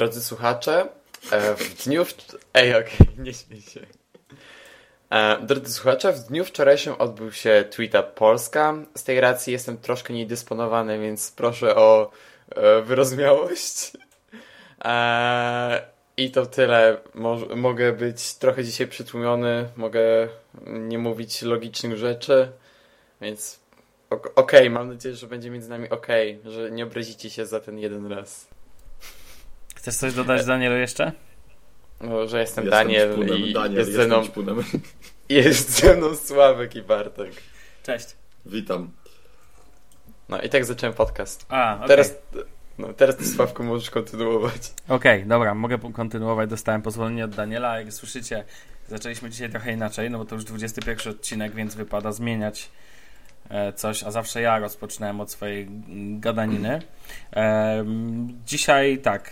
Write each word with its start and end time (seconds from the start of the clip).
Drodzy 0.00 0.22
słuchacze, 0.22 0.88
e, 1.30 1.54
w 1.54 1.84
dniu... 1.84 2.04
W... 2.04 2.14
Ej, 2.54 2.74
okej, 2.74 2.94
okay, 2.94 3.06
nie 3.24 3.34
śmiej 3.34 3.60
się. 3.60 3.80
E, 5.10 5.38
drodzy 5.42 5.72
słuchacze, 5.72 6.12
w 6.12 6.18
dniu 6.20 6.44
wczorajszym 6.44 6.94
odbył 6.98 7.32
się 7.32 7.64
Tweetup 7.70 8.06
Polska. 8.06 8.74
Z 8.94 9.04
tej 9.04 9.20
racji 9.20 9.52
jestem 9.52 9.78
troszkę 9.78 10.14
niedysponowany, 10.14 10.98
więc 10.98 11.32
proszę 11.32 11.76
o 11.76 12.10
e, 12.50 12.82
wyrozumiałość. 12.82 13.92
I 16.16 16.30
to 16.30 16.46
tyle. 16.46 16.96
Mo 17.14 17.36
mogę 17.56 17.92
być 17.92 18.34
trochę 18.34 18.64
dzisiaj 18.64 18.86
przytłumiony, 18.86 19.68
mogę 19.76 20.28
nie 20.66 20.98
mówić 20.98 21.42
logicznych 21.42 21.96
rzeczy, 21.96 22.52
więc 23.20 23.60
okej, 24.10 24.32
okay, 24.34 24.70
mam 24.70 24.88
nadzieję, 24.88 25.14
że 25.14 25.26
będzie 25.26 25.50
między 25.50 25.70
nami 25.70 25.90
okej, 25.90 26.38
okay, 26.40 26.52
że 26.52 26.70
nie 26.70 26.84
obrazicie 26.84 27.30
się 27.30 27.46
za 27.46 27.60
ten 27.60 27.78
jeden 27.78 28.12
raz. 28.12 28.49
Chcesz 29.80 29.96
coś 29.96 30.14
dodać, 30.14 30.46
Danielu, 30.46 30.76
jeszcze? 30.76 31.12
No, 32.00 32.28
że 32.28 32.40
jestem, 32.40 32.64
jestem 32.64 32.70
Daniel 32.70 33.12
szpunem, 33.12 33.38
i 33.38 33.52
Daniel, 33.52 33.78
jest, 33.78 33.92
ze 33.92 34.06
mną, 34.06 34.22
jest 35.28 35.70
ze 35.70 35.96
mną 35.96 36.16
Sławek 36.16 36.76
i 36.76 36.82
Bartek. 36.82 37.32
Cześć. 37.82 38.06
Witam. 38.46 38.90
No 40.28 40.42
i 40.42 40.48
tak 40.48 40.64
zacząłem 40.64 40.94
podcast. 40.94 41.46
A, 41.48 41.74
okay. 41.76 41.88
Teraz, 41.88 42.14
no, 42.78 42.92
teraz 42.92 43.16
ty 43.16 43.24
Sławku 43.24 43.64
możesz 43.64 43.90
kontynuować. 43.90 44.72
Okej, 44.88 45.18
okay, 45.18 45.28
dobra, 45.28 45.54
mogę 45.54 45.78
kontynuować. 45.92 46.50
Dostałem 46.50 46.82
pozwolenie 46.82 47.24
od 47.24 47.30
Daniela. 47.30 47.80
Jak 47.80 47.92
słyszycie, 47.92 48.44
zaczęliśmy 48.88 49.30
dzisiaj 49.30 49.50
trochę 49.50 49.72
inaczej, 49.72 50.10
no 50.10 50.18
bo 50.18 50.24
to 50.24 50.34
już 50.34 50.44
21 50.44 51.12
odcinek, 51.12 51.54
więc 51.54 51.74
wypada 51.74 52.12
zmieniać 52.12 52.70
coś, 53.74 54.02
a 54.02 54.10
zawsze 54.10 54.40
ja 54.40 54.58
rozpoczynałem 54.58 55.20
od 55.20 55.30
swojej 55.30 55.68
gadaniny. 56.18 56.82
Dzisiaj 58.46 58.98
tak, 58.98 59.30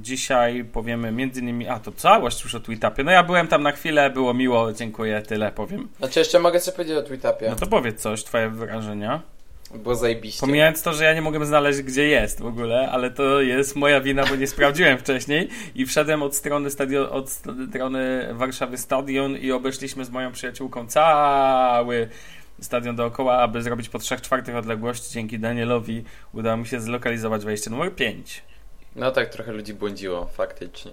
dzisiaj 0.00 0.64
powiemy 0.64 1.12
między 1.12 1.40
innymi, 1.40 1.68
a 1.68 1.78
to 1.78 1.92
całość 1.92 2.44
już 2.44 2.54
o 2.54 2.60
Tweetupie. 2.60 3.04
No 3.04 3.10
ja 3.10 3.22
byłem 3.22 3.48
tam 3.48 3.62
na 3.62 3.72
chwilę, 3.72 4.10
było 4.10 4.34
miło, 4.34 4.72
dziękuję, 4.72 5.22
tyle 5.22 5.52
powiem. 5.52 5.88
Znaczy 5.98 6.18
jeszcze 6.18 6.38
mogę 6.38 6.60
coś 6.60 6.74
powiedzieć 6.74 6.96
o 6.96 7.02
Tweetupie. 7.02 7.50
No 7.50 7.56
to 7.56 7.66
powiedz 7.66 8.00
coś, 8.00 8.24
twoje 8.24 8.50
wrażenia. 8.50 9.22
Było 9.74 9.94
zajebiście. 9.94 10.40
Pomijając 10.40 10.82
to, 10.82 10.92
że 10.92 11.04
ja 11.04 11.14
nie 11.14 11.22
mogłem 11.22 11.46
znaleźć, 11.46 11.82
gdzie 11.82 12.06
jest 12.06 12.40
w 12.40 12.46
ogóle, 12.46 12.88
ale 12.90 13.10
to 13.10 13.40
jest 13.40 13.76
moja 13.76 14.00
wina, 14.00 14.26
bo 14.26 14.36
nie 14.36 14.46
sprawdziłem 14.46 14.98
wcześniej 15.04 15.48
i 15.74 15.86
wszedłem 15.86 16.22
od 16.22 16.36
strony, 16.36 16.70
stadion, 16.70 17.06
od 17.10 17.30
strony 17.30 18.28
Warszawy 18.32 18.78
Stadion 18.78 19.36
i 19.36 19.52
obeszliśmy 19.52 20.04
z 20.04 20.10
moją 20.10 20.32
przyjaciółką 20.32 20.86
cały 20.86 22.08
stadion 22.60 22.96
dookoła, 22.96 23.38
aby 23.38 23.62
zrobić 23.62 23.88
po 23.88 23.98
3 23.98 24.16
czwartych 24.16 24.56
odległości. 24.56 25.12
Dzięki 25.12 25.38
Danielowi 25.38 26.04
udało 26.32 26.56
mi 26.56 26.66
się 26.66 26.80
zlokalizować 26.80 27.44
wejście 27.44 27.70
numer 27.70 27.94
5. 27.94 28.42
No 28.96 29.10
tak, 29.10 29.28
trochę 29.28 29.52
ludzi 29.52 29.74
błądziło, 29.74 30.26
faktycznie. 30.26 30.92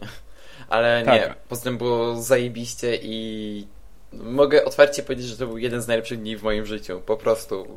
Ale 0.69 1.03
tak. 1.05 1.13
nie, 1.13 1.35
poza 1.49 1.63
tym 1.63 1.77
było 1.77 2.21
zajebiście 2.21 2.99
i 3.01 3.67
mogę 4.13 4.65
otwarcie 4.65 5.03
powiedzieć, 5.03 5.25
że 5.25 5.37
to 5.37 5.47
był 5.47 5.57
jeden 5.57 5.81
z 5.81 5.87
najlepszych 5.87 6.19
dni 6.19 6.37
w 6.37 6.43
moim 6.43 6.65
życiu. 6.65 7.01
Po 7.05 7.17
prostu 7.17 7.67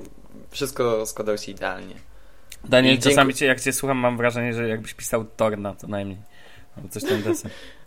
wszystko 0.51 1.07
składało 1.07 1.39
się 1.39 1.53
idealnie. 1.53 1.95
Daniel, 2.65 2.95
I 2.95 2.99
czasami 2.99 3.35
cię, 3.35 3.47
jak 3.47 3.61
cię 3.61 3.73
słucham, 3.73 3.99
mam 3.99 4.17
wrażenie, 4.17 4.55
że 4.55 4.69
jakbyś 4.69 4.95
pisał 4.95 5.25
Torna 5.37 5.75
co 5.75 5.87
najmniej. 5.87 6.19
Albo 6.77 6.89
coś 6.89 7.05
tam 7.05 7.23
desem. 7.23 7.51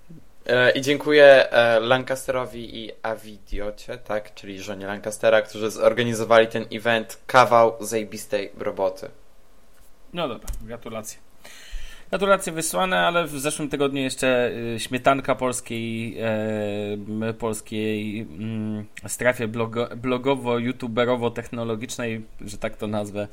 E, 0.45 0.71
I 0.71 0.81
dziękuję 0.81 1.51
e, 1.51 1.79
Lancasterowi 1.79 2.77
i 2.77 2.91
Avidiocie, 3.03 3.97
tak, 3.97 4.33
czyli 4.33 4.59
żonie 4.59 4.85
Lancastera, 4.85 5.41
którzy 5.41 5.71
zorganizowali 5.71 6.47
ten 6.47 6.65
event 6.71 7.21
kawał 7.27 7.73
zajbistej 7.79 8.51
roboty. 8.57 9.09
No 10.13 10.27
dobra, 10.27 10.49
gratulacje. 10.61 11.19
Gratulacje 12.09 12.53
wysłane, 12.53 12.99
ale 12.99 13.27
w 13.27 13.39
zeszłym 13.39 13.69
tygodniu 13.69 14.01
jeszcze 14.01 14.51
y, 14.75 14.79
śmietanka 14.79 15.35
polskiej, 15.35 16.17
e, 16.19 17.33
polskiej 17.39 18.21
mm, 18.21 18.85
strefie 19.07 19.47
blogo, 19.47 19.87
blogowo-youtuberowo-technologicznej, 19.95 22.21
że 22.41 22.57
tak 22.57 22.77
to 22.77 22.87
nazwę, 22.87 23.27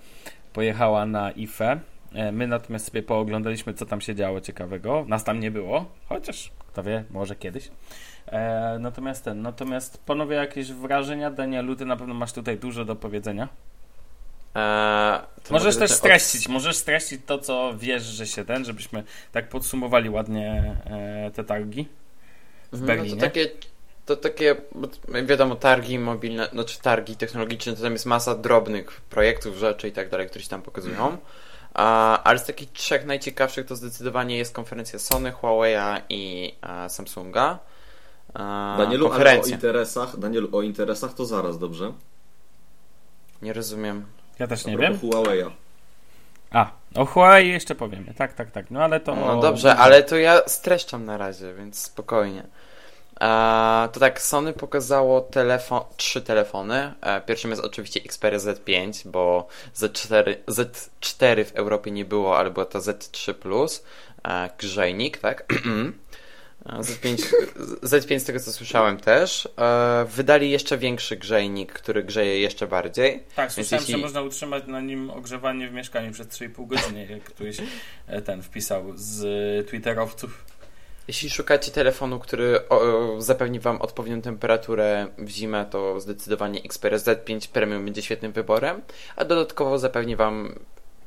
pojechała 0.53 1.07
na 1.07 1.31
IFE. 1.31 1.81
E, 2.13 2.33
my 2.33 2.47
natomiast 2.47 2.87
sobie 2.87 3.03
pooglądaliśmy, 3.03 3.75
co 3.75 3.87
tam 3.87 4.01
się 4.01 4.15
działo 4.15 4.41
ciekawego. 4.41 5.05
Nas 5.09 5.25
tam 5.25 5.41
nie 5.41 5.51
było, 5.51 5.87
chociaż 6.09 6.51
kto 6.73 6.83
wie, 6.83 7.05
może 7.11 7.37
kiedyś. 7.37 7.71
E, 8.27 8.77
natomiast 8.81 9.25
ten, 9.25 9.43
natomiast 9.43 9.99
panowie 9.99 10.37
jakieś 10.37 10.73
wrażenia, 10.73 11.31
Danielu, 11.31 11.77
ty 11.77 11.85
na 11.85 11.97
pewno 11.97 12.15
masz 12.15 12.33
tutaj 12.33 12.59
dużo 12.59 12.85
do 12.85 12.97
powiedzenia. 12.97 13.49
Eee, 14.55 15.21
możesz 15.51 15.77
też 15.77 15.91
streścić, 15.91 16.47
od... 16.47 16.53
możesz 16.53 16.77
streścić 16.77 17.21
to, 17.27 17.39
co 17.39 17.75
wiesz, 17.79 18.03
że 18.03 18.27
się 18.27 18.45
ten, 18.45 18.65
żebyśmy 18.65 19.05
tak 19.33 19.49
podsumowali 19.49 20.11
ładnie 20.11 20.77
e, 20.85 21.31
te 21.31 21.45
targi 21.45 21.89
w 22.73 22.81
Berlinie. 22.81 23.15
No 23.15 23.21
to 23.21 23.27
takie, 23.27 23.49
to 24.07 24.17
takie, 24.17 24.57
wiadomo, 25.25 25.55
targi 25.57 25.99
mobilne, 25.99 26.49
znaczy 26.53 26.81
targi 26.81 27.17
technologiczne, 27.17 27.77
to 27.77 27.83
tam 27.83 27.93
jest 27.93 28.07
masa 28.07 28.35
drobnych 28.35 29.01
projektów, 29.01 29.57
rzeczy 29.57 29.89
i 29.89 29.93
tak 29.93 30.09
dalej, 30.09 30.29
które 30.29 30.43
się 30.43 30.51
tam 30.51 30.63
pokazują. 30.63 30.97
Mhm. 30.97 31.17
Ale 31.75 32.39
z 32.39 32.45
takich 32.45 32.73
trzech 32.73 33.07
najciekawszych 33.07 33.67
to 33.67 33.77
zdecydowanie 33.77 34.37
jest 34.37 34.55
konferencja 34.55 34.99
Sony, 34.99 35.33
Huawei'a 35.33 36.01
i 36.09 36.55
Samsunga. 36.89 37.59
A, 38.35 38.75
Danielu, 38.79 39.09
konferencja. 39.09 39.43
ale 39.43 39.53
o 39.53 39.55
interesach, 39.55 40.19
Danielu, 40.19 40.49
o 40.53 40.63
interesach 40.63 41.15
to 41.15 41.27
zaraz, 41.27 41.59
dobrze? 41.59 41.93
Nie 43.43 43.53
rozumiem. 43.53 44.07
Ja 44.39 44.47
też 44.47 44.67
nie 44.67 44.77
wiem. 44.77 44.99
Huawei'a. 44.99 45.51
A, 46.51 46.71
o 46.95 47.07
Huawei 47.07 47.49
jeszcze 47.49 47.75
powiemy. 47.75 48.15
Tak, 48.15 48.33
tak, 48.33 48.51
tak. 48.51 48.71
No 48.71 48.83
ale 48.83 49.01
to. 49.01 49.15
No 49.15 49.41
dobrze, 49.41 49.77
ale 49.77 50.03
to 50.03 50.17
ja 50.17 50.41
streszczam 50.47 51.05
na 51.05 51.17
razie, 51.17 51.55
więc 51.55 51.83
spokojnie. 51.83 52.47
E, 53.21 53.89
to 53.93 54.01
tak, 54.01 54.23
Sony 54.23 54.53
pokazało 54.53 55.21
telefon, 55.21 55.81
trzy 55.97 56.23
telefony. 56.23 56.95
E, 57.01 57.21
pierwszym 57.21 57.51
jest 57.51 57.63
oczywiście 57.63 58.01
Xperia 58.05 58.39
Z5, 58.39 59.09
bo 59.09 59.49
Z4, 59.77 60.37
Z4 60.47 61.45
w 61.45 61.53
Europie 61.53 61.91
nie 61.91 62.05
było, 62.05 62.39
ale 62.39 62.51
była 62.51 62.67
to 62.67 62.79
Z3 62.79 63.35
Plus. 63.35 63.85
E, 64.29 64.51
grzejnik, 64.59 65.19
tak? 65.19 65.45
Z5, 66.67 67.17
Z5 67.83 68.19
z 68.19 68.25
tego 68.25 68.41
co 68.41 68.53
słyszałem 68.53 68.97
też. 68.97 69.49
Wydali 70.07 70.51
jeszcze 70.51 70.79
większy 70.79 71.17
grzejnik, 71.17 71.73
który 71.73 72.05
grzeje 72.05 72.41
jeszcze 72.41 72.67
bardziej. 72.67 73.23
Tak, 73.37 73.53
słyszałem, 73.53 73.81
jeśli... 73.83 73.93
że 73.93 73.99
można 73.99 74.23
utrzymać 74.23 74.67
na 74.67 74.81
nim 74.81 75.11
ogrzewanie 75.11 75.69
w 75.69 75.73
mieszkaniu 75.73 76.13
przez 76.13 76.27
3,5 76.27 76.67
godziny, 76.67 77.07
jak 77.11 77.25
ktoś 77.25 77.57
ten 78.25 78.43
wpisał 78.43 78.93
z 78.95 79.69
twitterowców. 79.69 80.45
Jeśli 81.11 81.31
szukacie 81.31 81.71
telefonu, 81.71 82.19
który 82.19 82.69
o, 82.69 82.81
zapewni 83.19 83.61
Wam 83.61 83.83
odpowiednią 83.83 84.23
temperaturę 84.23 85.07
w 85.19 85.29
zimę, 85.29 85.67
to 85.71 86.01
zdecydowanie 86.01 86.63
Xperia 86.63 86.99
Z5 86.99 87.49
Premium 87.49 87.85
będzie 87.85 88.03
świetnym 88.03 88.33
wyborem, 88.33 88.83
a 89.17 89.25
dodatkowo 89.25 89.79
zapewni 89.79 90.17
Wam 90.17 90.59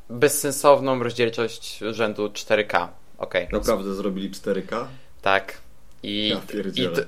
bezsensowną 0.09 1.03
rozdzielczość 1.03 1.79
rzędu 1.91 2.27
4K. 2.27 2.87
Okay. 3.17 3.47
Naprawdę 3.51 3.93
zrobili 3.93 4.31
4K? 4.31 4.85
Tak. 5.21 5.57
I, 6.03 6.29
ja 6.29 6.41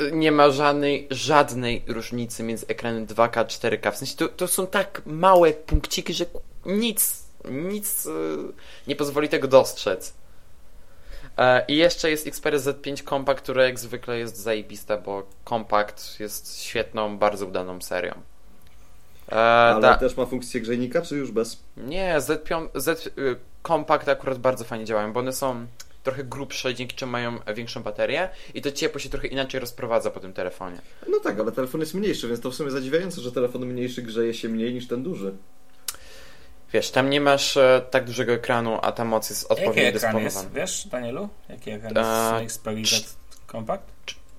i 0.09 0.13
nie 0.13 0.31
ma 0.31 0.49
żadnej, 0.49 1.07
żadnej 1.11 1.83
różnicy 1.87 2.43
między 2.43 2.67
ekranem 2.67 3.07
2K 3.07 3.39
a 3.39 3.45
4K. 3.45 3.91
W 3.91 3.97
sensie 3.97 4.15
to, 4.15 4.27
to 4.27 4.47
są 4.47 4.67
tak 4.67 5.01
małe 5.05 5.53
punkciki, 5.53 6.13
że 6.13 6.25
nic, 6.65 7.23
nic 7.45 8.05
yy, 8.05 8.53
nie 8.87 8.95
pozwoli 8.95 9.29
tego 9.29 9.47
dostrzec. 9.47 10.13
E, 11.37 11.65
I 11.67 11.75
jeszcze 11.75 12.09
jest 12.09 12.27
Xperia 12.27 12.59
Z5 12.59 13.09
Compact, 13.09 13.41
która 13.41 13.63
jak 13.63 13.79
zwykle 13.79 14.17
jest 14.17 14.37
zajebista, 14.37 14.97
bo 14.97 15.23
Compact 15.49 16.19
jest 16.19 16.61
świetną, 16.61 17.17
bardzo 17.17 17.45
udaną 17.45 17.81
serią. 17.81 18.13
E, 19.31 19.35
Ale 19.35 19.81
da... 19.81 19.97
też 19.97 20.17
ma 20.17 20.25
funkcję 20.25 20.61
grzejnika, 20.61 21.01
czy 21.01 21.15
już 21.15 21.31
bez? 21.31 21.63
Nie, 21.77 22.15
Z5, 22.19 22.67
Z 22.75 23.07
y, 23.07 23.35
Compact 23.67 24.09
akurat 24.09 24.37
bardzo 24.37 24.63
fajnie 24.63 24.85
działają, 24.85 25.13
bo 25.13 25.19
one 25.19 25.33
są 25.33 25.65
trochę 26.03 26.23
grubsze, 26.23 26.75
dzięki 26.75 26.95
czemu 26.95 27.11
mają 27.11 27.39
większą 27.55 27.83
baterię 27.83 28.29
i 28.53 28.61
to 28.61 28.71
ciepło 28.71 28.99
się 28.99 29.09
trochę 29.09 29.27
inaczej 29.27 29.59
rozprowadza 29.59 30.11
po 30.11 30.19
tym 30.19 30.33
telefonie. 30.33 30.77
No 31.09 31.19
tak, 31.19 31.39
ale 31.39 31.51
telefon 31.51 31.81
jest 31.81 31.93
mniejszy, 31.93 32.27
więc 32.27 32.39
to 32.39 32.51
w 32.51 32.55
sumie 32.55 32.71
zadziwiające, 32.71 33.21
że 33.21 33.31
telefon 33.31 33.65
mniejszy 33.65 34.01
grzeje 34.01 34.33
się 34.33 34.49
mniej 34.49 34.73
niż 34.73 34.87
ten 34.87 35.03
duży. 35.03 35.35
Wiesz, 36.73 36.91
tam 36.91 37.09
nie 37.09 37.21
masz 37.21 37.57
e, 37.57 37.81
tak 37.91 38.05
dużego 38.05 38.33
ekranu, 38.33 38.79
a 38.81 38.91
ta 38.91 39.05
moc 39.05 39.29
jest 39.29 39.51
odpowiednio 39.51 39.91
dysponowana. 39.91 40.23
Jest, 40.25 40.51
wiesz, 40.51 40.87
Danielu? 40.87 41.29
Jaki 41.49 41.71
ekran 41.71 41.95
jest 41.95 42.09
e, 42.09 42.41
Xperia 42.43 42.85
Z 42.85 43.17
Compact? 43.51 43.83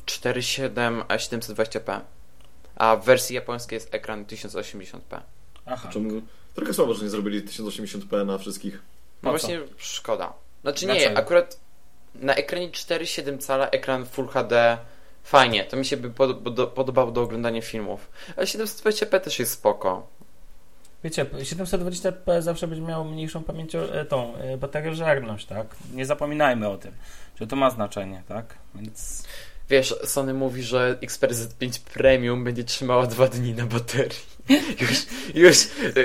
4.7 0.06 1.04
a 1.08 1.16
720p. 1.16 2.00
A 2.76 2.96
w 2.96 3.04
wersji 3.04 3.34
japońskiej 3.34 3.76
jest 3.76 3.94
ekran 3.94 4.24
1080p. 4.24 5.20
Aha. 5.66 5.88
Czemu? 5.92 6.22
Trochę 6.54 6.74
słabo, 6.74 6.94
że 6.94 7.04
nie 7.04 7.10
zrobili 7.10 7.42
1080p 7.42 8.26
na 8.26 8.38
wszystkich. 8.38 8.82
No 9.22 9.30
właśnie 9.30 9.60
szkoda. 9.76 10.32
Znaczy 10.62 10.86
Dlaczego? 10.86 11.10
nie, 11.10 11.18
akurat 11.18 11.60
na 12.14 12.34
ekranie 12.34 12.70
4,7 12.70 13.38
cala 13.38 13.70
ekran 13.70 14.06
Full 14.06 14.28
HD 14.28 14.78
fajnie, 15.24 15.64
to 15.64 15.76
mi 15.76 15.84
się 15.84 15.96
by 15.96 16.10
podobało 16.74 17.10
do 17.10 17.22
oglądania 17.22 17.62
filmów. 17.62 18.10
Ale 18.36 18.46
720p 18.46 19.20
też 19.20 19.38
jest 19.38 19.52
spoko. 19.52 20.06
Wiecie, 21.04 21.24
720p 21.24 22.42
zawsze 22.42 22.68
będzie 22.68 22.84
miało 22.84 23.04
mniejszą 23.04 23.44
pamięć, 23.44 23.74
e, 23.74 24.04
tą 24.04 24.34
e, 24.34 24.56
bateriożerność, 24.56 25.46
tak? 25.46 25.76
Nie 25.94 26.06
zapominajmy 26.06 26.68
o 26.68 26.78
tym, 26.78 26.92
że 27.40 27.46
to 27.46 27.56
ma 27.56 27.70
znaczenie, 27.70 28.22
tak? 28.28 28.54
Więc 28.74 29.24
Wiesz, 29.70 29.94
Sony 30.04 30.34
mówi, 30.34 30.62
że 30.62 30.98
Xperia 31.02 31.36
Z5 31.36 31.80
Premium 31.94 32.44
będzie 32.44 32.64
trzymała 32.64 33.06
dwa 33.06 33.28
dni 33.28 33.54
na 33.54 33.66
baterii. 33.66 34.36
Już, 34.80 35.06
już 35.34 35.56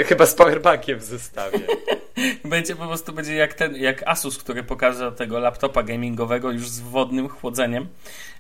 chyba 0.08 0.26
z 0.26 0.36
powerbankiem 0.36 1.00
w 1.00 1.04
zestawie. 1.04 1.60
będzie 2.46 2.76
po 2.76 2.88
prostu 2.88 3.14
będzie 3.14 3.36
jak 3.36 3.54
ten, 3.54 3.76
jak 3.76 4.04
Asus, 4.08 4.38
który 4.38 4.64
pokaże 4.64 5.12
tego 5.12 5.40
laptopa 5.40 5.84
gamingowego 5.84 6.52
już 6.52 6.70
z 6.70 6.80
wodnym 6.80 7.30
chłodzeniem 7.30 7.88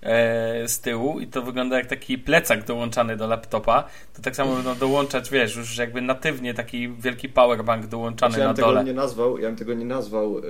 e, 0.03 0.67
z 0.67 0.79
tyłu 0.79 1.19
i 1.19 1.27
to 1.27 1.41
wygląda 1.41 1.77
jak 1.77 1.85
taki 1.85 2.17
plecak 2.17 2.65
dołączany 2.65 3.17
do 3.17 3.27
laptopa. 3.27 3.83
To 4.13 4.21
tak 4.21 4.35
samo 4.35 4.55
będą 4.55 4.75
dołączać, 4.75 5.29
wiesz, 5.29 5.55
już 5.55 5.77
jakby 5.77 6.01
natywnie 6.01 6.53
taki 6.53 6.89
wielki 6.89 7.29
powerbank 7.29 7.87
dołączany 7.87 8.39
ja 8.39 8.43
na 8.43 8.49
bym 8.49 8.55
tego 8.55 8.67
dole. 8.67 8.83
nie 8.83 8.93
nazwał, 8.93 9.37
ja 9.37 9.47
bym 9.47 9.55
tego 9.55 9.73
nie 9.73 9.85
nazwał 9.85 10.37
y, 10.37 10.41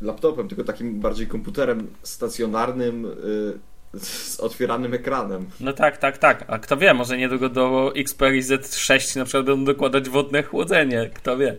laptopem, 0.00 0.48
tylko 0.48 0.64
takim 0.64 1.00
bardziej 1.00 1.26
komputerem 1.26 1.86
stacjonarnym 2.02 3.04
y, 3.04 3.98
z 3.98 4.40
otwieranym 4.40 4.94
ekranem. 4.94 5.46
No 5.60 5.72
tak, 5.72 5.98
tak, 5.98 6.18
tak. 6.18 6.44
A 6.48 6.58
kto 6.58 6.76
wie, 6.76 6.94
może 6.94 7.18
niedługo 7.18 7.48
do 7.48 7.92
Xperia 7.96 8.42
Z6 8.42 9.16
na 9.16 9.24
przykład 9.24 9.46
będą 9.46 9.64
dokładać 9.64 10.08
wodne 10.08 10.42
chłodzenie. 10.42 11.10
Kto 11.14 11.36
wie. 11.36 11.56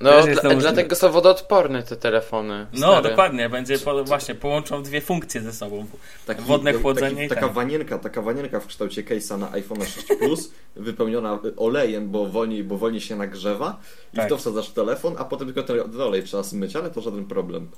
No, 0.00 0.10
dla, 0.22 0.54
dlatego 0.54 0.96
są 0.96 1.10
wodoodporne 1.12 1.82
te 1.82 1.96
telefony. 1.96 2.66
No, 2.72 3.02
dokładnie. 3.02 3.48
Będzie 3.48 3.78
po, 3.78 4.04
właśnie 4.04 4.34
połączą 4.34 4.82
dwie 4.82 5.00
funkcje 5.00 5.40
ze 5.40 5.52
sobą. 5.52 5.86
Taki, 6.26 6.42
Wodne 6.42 6.72
chłodzenie 6.72 7.14
taki, 7.14 7.26
i 7.26 7.28
taka 7.28 7.40
ten. 7.40 7.52
wanienka, 7.52 7.98
taka 7.98 8.22
wanienka 8.22 8.60
w 8.60 8.66
kształcie 8.66 9.02
case'a 9.02 9.38
na 9.38 9.52
iPhone 9.52 9.84
6 9.84 10.06
Plus, 10.18 10.52
wypełniona 10.76 11.38
olejem, 11.56 12.10
bo 12.10 12.26
wolniej, 12.26 12.64
bo 12.64 12.78
wolniej 12.78 13.00
się 13.00 13.16
nagrzewa 13.16 13.80
i 14.12 14.16
Tak. 14.16 14.26
w 14.26 14.28
to 14.28 14.36
wsadzasz 14.36 14.70
telefon, 14.70 15.14
a 15.18 15.24
potem 15.24 15.52
tylko 15.52 15.62
ten 15.62 16.00
olej 16.00 16.22
trzeba 16.22 16.42
zmyć, 16.42 16.76
ale 16.76 16.90
to 16.90 17.00
żaden 17.00 17.24
problem. 17.24 17.70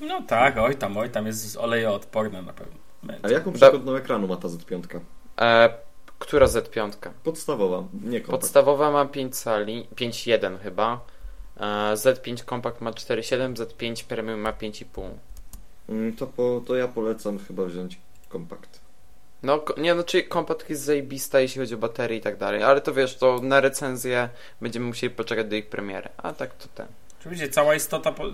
No 0.00 0.22
tak, 0.26 0.58
oj 0.58 0.76
tam, 0.76 0.96
oj 0.96 1.10
tam 1.10 1.26
jest 1.26 1.56
olejoodporne 1.56 2.42
na 2.42 2.52
pewno. 2.52 2.74
A 3.22 3.28
jaką 3.28 3.52
przekątną 3.52 3.94
ekranu 3.94 4.26
ma 4.26 4.36
ta 4.36 4.48
Z5? 4.48 5.00
E, 5.40 5.74
która 6.18 6.46
Z5? 6.46 6.90
Podstawowa, 7.24 7.84
nie 8.04 8.20
kompakt. 8.20 8.40
Podstawowa 8.42 8.90
ma 8.90 9.04
5 9.04 9.36
cali, 9.36 9.86
5.1 9.96 10.58
chyba. 10.58 11.00
E, 11.56 11.64
Z5 11.94 12.44
Compact 12.44 12.80
ma 12.80 12.90
4.7, 12.90 13.54
Z5 13.54 14.04
Premium 14.04 14.40
ma 14.40 14.52
5.5. 14.52 15.10
Mm, 15.88 16.16
To, 16.16 16.26
po, 16.26 16.62
to 16.66 16.76
ja 16.76 16.88
polecam 16.88 17.38
chyba 17.38 17.64
wziąć 17.64 17.98
kompakt. 18.28 18.80
No, 19.42 19.64
nie, 19.78 19.94
no, 19.94 20.02
czyli 20.04 20.28
Compact 20.28 20.70
jest 20.70 20.82
zajebista, 20.82 21.40
jeśli 21.40 21.58
chodzi 21.60 21.74
o 21.74 21.78
baterię 21.78 22.16
i 22.18 22.20
tak 22.20 22.36
dalej, 22.36 22.62
ale 22.62 22.80
to 22.80 22.94
wiesz, 22.94 23.16
to 23.16 23.40
na 23.42 23.60
recenzję 23.60 24.28
będziemy 24.60 24.86
musieli 24.86 25.14
poczekać 25.14 25.46
do 25.46 25.56
ich 25.56 25.66
premiery. 25.68 26.08
A 26.16 26.32
tak 26.32 26.54
to 26.54 26.68
ten. 26.74 26.86
Oczywiście 27.20 27.48
cała 27.48 27.74
istota 27.74 28.12
po- 28.12 28.24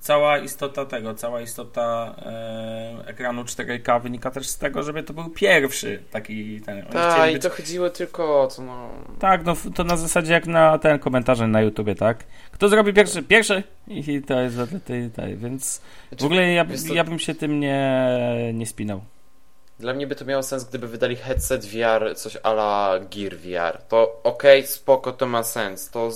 cała 0.00 0.38
istota 0.38 0.84
tego, 0.84 1.14
cała 1.14 1.40
istota 1.40 2.14
e, 2.26 3.06
ekranu 3.06 3.42
4K 3.42 4.02
wynika 4.02 4.30
też 4.30 4.48
z 4.48 4.58
tego, 4.58 4.82
żeby 4.82 5.02
to 5.02 5.12
był 5.12 5.30
pierwszy 5.30 6.02
taki 6.10 6.60
ten. 6.60 6.82
Tak, 6.86 7.30
i 7.30 7.32
być- 7.32 7.42
to 7.42 7.50
chodziło 7.50 7.90
tylko 7.90 8.42
o 8.42 8.46
to, 8.46 8.62
no. 8.62 8.90
Tak, 9.18 9.44
no 9.44 9.56
to 9.74 9.84
na 9.84 9.96
zasadzie 9.96 10.32
jak 10.32 10.46
na 10.46 10.78
ten 10.78 10.98
komentarze 10.98 11.46
na 11.46 11.62
YouTubie, 11.62 11.94
tak? 11.94 12.24
Kto 12.52 12.68
zrobi 12.68 12.92
pierwszy? 12.92 13.22
Pierwszy! 13.22 13.62
I 13.88 14.22
to 14.22 14.40
jest 14.40 14.56
tej, 14.84 15.10
tej, 15.10 15.36
więc 15.36 15.80
w 16.18 16.24
ogóle 16.24 16.52
ja, 16.52 16.66
ja 16.94 17.04
bym 17.04 17.18
się 17.18 17.34
tym 17.34 17.60
nie, 17.60 18.00
nie 18.54 18.66
spinał. 18.66 19.00
Dla 19.80 19.94
mnie 19.94 20.06
by 20.06 20.16
to 20.16 20.24
miało 20.24 20.42
sens, 20.42 20.64
gdyby 20.64 20.88
wydali 20.88 21.16
headset 21.16 21.66
VR, 21.66 22.16
coś 22.16 22.36
ala 22.42 22.98
Gear 23.10 23.36
VR. 23.36 23.82
To 23.88 24.20
okej, 24.24 24.66
spoko, 24.66 25.12
to 25.12 25.26
ma 25.26 25.42
sens. 25.42 25.90
To, 25.90 26.10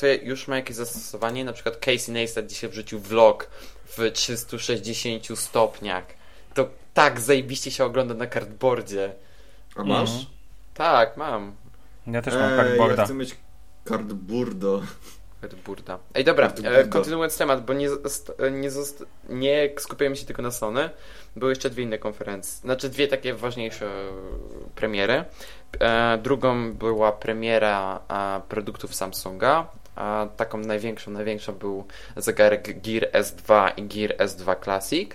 to 0.00 0.06
już 0.22 0.48
ma 0.48 0.56
jakieś 0.56 0.76
zastosowanie. 0.76 1.44
Na 1.44 1.52
przykład 1.52 1.76
Casey 1.76 2.12
Neistat 2.12 2.46
dzisiaj 2.46 2.70
wrzucił 2.70 3.00
vlog 3.00 3.50
w 3.84 4.10
360 4.12 5.38
stopniach. 5.38 6.04
To 6.54 6.68
tak 6.94 7.20
zajebiście 7.20 7.70
się 7.70 7.84
ogląda 7.84 8.14
na 8.14 8.26
cardboardzie. 8.26 9.12
A 9.76 9.84
masz? 9.84 10.10
Mhm. 10.10 10.26
Tak, 10.74 11.16
mam. 11.16 11.52
Ja 12.06 12.22
też 12.22 12.34
mam 12.34 12.50
Ej, 12.50 12.56
cardboarda. 12.56 13.02
ja 13.02 13.04
chcę 13.04 13.14
mieć 13.14 13.36
cardboardo. 13.88 14.82
Cardboarda. 15.40 15.98
Ej, 16.14 16.24
dobra, 16.24 16.46
Cardboarda. 16.48 16.80
e, 16.80 16.84
kontynuując 16.88 17.38
temat, 17.38 17.64
bo 17.64 17.72
nie, 17.72 17.88
nie, 18.50 18.70
nie 19.28 19.70
skupiamy 19.78 20.16
się 20.16 20.26
tylko 20.26 20.42
na 20.42 20.50
Sony. 20.50 20.90
Były 21.36 21.52
jeszcze 21.52 21.70
dwie 21.70 21.82
inne 21.84 21.98
konferencje. 21.98 22.60
Znaczy 22.60 22.88
dwie 22.88 23.08
takie 23.08 23.34
ważniejsze 23.34 23.90
premiery. 24.74 25.24
E, 25.80 26.18
drugą 26.22 26.72
była 26.72 27.12
premiera 27.12 28.00
e, 28.10 28.40
produktów 28.48 28.94
Samsunga. 28.94 29.66
Taką 30.36 30.58
największą, 30.58 31.10
największą 31.10 31.52
był 31.54 31.84
zegarek 32.16 32.80
Gear 32.80 33.10
S2 33.12 33.70
i 33.76 33.82
Gear 33.82 34.16
S2 34.28 34.64
Classic. 34.64 35.10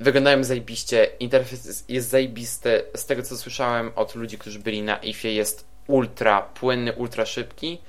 Wyglądają 0.00 0.44
zajebiście, 0.44 1.04
interfejs 1.20 1.64
jest- 1.66 1.90
jest 1.90 2.08
zajebisty. 2.08 2.82
Z 2.96 3.06
tego 3.06 3.22
co 3.22 3.36
słyszałem 3.36 3.90
od 3.96 4.14
ludzi, 4.14 4.38
którzy 4.38 4.58
byli 4.58 4.82
na 4.82 4.96
IFie, 4.96 5.32
jest 5.34 5.64
ultra 5.86 6.42
płynny, 6.42 6.92
ultra 6.92 7.26
szybki. 7.26 7.80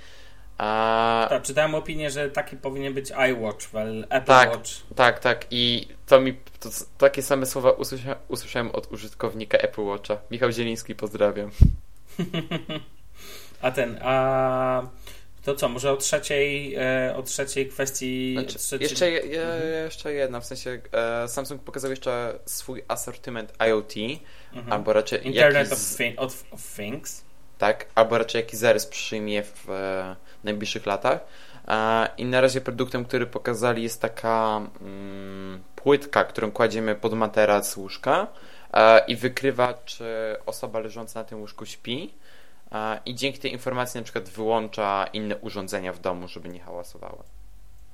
A, 0.58 1.28
Tak, 1.30 1.44
czytałem 1.44 1.76
opinię, 1.76 2.10
że 2.12 2.30
taki 2.30 2.58
powinien 2.58 2.94
być 2.94 3.12
iWatch, 3.32 3.70
well, 3.72 4.06
Apple 4.10 4.28
Tak. 4.28 4.50
Watch. 4.52 4.70
tak, 4.96 5.20
tak. 5.20 5.46
I 5.52 5.88
to 6.08 6.22
mi 6.22 6.34
to, 6.60 6.70
takie 6.98 7.22
same 7.22 7.46
słowa 7.46 7.72
usłysza, 7.72 8.16
usłyszałem 8.28 8.72
od 8.72 8.92
użytkownika 8.92 9.58
Apple 9.58 9.82
Watcha. 9.82 10.18
Michał 10.32 10.52
Zieliński, 10.52 10.96
pozdrawiam. 10.96 11.52
A 13.62 13.72
ten, 13.72 14.00
a 14.02 14.84
to 15.44 15.56
co, 15.56 15.70
może 15.70 15.92
o 15.92 15.98
trzeciej, 15.98 16.76
e, 16.76 17.14
o 17.18 17.24
trzeciej 17.24 17.68
kwestii... 17.70 18.34
Znaczy, 18.40 18.58
trzeci- 18.60 18.82
jeszcze, 18.82 19.12
je, 19.12 19.22
Mhm. 19.44 19.74
jeszcze 19.86 20.14
jedna, 20.14 20.40
w 20.40 20.46
sensie 20.46 20.80
e, 20.92 21.28
Samsung 21.28 21.64
pokazał 21.64 21.90
jeszcze 21.92 22.40
swój 22.46 22.84
asortyment 22.88 23.54
IoT, 23.70 23.94
Mhm. 24.54 24.74
albo 24.74 24.94
raczej 24.94 25.28
Internet 25.28 25.70
jaki 25.70 25.74
of, 25.74 25.80
thi- 25.80 26.14
of, 26.18 26.44
of 26.52 26.62
Things. 26.76 27.24
tak, 27.58 27.86
albo 27.96 28.18
raczej 28.18 28.42
jaki 28.42 28.58
zarys 28.58 28.86
przyjmie 28.86 29.44
w 29.44 29.70
e, 29.70 30.16
najbliższych 30.44 30.86
latach. 30.86 31.20
E, 31.68 32.08
I 32.18 32.26
na 32.26 32.42
razie 32.42 32.62
produktem, 32.62 33.06
który 33.06 33.26
pokazali 33.26 33.84
jest 33.84 34.02
taka 34.02 34.62
mm, 34.82 35.64
płytka, 35.76 36.24
którą 36.24 36.52
kładziemy 36.52 36.96
pod 36.96 37.14
materac 37.14 37.78
łóżka 37.78 38.28
e, 38.74 39.06
i 39.06 39.16
wykrywa, 39.16 39.74
czy 39.86 40.06
osoba 40.46 40.80
leżąca 40.80 41.20
na 41.20 41.24
tym 41.24 41.40
łóżku 41.40 41.66
śpi. 41.66 42.14
E, 42.72 43.00
I 43.06 43.16
dzięki 43.16 43.40
tej 43.40 43.52
informacji 43.52 43.98
na 43.98 44.04
przykład 44.04 44.30
wyłącza 44.30 45.08
inne 45.14 45.38
urządzenia 45.38 45.94
w 45.94 46.00
domu, 46.00 46.28
żeby 46.28 46.50
nie 46.50 46.60
hałasowały. 46.60 47.24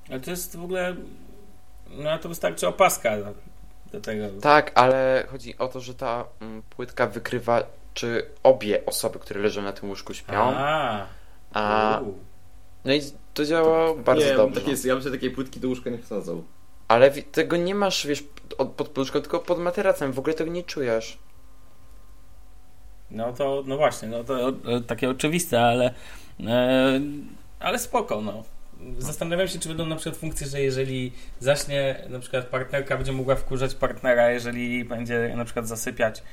Ale 0.09 0.19
to 0.19 0.31
jest 0.31 0.57
w 0.57 0.63
ogóle... 0.63 0.95
No 1.89 2.17
to 2.17 2.29
wystarczy 2.29 2.67
opaska 2.67 3.17
do, 3.91 4.01
tego. 4.01 4.41
Tak, 4.41 4.71
ale 4.75 5.23
chodzi 5.31 5.57
o 5.57 5.67
to, 5.67 5.79
że 5.79 5.93
ta 5.93 6.25
mm, 6.41 6.61
płytka 6.61 7.07
wykrywa, 7.07 7.63
czy 7.93 8.25
obie 8.43 8.85
osoby, 8.85 9.19
które 9.19 9.39
leżą 9.39 9.61
na 9.61 9.73
tym 9.73 9.89
łóżku 9.89 10.13
śpią. 10.13 10.53
A, 10.55 11.05
A. 11.53 12.01
no 12.85 12.93
i 12.93 13.01
to 13.33 13.45
działa 13.45 13.95
bardzo 13.95 14.25
nie, 14.25 14.35
dobrze. 14.35 14.61
takie, 14.61 14.87
ja 14.87 14.93
bym 14.93 15.03
sobie 15.03 15.15
takiej 15.15 15.31
płytki 15.31 15.59
do 15.59 15.67
łóżka 15.67 15.89
nie 15.89 15.97
wsadzał. 15.97 16.43
Ale 16.87 17.11
tego 17.11 17.57
nie 17.57 17.75
masz, 17.75 18.07
wiesz, 18.07 18.23
od, 18.57 18.69
pod 18.69 18.87
poduszką, 18.87 19.21
tylko 19.21 19.39
pod 19.39 19.59
materacem. 19.59 20.11
W 20.11 20.19
ogóle 20.19 20.35
tego 20.35 20.51
nie 20.51 20.63
czujesz. 20.63 21.17
No 23.11 23.33
to, 23.33 23.63
no 23.65 23.77
właśnie, 23.77 24.07
no 24.07 24.23
to 24.23 24.49
e, 24.49 24.53
takie 24.87 25.09
oczywiste, 25.09 25.61
ale 25.61 25.93
e, 26.47 27.01
ale 27.59 27.79
spoko, 27.79 28.21
no. 28.21 28.43
Zastanawiam 28.97 29.47
się, 29.47 29.59
czy 29.59 29.69
będą 29.69 29.85
na 29.85 29.95
przykład 29.95 30.17
funkcje, 30.17 30.47
że 30.47 30.61
jeżeli 30.61 31.11
zaśnie 31.39 32.07
na 32.09 32.19
przykład 32.19 32.45
partnerka 32.45 32.95
będzie 32.95 33.11
mogła 33.11 33.35
wkurzać 33.35 33.75
partnera, 33.75 34.31
jeżeli 34.31 34.85
będzie 34.85 35.33
na 35.35 35.45
przykład 35.45 35.67
zasypiać 35.67 36.23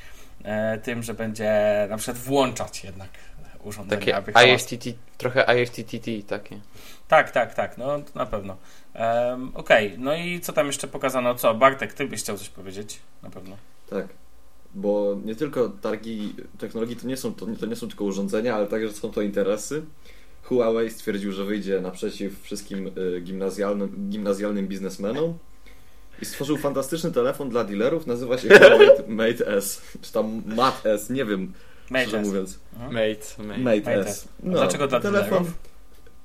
e, 0.44 0.78
tym, 0.78 1.02
że 1.02 1.14
będzie 1.14 1.52
na 1.90 1.96
przykład 1.96 2.18
włączać 2.18 2.84
jednak 2.84 3.08
urządzenie. 3.66 4.00
Takie 4.00 4.16
aby 4.16 4.32
hałas- 4.32 4.72
IFTT, 4.72 4.98
trochę 5.18 5.62
IFTTT 5.62 6.26
takie. 6.26 6.60
Tak, 7.08 7.30
tak, 7.30 7.54
tak, 7.54 7.78
no 7.78 8.02
na 8.14 8.26
pewno. 8.26 8.56
Um, 8.94 9.52
Okej, 9.54 9.94
no 9.98 10.14
i 10.16 10.40
co 10.40 10.52
tam 10.52 10.66
jeszcze 10.66 10.88
pokazano? 10.88 11.34
Co, 11.34 11.54
Bartek, 11.54 11.92
ty 11.92 12.06
byś 12.06 12.20
chciał 12.20 12.38
coś 12.38 12.48
powiedzieć? 12.48 12.98
Na 13.22 13.30
pewno. 13.30 13.56
Tak. 13.90 14.06
Bo 14.74 15.16
nie 15.24 15.34
tylko 15.34 15.68
targi 15.68 16.34
technologii 16.58 16.96
to 16.96 17.06
nie 17.06 17.16
są, 17.16 17.34
to, 17.34 17.46
to 17.60 17.66
nie 17.66 17.76
są 17.76 17.88
tylko 17.88 18.04
urządzenia, 18.04 18.54
ale 18.54 18.66
także 18.66 18.92
są 18.92 19.10
to 19.10 19.22
interesy. 19.22 19.82
Huawei 20.42 20.90
stwierdził, 20.90 21.32
że 21.32 21.44
wyjdzie 21.44 21.80
naprzeciw 21.80 22.42
wszystkim 22.42 22.90
y, 22.98 23.20
gimnazjalnym, 23.20 24.08
gimnazjalnym 24.10 24.68
biznesmenom 24.68 25.38
i 26.22 26.24
stworzył 26.24 26.56
fantastyczny 26.56 27.12
telefon 27.12 27.48
dla 27.48 27.64
dealerów, 27.64 28.06
nazywa 28.06 28.38
się 28.38 28.48
Huawei 28.58 28.88
Mate 29.08 29.46
S, 29.46 29.82
czy 30.02 30.12
tam 30.12 30.42
Mate 30.46 30.92
S, 30.92 31.10
nie 31.10 31.24
wiem, 31.24 31.52
Mate 31.90 32.18
S. 32.20 32.26
mówiąc. 32.26 32.58
Mhm. 32.74 32.92
Mate, 32.94 33.42
mate. 33.48 33.60
Mate, 33.60 33.76
Mate 33.80 34.00
S. 34.00 34.08
S. 34.08 34.28
A 34.46 34.50
dlaczego 34.50 34.86
dla 34.88 35.00
telefon? 35.00 35.44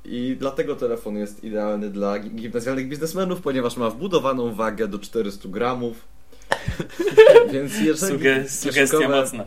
I 0.06 0.36
dlatego 0.40 0.76
telefon 0.76 1.18
jest 1.18 1.44
idealny 1.44 1.90
dla 1.90 2.20
gi- 2.20 2.30
gimnazjalnych 2.36 2.88
biznesmenów, 2.88 3.42
ponieważ 3.42 3.78
ma 3.78 3.90
wbudowaną 3.90 4.54
wagę 4.56 4.88
do 4.88 5.00
400 5.00 5.50
gramów. 5.50 5.98
Więc 7.54 7.80
jeżeli 7.82 8.14
Suge- 8.18 8.48
sugestia 8.48 8.70
kieszonkowe, 8.72 9.22
mocna. 9.22 9.46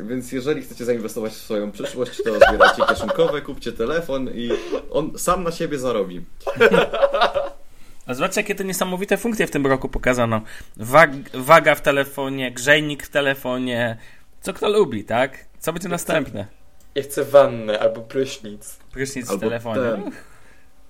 więc 0.00 0.32
jeżeli 0.32 0.62
chcecie 0.62 0.84
zainwestować 0.84 1.32
w 1.32 1.36
swoją 1.36 1.72
przyszłość, 1.72 2.16
to 2.24 2.34
zbierajcie 2.36 2.82
kieszonkowe, 2.88 3.42
kupcie 3.42 3.72
telefon 3.72 4.28
i 4.34 4.50
on 4.90 5.18
sam 5.18 5.44
na 5.44 5.50
siebie 5.52 5.78
zarobi. 5.78 6.20
A 8.06 8.14
zobaczcie, 8.14 8.40
jakie 8.40 8.54
to 8.54 8.62
niesamowite 8.62 9.16
funkcje 9.16 9.46
w 9.46 9.50
tym 9.50 9.66
roku 9.66 9.88
pokazano. 9.88 10.40
Wag, 10.76 11.10
waga 11.34 11.74
w 11.74 11.80
telefonie, 11.82 12.52
grzejnik 12.52 13.02
w 13.02 13.08
telefonie. 13.08 13.96
Co 14.40 14.52
kto 14.52 14.68
lubi, 14.68 15.04
tak? 15.04 15.44
Co 15.58 15.72
będzie 15.72 15.88
następne? 15.88 16.46
Ja 16.94 17.02
chcę 17.02 17.24
wannę 17.24 17.80
albo 17.80 18.00
prysznic. 18.00 18.76
Prysznic 18.92 19.26
w 19.26 19.30
Albo 19.30 19.40
telefonie. 19.40 19.80
ten. 19.82 20.10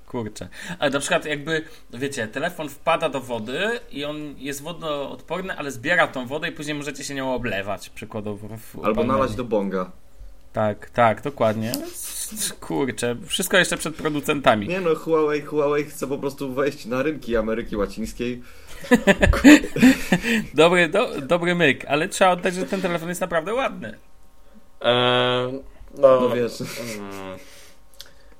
Kurczę. 0.06 0.48
Ale 0.78 0.90
na 0.90 1.00
przykład 1.00 1.24
jakby, 1.24 1.64
wiecie, 1.94 2.28
telefon 2.28 2.68
wpada 2.68 3.08
do 3.08 3.20
wody 3.20 3.80
i 3.90 4.04
on 4.04 4.34
jest 4.38 4.62
wodoodporny, 4.62 5.56
ale 5.56 5.70
zbiera 5.70 6.06
tą 6.08 6.26
wodę 6.26 6.48
i 6.48 6.52
później 6.52 6.74
możecie 6.76 7.04
się 7.04 7.14
nią 7.14 7.34
oblewać, 7.34 7.90
przykładowo. 7.90 8.48
W 8.56 8.84
Albo 8.84 9.04
nalać 9.04 9.34
do 9.34 9.44
bonga. 9.44 9.90
Tak, 10.52 10.90
tak, 10.90 11.22
dokładnie. 11.22 11.72
Kurczę, 12.60 13.16
wszystko 13.26 13.56
jeszcze 13.58 13.76
przed 13.76 13.94
producentami. 13.94 14.68
Nie 14.68 14.80
no, 14.80 14.94
Huawei, 14.94 15.40
Huawei 15.42 15.84
chce 15.84 16.06
po 16.06 16.18
prostu 16.18 16.52
wejść 16.54 16.86
na 16.86 17.02
rynki 17.02 17.36
Ameryki 17.36 17.76
Łacińskiej. 17.76 18.42
Dobry, 20.54 20.88
do, 20.88 21.20
dobry 21.20 21.54
myk, 21.54 21.84
ale 21.88 22.08
trzeba 22.08 22.30
oddać, 22.30 22.54
że 22.54 22.66
ten 22.66 22.82
telefon 22.82 23.08
jest 23.08 23.20
naprawdę 23.20 23.54
ładny. 23.54 23.98
Eee, 24.80 25.52
no, 25.94 26.20
No 26.20 26.28
wiesz. 26.30 26.60
Mm. 26.60 27.38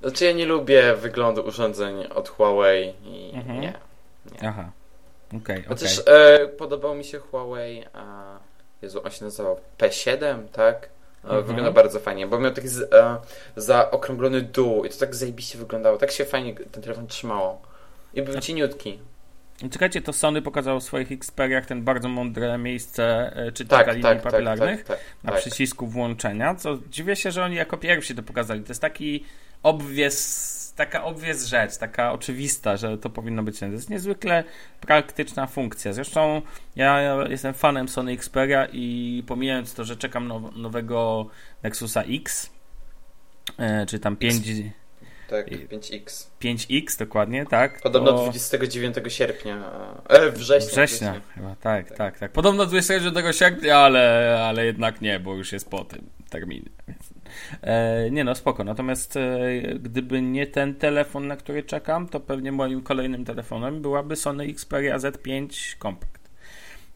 Znaczy 0.01 0.25
ja 0.25 0.31
nie 0.31 0.45
lubię 0.45 0.95
wyglądu 0.95 1.41
urządzeń 1.41 2.05
od 2.15 2.29
Huawei 2.29 2.93
i 3.03 3.31
Mhm. 3.35 3.61
nie. 3.61 3.73
Aha. 4.41 4.71
Okej, 5.27 5.39
okej. 5.41 5.63
Chociaż 5.67 6.01
e, 6.07 6.47
podobał 6.47 6.95
mi 6.95 7.03
się 7.03 7.19
Huawei, 7.19 7.83
a 7.93 8.23
Jezu, 8.81 9.01
on 9.05 9.11
się 9.11 9.25
nazywał 9.25 9.59
P7, 9.77 10.47
tak? 10.51 10.89
E, 11.23 11.27
Mhm. 11.27 11.43
Wygląda 11.43 11.71
bardzo 11.71 11.99
fajnie, 11.99 12.27
bo 12.27 12.39
miał 12.39 12.51
taki 12.51 12.67
z, 12.67 12.93
e, 12.93 13.17
zaokrąglony 13.55 14.41
dół 14.41 14.85
i 14.85 14.89
to 14.89 14.97
tak 14.99 15.15
zajebiście 15.15 15.57
wyglądało. 15.57 15.97
Tak 15.97 16.11
się 16.11 16.25
fajnie 16.25 16.55
ten 16.55 16.83
telefon 16.83 17.07
trzymało. 17.07 17.61
I 18.13 18.21
był 18.21 18.39
cieniutki. 18.39 18.99
Czekajcie, 19.69 20.01
to 20.01 20.13
Sony 20.13 20.41
pokazało 20.41 20.79
w 20.79 20.83
swoich 20.83 21.11
Xperiach 21.11 21.65
ten 21.65 21.83
bardzo 21.83 22.09
mądre 22.09 22.57
miejsce 22.57 23.33
e, 23.35 23.51
czytnika 23.51 23.83
Tak, 23.83 23.87
linii 23.87 24.03
tak, 24.03 24.21
tak, 24.21 24.31
papilarnych 24.31 24.83
tak, 24.83 24.97
tak, 24.97 25.23
na 25.23 25.31
tak. 25.31 25.41
przycisku 25.41 25.87
włączenia, 25.87 26.55
co 26.55 26.77
dziwię 26.89 27.15
się, 27.15 27.31
że 27.31 27.43
oni 27.43 27.55
jako 27.55 27.77
pierwsi 27.77 28.15
to 28.15 28.23
pokazali. 28.23 28.61
To 28.61 28.69
jest 28.69 28.81
taki 28.81 29.25
obwies, 29.63 30.73
taka 30.75 31.03
obwies 31.03 31.45
rzecz, 31.45 31.77
taka 31.77 32.11
oczywista, 32.11 32.77
że 32.77 32.97
to 32.97 33.09
powinno 33.09 33.43
być. 33.43 33.59
To 33.59 33.65
jest 33.65 33.89
niezwykle 33.89 34.43
praktyczna 34.81 35.47
funkcja. 35.47 35.93
Zresztą 35.93 36.41
ja 36.75 37.15
jestem 37.29 37.53
fanem 37.53 37.89
Sony 37.89 38.11
Xperia 38.11 38.67
i 38.73 39.23
pomijając 39.27 39.73
to, 39.73 39.83
że 39.83 39.97
czekam 39.97 40.27
now, 40.27 40.55
nowego 40.55 41.27
Nexusa 41.63 42.03
X, 42.03 42.49
e, 43.57 43.85
czy 43.85 43.99
tam 43.99 44.15
5, 44.15 44.47
Tak, 45.31 45.51
I- 45.51 45.67
5X. 45.67 46.27
5X 46.39 46.99
dokładnie, 46.99 47.45
tak? 47.45 47.81
Podobno 47.81 48.11
to- 48.11 48.23
29 48.23 48.95
sierpnia. 49.07 49.71
E, 50.09 50.31
września. 50.31 50.71
Września 50.71 51.21
chyba, 51.35 51.55
tak, 51.55 51.91
tak, 51.91 52.19
tak, 52.19 52.31
Podobno 52.31 52.65
29 52.65 53.35
sierpnia, 53.35 53.77
ale, 53.77 54.37
ale 54.47 54.65
jednak 54.65 55.01
nie, 55.01 55.19
bo 55.19 55.35
już 55.35 55.51
jest 55.51 55.69
po 55.69 55.85
tym 55.85 56.09
terminie. 56.29 56.69
E, 57.61 58.11
nie 58.11 58.23
no, 58.23 58.35
spoko. 58.35 58.63
Natomiast 58.63 59.17
e, 59.17 59.39
gdyby 59.79 60.21
nie 60.21 60.47
ten 60.47 60.75
telefon, 60.75 61.27
na 61.27 61.35
który 61.35 61.63
czekam, 61.63 62.07
to 62.07 62.19
pewnie 62.19 62.51
moim 62.51 62.81
kolejnym 62.81 63.25
telefonem 63.25 63.81
byłaby 63.81 64.15
Sony 64.15 64.43
Xperia 64.43 64.97
Z5 64.97 65.47
Compact. 65.81 66.20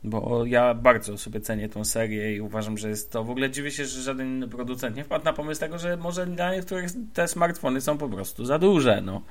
Bo 0.06 0.46
ja 0.46 0.74
bardzo 0.74 1.18
sobie 1.18 1.42
cenię 1.42 1.70
tą 1.70 1.86
serię 1.86 2.36
i 2.36 2.42
uważam, 2.42 2.78
że 2.78 2.90
jest 2.90 3.12
to. 3.12 3.24
W 3.24 3.30
ogóle 3.30 3.50
dziwię 3.50 3.72
się, 3.72 3.86
że 3.86 4.02
żaden 4.02 4.28
inny 4.28 4.48
producent 4.48 4.96
nie 4.96 5.04
wpadł 5.04 5.26
na 5.26 5.34
pomysł 5.34 5.60
tego, 5.60 5.78
że 5.78 5.98
może 5.98 6.26
dla 6.26 6.56
niektórych 6.56 6.92
te 7.14 7.28
smartfony 7.28 7.82
są 7.82 7.98
po 7.98 8.10
prostu 8.10 8.46
za 8.46 8.60
duże. 8.60 9.02
No. 9.02 9.22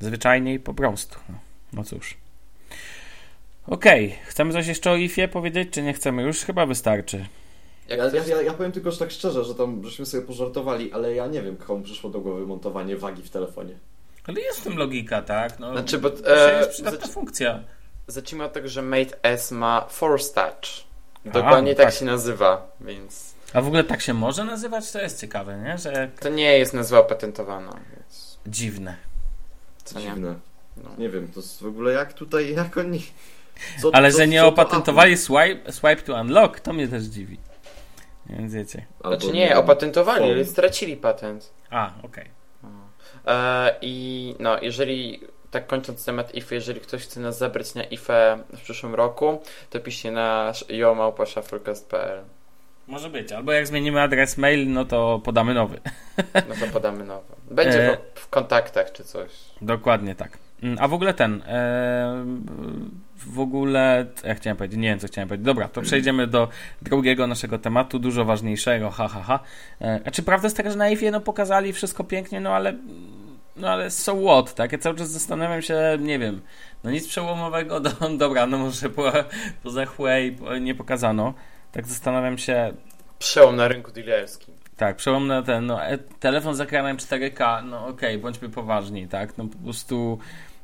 Zwyczajnie 0.00 0.54
i 0.54 0.60
po 0.60 0.74
prostu. 0.74 1.18
No, 1.28 1.34
no 1.72 1.84
cóż. 1.84 2.16
Okej, 3.66 4.14
chcemy 4.26 4.52
coś 4.52 4.66
jeszcze 4.66 4.90
o 4.90 4.96
IFie 4.96 5.28
powiedzieć, 5.28 5.68
czy 5.70 5.82
nie 5.82 5.92
chcemy? 5.92 6.22
Już 6.22 6.38
chyba 6.38 6.66
wystarczy. 6.66 7.26
Ja, 7.88 7.96
ja, 7.96 8.24
ja, 8.26 8.42
ja 8.42 8.52
powiem 8.52 8.72
tylko 8.72 8.90
że 8.90 8.98
tak 8.98 9.10
szczerze, 9.10 9.44
że 9.44 9.54
tam 9.54 9.84
żeśmy 9.84 10.06
sobie 10.06 10.26
pożartowali, 10.26 10.92
ale 10.92 11.14
ja 11.14 11.26
nie 11.26 11.42
wiem, 11.42 11.56
komu 11.56 11.82
przyszło 11.82 12.10
do 12.10 12.20
głowy 12.20 12.46
montowanie 12.46 12.96
wagi 12.96 13.22
w 13.22 13.30
telefonie. 13.30 13.74
Ale 14.26 14.40
jest 14.40 14.60
w 14.60 14.64
tym 14.64 14.76
logika, 14.76 15.22
tak? 15.22 15.58
No, 15.58 15.72
Znaczy, 15.72 15.98
bo, 15.98 16.10
to 16.10 16.52
e, 16.52 16.58
jest 16.58 16.70
przydatna 16.70 17.06
zac- 17.06 17.12
funkcja. 17.12 17.64
Zacznijmy 18.06 18.44
od 18.44 18.52
tego, 18.52 18.68
że 18.68 18.82
Mate 18.82 19.22
S 19.22 19.50
ma 19.50 19.86
Force 19.88 20.34
Touch. 20.34 20.84
A, 21.26 21.30
Dokładnie 21.30 21.70
no 21.72 21.76
tak, 21.76 21.86
tak. 21.86 21.94
się 21.94 22.04
nazywa, 22.04 22.70
więc 22.80 23.34
A 23.52 23.60
w 23.60 23.66
ogóle 23.66 23.84
tak 23.84 24.00
się 24.02 24.14
może 24.14 24.44
nazywać? 24.44 24.92
To 24.92 25.00
jest 25.00 25.20
ciekawe, 25.20 25.58
nie? 25.58 25.78
Że 25.78 26.10
to 26.20 26.28
nie 26.28 26.58
jest 26.58 26.74
nazwa 26.74 26.98
opatentowana, 26.98 27.80
więc 27.96 28.38
dziwne. 28.46 28.96
co 29.84 29.98
nie? 30.00 30.06
Dziwne. 30.06 30.34
No. 30.76 30.90
Nie 30.98 31.08
wiem, 31.08 31.28
to 31.34 31.40
w 31.60 31.66
ogóle 31.66 31.92
jak 31.92 32.12
tutaj, 32.12 32.54
jak 32.54 32.76
oni... 32.76 33.06
Co, 33.82 33.90
Ale 33.94 34.12
co- 34.12 34.18
że 34.18 34.26
nie 34.28 34.40
co 34.40 34.48
opatentowali 34.48 35.16
swipe, 35.16 35.72
swipe 35.72 35.96
to 35.96 36.20
unlock, 36.20 36.60
to 36.60 36.72
mnie 36.72 36.88
też 36.88 37.02
dziwi. 37.02 37.38
Więc 38.26 38.54
wiecie. 38.54 38.86
Albo 39.02 39.20
Znaczy 39.20 39.34
nie, 39.36 39.56
opatentowali, 39.56 40.24
ale 40.32 40.44
stracili 40.44 40.96
patent. 40.96 41.52
A, 41.70 41.92
okej. 42.02 42.30
E, 43.26 43.74
I 43.80 44.34
no, 44.38 44.60
jeżeli, 44.62 45.20
tak 45.52 45.66
kończąc 45.66 46.04
temat 46.04 46.34
IFE, 46.34 46.54
jeżeli 46.54 46.80
ktoś 46.80 47.02
chce 47.02 47.20
nas 47.20 47.38
zabrać 47.38 47.74
na 47.74 47.84
IFE 47.84 48.38
w 48.56 48.60
przyszłym 48.60 48.94
roku, 48.94 49.42
to 49.70 49.80
piszcie 49.80 50.10
na 50.10 50.52
jomałpaszafurcast.pl 50.68 52.20
Może 52.86 53.10
być. 53.10 53.32
Albo 53.32 53.52
jak 53.52 53.66
zmienimy 53.66 54.00
adres 54.00 54.38
mail, 54.38 54.72
no 54.72 54.84
to 54.84 55.20
podamy 55.24 55.54
nowy. 55.54 55.80
No 56.48 56.54
to 56.60 56.72
podamy 56.72 57.04
nowe. 57.04 57.34
Będzie 57.50 57.92
E. 57.92 57.98
w, 58.14 58.28
kontaktach 58.28 58.92
czy 58.92 59.04
coś. 59.04 59.30
Dokładnie 59.62 60.14
tak. 60.14 60.38
Mm, 60.62 60.76
A 60.80 60.88
w 60.88 60.94
ogóle 60.94 61.14
ten. 61.14 61.42
E, 61.46 62.24
w 63.16 63.40
ogóle. 63.40 64.06
Ja 64.24 64.34
chciałem 64.34 64.56
powiedzieć, 64.56 64.78
nie 64.78 64.88
wiem 64.88 64.98
co 64.98 65.06
chciałem 65.06 65.28
powiedzieć. 65.28 65.46
Dobra, 65.46 65.68
to 65.68 65.82
przejdziemy 65.82 66.26
do 66.26 66.48
drugiego 66.82 67.26
naszego 67.26 67.58
tematu, 67.58 67.98
dużo 67.98 68.24
ważniejszego. 68.24 68.90
Ha, 68.90 69.08
ha, 69.08 69.22
ha. 69.22 69.40
E, 69.80 70.00
a 70.04 70.10
czy 70.10 70.22
prawda 70.22 70.46
jest 70.46 70.56
taka, 70.56 70.70
że 70.70 70.76
na 70.76 70.90
IFie 70.90 71.10
no, 71.10 71.20
pokazali 71.20 71.72
wszystko 71.72 72.04
pięknie, 72.04 72.40
no 72.40 72.50
ale. 72.50 72.74
No 73.56 73.68
ale 73.68 73.90
so 73.90 74.14
what, 74.16 74.54
tak? 74.54 74.72
Ja 74.72 74.78
cały 74.78 74.96
czas 74.96 75.10
zastanawiam 75.10 75.62
się, 75.62 75.98
nie 76.00 76.18
wiem, 76.18 76.40
no 76.84 76.90
nic 76.90 77.08
przełomowego, 77.08 77.80
do, 77.86 77.90
dobra, 78.16 78.46
no 78.46 78.58
może 78.58 78.90
po, 78.90 79.12
poza 79.62 79.86
Huawei 79.86 80.36
nie 80.60 80.74
pokazano. 80.74 81.34
Tak 81.72 81.86
zastanawiam 81.86 82.38
się, 82.38 82.72
Przełom 83.18 83.56
na 83.56 83.68
rynku 83.68 83.90
dealerskim. 83.92 84.54
tak, 84.76 84.96
przełomny 84.96 85.42
ten, 85.42 85.66
no, 85.66 85.84
e, 85.86 85.98
telefon 85.98 86.54
z 86.54 86.60
ekranem 86.60 86.96
4K, 86.96 87.64
no 87.64 87.86
okej, 87.86 88.18
bądźmy 88.18 88.48
poważni, 88.48 89.08
tak, 89.08 89.38
no 89.38 89.44
po 89.46 89.58
prostu 89.58 90.18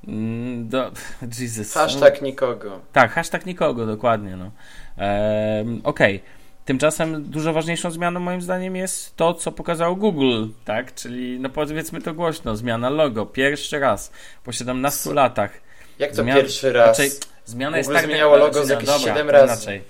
mm, 0.08 0.68
do, 0.68 0.90
Jesus. 1.40 1.74
Hashtag 1.74 2.22
nikogo. 2.22 2.80
Tak, 2.92 3.10
hashtag 3.12 3.46
nikogo, 3.46 3.86
dokładnie, 3.86 4.36
no. 4.36 4.50
Ehm, 4.96 5.80
okej. 5.84 6.22
Tymczasem 6.68 7.22
dużo 7.22 7.52
ważniejszą 7.52 7.90
zmianą 7.90 8.20
moim 8.20 8.42
zdaniem 8.42 8.76
jest 8.76 9.16
to, 9.16 9.34
co 9.34 9.52
pokazał 9.52 9.96
Google, 9.96 10.46
tak, 10.64 10.94
czyli 10.94 11.40
no 11.40 11.48
powiedzmy 11.48 12.02
to 12.02 12.14
głośno, 12.14 12.56
zmiana 12.56 12.90
logo, 12.90 13.26
pierwszy 13.26 13.78
raz 13.78 14.12
po 14.44 14.52
17 14.52 15.12
latach. 15.14 15.50
Jak 15.98 16.12
to 16.12 16.22
Zmian- 16.22 16.34
pierwszy 16.34 16.72
raz? 16.72 16.96
Znaczy, 16.96 17.10
zmiana 17.44 17.76
jest 17.76 17.88
Google 17.88 18.00
tak... 18.00 18.06
zmieniało 18.06 18.36
logo 18.36 18.64
z 18.64 18.68
jakieś 18.68 18.86
dobra, 18.86 19.08
siedem 19.08 19.26
to 19.26 19.32
razy. 19.32 19.52
Inaczej. 19.52 19.82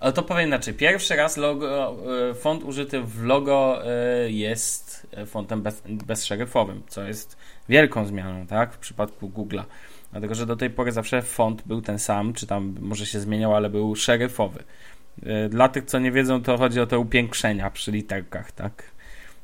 Ale 0.00 0.12
to 0.12 0.22
powiem 0.22 0.46
inaczej. 0.46 0.74
Pierwszy 0.74 1.16
raz 1.16 1.36
logo, 1.36 1.96
e, 2.30 2.34
font 2.34 2.64
użyty 2.64 3.00
w 3.00 3.24
logo 3.24 3.82
e, 3.86 4.30
jest 4.30 5.06
fontem 5.26 5.62
bez, 5.62 5.82
bezszeryfowym, 5.86 6.82
co 6.88 7.02
jest 7.02 7.36
wielką 7.68 8.06
zmianą, 8.06 8.46
tak, 8.46 8.74
w 8.74 8.78
przypadku 8.78 9.28
Google'a. 9.28 9.64
Dlatego, 10.12 10.34
że 10.34 10.46
do 10.46 10.56
tej 10.56 10.70
pory 10.70 10.92
zawsze 10.92 11.22
font 11.22 11.62
był 11.66 11.82
ten 11.82 11.98
sam, 11.98 12.32
czy 12.32 12.46
tam 12.46 12.74
może 12.80 13.06
się 13.06 13.20
zmieniał, 13.20 13.56
ale 13.56 13.70
był 13.70 13.96
szeryfowy. 13.96 14.64
E, 15.26 15.48
Dla 15.48 15.68
tych, 15.68 15.84
co 15.84 15.98
nie 15.98 16.12
wiedzą, 16.12 16.42
to 16.42 16.58
chodzi 16.58 16.80
o 16.80 16.86
te 16.86 16.98
upiększenia 16.98 17.70
przy 17.70 17.92
literkach, 17.92 18.52
tak. 18.52 18.82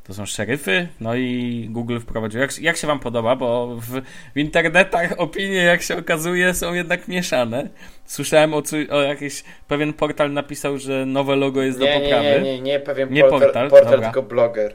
To 0.05 0.15
są 0.15 0.27
szeryfy, 0.27 0.89
no 1.01 1.15
i 1.15 1.67
Google 1.71 1.99
wprowadził. 1.99 2.41
Jak, 2.41 2.59
jak 2.59 2.77
się 2.77 2.87
Wam 2.87 2.99
podoba? 3.01 3.37
Bo 3.37 3.77
w, 3.77 4.01
w 4.35 4.39
internetach 4.39 5.13
opinie, 5.17 5.55
jak 5.55 5.83
się 5.83 5.97
okazuje, 5.97 6.55
są 6.55 6.75
jednak 6.75 7.09
mieszane. 7.09 7.69
Słyszałem 8.05 8.55
o, 8.55 8.63
o 8.91 9.03
jakiś 9.03 9.45
pewien 9.69 9.93
portal 9.93 10.33
napisał, 10.33 10.79
że 10.79 11.07
nowe 11.07 11.37
logo 11.37 11.63
jest 11.63 11.79
do 11.79 11.85
Nie, 11.85 11.95
nie, 11.99 12.01
poprawy. 12.01 12.29
nie, 12.29 12.41
nie, 12.41 12.61
nie, 12.61 12.81
pewien 12.81 13.13
Nie 13.13 13.21
portal, 13.21 13.41
portal, 13.41 13.71
portal, 13.71 14.03
tylko 14.03 14.23
bloger. 14.23 14.75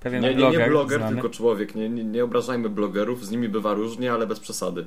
Pewien 0.00 0.22
Nie, 0.22 0.28
nie, 0.28 0.36
bloger, 0.36 0.60
nie 0.60 0.66
bloger, 0.66 0.98
znany. 0.98 1.16
tylko 1.16 1.28
człowiek. 1.28 1.74
Nie, 1.74 1.88
nie, 1.88 2.04
nie 2.04 2.24
obrażajmy 2.24 2.68
blogerów, 2.68 3.26
z 3.26 3.30
nimi 3.30 3.48
bywa 3.48 3.74
różnie, 3.74 4.12
ale 4.12 4.26
bez 4.26 4.40
przesady. 4.40 4.86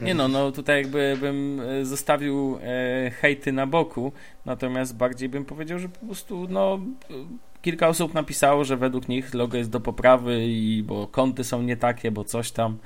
Nie 0.00 0.14
no, 0.14 0.28
no 0.28 0.52
tutaj 0.52 0.82
jakby 0.82 1.16
bym 1.20 1.60
e, 1.60 1.84
zostawił 1.84 2.58
e, 2.62 3.10
hejty 3.10 3.52
na 3.52 3.66
boku, 3.66 4.12
natomiast 4.46 4.96
bardziej 4.96 5.28
bym 5.28 5.44
powiedział, 5.44 5.78
że 5.78 5.88
po 5.88 6.06
prostu 6.06 6.46
no 6.48 6.80
e, 7.10 7.14
kilka 7.62 7.88
osób 7.88 8.14
napisało, 8.14 8.64
że 8.64 8.76
według 8.76 9.08
nich 9.08 9.34
logo 9.34 9.58
jest 9.58 9.70
do 9.70 9.80
poprawy 9.80 10.46
i 10.46 10.82
bo 10.82 11.06
kąty 11.06 11.44
są 11.44 11.62
nie 11.62 11.76
takie, 11.76 12.10
bo 12.10 12.24
coś 12.24 12.50
tam, 12.50 12.78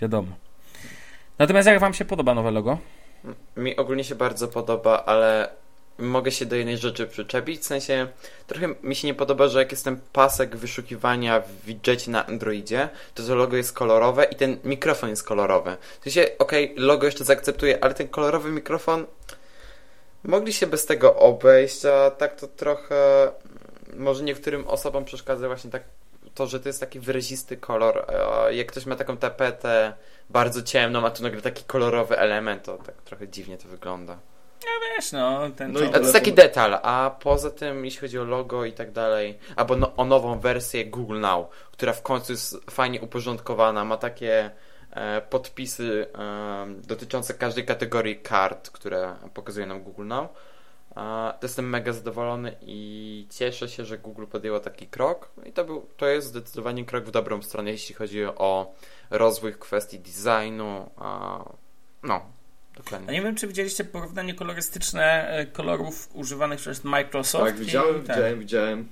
wiadomo. 0.00 0.28
Natomiast 1.38 1.68
jak 1.68 1.80
wam 1.80 1.94
się 1.94 2.04
podoba 2.04 2.34
nowe 2.34 2.50
logo? 2.50 2.78
Mi 3.56 3.76
ogólnie 3.76 4.04
się 4.04 4.14
bardzo 4.14 4.48
podoba, 4.48 5.04
ale 5.04 5.48
mogę 6.02 6.30
się 6.30 6.46
do 6.46 6.56
jednej 6.56 6.78
rzeczy 6.78 7.06
przyczepić, 7.06 7.60
w 7.60 7.64
sensie 7.64 8.06
trochę 8.46 8.68
mi 8.82 8.96
się 8.96 9.06
nie 9.06 9.14
podoba, 9.14 9.48
że 9.48 9.58
jak 9.58 9.70
jest 9.70 9.84
ten 9.84 10.00
pasek 10.12 10.56
wyszukiwania 10.56 11.40
w 11.40 11.64
widgetie 11.64 12.10
na 12.10 12.26
Androidzie, 12.26 12.88
to 13.14 13.22
to 13.22 13.34
logo 13.34 13.56
jest 13.56 13.72
kolorowe 13.72 14.24
i 14.24 14.36
ten 14.36 14.58
mikrofon 14.64 15.10
jest 15.10 15.24
kolorowy. 15.24 15.76
W 16.00 16.04
sensie, 16.04 16.26
okej, 16.38 16.72
okay, 16.72 16.84
logo 16.84 17.06
jeszcze 17.06 17.24
zaakceptuję, 17.24 17.84
ale 17.84 17.94
ten 17.94 18.08
kolorowy 18.08 18.50
mikrofon 18.50 19.06
mogli 20.24 20.52
się 20.52 20.66
bez 20.66 20.86
tego 20.86 21.16
obejść, 21.16 21.84
a 21.84 22.10
tak 22.10 22.40
to 22.40 22.48
trochę 22.48 23.30
może 23.96 24.24
niektórym 24.24 24.66
osobom 24.66 25.04
przeszkadza 25.04 25.46
właśnie 25.46 25.70
tak 25.70 25.82
to, 26.34 26.46
że 26.46 26.60
to 26.60 26.68
jest 26.68 26.80
taki 26.80 27.00
wyrazisty 27.00 27.56
kolor. 27.56 28.06
Jak 28.50 28.66
ktoś 28.66 28.86
ma 28.86 28.96
taką 28.96 29.16
tapetę 29.16 29.92
bardzo 30.30 30.62
ciemną, 30.62 31.06
a 31.06 31.10
tu 31.10 31.22
nagle 31.22 31.40
taki 31.40 31.64
kolorowy 31.64 32.18
element, 32.18 32.62
to 32.62 32.78
tak 32.78 32.94
trochę 32.94 33.28
dziwnie 33.28 33.58
to 33.58 33.68
wygląda. 33.68 34.18
No 34.64 34.86
wiesz, 34.96 35.12
no. 35.12 35.50
Ten 35.56 35.72
no 35.72 35.80
i 35.80 35.90
to 35.90 35.98
jest 35.98 36.12
taki 36.12 36.32
detal, 36.32 36.78
a 36.82 37.16
poza 37.20 37.50
tym, 37.50 37.84
jeśli 37.84 38.00
chodzi 38.00 38.18
o 38.18 38.24
logo 38.24 38.64
i 38.64 38.72
tak 38.72 38.92
dalej, 38.92 39.38
albo 39.56 39.76
no, 39.76 39.96
o 39.96 40.04
nową 40.04 40.38
wersję 40.38 40.86
Google 40.86 41.20
Now, 41.20 41.48
która 41.72 41.92
w 41.92 42.02
końcu 42.02 42.32
jest 42.32 42.70
fajnie 42.70 43.00
uporządkowana, 43.00 43.84
ma 43.84 43.96
takie 43.96 44.50
e, 44.90 45.20
podpisy 45.20 46.06
e, 46.18 46.66
dotyczące 46.86 47.34
każdej 47.34 47.64
kategorii 47.64 48.16
kart, 48.16 48.70
które 48.70 49.14
pokazuje 49.34 49.66
nam 49.66 49.82
Google 49.82 50.06
Now 50.06 50.28
to 50.94 51.38
jestem 51.42 51.68
mega 51.68 51.92
zadowolony 51.92 52.56
i 52.60 53.26
cieszę 53.30 53.68
się, 53.68 53.84
że 53.84 53.98
Google 53.98 54.26
podjęło 54.26 54.60
taki 54.60 54.86
krok. 54.86 55.30
I 55.46 55.52
to, 55.52 55.64
był, 55.64 55.86
to 55.96 56.06
jest 56.06 56.26
zdecydowanie 56.26 56.84
krok 56.84 57.04
w 57.04 57.10
dobrą 57.10 57.42
stronę, 57.42 57.70
jeśli 57.70 57.94
chodzi 57.94 58.24
o 58.24 58.74
rozwój 59.10 59.52
w 59.52 59.58
kwestii 59.58 59.98
designu. 59.98 60.90
No, 62.02 62.20
dokładnie. 62.84 63.08
A 63.08 63.12
nie 63.12 63.22
wiem, 63.22 63.34
czy 63.34 63.46
widzieliście 63.46 63.84
porównanie 63.84 64.34
kolorystyczne 64.34 65.28
e, 65.28 65.46
kolorów 65.46 66.08
używanych 66.14 66.58
przez 66.60 66.84
Microsoft. 66.84 67.44
Tak, 67.44 67.56
widziałem, 67.56 68.00
widziałem, 68.00 68.38
widziałem. 68.40 68.88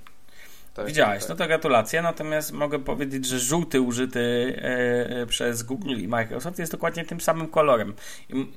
Tak, 0.73 0.85
Widziałeś, 0.85 1.19
tak. 1.19 1.29
no 1.29 1.35
to 1.35 1.47
gratulacje. 1.47 2.01
Natomiast 2.01 2.51
mogę 2.51 2.79
powiedzieć, 2.79 3.25
że 3.25 3.39
żółty 3.39 3.81
użyty 3.81 4.55
e, 4.57 5.21
e, 5.21 5.25
przez 5.25 5.63
Google 5.63 5.95
i 5.95 6.07
Microsoft 6.07 6.59
jest 6.59 6.71
dokładnie 6.71 7.05
tym 7.05 7.21
samym 7.21 7.47
kolorem. 7.47 7.93
I 8.29 8.47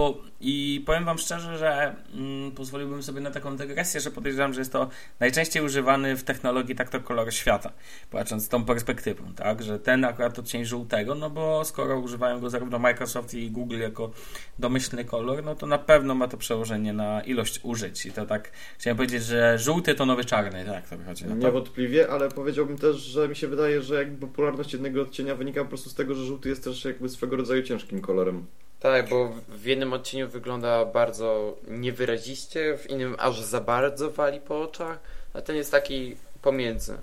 po, 0.00 0.14
I 0.40 0.82
powiem 0.86 1.04
Wam 1.04 1.18
szczerze, 1.18 1.58
że 1.58 1.94
mm, 2.14 2.52
pozwoliłbym 2.52 3.02
sobie 3.02 3.20
na 3.20 3.30
taką 3.30 3.56
dygresję, 3.56 4.00
że 4.00 4.10
podejrzewam, 4.10 4.54
że 4.54 4.60
jest 4.60 4.72
to 4.72 4.88
najczęściej 5.20 5.62
używany 5.62 6.16
w 6.16 6.22
technologii 6.22 6.74
tak 6.74 6.88
to 6.88 7.00
kolor 7.00 7.34
świata, 7.34 7.72
patrząc 8.10 8.44
z 8.44 8.48
tą 8.48 8.64
perspektywą, 8.64 9.24
tak, 9.36 9.62
że 9.62 9.78
ten 9.78 10.04
akurat 10.04 10.38
odcień 10.38 10.64
żółtego, 10.64 11.14
no 11.14 11.30
bo 11.30 11.64
skoro 11.64 11.98
używają 11.98 12.40
go 12.40 12.50
zarówno 12.50 12.78
Microsoft 12.78 13.34
i 13.34 13.50
Google 13.50 13.78
jako 13.78 14.10
domyślny 14.58 15.04
kolor, 15.04 15.44
no 15.44 15.54
to 15.54 15.66
na 15.66 15.78
pewno 15.78 16.14
ma 16.14 16.28
to 16.28 16.36
przełożenie 16.36 16.92
na 16.92 17.22
ilość 17.22 17.60
użyć 17.62 18.06
i 18.06 18.12
to 18.12 18.26
tak, 18.26 18.52
chciałem 18.78 18.96
powiedzieć, 18.96 19.22
że 19.24 19.58
żółty 19.58 19.94
to 19.94 20.06
nowy 20.06 20.24
czarny, 20.24 20.64
tak 20.64 20.88
to 20.88 20.98
wychodzi. 20.98 21.24
No 21.26 21.34
Niewątpliwie, 21.34 22.10
ale 22.10 22.28
powiedziałbym 22.28 22.78
też, 22.78 22.96
że 22.96 23.28
mi 23.28 23.36
się 23.36 23.48
wydaje, 23.48 23.82
że 23.82 23.94
jakby 23.94 24.26
popularność 24.26 24.72
jednego 24.72 25.02
odcienia 25.02 25.34
wynika 25.34 25.62
po 25.62 25.68
prostu 25.68 25.90
z 25.90 25.94
tego, 25.94 26.14
że 26.14 26.24
żółty 26.24 26.48
jest 26.48 26.64
też 26.64 26.84
jakby 26.84 27.08
swego 27.08 27.36
rodzaju 27.36 27.62
ciężkim 27.62 28.00
kolorem. 28.00 28.46
Tak, 28.80 29.08
bo 29.08 29.28
w 29.48 29.64
jednym 29.64 29.92
odcieniu 29.92 30.28
wygląda 30.28 30.84
bardzo 30.84 31.56
niewyraziście, 31.68 32.78
w 32.78 32.90
innym 32.90 33.16
aż 33.18 33.40
za 33.40 33.60
bardzo 33.60 34.10
wali 34.10 34.40
po 34.40 34.62
oczach, 34.62 34.98
a 35.34 35.40
ten 35.40 35.56
jest 35.56 35.70
taki 35.70 36.16
pomiędzy. 36.42 36.98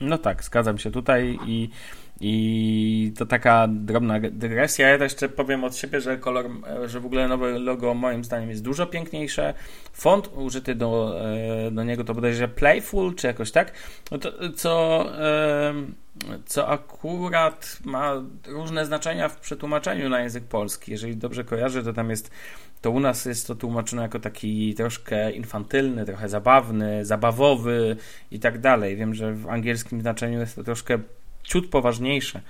No 0.00 0.18
tak, 0.18 0.44
zgadzam 0.44 0.78
się 0.78 0.90
tutaj 0.90 1.38
i, 1.46 1.70
i 2.20 3.12
to 3.18 3.26
taka 3.26 3.68
drobna 3.68 4.20
dygresja. 4.20 4.88
Ja 4.88 5.04
jeszcze 5.04 5.28
powiem 5.28 5.64
od 5.64 5.76
siebie, 5.76 6.00
że 6.00 6.18
kolor, 6.18 6.50
że 6.86 7.00
w 7.00 7.06
ogóle 7.06 7.28
nowe 7.28 7.58
logo 7.58 7.94
moim 7.94 8.24
zdaniem 8.24 8.50
jest 8.50 8.62
dużo 8.62 8.86
piękniejsze. 8.86 9.54
Font 9.92 10.30
użyty 10.34 10.74
do, 10.74 11.20
e, 11.66 11.70
do 11.70 11.84
niego 11.84 12.04
to 12.04 12.14
bodajże 12.14 12.48
Playful, 12.48 13.14
czy 13.14 13.26
jakoś 13.26 13.50
tak. 13.50 13.72
No 14.10 14.18
co 14.56 15.04
co 16.46 16.68
akurat 16.68 17.78
ma 17.84 18.22
różne 18.46 18.86
znaczenia 18.86 19.28
w 19.28 19.40
przetłumaczeniu 19.40 20.08
na 20.08 20.20
język 20.20 20.44
polski. 20.44 20.92
Jeżeli 20.92 21.16
dobrze 21.16 21.44
kojarzę, 21.44 21.82
to 21.82 21.92
tam 21.92 22.10
jest, 22.10 22.30
to 22.80 22.90
u 22.90 23.00
nas 23.00 23.24
jest 23.24 23.46
to 23.46 23.54
tłumaczone 23.54 24.02
jako 24.02 24.18
taki 24.20 24.74
troszkę 24.74 25.32
infantylny, 25.32 26.04
trochę 26.04 26.28
zabawny, 26.28 27.04
zabawowy 27.04 27.96
i 28.30 28.40
tak 28.40 28.58
dalej. 28.58 28.96
Wiem, 28.96 29.14
że 29.14 29.34
w 29.34 29.48
angielskim 29.48 30.00
znaczeniu 30.00 30.40
jest 30.40 30.56
to 30.56 30.64
troszkę 30.64 30.98
ciut 31.42 31.68
poważniejsze. 31.68 32.40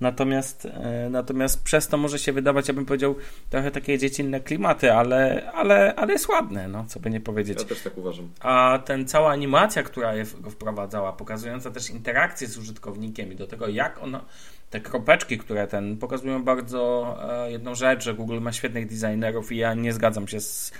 Natomiast, 0.00 0.66
e, 0.66 1.08
natomiast 1.10 1.62
przez 1.62 1.88
to 1.88 1.96
może 1.96 2.18
się 2.18 2.32
wydawać, 2.32 2.68
ja 2.68 2.74
bym 2.74 2.86
powiedział, 2.86 3.14
trochę 3.50 3.70
takie 3.70 3.98
dziecinne 3.98 4.40
klimaty, 4.40 4.92
ale, 4.92 5.50
ale, 5.52 5.94
ale 5.94 6.12
jest 6.12 6.28
ładne, 6.28 6.68
no, 6.68 6.84
co 6.88 7.00
by 7.00 7.10
nie 7.10 7.20
powiedzieć. 7.20 7.58
Ja 7.58 7.64
też 7.64 7.82
tak 7.82 7.98
uważam. 7.98 8.28
A 8.40 8.78
ten 8.84 9.06
cała 9.06 9.30
animacja, 9.30 9.82
która 9.82 10.14
je 10.14 10.24
go 10.40 10.50
wprowadzała, 10.50 11.12
pokazująca 11.12 11.70
też 11.70 11.90
interakcję 11.90 12.46
z 12.46 12.58
użytkownikiem 12.58 13.32
i 13.32 13.36
do 13.36 13.46
tego, 13.46 13.68
jak 13.68 14.02
ono 14.02 14.24
te 14.70 14.80
kropeczki, 14.80 15.38
które 15.38 15.66
ten 15.66 15.96
pokazują 15.96 16.44
bardzo 16.44 17.16
e, 17.46 17.50
jedną 17.50 17.74
rzecz, 17.74 18.04
że 18.04 18.14
Google 18.14 18.40
ma 18.40 18.52
świetnych 18.52 18.86
designerów 18.86 19.52
i 19.52 19.56
ja 19.56 19.74
nie 19.74 19.92
zgadzam 19.92 20.28
się 20.28 20.40
z 20.40 20.72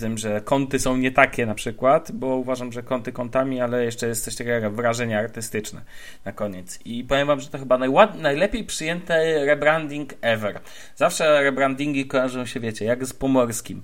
tym, 0.00 0.18
że 0.18 0.40
kąty 0.40 0.78
są 0.78 0.96
nie 0.96 1.10
takie 1.10 1.46
na 1.46 1.54
przykład, 1.54 2.12
bo 2.12 2.26
uważam, 2.26 2.72
że 2.72 2.82
kąty 2.82 3.12
kątami, 3.12 3.60
ale 3.60 3.84
jeszcze 3.84 4.06
jest 4.08 4.24
coś 4.24 4.36
takiego 4.36 4.56
jak 4.56 4.72
wrażenie 4.72 5.18
artystyczne 5.18 5.80
na 6.24 6.32
koniec. 6.32 6.78
I 6.84 7.04
powiem 7.04 7.26
wam, 7.26 7.40
że 7.40 7.48
to 7.48 7.58
chyba 7.58 7.78
najład, 7.78 8.18
najlepiej 8.20 8.64
przyjęty 8.64 9.14
rebranding 9.46 10.14
ever. 10.20 10.60
Zawsze 10.96 11.42
rebrandingi 11.42 12.06
kojarzą 12.06 12.46
się, 12.46 12.60
wiecie, 12.60 12.84
jak 12.84 13.06
z 13.06 13.12
pomorskim 13.12 13.82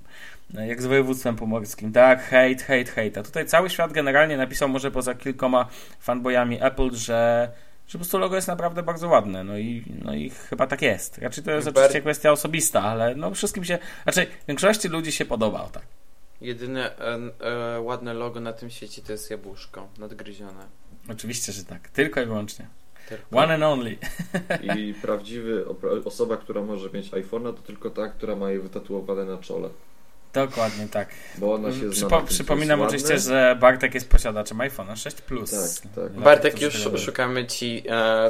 jak 0.67 0.83
z 0.83 0.87
województwem 0.87 1.37
pomorskim, 1.37 1.93
tak, 1.93 2.23
hejt, 2.23 2.63
hejt, 2.63 2.91
hejt. 2.91 3.19
A 3.19 3.23
tutaj 3.23 3.47
cały 3.47 3.71
świat 3.71 3.93
generalnie 3.93 4.37
napisał, 4.37 4.69
może 4.69 4.91
poza 4.91 5.15
kilkoma 5.15 5.69
fanboyami 6.01 6.63
Apple, 6.63 6.91
że 6.93 7.51
że 7.91 7.93
po 7.93 7.99
prostu 7.99 8.19
logo 8.19 8.37
jest 8.37 8.49
naprawdę 8.49 8.83
bardzo 8.83 9.09
ładne, 9.09 9.45
no 9.45 9.59
i, 9.59 9.85
no 10.05 10.15
i 10.15 10.31
chyba 10.31 10.67
tak 10.67 10.83
jest. 10.83 11.19
Raczej 11.19 11.45
to 11.45 11.51
jest 11.51 11.71
Ber... 11.71 11.77
oczywiście 11.77 12.01
kwestia 12.01 12.33
osobista, 12.33 12.83
ale 12.83 13.15
no 13.15 13.31
wszystkim 13.31 13.65
się, 13.65 13.79
raczej 14.07 14.27
większości 14.49 14.89
ludzi 14.89 15.13
się 15.13 15.25
podoba, 15.25 15.69
tak. 15.73 15.83
Jedyne 16.41 16.99
e, 16.99 17.19
e, 17.77 17.81
ładne 17.81 18.15
logo 18.15 18.41
na 18.41 18.53
tym 18.53 18.71
świecie 18.71 19.03
to 19.03 19.13
jest 19.13 19.31
jabłuszko 19.31 19.89
nadgryzione. 19.99 20.67
Oczywiście, 21.09 21.53
że 21.53 21.65
tak. 21.65 21.89
Tylko 21.89 22.21
i 22.21 22.27
wyłącznie. 22.27 22.67
Tylko. 23.09 23.37
One 23.37 23.55
and 23.55 23.63
only. 23.63 23.97
I 24.77 24.95
prawdziwy 24.95 25.65
osoba, 26.05 26.37
która 26.37 26.63
może 26.63 26.91
mieć 26.91 27.11
iPhone'a, 27.11 27.55
to 27.55 27.63
tylko 27.63 27.91
ta, 27.91 28.09
która 28.09 28.37
ma 28.37 28.51
je 28.51 28.61
wytatuowane 28.61 29.25
na 29.25 29.39
czole. 29.39 29.69
Dokładnie 30.33 30.89
tak. 30.89 31.09
Bo 31.39 31.55
ona 31.55 31.73
się 31.73 31.91
Przypo 31.91 32.23
Przypominam 32.23 32.81
oczywiście, 32.81 33.19
że 33.19 33.57
Bartek 33.61 33.95
jest 33.95 34.09
posiadaczem 34.09 34.59
iPhone'a 34.59 34.97
6 34.97 35.17
Plus. 35.17 35.51
Tak, 35.51 35.93
tak. 35.95 36.13
Bartek, 36.13 36.63
już 36.63 36.89
szukamy 37.05 37.47
ci 37.47 37.83
e, 37.89 37.93
e, 37.95 38.29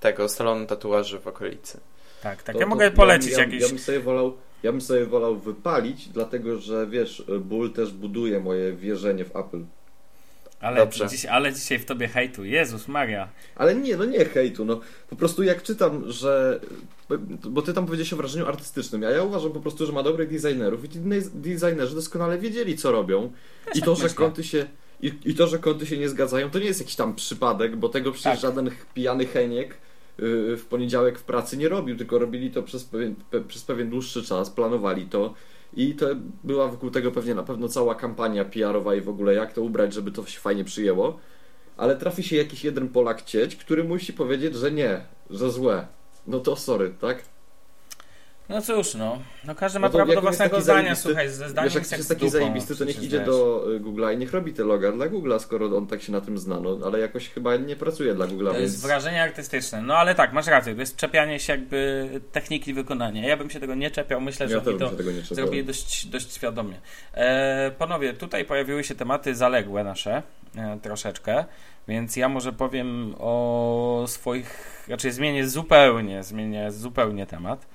tego 0.00 0.28
salonu 0.28 0.66
tatuaży 0.66 1.20
w 1.20 1.26
okolicy. 1.26 1.80
Tak, 2.22 2.42
tak. 2.42 2.54
To, 2.54 2.60
ja 2.60 2.66
to, 2.66 2.70
mogę 2.70 2.90
polecić 2.90 3.32
ja, 3.32 3.38
jakiś. 3.38 3.62
Ja 3.62 3.68
bym 3.68 3.78
sobie 3.78 4.00
wolał. 4.00 4.36
Ja 4.62 4.72
bym 4.72 4.80
sobie 4.80 5.06
wolał 5.06 5.36
wypalić, 5.36 6.08
dlatego 6.08 6.58
że 6.58 6.86
wiesz, 6.86 7.24
ból 7.40 7.72
też 7.72 7.92
buduje 7.92 8.40
moje 8.40 8.72
wierzenie 8.72 9.24
w 9.24 9.36
Apple. 9.36 9.64
Ale, 10.60 10.88
dziś, 11.10 11.26
ale 11.26 11.52
dzisiaj 11.52 11.78
w 11.78 11.84
tobie 11.84 12.08
hejtu. 12.08 12.44
Jezus 12.44 12.88
Maria. 12.88 13.28
Ale 13.56 13.74
nie, 13.74 13.96
no 13.96 14.04
nie 14.04 14.24
hejtu. 14.24 14.64
No. 14.64 14.80
Po 15.10 15.16
prostu 15.16 15.42
jak 15.42 15.62
czytam, 15.62 16.12
że... 16.12 16.60
Bo 17.44 17.62
ty 17.62 17.72
tam 17.72 17.86
powiedziałeś 17.86 18.12
o 18.12 18.16
wrażeniu 18.16 18.46
artystycznym, 18.46 19.04
a 19.04 19.10
ja 19.10 19.22
uważam 19.22 19.52
po 19.52 19.60
prostu, 19.60 19.86
że 19.86 19.92
ma 19.92 20.02
dobrych 20.02 20.30
designerów 20.30 20.84
i 20.84 20.88
ci 20.88 20.98
designerzy 21.34 21.94
doskonale 21.94 22.38
wiedzieli, 22.38 22.76
co 22.76 22.92
robią. 22.92 23.32
I 23.74 23.82
to, 23.82 23.96
że 23.96 24.08
kąty 24.08 24.44
się... 24.44 24.66
I, 25.02 25.12
I, 25.24 25.34
to, 25.34 25.46
że 25.46 25.58
kąty 25.58 25.86
się 25.86 25.98
nie 25.98 26.08
zgadzają, 26.08 26.50
to 26.50 26.58
nie 26.58 26.64
jest 26.64 26.80
jakiś 26.80 26.96
tam 26.96 27.14
przypadek, 27.14 27.76
bo 27.76 27.88
tego 27.88 28.12
przecież 28.12 28.32
tak. 28.32 28.40
żaden 28.40 28.70
pijany 28.94 29.26
Heniek 29.26 29.74
y, 29.74 29.76
w 30.56 30.66
poniedziałek 30.68 31.18
w 31.18 31.22
pracy 31.22 31.56
nie 31.56 31.68
robił, 31.68 31.96
tylko 31.96 32.18
robili 32.18 32.50
to 32.50 32.62
przez 32.62 32.84
pewien, 32.84 33.14
przez 33.48 33.64
pewien 33.64 33.90
dłuższy 33.90 34.22
czas, 34.22 34.50
planowali 34.50 35.06
to 35.06 35.34
i 35.74 35.94
to 35.94 36.06
była 36.44 36.68
wokół 36.68 36.90
tego 36.90 37.12
pewnie 37.12 37.34
na 37.34 37.42
pewno 37.42 37.68
cała 37.68 37.94
kampania 37.94 38.44
PR-owa 38.44 38.94
i 38.94 39.00
w 39.00 39.08
ogóle 39.08 39.34
jak 39.34 39.52
to 39.52 39.62
ubrać, 39.62 39.94
żeby 39.94 40.12
to 40.12 40.26
się 40.26 40.40
fajnie 40.40 40.64
przyjęło. 40.64 41.18
Ale 41.76 41.96
trafi 41.96 42.22
się 42.22 42.36
jakiś 42.36 42.64
jeden 42.64 42.88
Polak 42.88 43.22
cieć, 43.22 43.56
który 43.56 43.84
musi 43.84 44.12
powiedzieć, 44.12 44.54
że 44.54 44.72
nie, 44.72 45.00
że 45.30 45.50
złe. 45.50 45.86
No 46.26 46.40
to 46.40 46.56
sorry, 46.56 46.94
tak? 47.00 47.22
No 48.48 48.62
cóż, 48.62 48.94
no. 48.94 49.18
no 49.44 49.54
każdy 49.54 49.78
ma 49.78 49.86
no 49.86 49.92
prawo 49.92 50.14
do 50.14 50.20
własnego 50.20 50.60
zdania, 50.60 50.94
słuchaj, 50.94 51.28
ze 51.28 51.48
zdaniem 51.48 51.72
wiesz, 51.74 51.90
jak 51.90 51.98
jest 51.98 52.08
taki 52.08 52.30
zajebisty, 52.30 52.76
to 52.76 52.84
niech 52.84 53.02
idzie 53.02 53.20
do 53.20 53.64
y, 53.72 53.80
Google'a 53.80 54.14
i 54.14 54.16
niech 54.16 54.32
robi 54.32 54.52
te 54.52 54.64
loga 54.64 54.92
dla 54.92 55.06
Google'a, 55.06 55.38
skoro 55.38 55.76
on 55.76 55.86
tak 55.86 56.02
się 56.02 56.12
na 56.12 56.20
tym 56.20 56.38
zna, 56.38 56.60
no, 56.60 56.78
ale 56.86 56.98
jakoś 56.98 57.28
chyba 57.28 57.56
nie 57.56 57.76
pracuje 57.76 58.14
dla 58.14 58.26
Google'a, 58.26 58.46
To 58.46 58.52
więc... 58.52 58.72
jest 58.72 58.82
wrażenie 58.82 59.22
artystyczne, 59.22 59.82
no 59.82 59.96
ale 59.96 60.14
tak, 60.14 60.32
masz 60.32 60.46
rację, 60.46 60.74
to 60.74 60.80
jest 60.80 60.96
czepianie 60.96 61.40
się 61.40 61.52
jakby 61.52 62.08
techniki 62.32 62.74
wykonania. 62.74 63.28
Ja 63.28 63.36
bym 63.36 63.50
się 63.50 63.60
tego 63.60 63.74
nie 63.74 63.90
czepiał, 63.90 64.20
myślę, 64.20 64.46
ja 64.46 64.52
że 64.52 64.60
to 64.60 64.90
zrobili 65.30 65.64
dość, 65.64 66.06
dość 66.06 66.34
świadomie. 66.34 66.80
E, 67.14 67.70
panowie, 67.78 68.14
tutaj 68.14 68.44
pojawiły 68.44 68.84
się 68.84 68.94
tematy 68.94 69.34
zaległe 69.34 69.84
nasze, 69.84 70.22
e, 70.56 70.78
troszeczkę, 70.82 71.44
więc 71.88 72.16
ja 72.16 72.28
może 72.28 72.52
powiem 72.52 73.14
o 73.18 74.04
swoich, 74.06 74.84
raczej 74.88 75.12
zmienię 75.12 75.48
zupełnie, 75.48 76.22
zmienię 76.22 76.72
zupełnie 76.72 77.26
temat. 77.26 77.66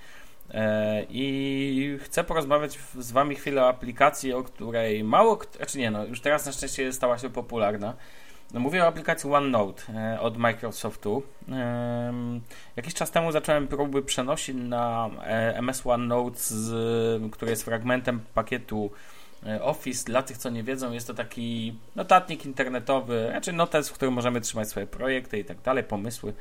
E, 0.54 1.06
I 1.10 1.98
chcę 2.02 2.24
porozmawiać 2.24 2.80
z 3.00 3.12
Wami 3.12 3.36
chwilę 3.36 3.64
o 3.64 3.70
aplikacji, 3.70 4.34
o 4.34 4.44
której 4.44 5.04
mało, 5.04 5.40
znaczy 5.58 5.78
nie 5.78 5.92
no, 5.92 6.06
już 6.06 6.22
teraz 6.22 6.46
na 6.46 6.52
szczęście 6.52 6.94
stała 6.94 7.18
się 7.18 7.30
popularna. 7.30 7.94
No, 8.54 8.60
mówię 8.60 8.84
o 8.84 8.88
aplikacji 8.88 9.34
OneNote 9.34 9.84
e, 9.94 10.20
od 10.20 10.38
Microsoftu. 10.38 11.24
Jakiś 12.76 12.94
czas 12.94 13.12
temu 13.12 13.32
zacząłem 13.32 13.68
próby 13.68 14.02
przenosin 14.02 14.70
na 14.70 15.10
e, 15.24 15.58
MS 15.58 15.82
OneNote, 15.86 16.40
który 17.32 17.52
jest 17.52 17.64
fragmentem 17.64 18.20
pakietu 18.34 18.92
Office. 19.62 20.06
Dla 20.06 20.24
tych, 20.24 20.38
co 20.38 20.50
nie 20.50 20.64
wiedzą, 20.64 20.92
jest 20.92 21.08
to 21.08 21.14
taki 21.14 21.76
notatnik 21.96 22.46
internetowy, 22.46 23.28
znaczy 23.32 23.54
notes, 23.54 23.90
w 23.90 23.94
którym 23.94 24.14
możemy 24.14 24.42
trzymać 24.42 24.70
swoje 24.70 24.88
projekty 24.88 25.40
i 25.40 25.46
tak 25.46 25.62
dalej, 25.62 25.84
pomysły. 25.84 26.34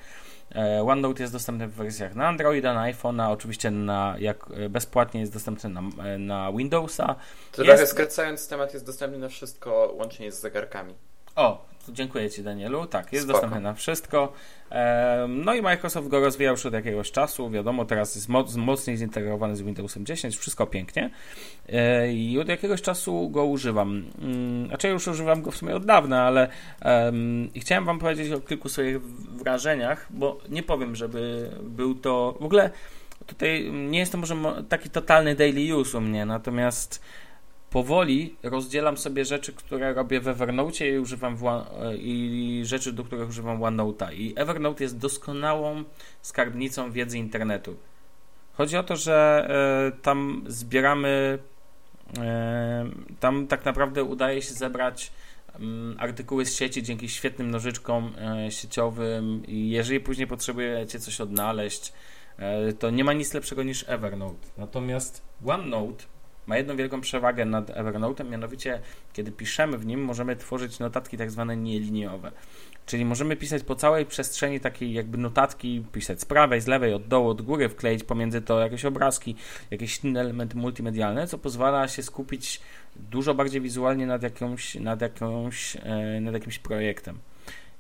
E, 0.55 0.83
OneNote 0.83 1.23
jest 1.23 1.33
dostępny 1.33 1.69
w 1.69 1.73
wersjach 1.73 2.15
na 2.15 2.29
Androida, 2.29 2.75
na 2.75 2.93
iPhone'a, 2.93 3.33
oczywiście 3.33 3.71
na, 3.71 4.17
jak 4.19 4.47
e, 4.51 4.69
bezpłatnie 4.69 5.21
jest 5.21 5.33
dostępny 5.33 5.71
na, 5.71 5.81
e, 6.05 6.19
na 6.19 6.53
Windowsa. 6.53 7.15
To 7.53 7.65
trochę 7.65 7.87
skracając 7.87 8.49
temat, 8.49 8.75
jest 8.75 8.87
dostępny 8.87 9.19
na 9.19 9.29
wszystko, 9.29 9.95
łącznie 9.99 10.33
z 10.33 10.41
zegarkami. 10.41 10.95
O, 11.37 11.65
dziękuję 11.89 12.31
Ci 12.31 12.43
Danielu. 12.43 12.87
Tak, 12.87 13.13
jest 13.13 13.25
Spoko. 13.25 13.41
dostępny 13.41 13.61
na 13.61 13.75
wszystko. 13.75 14.33
No 15.29 15.55
i 15.55 15.63
Microsoft 15.63 16.09
go 16.09 16.21
rozwijał 16.21 16.55
już 16.55 16.67
od 16.67 16.75
jakiegoś 16.75 17.11
czasu. 17.11 17.51
Wiadomo, 17.51 17.85
teraz 17.85 18.15
jest 18.15 18.29
moc, 18.29 18.57
mocniej 18.57 18.97
zintegrowany 18.97 19.57
z 19.57 19.63
Windowsem 19.63 20.07
10, 20.07 20.37
wszystko 20.37 20.67
pięknie. 20.67 21.11
E, 21.69 22.13
I 22.13 22.39
od 22.39 22.49
jakiegoś 22.49 22.83
czasu 22.83 23.31
go 23.31 23.45
używam. 23.45 24.05
Mm, 24.23 24.67
znaczy, 24.67 24.89
już 24.89 25.09
używam 25.09 25.43
go 25.43 25.51
w 25.51 25.57
sumie 25.57 25.75
od 25.75 25.85
dawna, 25.85 26.23
ale 26.23 26.49
um, 26.85 27.51
chciałem 27.57 27.85
Wam 27.85 27.99
powiedzieć 27.99 28.33
o 28.33 28.41
kilku 28.41 28.69
swoich 28.69 29.03
wrażeniach, 29.37 30.07
bo 30.11 30.39
nie 30.49 30.63
powiem, 30.63 30.97
żeby 30.97 31.51
był 31.63 31.95
to. 31.95 32.37
W 32.41 32.45
ogóle 32.45 32.71
tutaj 33.27 33.73
nie 33.73 33.99
jest 33.99 34.13
to 34.13 34.19
może 34.19 34.37
taki 34.69 34.91
totalny 34.91 35.35
daily 35.35 35.77
use 35.77 35.99
u 35.99 36.01
mnie, 36.01 36.27
natomiast 36.27 37.03
powoli 37.73 38.37
rozdzielam 38.43 38.97
sobie 38.97 39.25
rzeczy, 39.25 39.53
które 39.53 39.95
robię 39.95 40.21
w 40.21 40.29
Evernote 40.29 40.89
i 40.89 40.99
używam 40.99 41.47
One, 41.47 41.97
i 41.97 42.63
rzeczy, 42.65 42.93
do 42.93 43.05
których 43.05 43.29
używam 43.29 43.61
OneNote'a. 43.61 44.15
I 44.15 44.35
Evernote 44.37 44.85
jest 44.85 44.99
doskonałą 44.99 45.85
skarbnicą 46.23 46.93
wiedzy 46.93 47.19
internetu. 47.19 47.77
Chodzi 48.53 48.77
o 48.77 48.83
to, 48.83 48.97
że 48.97 49.49
y, 49.89 50.03
tam 50.03 50.45
zbieramy, 50.47 51.39
y, 52.09 52.21
tam 53.21 53.47
tak 53.47 53.65
naprawdę 53.65 54.05
udaje 54.05 54.43
się 54.43 54.55
zebrać 54.55 55.13
y, 55.55 55.63
artykuły 55.99 56.47
z 56.47 56.57
sieci 56.57 56.83
dzięki 56.83 57.09
świetnym 57.09 57.51
nożyczkom 57.51 58.13
e, 58.19 58.51
sieciowym 58.51 59.43
i 59.47 59.71
jeżeli 59.71 60.01
później 60.01 60.27
potrzebujecie 60.27 60.99
coś 60.99 61.21
odnaleźć, 61.21 61.93
to 62.79 62.91
nie 62.91 63.05
ma 63.05 63.13
nic 63.13 63.35
lepszego 63.35 63.63
niż 63.63 63.85
Evernote. 63.89 64.49
Natomiast 64.59 65.23
OneNote 65.47 66.05
ma 66.47 66.57
jedną 66.57 66.77
wielką 66.77 67.01
przewagę 67.01 67.45
nad 67.45 67.71
Evernote'em, 67.71 68.31
mianowicie 68.31 68.81
kiedy 69.13 69.33
piszemy 69.33 69.79
w 69.79 69.87
nim, 69.87 70.05
możemy 70.05 70.37
tworzyć 70.37 70.79
notatki 70.79 71.17
tak 71.17 71.31
zwane 71.31 71.57
nieliniowe. 71.57 72.33
Czyli 72.87 73.05
możemy 73.05 73.37
pisać 73.37 73.63
po 73.63 73.75
całej 73.75 74.07
przestrzeni 74.07 74.61
takiej 74.61 74.93
jakby 74.93 75.19
notatki, 75.19 75.85
pisać 75.93 76.21
z 76.21 76.25
prawej, 76.25 76.61
z 76.61 76.67
lewej, 76.67 76.95
od 76.95 77.09
dołu, 77.09 77.29
od 77.29 77.43
góry, 77.43 77.69
wkleić 77.69 78.05
pomiędzy 78.05 78.41
to 78.41 78.61
jakieś 78.61 78.85
obrazki, 78.85 79.37
jakieś 79.71 80.05
inne 80.05 80.21
elementy 80.21 80.57
multimedialne, 80.57 81.27
co 81.27 81.39
pozwala 81.39 81.89
się 81.89 82.03
skupić 82.03 82.61
dużo 82.97 83.35
bardziej 83.35 83.61
wizualnie 83.61 84.07
nad, 84.07 84.23
jakąś, 84.23 84.75
nad, 84.75 85.01
jakąś, 85.01 85.77
e, 85.77 86.21
nad 86.21 86.35
jakimś 86.35 86.59
projektem. 86.59 87.19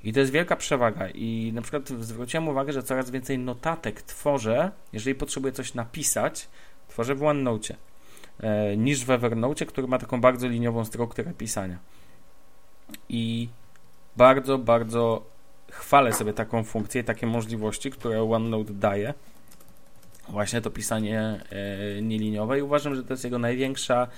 I 0.05 0.13
to 0.13 0.21
jest 0.21 0.33
wielka 0.33 0.57
przewaga. 0.57 1.09
I 1.09 1.53
na 1.55 1.63
przykład 1.63 1.89
zwróciłem 1.89 2.49
uwagę, 2.49 2.73
że 2.73 2.83
coraz 2.83 3.11
więcej 3.11 3.39
notatek 3.39 4.03
tworzę, 4.03 4.71
jeżeli 4.93 5.15
potrzebuję 5.15 5.53
coś 5.53 5.75
napisać, 5.75 6.49
tworzę 6.89 7.15
w 7.15 7.23
OneNote. 7.23 7.77
E, 8.43 8.77
niż 8.77 9.05
w 9.05 9.11
Evernote, 9.11 9.67
który 9.67 9.87
ma 9.87 9.99
taką 9.99 10.21
bardzo 10.21 10.49
liniową 10.49 10.85
strukturę 10.85 11.33
pisania. 11.39 11.79
I 13.09 13.49
bardzo, 14.17 14.59
bardzo 14.59 15.25
chwalę 15.71 16.13
sobie 16.13 16.33
taką 16.33 16.65
funkcję, 16.65 17.05
takie 17.05 17.27
możliwości, 17.27 17.91
które 17.91 18.23
OneNote 18.23 18.73
daje. 18.73 19.15
Właśnie 20.29 20.61
to 20.61 20.71
pisanie 20.71 21.21
e, 21.51 22.03
nieliniowe 22.03 22.59
i 22.59 22.63
uważam, 22.63 22.95
że 22.95 23.05
to 23.05 23.13
jest 23.13 23.25
jego 23.25 23.39
największa 23.39 24.09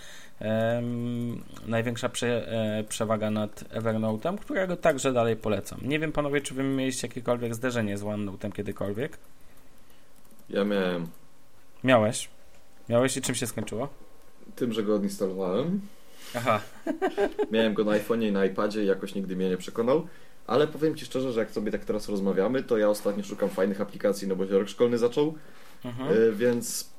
największa 1.66 2.08
prze, 2.08 2.52
e, 2.52 2.84
przewaga 2.84 3.30
nad 3.30 3.64
Evernote'em, 3.64 4.38
którego 4.38 4.76
także 4.76 5.12
dalej 5.12 5.36
polecam. 5.36 5.78
Nie 5.82 5.98
wiem 5.98 6.12
panowie, 6.12 6.40
czy 6.40 6.54
wy 6.54 6.62
mieliście 6.62 7.08
jakiekolwiek 7.08 7.54
zderzenie 7.54 7.98
z 7.98 8.02
OneNote'em 8.02 8.52
kiedykolwiek? 8.52 9.18
Ja 10.50 10.64
miałem. 10.64 11.06
Miałeś? 11.84 12.28
Miałeś 12.88 13.16
i 13.16 13.22
czym 13.22 13.34
się 13.34 13.46
skończyło? 13.46 14.03
Tym, 14.56 14.72
że 14.72 14.82
go 14.82 14.94
odinstalowałem. 14.94 15.80
Aha. 16.34 16.60
Miałem 17.52 17.74
go 17.74 17.84
na 17.84 17.92
iPhone'ie 17.92 18.28
i 18.28 18.32
na 18.32 18.44
iPadzie 18.44 18.82
i 18.82 18.86
jakoś 18.86 19.14
nigdy 19.14 19.36
mnie 19.36 19.48
nie 19.48 19.56
przekonał. 19.56 20.06
Ale 20.46 20.66
powiem 20.66 20.94
Ci 20.94 21.04
szczerze, 21.04 21.32
że 21.32 21.40
jak 21.40 21.50
sobie 21.50 21.72
tak 21.72 21.84
teraz 21.84 22.08
rozmawiamy, 22.08 22.62
to 22.62 22.78
ja 22.78 22.88
ostatnio 22.88 23.24
szukam 23.24 23.48
fajnych 23.48 23.80
aplikacji, 23.80 24.28
no 24.28 24.36
bo 24.36 24.46
się 24.46 24.58
rok 24.58 24.68
szkolny 24.68 24.98
zaczął, 24.98 25.34
mhm. 25.84 26.12
y, 26.12 26.32
więc 26.32 26.94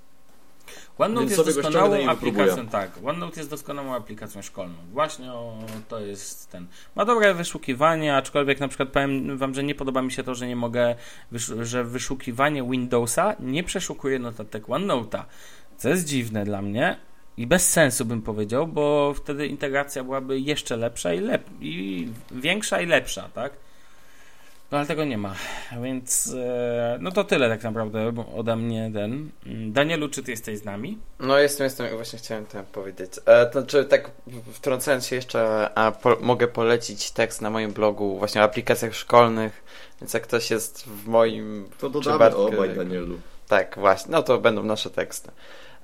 OneNote 0.97 1.25
jest 1.25 1.45
doskonałą 1.45 2.09
aplikacją, 2.09 2.67
tak. 2.67 2.91
OneNote 3.05 3.39
jest 3.39 3.49
doskonałą 3.49 3.95
aplikacją 3.95 4.41
szkolną. 4.41 4.75
Właśnie 4.91 5.31
o, 5.31 5.57
to 5.87 5.99
jest 5.99 6.51
ten. 6.51 6.67
Ma 6.95 7.05
dobre 7.05 7.33
wyszukiwanie, 7.33 8.15
aczkolwiek 8.15 8.59
na 8.59 8.67
przykład 8.67 8.89
powiem 8.89 9.37
Wam, 9.37 9.53
że 9.53 9.63
nie 9.63 9.75
podoba 9.75 10.01
mi 10.01 10.11
się 10.11 10.23
to, 10.23 10.35
że 10.35 10.47
nie 10.47 10.55
mogę, 10.55 10.95
że 11.61 11.83
wyszukiwanie 11.83 12.63
Windowsa 12.63 13.35
nie 13.39 13.63
przeszukuje 13.63 14.19
notatek 14.19 14.65
OneNote'a. 14.65 15.23
Co 15.77 15.89
jest 15.89 16.05
dziwne 16.05 16.45
dla 16.45 16.61
mnie, 16.61 16.97
i 17.38 17.48
bez 17.48 17.69
sensu 17.69 18.06
bym 18.06 18.21
powiedział, 18.21 18.67
bo 18.67 19.13
wtedy 19.13 19.48
integracja 19.48 20.04
byłaby 20.04 20.39
jeszcze 20.39 20.78
lepsza 20.78 21.13
i, 21.13 21.19
lep 21.19 21.43
i 21.62 22.08
większa 22.32 22.82
i 22.82 22.86
lepsza, 22.86 23.30
tak? 23.34 23.52
No 24.71 24.78
ale 24.78 24.88
tego 24.88 25.06
nie 25.06 25.17
ma, 25.17 25.36
więc 25.84 26.34
e, 26.38 26.98
no 27.02 27.12
to 27.12 27.24
tyle 27.24 27.50
tak 27.50 27.63
naprawdę 27.63 28.13
ode 28.36 28.56
mnie 28.56 28.91
ten. 28.93 29.30
Danielu, 29.71 30.10
czy 30.10 30.24
ty 30.24 30.32
jesteś 30.32 30.60
z 30.60 30.65
nami? 30.65 30.98
No 31.19 31.39
jestem, 31.39 31.63
jestem 31.63 31.93
i 31.93 31.95
właśnie 31.95 32.19
chciałem 32.19 32.45
to 32.45 32.63
powiedzieć. 32.63 33.12
E, 33.26 33.45
to 33.45 33.60
znaczy 33.60 33.86
tak 33.86 34.12
wtrącając 34.54 35.06
się 35.06 35.15
jeszcze, 35.15 35.69
a 35.78 35.91
po, 35.91 36.17
mogę 36.21 36.48
polecić 36.48 37.12
tekst 37.12 37.41
na 37.41 37.50
moim 37.50 37.74
blogu 37.74 38.17
właśnie 38.17 38.41
o 38.41 38.43
aplikacjach 38.43 38.95
szkolnych, 38.95 39.63
więc 40.02 40.13
jak 40.13 40.24
ktoś 40.24 40.52
jest 40.52 40.84
w 40.84 41.08
moim 41.08 41.69
To 41.78 41.89
dodamy 41.89 42.36
obaj 42.36 42.76
Danielu. 42.76 43.19
Tak, 43.48 43.76
właśnie, 43.80 44.12
no 44.12 44.24
to 44.24 44.38
będą 44.38 44.63
nasze 44.63 44.89
teksty. 44.89 45.32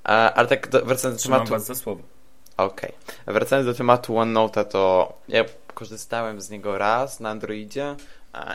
Ale 0.03 0.47
tak 0.47 0.69
do, 0.69 0.85
wracając 0.85 1.23
do 1.23 1.29
tematu... 1.29 1.51
was 1.51 1.65
za 1.65 1.75
słowo. 1.75 2.01
Okej. 2.57 2.93
Okay. 3.03 3.33
Wracając 3.33 3.67
do 3.67 3.73
tematu 3.73 4.17
OneNote, 4.17 4.65
to 4.65 5.13
ja 5.27 5.45
korzystałem 5.73 6.41
z 6.41 6.49
niego 6.49 6.77
raz 6.77 7.19
na 7.19 7.29
Androidzie 7.29 7.95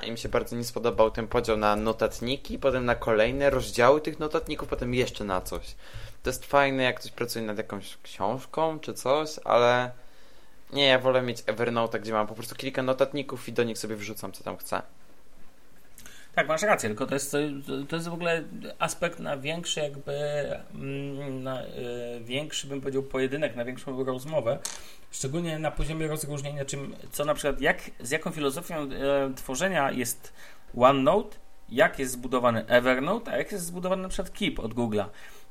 i 0.07 0.11
mi 0.11 0.19
się 0.19 0.29
bardzo 0.29 0.57
nie 0.57 0.65
spodobał 0.65 1.11
ten 1.11 1.29
podział 1.29 1.57
na 1.57 1.77
notatniki, 1.77 2.59
potem 2.59 2.85
na 2.85 2.95
kolejne 2.95 3.51
rozdziały 3.51 4.01
tych 4.01 4.19
notatników, 4.19 4.69
potem 4.69 4.95
jeszcze 4.95 5.25
na 5.25 5.41
coś. 5.41 5.75
To 6.23 6.31
jest 6.31 6.47
fajne, 6.47 6.83
jak 6.83 7.01
ktoś 7.01 7.13
pracuje 7.13 7.45
nad 7.45 7.59
jakąś 7.59 7.99
książką 8.03 8.81
czy 8.81 8.95
coś, 8.95 9.31
ale 9.45 9.91
nie, 10.73 10.87
ja 10.87 10.99
wolę 10.99 11.23
mieć 11.23 11.43
Evernote, 11.47 12.01
gdzie 12.01 12.13
mam 12.13 12.27
po 12.27 12.35
prostu 12.35 12.55
kilka 12.55 12.83
notatników 12.83 13.49
i 13.49 13.53
do 13.53 13.65
nich 13.65 13.79
sobie 13.79 13.97
wrzucam, 13.97 14.33
co 14.33 14.45
tam 14.45 14.57
chcę. 14.57 14.83
Tak, 16.37 16.49
masz 16.49 16.63
rację, 16.63 16.89
tylko 16.89 17.07
to 17.07 17.15
jest, 17.15 17.37
to 17.89 17.97
jest 17.97 18.09
w 18.09 18.13
ogóle 18.13 18.45
aspekt 18.79 19.19
na 19.19 19.37
większy 19.37 19.81
jakby, 19.81 20.13
mm, 20.75 21.43
na 21.43 21.63
y, 21.63 21.67
większy 22.21 22.67
bym 22.67 22.81
powiedział 22.81 23.03
pojedynek, 23.03 23.57
na 23.57 23.65
większą 23.65 24.05
rozmowę, 24.05 24.59
szczególnie 25.11 25.59
na 25.59 25.71
poziomie 25.71 26.09
rozróżnienia, 26.09 26.65
czym, 26.65 26.97
co 27.11 27.25
na 27.25 27.35
przykład, 27.35 27.61
jak, 27.61 27.91
z 28.01 28.11
jaką 28.11 28.31
filozofią 28.31 28.85
y, 28.85 29.35
tworzenia 29.37 29.91
jest 29.91 30.33
OneNote, 30.77 31.37
jak 31.69 31.99
jest 31.99 32.13
zbudowany 32.13 32.67
Evernote, 32.67 33.33
a 33.33 33.37
jak 33.37 33.53
jest 33.53 33.65
zbudowany 33.65 34.03
na 34.03 34.09
przykład 34.09 34.39
Keep 34.39 34.59
od 34.59 34.75
Google'a. 34.75 35.07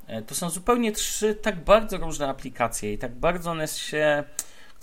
Y, 0.09 0.21
to 0.21 0.35
są 0.35 0.49
zupełnie 0.49 0.91
trzy 0.91 1.35
tak 1.35 1.63
bardzo 1.63 1.97
różne 1.97 2.27
aplikacje 2.27 2.93
i 2.93 2.97
tak 2.97 3.15
bardzo 3.15 3.51
one 3.51 3.67
się 3.67 4.23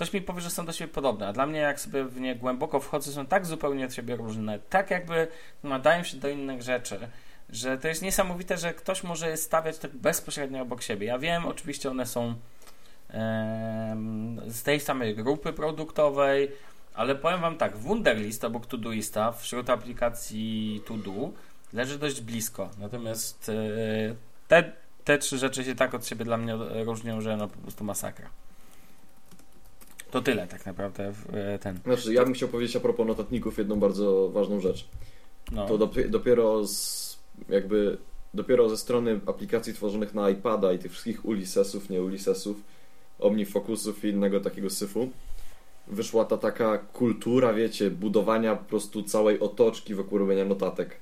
Ktoś 0.02 0.12
mi 0.12 0.22
powie, 0.22 0.40
że 0.40 0.50
są 0.50 0.66
do 0.66 0.72
siebie 0.72 0.92
podobne, 0.92 1.28
a 1.28 1.32
dla 1.32 1.46
mnie 1.46 1.60
jak 1.60 1.80
sobie 1.80 2.04
w 2.04 2.20
nie 2.20 2.36
głęboko 2.36 2.80
wchodzę, 2.80 3.12
są 3.12 3.26
tak 3.26 3.46
zupełnie 3.46 3.84
od 3.84 3.94
siebie 3.94 4.16
różne, 4.16 4.58
tak 4.58 4.90
jakby 4.90 5.28
nadają 5.62 6.04
się 6.04 6.16
do 6.16 6.28
innych 6.28 6.62
rzeczy, 6.62 7.08
że 7.50 7.78
to 7.78 7.88
jest 7.88 8.02
niesamowite, 8.02 8.58
że 8.58 8.74
ktoś 8.74 9.02
może 9.02 9.36
stawiać 9.36 9.78
tak 9.78 9.90
bezpośrednio 9.90 10.62
obok 10.62 10.82
siebie. 10.82 11.06
Ja 11.06 11.18
wiem, 11.18 11.46
oczywiście 11.46 11.90
one 11.90 12.06
są 12.06 12.34
z 14.46 14.62
tej 14.62 14.80
samej 14.80 15.14
grupy 15.14 15.52
produktowej, 15.52 16.50
ale 16.94 17.14
powiem 17.14 17.40
Wam 17.40 17.56
tak, 17.56 17.76
Wunderlist 17.76 18.44
obok 18.44 18.66
Todoista 18.66 19.32
wśród 19.32 19.70
aplikacji 19.70 20.82
Todo 20.86 21.30
leży 21.72 21.98
dość 21.98 22.20
blisko. 22.20 22.70
Natomiast 22.78 23.48
e, 23.48 23.52
te, 24.48 24.72
te 25.04 25.18
trzy 25.18 25.38
rzeczy 25.38 25.64
się 25.64 25.74
tak 25.74 25.94
od 25.94 26.06
siebie 26.06 26.24
dla 26.24 26.36
mnie 26.36 26.56
różnią, 26.84 27.20
że 27.20 27.36
no 27.36 27.48
po 27.48 27.58
prostu 27.58 27.84
masakra. 27.84 28.41
To 30.12 30.20
tyle 30.20 30.46
tak 30.46 30.66
naprawdę 30.66 31.12
e, 31.32 31.58
ten. 31.58 31.78
Znaczy, 31.84 32.14
ja 32.14 32.24
bym 32.24 32.34
chciał 32.34 32.48
powiedzieć 32.48 32.76
a 32.76 32.80
propos 32.80 33.06
notatników 33.06 33.58
jedną 33.58 33.80
bardzo 33.80 34.28
ważną 34.28 34.60
rzecz. 34.60 34.88
No. 35.52 35.66
To 35.66 35.78
dopiero 36.08 36.66
z 36.66 37.18
jakby 37.48 37.98
dopiero 38.34 38.68
ze 38.68 38.76
strony 38.76 39.20
aplikacji 39.26 39.74
tworzonych 39.74 40.14
na 40.14 40.30
iPada 40.30 40.72
i 40.72 40.78
tych 40.78 40.92
wszystkich 40.92 41.24
Ulyssesów, 41.24 41.90
nie 41.90 42.02
Ulyssesów, 42.02 42.56
OmniFocusów 43.18 44.04
i 44.04 44.08
innego 44.08 44.40
takiego 44.40 44.70
syfu, 44.70 45.10
wyszła 45.86 46.24
ta 46.24 46.36
taka 46.36 46.78
kultura, 46.78 47.54
wiecie, 47.54 47.90
budowania 47.90 48.56
po 48.56 48.64
prostu 48.64 49.02
całej 49.02 49.40
otoczki 49.40 49.94
wokół 49.94 50.18
robienia 50.18 50.44
notatek. 50.44 50.96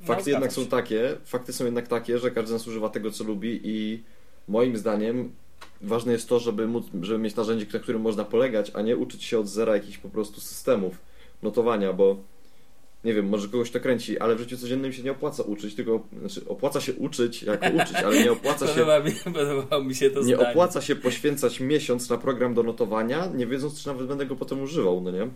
No, 0.00 0.06
Fakty 0.06 0.30
jednak 0.30 0.52
zgadzam 0.52 0.64
są 0.64 0.70
takie, 0.70 1.16
fakty 1.24 1.52
są 1.52 1.64
jednak 1.64 1.88
takie, 1.88 2.18
że 2.18 2.30
każdy 2.30 2.48
z 2.48 2.52
nas 2.52 2.66
używa 2.66 2.88
tego, 2.88 3.10
co 3.10 3.24
lubi 3.24 3.60
i 3.64 4.02
moim 4.48 4.76
zdaniem 4.76 5.32
ważne 5.80 6.12
jest 6.12 6.28
to, 6.28 6.38
żeby, 6.38 6.66
móc, 6.66 6.86
żeby 7.02 7.18
mieć 7.18 7.36
narzędzie, 7.36 7.66
na 7.72 7.78
którym 7.78 8.02
można 8.02 8.24
polegać, 8.24 8.70
a 8.74 8.82
nie 8.82 8.96
uczyć 8.96 9.24
się 9.24 9.38
od 9.38 9.48
zera 9.48 9.74
jakichś 9.74 9.98
po 9.98 10.08
prostu 10.08 10.40
systemów 10.40 10.98
notowania, 11.42 11.92
bo 11.92 12.16
nie 13.04 13.14
wiem, 13.14 13.28
może 13.28 13.48
kogoś 13.48 13.70
to 13.70 13.80
kręci, 13.80 14.18
ale 14.18 14.34
w 14.34 14.38
życiu 14.38 14.56
codziennym 14.56 14.92
się 14.92 15.02
nie 15.02 15.12
opłaca 15.12 15.42
uczyć, 15.42 15.74
tylko 15.74 16.00
znaczy 16.20 16.48
opłaca 16.48 16.80
się 16.80 16.94
uczyć 16.94 17.42
jako 17.42 17.66
uczyć, 17.66 17.96
ale 17.96 18.24
nie 18.24 18.32
opłaca 18.32 18.66
się 18.66 18.72
Podoba 18.74 19.00
mi, 19.00 19.12
podobało 19.24 19.84
mi 19.84 19.94
się 19.94 20.10
to 20.10 20.20
nie 20.22 20.34
zdanie. 20.36 20.50
opłaca 20.50 20.80
się 20.80 20.96
poświęcać 20.96 21.60
miesiąc 21.60 22.10
na 22.10 22.18
program 22.18 22.54
do 22.54 22.62
notowania, 22.62 23.26
nie 23.26 23.46
wiedząc, 23.46 23.82
czy 23.82 23.86
nawet 23.88 24.06
będę 24.06 24.26
go 24.26 24.36
potem 24.36 24.62
używał, 24.62 25.00
no 25.00 25.10
nie? 25.10 25.28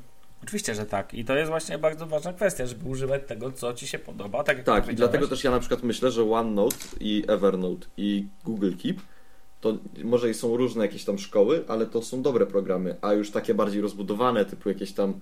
Oczywiście, 0.42 0.74
że 0.74 0.86
tak. 0.86 1.14
I 1.14 1.24
to 1.24 1.36
jest 1.36 1.50
właśnie 1.50 1.78
bardzo 1.78 2.06
ważna 2.06 2.32
kwestia, 2.32 2.66
żeby 2.66 2.88
używać 2.88 3.22
tego, 3.26 3.52
co 3.52 3.74
ci 3.74 3.86
się 3.86 3.98
podoba. 3.98 4.44
Tak, 4.44 4.56
jak 4.56 4.66
Tak, 4.66 4.92
i 4.92 4.94
dlatego 4.94 5.28
też 5.28 5.44
ja 5.44 5.50
na 5.50 5.60
przykład 5.60 5.82
myślę, 5.82 6.10
że 6.10 6.30
OneNote 6.32 6.76
i 7.00 7.24
Evernote 7.28 7.86
i 7.96 8.26
Google 8.44 8.72
Keep 8.82 8.96
to 9.60 9.78
może 10.04 10.30
i 10.30 10.34
są 10.34 10.56
różne 10.56 10.86
jakieś 10.86 11.04
tam 11.04 11.18
szkoły, 11.18 11.64
ale 11.68 11.86
to 11.86 12.02
są 12.02 12.22
dobre 12.22 12.46
programy, 12.46 12.96
a 13.00 13.12
już 13.12 13.30
takie 13.30 13.54
bardziej 13.54 13.82
rozbudowane, 13.82 14.44
typu 14.44 14.68
jakieś 14.68 14.92
tam 14.92 15.20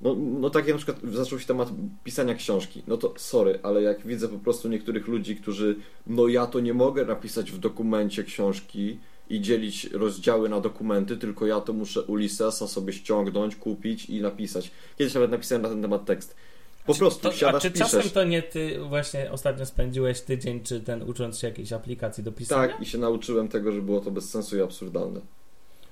no, 0.00 0.14
no 0.14 0.50
takie 0.50 0.72
na 0.72 0.76
przykład 0.76 1.00
zaczął 1.12 1.40
się 1.40 1.46
temat 1.46 1.68
pisania 2.04 2.34
książki. 2.34 2.82
No 2.86 2.96
to 2.96 3.14
sorry, 3.16 3.58
ale 3.62 3.82
jak 3.82 4.06
widzę 4.06 4.28
po 4.28 4.38
prostu 4.38 4.68
niektórych 4.68 5.08
ludzi, 5.08 5.36
którzy 5.36 5.76
no 6.06 6.28
ja 6.28 6.46
to 6.46 6.60
nie 6.60 6.74
mogę 6.74 7.04
napisać 7.04 7.52
w 7.52 7.58
dokumencie 7.58 8.24
książki 8.24 8.98
i 9.30 9.40
dzielić 9.40 9.84
rozdziały 9.84 10.48
na 10.48 10.60
dokumenty, 10.60 11.16
tylko 11.16 11.46
ja 11.46 11.60
to 11.60 11.72
muszę 11.72 12.02
Ulyssesa 12.02 12.66
sobie 12.66 12.92
ściągnąć, 12.92 13.56
kupić 13.56 14.10
i 14.10 14.20
napisać. 14.20 14.70
Kiedyś 14.98 15.14
nawet 15.14 15.30
napisałem 15.30 15.62
na 15.62 15.68
ten 15.68 15.82
temat 15.82 16.04
tekst. 16.04 16.36
Po 16.86 16.94
prostu 16.94 17.20
to, 17.30 17.32
siadasz, 17.32 17.54
A 17.54 17.60
czy 17.60 17.70
piszesz. 17.70 17.90
czasem 17.90 18.10
to 18.10 18.24
nie 18.24 18.42
ty 18.42 18.78
właśnie 18.88 19.32
ostatnio 19.32 19.66
spędziłeś 19.66 20.20
tydzień, 20.20 20.60
czy 20.62 20.80
ten 20.80 21.02
ucząc 21.02 21.38
się 21.38 21.46
jakiejś 21.48 21.72
aplikacji 21.72 22.24
do 22.24 22.32
pisania? 22.32 22.68
Tak, 22.68 22.80
i 22.80 22.86
się 22.86 22.98
nauczyłem 22.98 23.48
tego, 23.48 23.72
że 23.72 23.82
było 23.82 24.00
to 24.00 24.10
bez 24.10 24.30
sensu 24.30 24.56
i 24.56 24.60
absurdalne. 24.62 25.20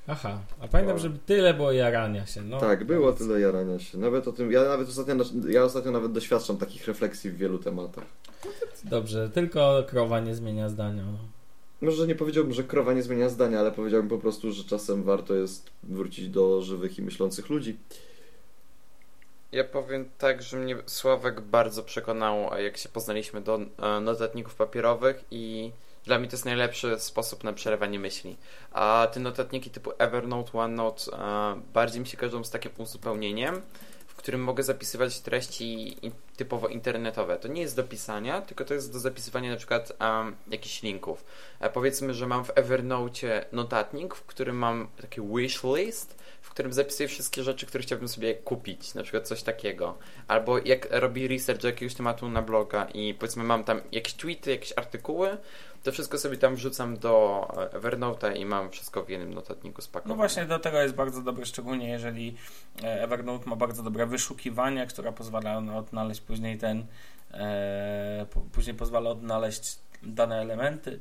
Aha, 0.07 0.38
a 0.61 0.68
pamiętam, 0.68 0.96
No. 0.96 1.02
że 1.02 1.11
tyle 1.26 1.55
było 1.55 1.72
jarania 1.72 2.26
się. 2.26 2.42
No, 2.42 2.61
tak, 2.61 2.85
było 2.85 3.07
Więc- 3.07 3.18
tyle 3.18 3.40
jarania 3.40 3.78
się. 3.78 3.98
Nawet 3.98 4.28
o 4.28 4.33
tym, 4.33 4.52
ja 4.52 4.64
nawet 4.64 4.88
ostatnio, 4.88 5.14
ja 5.48 5.64
ostatnio 5.64 5.90
nawet 5.92 6.12
doświadczam 6.12 6.57
takich 6.57 6.87
refleksji 6.88 7.31
w 7.31 7.37
wielu 7.37 7.59
tematach. 7.59 8.05
Dobrze, 8.85 9.31
tylko 9.35 9.85
krowa 9.88 10.20
nie 10.20 10.35
zmienia 10.35 10.68
zdania. 10.68 11.02
Może 11.81 12.07
nie 12.07 12.14
powiedziałbym, 12.14 12.52
że 12.52 12.64
krowa 12.64 12.92
nie 12.92 13.02
zmienia 13.02 13.28
zdania, 13.28 13.61
ale 13.61 13.72
powiedziałbym 13.72 14.09
po 14.11 14.18
prostu, 14.18 14.52
że 14.52 14.64
czasem 14.64 15.02
warto 15.02 15.35
jest 15.35 15.70
wrócić 15.83 16.28
do 16.28 16.62
żywych 16.62 16.98
i 16.98 17.02
myślących 17.02 17.48
ludzi. 17.50 17.76
Ja 19.53 19.65
powiem 19.65 20.11
tak, 20.19 20.43
że 20.43 20.57
mnie 20.57 20.77
Sławek 20.87 21.41
bardzo 21.41 21.83
przekonał, 21.83 22.51
jak 22.59 22.77
się 22.77 22.88
poznaliśmy 22.88 23.41
do 23.41 23.55
e, 23.59 24.01
notatników 24.01 24.55
papierowych 24.55 25.25
i 25.31 25.73
dla 26.05 26.19
mnie 26.19 26.29
to 26.29 26.35
jest 26.35 26.45
najlepszy 26.45 27.01
sposób 27.01 27.45
na 27.45 27.53
przelewanie 27.53 27.99
myśli. 27.99 28.37
A 28.73 29.09
te 29.12 29.21
notatniki 29.21 29.71
typu 29.71 29.93
Evernote, 29.99 30.59
OneNote 30.59 31.12
e, 31.12 31.61
bardziej 31.73 32.01
mi 32.01 32.07
się 32.07 32.17
kojarzą 32.17 32.45
z 32.45 32.51
takim 32.51 32.71
uzupełnieniem, 32.79 33.62
w 34.07 34.15
którym 34.15 34.45
mogę 34.45 34.62
zapisywać 34.62 35.21
treści 35.21 35.97
typowo 36.37 36.69
internetowe. 36.69 37.37
To 37.37 37.49
nie 37.49 37.62
jest 37.62 37.77
do 37.77 37.85
pisania, 37.85 38.41
tylko 38.41 38.65
to 38.65 38.75
jest 38.75 38.93
do 38.93 38.99
zapisywania 38.99 39.51
na 39.51 39.57
przykład 39.57 39.93
em, 39.99 40.37
jakichś 40.49 40.83
linków. 40.83 41.25
E, 41.61 41.71
powiedzmy, 41.71 42.15
że 42.15 42.27
mam 42.27 42.45
w 42.45 42.53
Evernote 42.55 43.45
notatnik, 43.53 44.15
w 44.15 44.23
którym 44.23 44.57
mam 44.57 44.88
taki 45.01 45.21
wish 45.21 45.65
list, 45.65 46.22
którym 46.53 46.73
zapisuję 46.73 47.09
wszystkie 47.09 47.43
rzeczy, 47.43 47.67
które 47.67 47.83
chciałbym 47.83 48.09
sobie 48.09 48.35
kupić, 48.35 48.95
na 48.95 49.03
przykład 49.03 49.29
coś 49.29 49.43
takiego. 49.43 49.99
Albo 50.29 50.59
jak 50.59 50.88
robię 50.91 51.29
research 51.29 51.65
jakiegoś 51.65 51.95
tematu 51.95 52.29
na 52.29 52.43
bloga 52.43 52.85
i 52.85 53.15
powiedzmy 53.15 53.45
mam 53.45 53.65
tam 53.65 53.81
jakieś 53.93 54.15
tweety, 54.15 54.51
jakieś 54.51 54.73
artykuły, 54.77 55.37
to 55.83 55.93
wszystko 55.93 56.19
sobie 56.19 56.37
tam 56.37 56.55
wrzucam 56.55 56.97
do 56.99 57.47
e, 57.73 57.79
Evernote'a 57.79 58.37
i 58.37 58.45
mam 58.45 58.71
wszystko 58.71 59.05
w 59.05 59.09
jednym 59.09 59.35
notatniku 59.35 59.83
spakowane. 59.83 60.15
no 60.15 60.17
właśnie 60.17 60.47
do 60.47 60.59
tego 60.59 60.83
jest 60.83 60.95
bardzo 60.95 61.23
dobry, 61.23 61.47
szczególnie 61.47 61.88
jeżeli 61.88 62.37
e, 62.83 63.03
Evernote 63.03 63.51
ma 63.51 63.57
bardzo 63.57 63.83
dobre 63.83 64.07
wyszukiwanie, 64.07 64.87
które 64.87 65.12
pozwala 65.12 65.61
no, 65.61 65.77
odnaleźć 65.79 66.21
później 66.21 66.59
ten, 66.59 66.87
e, 67.31 68.27
później 68.53 68.77
pozwala 68.77 69.11
odnaleźć 69.11 69.79
dane 70.03 70.41
elementy. 70.41 71.01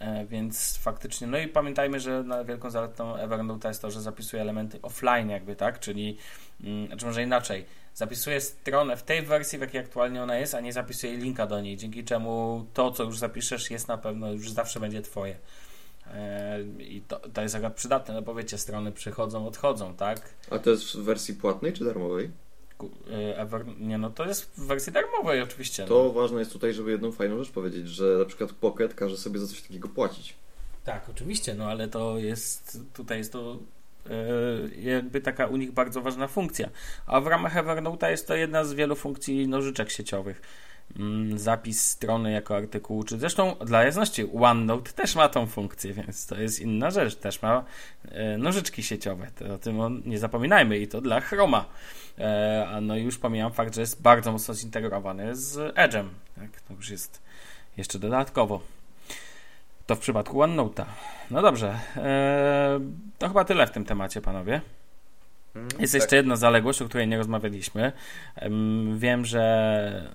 E, 0.00 0.26
Więc 0.26 0.76
faktycznie, 0.78 1.26
no 1.26 1.38
i 1.38 1.48
pamiętajmy, 1.48 2.00
że 2.00 2.24
wielką 2.46 2.70
zaletą 2.70 3.16
Evernote 3.16 3.68
jest 3.68 3.82
to, 3.82 3.90
że 3.90 4.00
zapisuje 4.00 4.42
elementy 4.42 4.82
offline, 4.82 5.30
jakby 5.30 5.56
tak, 5.56 5.80
czyli, 5.80 6.16
mm, 6.64 6.86
znaczy 6.86 7.06
może 7.06 7.22
inaczej, 7.22 7.64
zapisuje 7.94 8.40
stronę 8.40 8.96
w 8.96 9.02
tej 9.02 9.22
wersji, 9.22 9.58
w 9.58 9.60
jakiej 9.60 9.80
aktualnie 9.80 10.22
ona 10.22 10.36
jest, 10.36 10.54
a 10.54 10.60
nie 10.60 10.72
zapisuje 10.72 11.16
linka 11.16 11.46
do 11.46 11.60
niej, 11.60 11.76
dzięki 11.76 12.04
czemu 12.04 12.66
to, 12.74 12.90
co 12.90 13.04
już 13.04 13.18
zapiszesz, 13.18 13.70
jest 13.70 13.88
na 13.88 13.98
pewno, 13.98 14.32
już 14.32 14.50
zawsze 14.50 14.80
będzie 14.80 15.02
Twoje. 15.02 15.36
E, 16.14 16.62
I 16.78 17.02
to, 17.08 17.18
to 17.18 17.42
jest 17.42 17.54
akurat 17.54 17.74
przydatne, 17.74 18.14
no 18.14 18.22
bo 18.22 18.34
wiecie, 18.34 18.58
strony 18.58 18.92
przychodzą, 18.92 19.46
odchodzą, 19.46 19.94
tak? 19.94 20.34
A 20.50 20.58
to 20.58 20.70
jest 20.70 20.96
w 20.96 21.02
wersji 21.02 21.34
płatnej 21.34 21.72
czy 21.72 21.84
darmowej? 21.84 22.30
Ever, 23.36 23.64
nie, 23.78 23.98
no 23.98 24.10
to 24.10 24.26
jest 24.26 24.50
w 24.56 24.66
wersji 24.66 24.92
darmowej 24.92 25.42
oczywiście. 25.42 25.84
To 25.84 26.04
No. 26.04 26.12
ważne 26.20 26.38
jest 26.38 26.52
tutaj, 26.52 26.74
żeby 26.74 26.90
jedną 26.90 27.12
fajną 27.12 27.38
rzecz 27.44 27.52
powiedzieć, 27.52 27.88
że 27.88 28.04
na 28.18 28.24
przykład 28.24 28.52
Pocket 28.52 28.94
każe 28.94 29.16
sobie 29.16 29.38
za 29.38 29.46
coś 29.46 29.62
takiego 29.62 29.88
płacić. 29.88 30.34
Tak, 30.84 31.08
oczywiście, 31.10 31.54
no 31.54 31.64
ale 31.66 31.88
to 31.88 32.18
jest, 32.18 32.78
tutaj 32.94 33.18
jest 33.18 33.32
to 33.32 33.58
e, 34.10 34.80
jakby 34.80 35.20
taka 35.20 35.46
u 35.46 35.56
nich 35.56 35.72
bardzo 35.72 36.00
ważna 36.02 36.28
funkcja. 36.28 36.68
A 37.06 37.20
w 37.20 37.26
ramach 37.26 37.56
Evernote'a 37.56 38.08
jest 38.10 38.28
to 38.28 38.34
jedna 38.34 38.64
z 38.64 38.72
wielu 38.72 38.96
funkcji 38.96 39.48
nożyczek 39.48 39.90
sieciowych. 39.90 40.42
Mm, 40.98 41.38
Zapis 41.38 41.88
strony 41.88 42.32
jako 42.32 42.56
artykułu, 42.56 43.04
czy 43.04 43.18
zresztą 43.18 43.54
dla 43.66 43.84
jasności 43.84 44.24
OneNote 44.40 44.92
też 44.92 45.16
ma 45.16 45.28
tą 45.28 45.46
funkcję, 45.46 45.92
więc 45.92 46.26
to 46.26 46.40
jest 46.40 46.60
inna 46.60 46.90
rzecz, 46.90 47.16
też 47.16 47.42
ma 47.42 47.64
e, 48.04 48.38
nożyczki 48.38 48.82
sieciowe, 48.82 49.26
to 49.38 49.54
o 49.54 49.58
tym 49.58 50.02
nie 50.06 50.18
zapominajmy 50.18 50.78
i 50.78 50.88
to 50.88 51.00
dla 51.00 51.20
Chroma. 51.20 51.64
E, 52.18 52.78
no 52.82 52.96
i 52.96 53.02
już 53.02 53.18
pomijam 53.18 53.52
fakt, 53.52 53.74
że 53.74 53.80
jest 53.80 54.02
bardzo 54.02 54.32
mocno 54.32 54.54
zintegrowany 54.54 55.36
z 55.36 55.56
Edge'em, 55.74 56.04
tak, 56.36 56.60
to 56.68 56.74
już 56.74 56.90
jest 56.90 57.22
jeszcze 57.76 57.98
dodatkowo. 57.98 58.60
To 59.86 59.96
w 59.96 59.98
przypadku 59.98 60.38
OneNote'a. 60.42 60.84
No 61.30 61.42
dobrze, 61.42 61.78
e, 61.96 62.80
to 63.18 63.28
chyba 63.28 63.44
tyle 63.44 63.66
w 63.66 63.70
tym 63.70 63.84
temacie, 63.84 64.20
panowie. 64.20 64.60
Mm, 65.56 65.68
Jest 65.78 65.92
tak. 65.92 66.02
jeszcze 66.02 66.16
jedna 66.16 66.36
zaległość, 66.36 66.82
o 66.82 66.88
której 66.88 67.08
nie 67.08 67.18
rozmawialiśmy. 67.18 67.92
Em, 68.36 68.98
Wiem, 68.98 69.24
że 69.24 70.10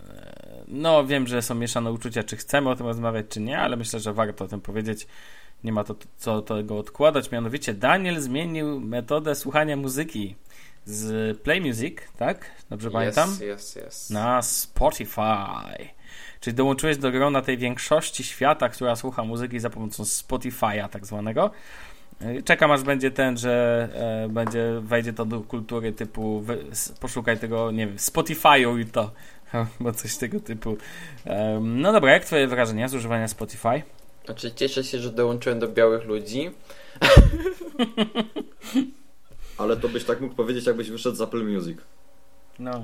no 0.71 1.05
wiem, 1.05 1.27
że 1.27 1.41
są 1.41 1.55
mieszane 1.55 1.91
uczucia, 1.91 2.23
czy 2.23 2.37
chcemy 2.37 2.69
o 2.69 2.75
tym 2.75 2.85
rozmawiać, 2.85 3.25
czy 3.29 3.41
nie, 3.41 3.59
ale 3.59 3.75
myślę, 3.77 3.99
że 3.99 4.13
warto 4.13 4.45
o 4.45 4.47
tym 4.47 4.61
powiedzieć. 4.61 5.07
Nie 5.63 5.71
ma 5.71 5.83
to 5.83 5.95
co 6.17 6.41
tego 6.41 6.77
odkładać. 6.77 7.31
Mianowicie 7.31 7.73
Daniel 7.73 8.21
zmienił 8.21 8.79
metodę 8.79 9.35
słuchania 9.35 9.77
muzyki 9.77 10.35
z 10.85 11.37
Play 11.41 11.61
Music, 11.61 11.97
tak? 12.17 12.51
Dobrze 12.69 12.91
pamiętam? 12.91 13.29
Yes, 13.29 13.41
yes, 13.41 13.75
yes. 13.75 14.09
Na 14.09 14.41
Spotify. 14.41 15.89
Czyli 16.39 16.55
dołączyłeś 16.55 16.97
do 16.97 17.11
grona 17.11 17.41
tej 17.41 17.57
większości 17.57 18.23
świata, 18.23 18.69
która 18.69 18.95
słucha 18.95 19.23
muzyki 19.23 19.59
za 19.59 19.69
pomocą 19.69 20.03
Spotify'a 20.03 20.89
tak 20.89 21.05
zwanego. 21.05 21.51
Yy, 22.21 22.43
Czekam 22.43 22.71
aż 22.71 22.83
będzie 22.83 23.11
ten, 23.11 23.37
że 23.37 23.87
e, 24.25 24.29
będzie, 24.29 24.81
wejdzie 24.81 25.13
to 25.13 25.25
do 25.25 25.41
kultury 25.41 25.93
typu 25.93 26.41
wy, 26.41 26.65
poszukaj 26.99 27.37
tego, 27.39 27.71
nie 27.71 27.87
wiem, 27.87 27.97
Spotify'u 27.97 28.79
i 28.79 28.85
to, 28.85 29.11
bo 29.79 29.93
coś 29.93 30.17
tego 30.17 30.39
typu. 30.39 30.77
No 31.61 31.93
dobra, 31.93 32.11
jak 32.11 32.25
twoje 32.25 32.47
wrażenia 32.47 32.87
z 32.87 32.93
używania 32.93 33.27
Spotify? 33.27 33.81
Znaczy 34.25 34.51
cieszę 34.51 34.83
się, 34.83 34.99
że 34.99 35.09
dołączyłem 35.09 35.59
do 35.59 35.67
białych 35.67 36.05
ludzi. 36.05 36.51
Ale 39.57 39.77
to 39.77 39.89
byś 39.89 40.03
tak 40.03 40.21
mógł 40.21 40.35
powiedzieć, 40.35 40.65
jakbyś 40.65 40.89
wyszedł 40.89 41.15
z 41.15 41.21
Apple 41.21 41.43
Music. 41.43 41.77
No. 42.59 42.81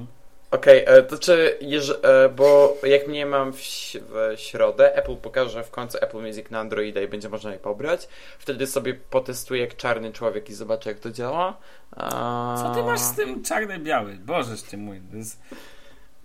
Okej, 0.51 0.83
e, 0.87 1.03
to 1.03 1.17
czy, 1.17 1.59
e, 2.03 2.29
bo 2.29 2.77
jak 2.83 3.07
mnie 3.07 3.25
mam 3.25 3.53
w, 3.53 3.57
w 3.57 4.33
środę, 4.35 4.95
Apple 4.95 5.15
pokaże 5.15 5.63
w 5.63 5.71
końcu 5.71 5.97
Apple 6.01 6.21
Music 6.21 6.49
na 6.49 6.59
Androida 6.59 7.01
i 7.01 7.07
będzie 7.07 7.29
można 7.29 7.51
je 7.51 7.59
pobrać. 7.59 8.07
Wtedy 8.39 8.67
sobie 8.67 8.93
potestuję 8.93 9.61
jak 9.61 9.75
czarny 9.75 10.11
człowiek 10.11 10.49
i 10.49 10.53
zobaczę 10.53 10.89
jak 10.89 10.99
to 10.99 11.11
działa. 11.11 11.57
A... 11.91 12.55
Co 12.57 12.81
ty 12.81 12.87
masz 12.87 12.99
z 12.99 13.15
tym 13.15 13.43
czarny-biały? 13.43 14.15
Bożeż 14.15 14.61
ty 14.61 14.77
mój. 14.77 15.01
To 15.11 15.17
jest... 15.17 15.39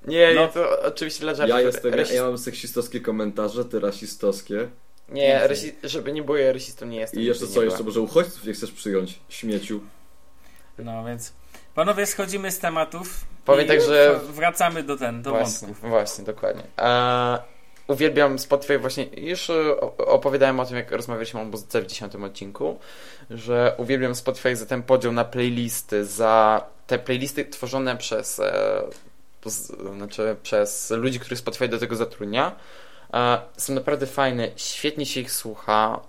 Nie, 0.06 0.34
No. 0.34 0.40
nie, 0.40 0.48
to 0.48 0.82
oczywiście 0.82 1.20
dla 1.20 1.34
żartów. 1.34 1.56
Ja 1.56 1.60
jestem, 1.60 1.90
ja, 1.90 1.96
Rasist- 1.96 2.14
ja 2.14 2.22
mam 2.24 2.38
seksistowskie 2.38 3.00
komentarze, 3.00 3.64
ty 3.64 3.80
rasistowskie. 3.80 4.68
Nie, 5.08 5.40
rasi- 5.48 5.72
żeby 5.84 6.12
nie 6.12 6.22
było, 6.22 6.36
ja 6.38 6.52
rasistą 6.52 6.86
nie 6.86 6.98
jestem. 6.98 7.20
I 7.20 7.24
jeszcze 7.24 7.46
co, 7.46 7.62
jeszcze 7.62 7.82
może 7.84 8.00
uchodźców 8.00 8.44
nie 8.44 8.52
chcesz 8.52 8.72
przyjąć, 8.72 9.18
śmieciu. 9.28 9.80
No 10.78 11.04
więc, 11.04 11.32
panowie, 11.74 12.06
schodzimy 12.06 12.50
z 12.50 12.58
tematów. 12.58 13.24
Powiem 13.44 13.68
tak, 13.68 13.80
że- 13.80 14.20
Wracamy 14.28 14.82
do 14.82 14.96
ten, 14.96 15.22
do 15.22 15.30
Właśnie, 15.30 15.68
wątków. 15.68 15.88
właśnie, 15.90 16.24
dokładnie. 16.24 16.62
A, 16.76 17.42
uwielbiam 17.88 18.38
Spotify 18.38 18.78
właśnie, 18.78 19.04
już 19.16 19.50
e, 19.50 19.80
opowiadałem 19.98 20.60
o 20.60 20.66
tym, 20.66 20.76
jak 20.76 20.92
rozmawialiśmy 20.92 21.40
o 21.40 21.44
muzyce 21.44 21.82
w 21.82 21.86
dziesiątym 21.86 22.24
odcinku, 22.24 22.78
że 23.30 23.74
uwielbiam 23.78 24.14
Spotify 24.14 24.56
za 24.56 24.66
ten 24.66 24.82
podział 24.82 25.12
na 25.12 25.24
playlisty, 25.24 26.04
za 26.04 26.64
te 26.86 26.98
playlisty 26.98 27.44
tworzone 27.44 27.96
przez, 27.96 28.40
e, 28.40 28.82
znaczy 29.50 30.36
przez 30.42 30.90
ludzi, 30.90 31.20
których 31.20 31.38
Spotify 31.38 31.68
do 31.68 31.78
tego 31.78 31.96
zatrudnia, 31.96 32.56
są 33.56 33.74
naprawdę 33.74 34.06
fajne, 34.06 34.48
świetnie 34.56 35.06
się 35.06 35.20
ich 35.20 35.32
słucha, 35.32 36.00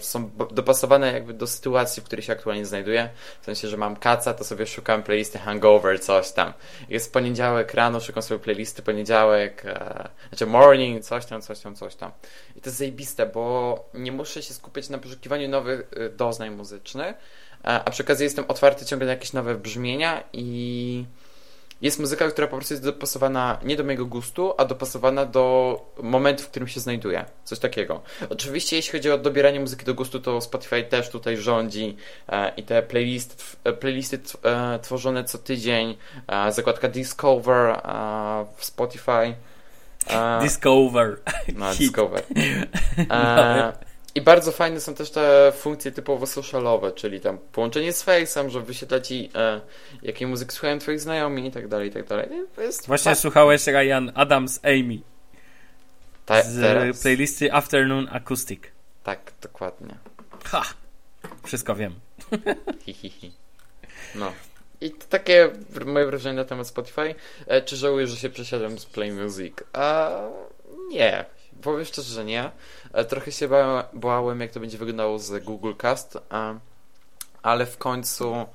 są 0.00 0.30
dopasowane 0.50 1.12
jakby 1.12 1.34
do 1.34 1.46
sytuacji, 1.46 2.02
w 2.02 2.04
której 2.04 2.22
się 2.22 2.32
aktualnie 2.32 2.66
znajduję. 2.66 3.10
W 3.40 3.44
sensie, 3.44 3.68
że 3.68 3.76
mam 3.76 3.96
kaca, 3.96 4.34
to 4.34 4.44
sobie 4.44 4.66
szukam 4.66 5.02
playlisty 5.02 5.38
Hangover, 5.38 6.00
coś 6.00 6.32
tam. 6.32 6.52
Jest 6.88 7.12
poniedziałek 7.12 7.74
rano, 7.74 8.00
szukam 8.00 8.22
sobie 8.22 8.40
playlisty 8.40 8.82
poniedziałek, 8.82 9.62
e, 9.66 10.08
znaczy 10.28 10.46
morning, 10.46 11.04
coś 11.04 11.26
tam, 11.26 11.42
coś 11.42 11.60
tam, 11.60 11.74
coś 11.74 11.94
tam. 11.94 12.12
I 12.56 12.60
to 12.60 12.68
jest 12.68 12.78
zajebiste, 12.78 13.26
bo 13.26 13.84
nie 13.94 14.12
muszę 14.12 14.42
się 14.42 14.54
skupiać 14.54 14.88
na 14.88 14.98
poszukiwaniu 14.98 15.48
nowych 15.48 15.82
e, 15.96 16.08
doznań 16.08 16.50
muzycznych, 16.50 17.16
e, 17.64 17.66
a 17.84 17.90
przy 17.90 18.02
okazji 18.02 18.24
jestem 18.24 18.44
otwarty 18.48 18.84
ciągle 18.84 19.06
na 19.06 19.12
jakieś 19.12 19.32
nowe 19.32 19.54
brzmienia 19.54 20.22
i 20.32 21.04
jest 21.82 21.98
muzyka, 21.98 22.28
która 22.28 22.46
po 22.46 22.56
prostu 22.56 22.74
jest 22.74 22.84
dopasowana 22.84 23.58
nie 23.64 23.76
do 23.76 23.84
mojego 23.84 24.06
gustu, 24.06 24.54
a 24.58 24.64
dopasowana 24.64 25.26
do 25.26 25.76
momentu, 26.02 26.42
w 26.42 26.48
którym 26.48 26.68
się 26.68 26.80
znajduję. 26.80 27.24
Coś 27.44 27.58
takiego. 27.58 28.02
Oczywiście, 28.30 28.76
jeśli 28.76 28.92
chodzi 28.92 29.10
o 29.10 29.18
dobieranie 29.18 29.60
muzyki 29.60 29.84
do 29.84 29.94
gustu, 29.94 30.20
to 30.20 30.40
Spotify 30.40 30.82
też 30.82 31.10
tutaj 31.10 31.36
rządzi 31.36 31.96
e, 32.28 32.52
i 32.56 32.62
te 32.62 32.82
playlisty, 32.82 34.18
e, 34.44 34.74
e, 34.74 34.78
tworzone 34.78 35.24
co 35.24 35.38
tydzień, 35.38 35.96
e, 36.26 36.52
zakładka 36.52 36.88
Discover 36.88 37.66
e, 37.66 37.80
w 38.56 38.64
Spotify. 38.64 39.34
E, 40.06 40.40
Discover. 40.42 41.16
No, 41.54 41.74
Discover. 41.78 42.22
I 44.14 44.20
bardzo 44.20 44.52
fajne 44.52 44.80
są 44.80 44.94
też 44.94 45.10
te 45.10 45.52
funkcje 45.56 45.92
typowo 45.92 46.26
socialowe, 46.26 46.92
czyli 46.92 47.20
tam 47.20 47.38
połączenie 47.38 47.92
z 47.92 48.04
Face'em, 48.04 48.48
że 48.48 48.60
wyświetla 48.60 49.00
ci 49.00 49.30
e, 49.34 49.60
jakiej 50.02 50.26
muzyki 50.26 50.52
słuchają 50.52 50.78
twoi 50.78 50.98
znajomi 50.98 51.46
i 51.46 51.50
tak 51.50 51.68
dalej, 51.68 51.88
i 51.88 51.92
tak 51.92 52.06
dalej. 52.06 52.28
Właśnie 52.86 53.14
słuchałeś 53.14 53.66
Ryan 53.66 54.12
Adams 54.14 54.60
Amy 54.62 54.98
Ta, 56.26 56.42
z 56.42 56.60
teraz? 56.60 57.02
playlisty 57.02 57.52
Afternoon 57.52 58.08
Acoustic. 58.12 58.60
Tak, 59.04 59.32
dokładnie. 59.42 59.94
Ha! 60.44 60.62
Wszystko 61.44 61.74
wiem. 61.74 61.94
Hi, 62.84 62.92
hi, 62.94 63.10
hi. 63.10 63.32
No. 64.14 64.32
I 64.80 64.90
to 64.90 65.06
takie 65.08 65.50
moje 65.86 66.06
wrażenie 66.06 66.36
na 66.36 66.44
temat 66.44 66.66
Spotify. 66.66 67.14
E, 67.46 67.62
czy 67.62 67.76
żałuję, 67.76 68.06
że 68.06 68.16
się 68.16 68.30
przesiadłem 68.30 68.78
z 68.78 68.86
Play 68.86 69.12
Music? 69.12 69.54
A, 69.72 70.10
nie. 70.88 71.24
Powiem 71.62 71.84
szczerze, 71.84 72.14
że 72.14 72.24
nie. 72.24 72.50
E, 72.92 73.04
trochę 73.04 73.32
się 73.32 73.48
bałem, 73.92 74.40
jak 74.40 74.50
to 74.50 74.60
będzie 74.60 74.78
wyglądało 74.78 75.18
z 75.18 75.44
Google 75.44 75.72
Cast, 75.78 76.18
ale 77.42 77.66
w 77.66 77.78
końcu 77.78 78.46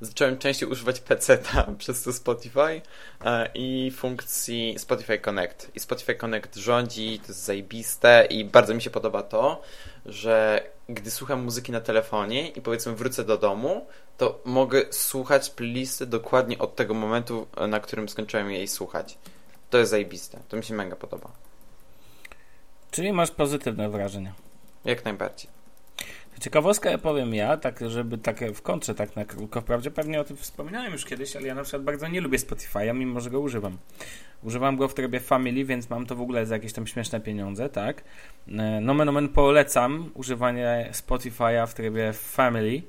zacząłem 0.00 0.38
częściej 0.38 0.68
używać 0.68 1.00
PC-ta 1.00 1.66
przez 1.78 2.02
to 2.02 2.12
Spotify 2.12 2.82
e, 3.24 3.50
i 3.54 3.92
funkcji 3.96 4.74
Spotify 4.78 5.18
Connect. 5.18 5.70
I 5.74 5.80
Spotify 5.80 6.14
Connect 6.14 6.56
rządzi, 6.56 7.18
to 7.18 7.28
jest 7.28 7.44
zajebiste 7.44 8.26
i 8.30 8.44
bardzo 8.44 8.74
mi 8.74 8.82
się 8.82 8.90
podoba 8.90 9.22
to, 9.22 9.62
że 10.06 10.62
gdy 10.88 11.10
słucham 11.10 11.44
muzyki 11.44 11.72
na 11.72 11.80
telefonie 11.80 12.48
i 12.48 12.60
powiedzmy 12.60 12.94
wrócę 12.94 13.24
do 13.24 13.38
domu, 13.38 13.86
to 14.18 14.40
mogę 14.44 14.82
słuchać 14.90 15.50
playlisty 15.50 16.06
dokładnie 16.06 16.58
od 16.58 16.76
tego 16.76 16.94
momentu, 16.94 17.46
na 17.68 17.80
którym 17.80 18.08
skończyłem 18.08 18.50
jej 18.50 18.68
słuchać. 18.68 19.18
To 19.70 19.78
jest 19.78 19.90
zajebiste. 19.90 20.38
To 20.48 20.56
mi 20.56 20.64
się 20.64 20.74
mega 20.74 20.96
podoba. 20.96 21.43
Czyli 22.94 23.12
masz 23.12 23.30
pozytywne 23.30 23.90
wrażenia. 23.90 24.32
Jak 24.84 25.04
najbardziej. 25.04 25.50
Ciekawostka 26.40 26.90
ja 26.90 26.98
powiem 26.98 27.34
ja, 27.34 27.56
tak 27.56 27.80
żeby 27.90 28.18
tak 28.18 28.52
w 28.54 28.62
kontrze, 28.62 28.94
tak 28.94 29.16
na 29.16 29.24
krótko, 29.24 29.60
wprawdzie 29.60 29.90
pewnie 29.90 30.20
o 30.20 30.24
tym 30.24 30.36
wspominałem 30.36 30.92
już 30.92 31.04
kiedyś, 31.04 31.36
ale 31.36 31.46
ja 31.46 31.54
na 31.54 31.62
przykład 31.62 31.82
bardzo 31.82 32.08
nie 32.08 32.20
lubię 32.20 32.38
Spotify'a, 32.38 32.94
mimo 32.94 33.20
że 33.20 33.30
go 33.30 33.40
używam. 33.40 33.78
Używam 34.42 34.76
go 34.76 34.88
w 34.88 34.94
trybie 34.94 35.20
family, 35.20 35.64
więc 35.64 35.90
mam 35.90 36.06
to 36.06 36.16
w 36.16 36.20
ogóle 36.20 36.46
za 36.46 36.54
jakieś 36.54 36.72
tam 36.72 36.86
śmieszne 36.86 37.20
pieniądze, 37.20 37.68
tak? 37.68 38.04
E, 38.48 38.80
nomen 38.80 39.08
omen 39.08 39.28
polecam 39.28 40.10
używanie 40.14 40.90
Spotify'a 40.92 41.66
w 41.66 41.74
trybie 41.74 42.12
family. 42.12 42.82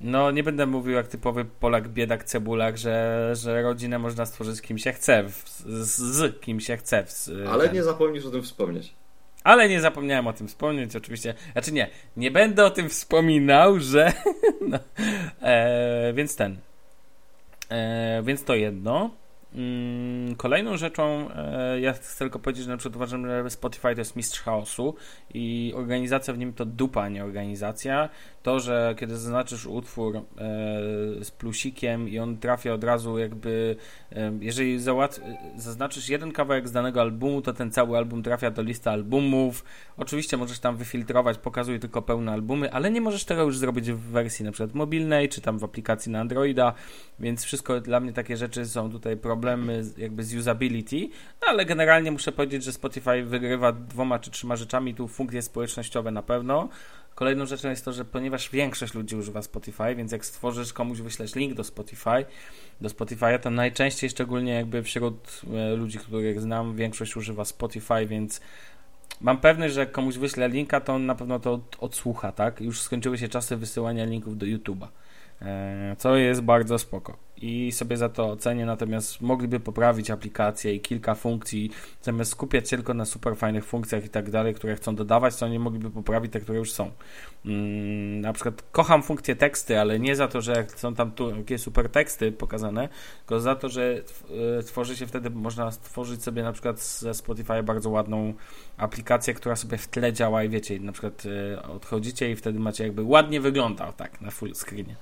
No, 0.00 0.30
nie 0.30 0.42
będę 0.42 0.66
mówił 0.66 0.92
jak 0.92 1.08
typowy 1.08 1.44
Polak, 1.44 1.88
biedak, 1.88 2.24
cebulak, 2.24 2.78
że, 2.78 3.30
że 3.36 3.62
rodzinę 3.62 3.98
można 3.98 4.26
stworzyć 4.26 4.60
kim 4.60 4.78
się 4.78 4.92
chce, 4.92 5.24
z, 5.28 5.96
z 5.96 6.40
kim 6.40 6.60
się 6.60 6.76
chce. 6.76 7.04
Ale 7.50 7.64
ten. 7.64 7.74
nie 7.74 7.82
zapomnisz 7.82 8.24
o 8.24 8.30
tym 8.30 8.42
wspomnieć. 8.42 8.97
Ale 9.48 9.68
nie 9.68 9.80
zapomniałem 9.80 10.26
o 10.26 10.32
tym 10.32 10.48
wspomnieć, 10.48 10.96
oczywiście. 10.96 11.34
Znaczy 11.52 11.72
nie, 11.72 11.90
nie 12.16 12.30
będę 12.30 12.64
o 12.64 12.70
tym 12.70 12.88
wspominał, 12.88 13.80
że. 13.80 14.12
no. 14.70 14.78
e, 15.42 16.12
więc 16.12 16.36
ten. 16.36 16.56
E, 17.70 18.22
więc 18.24 18.44
to 18.44 18.54
jedno. 18.54 19.10
Mm, 19.54 20.36
kolejną 20.36 20.76
rzeczą, 20.76 21.28
e, 21.34 21.80
ja 21.80 21.92
chcę 21.92 22.18
tylko 22.18 22.38
powiedzieć, 22.38 22.64
że 22.64 22.70
na 22.70 22.76
przykład 22.76 22.96
uważam, 22.96 23.26
że 23.26 23.50
Spotify 23.50 23.94
to 23.94 24.00
jest 24.00 24.16
mistrz 24.16 24.40
chaosu 24.40 24.94
i 25.34 25.72
organizacja 25.76 26.34
w 26.34 26.38
nim 26.38 26.52
to 26.52 26.64
dupa, 26.64 27.08
nie 27.08 27.24
organizacja. 27.24 28.08
To, 28.42 28.60
że 28.60 28.94
kiedy 28.98 29.16
zaznaczysz 29.16 29.66
utwór 29.66 30.16
e, 30.16 30.20
z 31.24 31.30
plusikiem 31.30 32.08
i 32.08 32.18
on 32.18 32.38
trafia 32.38 32.72
od 32.72 32.84
razu 32.84 33.18
jakby, 33.18 33.76
e, 34.12 34.32
jeżeli 34.40 34.78
zaznaczysz 35.56 36.08
jeden 36.08 36.32
kawałek 36.32 36.68
z 36.68 36.72
danego 36.72 37.00
albumu, 37.00 37.42
to 37.42 37.52
ten 37.52 37.70
cały 37.70 37.98
album 37.98 38.22
trafia 38.22 38.50
do 38.50 38.62
listy 38.62 38.90
albumów. 38.90 39.64
Oczywiście 39.96 40.36
możesz 40.36 40.58
tam 40.58 40.76
wyfiltrować, 40.76 41.38
pokazuje 41.38 41.78
tylko 41.78 42.02
pełne 42.02 42.32
albumy, 42.32 42.72
ale 42.72 42.90
nie 42.90 43.00
możesz 43.00 43.24
tego 43.24 43.42
już 43.42 43.58
zrobić 43.58 43.92
w 43.92 44.00
wersji 44.00 44.44
na 44.44 44.52
przykład 44.52 44.74
mobilnej, 44.74 45.28
czy 45.28 45.40
tam 45.40 45.58
w 45.58 45.64
aplikacji 45.64 46.12
na 46.12 46.20
Androida, 46.20 46.74
więc 47.20 47.44
wszystko 47.44 47.80
dla 47.80 48.00
mnie 48.00 48.12
takie 48.12 48.36
rzeczy 48.36 48.66
są 48.66 48.90
tutaj 48.90 49.16
problemy 49.38 49.84
jakby 49.98 50.24
z 50.24 50.34
usability, 50.34 51.08
no 51.42 51.48
ale 51.48 51.64
generalnie 51.64 52.10
muszę 52.12 52.32
powiedzieć, 52.32 52.64
że 52.64 52.72
Spotify 52.72 53.22
wygrywa 53.22 53.72
dwoma 53.72 54.18
czy 54.18 54.30
trzema 54.30 54.56
rzeczami, 54.56 54.94
tu 54.94 55.08
funkcje 55.08 55.42
społecznościowe 55.42 56.10
na 56.10 56.22
pewno, 56.22 56.68
Kolejną 57.18 57.46
rzeczą 57.46 57.70
jest 57.70 57.84
to, 57.84 57.92
że 57.92 58.04
ponieważ 58.04 58.50
większość 58.50 58.94
ludzi 58.94 59.16
używa 59.16 59.42
Spotify, 59.42 59.94
więc 59.94 60.12
jak 60.12 60.24
stworzysz 60.24 60.72
komuś, 60.72 61.00
wyślesz 61.00 61.34
link 61.34 61.54
do 61.54 61.64
Spotify, 61.64 62.24
do 62.80 62.88
Spotify'a, 62.88 63.38
to 63.38 63.50
najczęściej, 63.50 64.10
szczególnie 64.10 64.52
jakby 64.52 64.82
wśród 64.82 65.40
e, 65.54 65.76
ludzi, 65.76 65.98
których 65.98 66.40
znam, 66.40 66.76
większość 66.76 67.16
używa 67.16 67.44
Spotify, 67.44 68.06
więc 68.06 68.40
mam 69.20 69.38
pewność, 69.38 69.74
że 69.74 69.80
jak 69.80 69.92
komuś 69.92 70.16
wyślę 70.16 70.48
linka, 70.48 70.80
to 70.80 70.94
on 70.94 71.06
na 71.06 71.14
pewno 71.14 71.38
to 71.38 71.60
odsłucha, 71.80 72.32
tak? 72.32 72.60
Już 72.60 72.80
skończyły 72.80 73.18
się 73.18 73.28
czasy 73.28 73.56
wysyłania 73.56 74.04
linków 74.04 74.38
do 74.38 74.46
YouTube'a. 74.46 74.86
E, 75.42 75.96
co 75.98 76.16
jest 76.16 76.40
bardzo 76.40 76.78
spoko 76.78 77.27
i 77.42 77.72
sobie 77.72 77.96
za 77.96 78.08
to 78.08 78.30
ocenię, 78.30 78.66
natomiast 78.66 79.20
mogliby 79.20 79.60
poprawić 79.60 80.10
aplikację 80.10 80.74
i 80.74 80.80
kilka 80.80 81.14
funkcji, 81.14 81.70
zamiast 82.02 82.30
skupiać 82.30 82.70
się 82.70 82.76
tylko 82.76 82.94
na 82.94 83.04
super 83.04 83.36
fajnych 83.36 83.64
funkcjach 83.64 84.04
i 84.04 84.08
tak 84.08 84.30
dalej, 84.30 84.54
które 84.54 84.76
chcą 84.76 84.94
dodawać, 84.94 85.36
to 85.36 85.46
oni 85.46 85.58
mogliby 85.58 85.90
poprawić 85.90 86.32
te, 86.32 86.40
które 86.40 86.58
już 86.58 86.72
są. 86.72 86.90
Hmm, 87.44 88.20
na 88.20 88.32
przykład 88.32 88.62
kocham 88.72 89.02
funkcję 89.02 89.36
teksty, 89.36 89.80
ale 89.80 90.00
nie 90.00 90.16
za 90.16 90.28
to, 90.28 90.40
że 90.40 90.66
są 90.76 90.94
tam 90.94 91.12
takie 91.12 91.58
super 91.58 91.88
teksty 91.88 92.32
pokazane, 92.32 92.88
tylko 93.18 93.40
za 93.40 93.54
to, 93.54 93.68
że 93.68 94.02
e, 94.58 94.62
tworzy 94.62 94.96
się 94.96 95.06
wtedy, 95.06 95.30
można 95.30 95.70
stworzyć 95.70 96.22
sobie 96.22 96.42
na 96.42 96.52
przykład 96.52 96.80
ze 96.80 97.14
Spotify 97.14 97.62
bardzo 97.62 97.90
ładną 97.90 98.34
aplikację, 98.76 99.34
która 99.34 99.56
sobie 99.56 99.78
w 99.78 99.88
tle 99.88 100.12
działa 100.12 100.44
i 100.44 100.48
wiecie, 100.48 100.80
na 100.80 100.92
przykład 100.92 101.22
e, 101.26 101.62
odchodzicie 101.62 102.30
i 102.30 102.36
wtedy 102.36 102.58
macie 102.58 102.84
jakby 102.84 103.02
ładnie 103.02 103.40
wygląda, 103.40 103.92
tak, 103.92 104.20
na 104.20 104.30
full 104.30 104.54
screenie 104.54 104.96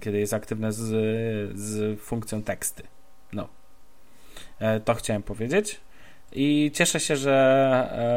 kiedy 0.00 0.18
jest 0.18 0.32
aktywne 0.32 0.72
z, 0.72 0.78
z 1.58 2.00
funkcją 2.00 2.42
teksty. 2.42 2.82
No. 3.32 3.48
E, 4.58 4.80
to 4.80 4.94
chciałem 4.94 5.22
powiedzieć. 5.22 5.80
I 6.32 6.70
cieszę 6.74 7.00
się, 7.00 7.16
że 7.16 7.32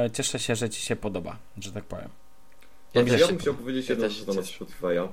e, 0.06 0.12
cieszę 0.12 0.40
się, 0.40 0.56
że 0.56 0.70
Ci 0.70 0.82
się 0.82 0.96
podoba, 0.96 1.38
że 1.58 1.72
tak 1.72 1.84
powiem. 1.84 2.10
Ja, 2.94 3.02
ja 3.18 3.28
bym 3.28 3.38
chciał 3.38 3.54
powiedzieć 3.54 3.90
jedną 3.90 4.10
rzecz 4.10 4.28
na 4.28 4.34
temat 4.34 4.46
Spotify'a, 4.46 5.08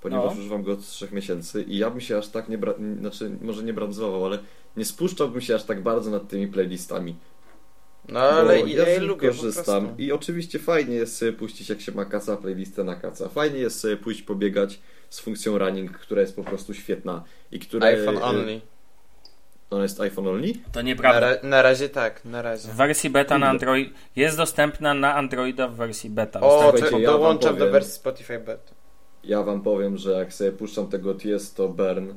ponieważ 0.00 0.34
no. 0.34 0.40
używam 0.40 0.62
go 0.62 0.72
od 0.72 0.86
trzech 0.86 1.12
miesięcy 1.12 1.62
i 1.62 1.78
ja 1.78 1.90
bym 1.90 2.00
się 2.00 2.18
aż 2.18 2.28
tak 2.28 2.48
nie, 2.48 2.58
bra... 2.58 2.74
znaczy 3.00 3.30
może 3.40 3.62
nie 3.62 3.72
brandzlował, 3.72 4.26
ale 4.26 4.38
nie 4.76 4.84
spuszczałbym 4.84 5.40
się 5.40 5.54
aż 5.54 5.64
tak 5.64 5.82
bardzo 5.82 6.10
nad 6.10 6.28
tymi 6.28 6.48
playlistami. 6.48 7.16
No 8.08 8.20
ale 8.20 8.60
ja, 8.60 8.88
ja 8.88 9.00
lubię 9.00 9.28
korzystam 9.28 9.94
i 9.98 10.12
oczywiście 10.12 10.58
fajnie 10.58 10.94
jest 10.94 11.16
sobie 11.16 11.32
puścić 11.32 11.68
jak 11.68 11.80
się 11.80 11.92
ma 11.92 12.04
kaca 12.04 12.36
playlistę 12.36 12.84
na 12.84 12.96
kaca. 12.96 13.28
Fajnie 13.28 13.58
jest 13.58 13.80
sobie 13.80 13.96
pójść 13.96 14.22
pobiegać 14.22 14.80
z 15.10 15.20
funkcją 15.20 15.58
running, 15.58 15.98
która 15.98 16.20
jest 16.20 16.36
po 16.36 16.44
prostu 16.44 16.74
świetna 16.74 17.24
i 17.52 17.58
która... 17.58 17.86
iPhone 17.86 18.18
only. 18.22 18.60
Ona 19.70 19.82
jest 19.82 20.00
iPhone 20.00 20.28
only? 20.28 20.52
To 20.72 20.82
nieprawda. 20.82 21.20
Na, 21.20 21.26
ra 21.26 21.38
na 21.42 21.62
razie 21.62 21.88
tak, 21.88 22.24
na 22.24 22.42
razie. 22.42 22.68
W 22.68 22.74
wersji 22.74 23.10
beta 23.10 23.38
na 23.38 23.48
Android 23.48 23.94
jest 24.16 24.36
dostępna 24.36 24.94
na 24.94 25.14
Androida 25.14 25.68
w 25.68 25.74
wersji 25.74 26.10
beta. 26.10 26.40
O, 26.40 26.72
to 26.72 26.98
ja 26.98 27.06
dołączam 27.06 27.54
powiem, 27.54 27.66
do 27.66 27.72
wersji 27.72 27.92
Spotify 27.92 28.38
beta. 28.38 28.74
Ja 29.24 29.42
wam 29.42 29.62
powiem, 29.62 29.96
że 29.96 30.12
jak 30.12 30.34
sobie 30.34 30.52
puszczam 30.52 30.88
tego 30.88 31.14
Tiesto 31.14 31.68
Burn, 31.68 32.14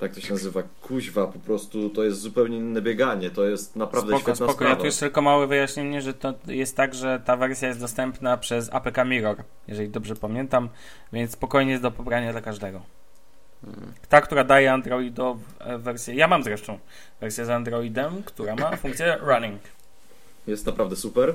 tak 0.00 0.14
to 0.14 0.20
się 0.20 0.32
nazywa, 0.32 0.62
kuźwa, 0.82 1.26
po 1.26 1.38
prostu 1.38 1.90
to 1.90 2.04
jest 2.04 2.20
zupełnie 2.20 2.56
inne 2.56 2.82
bieganie, 2.82 3.30
to 3.30 3.44
jest 3.44 3.76
naprawdę 3.76 4.08
Spoko, 4.08 4.20
świetna 4.20 4.34
spoko. 4.34 4.52
sprawa. 4.52 4.70
Ja 4.70 4.76
tu 4.76 4.84
jeszcze 4.84 5.00
tylko 5.00 5.22
małe 5.22 5.46
wyjaśnienie, 5.46 6.02
że 6.02 6.14
to 6.14 6.34
jest 6.46 6.76
tak, 6.76 6.94
że 6.94 7.20
ta 7.24 7.36
wersja 7.36 7.68
jest 7.68 7.80
dostępna 7.80 8.36
przez 8.36 8.72
APK 8.72 9.04
Mirror, 9.04 9.36
jeżeli 9.68 9.88
dobrze 9.88 10.16
pamiętam, 10.16 10.68
więc 11.12 11.30
spokojnie 11.30 11.70
jest 11.70 11.82
do 11.82 11.90
pobrania 11.90 12.32
dla 12.32 12.40
każdego. 12.40 12.82
Ta, 14.08 14.20
która 14.20 14.44
daje 14.44 14.72
Androido 14.72 15.38
e, 15.58 15.78
wersję, 15.78 16.14
ja 16.14 16.28
mam 16.28 16.42
zresztą 16.44 16.78
wersję 17.20 17.44
z 17.44 17.50
Androidem, 17.50 18.22
która 18.22 18.56
ma 18.56 18.76
funkcję 18.82 19.18
running. 19.20 19.60
Jest 20.46 20.66
naprawdę 20.66 20.96
super. 20.96 21.34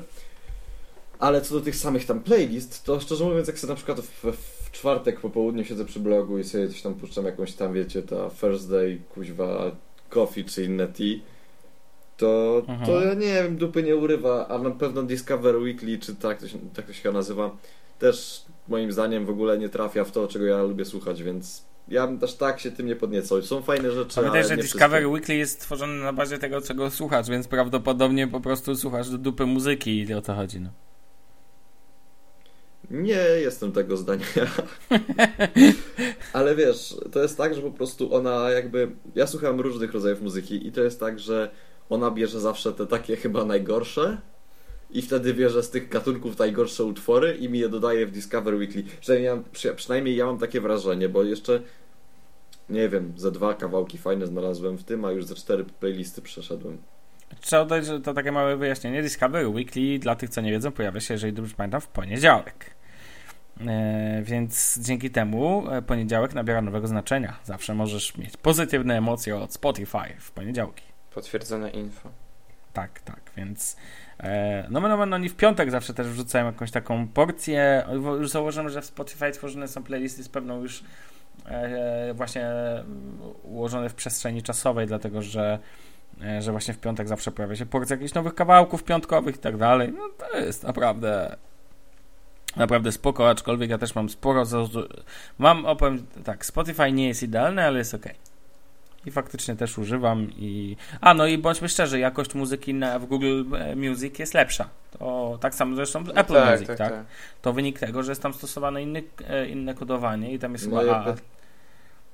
Ale 1.19 1.41
co 1.41 1.53
do 1.53 1.61
tych 1.61 1.75
samych 1.75 2.05
tam 2.05 2.19
playlist, 2.19 2.83
to 2.83 2.99
szczerze 2.99 3.23
mówiąc, 3.25 3.47
jak 3.47 3.59
sobie 3.59 3.71
na 3.71 3.75
przykład 3.75 3.99
w, 3.99 4.23
w 4.37 4.54
czwartek 4.75 5.19
po 5.19 5.29
południu 5.29 5.63
siedzę 5.65 5.85
przy 5.85 5.99
blogu 5.99 6.39
i 6.39 6.43
sobie 6.43 6.67
coś 6.67 6.81
tam 6.81 6.93
puszczam 6.93 7.25
jakąś 7.25 7.53
tam, 7.53 7.73
wiecie, 7.73 8.01
ta 8.03 8.29
First 8.29 8.69
Day, 8.69 9.01
kuźwa, 9.13 9.71
Coffee 10.09 10.45
czy 10.45 10.63
inne 10.63 10.87
tea, 10.87 11.15
to, 12.17 12.61
Mhm. 12.67 12.85
to 12.85 13.01
ja 13.01 13.13
nie 13.13 13.33
wiem, 13.33 13.57
dupy 13.57 13.83
nie 13.83 13.95
urywa, 13.95 14.47
a 14.47 14.57
na 14.57 14.71
pewno 14.71 15.03
Discover 15.03 15.55
Weekly, 15.55 15.97
czy 15.99 16.15
tak 16.15 16.39
to 16.39 16.47
się, 16.47 16.57
tak 16.73 16.85
to 16.85 16.93
się 16.93 17.11
nazywa, 17.11 17.57
też 17.99 18.45
moim 18.67 18.91
zdaniem 18.91 19.25
w 19.25 19.29
ogóle 19.29 19.57
nie 19.57 19.69
trafia 19.69 20.03
w 20.03 20.11
to, 20.11 20.27
czego 20.27 20.45
ja 20.45 20.63
lubię 20.63 20.85
słuchać, 20.85 21.23
więc 21.23 21.63
ja 21.87 22.07
bym 22.07 22.19
też 22.19 22.33
tak 22.35 22.59
się 22.59 22.71
tym 22.71 22.85
nie 22.85 22.95
podniecał. 22.95 23.41
Są 23.41 23.61
fajne 23.61 23.91
rzeczy, 23.91 24.15
Pamiętaj, 24.15 24.39
ale 24.39 24.49
że 24.49 24.57
Discover 24.57 24.89
wszystkie. 24.89 25.07
Weekly 25.07 25.35
jest 25.35 25.53
stworzony 25.61 26.03
na 26.03 26.13
bazie 26.13 26.37
tego, 26.37 26.61
czego 26.61 26.91
słuchasz, 26.91 27.29
więc 27.29 27.47
prawdopodobnie 27.47 28.27
po 28.27 28.39
prostu 28.39 28.75
słuchasz 28.75 29.09
do 29.09 29.17
dupy 29.17 29.45
muzyki 29.45 29.99
i 29.99 30.13
o 30.13 30.21
to 30.21 30.35
chodzi. 30.35 30.59
No. 30.59 30.69
Nie 32.91 33.23
jestem 33.41 33.71
tego 33.71 33.97
zdania. 33.97 34.25
Ale 36.33 36.55
wiesz, 36.55 36.95
to 37.11 37.21
jest 37.21 37.37
tak, 37.37 37.55
że 37.55 37.61
po 37.61 37.71
prostu 37.71 38.15
ona 38.15 38.49
jakby. 38.49 38.91
Ja 39.15 39.27
słucham 39.27 39.61
różnych 39.61 39.93
rodzajów 39.93 40.21
muzyki 40.21 40.67
i 40.67 40.71
to 40.71 40.83
jest 40.83 40.99
tak, 40.99 41.19
że 41.19 41.51
ona 41.89 42.11
bierze 42.11 42.39
zawsze 42.39 42.73
te 42.73 42.87
takie 42.87 43.15
chyba 43.15 43.45
najgorsze 43.45 44.17
i 44.91 45.01
wtedy 45.01 45.33
bierze 45.33 45.63
z 45.63 45.69
tych 45.69 45.89
gatunków 45.89 46.39
najgorsze 46.39 46.83
utwory 46.83 47.35
i 47.35 47.49
mi 47.49 47.59
je 47.59 47.69
dodaje 47.69 48.05
w 48.05 48.11
Discover 48.11 48.53
Weekly. 48.53 48.83
Przynajmniej 49.01 49.31
ja, 49.63 49.73
przynajmniej 49.73 50.15
ja 50.15 50.25
mam 50.25 50.37
takie 50.37 50.61
wrażenie, 50.61 51.09
bo 51.09 51.23
jeszcze 51.23 51.61
nie 52.69 52.89
wiem, 52.89 53.13
ze 53.17 53.31
dwa 53.31 53.53
kawałki 53.53 53.97
fajne 53.97 54.27
znalazłem 54.27 54.77
w 54.77 54.83
tym, 54.83 55.05
a 55.05 55.11
już 55.11 55.25
ze 55.25 55.35
cztery 55.35 55.65
playlisty 55.79 56.21
przeszedłem. 56.21 56.77
Trzeba 57.41 57.63
dodać, 57.63 57.85
że 57.85 57.99
to 57.99 58.13
takie 58.13 58.31
małe 58.31 58.57
wyjaśnienie. 58.57 59.01
Discover 59.01 59.47
Weekly, 59.47 59.99
dla 59.99 60.15
tych, 60.15 60.29
co 60.29 60.41
nie 60.41 60.51
wiedzą, 60.51 60.71
pojawia 60.71 60.99
się, 60.99 61.13
jeżeli 61.13 61.33
dobrze 61.33 61.55
pamiętam, 61.55 61.81
w 61.81 61.87
poniedziałek. 61.87 62.74
E, 63.61 64.21
więc 64.23 64.79
dzięki 64.81 65.11
temu 65.11 65.71
e, 65.71 65.81
poniedziałek 65.81 66.33
nabiera 66.33 66.61
nowego 66.61 66.87
znaczenia. 66.87 67.39
Zawsze 67.43 67.75
możesz 67.75 68.17
mieć 68.17 68.37
pozytywne 68.37 68.97
emocje 68.97 69.37
od 69.37 69.53
Spotify 69.53 70.15
w 70.19 70.31
poniedziałki. 70.31 70.83
Potwierdzone 71.13 71.69
info. 71.69 72.09
Tak, 72.73 72.99
tak, 72.99 73.21
więc 73.37 73.77
e, 74.19 74.67
no, 74.69 74.79
no, 74.79 75.05
no, 75.05 75.15
oni 75.15 75.29
w 75.29 75.35
piątek 75.35 75.71
zawsze 75.71 75.93
też 75.93 76.07
wrzucają 76.07 76.45
jakąś 76.45 76.71
taką 76.71 77.07
porcję. 77.07 77.85
Już 78.19 78.29
założyłem, 78.29 78.69
że 78.69 78.81
w 78.81 78.85
Spotify 78.85 79.31
tworzone 79.31 79.67
są 79.67 79.83
playlisty 79.83 80.23
z 80.23 80.29
pewną 80.29 80.61
już 80.61 80.83
właśnie 82.13 82.47
ułożone 83.43 83.89
w 83.89 83.95
przestrzeni 83.95 84.43
czasowej, 84.43 84.87
dlatego 84.87 85.21
że 85.21 85.59
że 86.39 86.51
właśnie 86.51 86.73
w 86.73 86.79
piątek 86.79 87.07
zawsze 87.07 87.31
pojawia 87.31 87.55
się 87.55 87.65
porcja 87.65 87.95
jakichś 87.95 88.13
nowych 88.13 88.35
kawałków 88.35 88.83
piątkowych 88.83 89.35
i 89.35 89.39
tak 89.39 89.57
dalej. 89.57 89.93
No 89.97 90.09
to 90.17 90.37
jest 90.37 90.63
naprawdę 90.63 91.35
naprawdę 92.57 92.91
spoko, 92.91 93.29
aczkolwiek 93.29 93.69
ja 93.69 93.77
też 93.77 93.95
mam 93.95 94.09
sporo 94.09 94.43
mam, 95.37 95.65
opowiem 95.65 96.05
tak, 96.23 96.45
Spotify 96.45 96.91
nie 96.91 97.07
jest 97.07 97.23
idealny, 97.23 97.63
ale 97.63 97.77
jest 97.77 97.93
ok. 97.93 98.05
I 99.05 99.11
faktycznie 99.11 99.55
też 99.55 99.77
używam 99.77 100.27
i... 100.37 100.77
A, 101.01 101.13
no 101.13 101.27
i 101.27 101.37
bądźmy 101.37 101.69
szczerzy, 101.69 101.99
jakość 101.99 102.35
muzyki 102.35 102.73
na, 102.73 102.99
w 102.99 103.05
Google 103.05 103.43
e, 103.55 103.75
Music 103.75 104.19
jest 104.19 104.33
lepsza. 104.33 104.69
To 104.99 105.37
tak 105.41 105.55
samo 105.55 105.75
zresztą 105.75 106.03
w 106.03 106.09
Apple 106.09 106.33
tak, 106.33 106.51
Music, 106.51 106.67
tak, 106.67 106.77
tak, 106.77 106.91
tak. 106.91 107.05
To 107.41 107.53
wynik 107.53 107.79
tego, 107.79 108.03
że 108.03 108.11
jest 108.11 108.21
tam 108.21 108.33
stosowane 108.33 108.83
inny, 108.83 109.03
e, 109.27 109.47
inne 109.47 109.73
kodowanie 109.73 110.33
i 110.33 110.39
tam 110.39 110.53
jest 110.53 110.67
Moje, 110.67 110.87
chyba 110.87 111.05
A, 111.05 111.15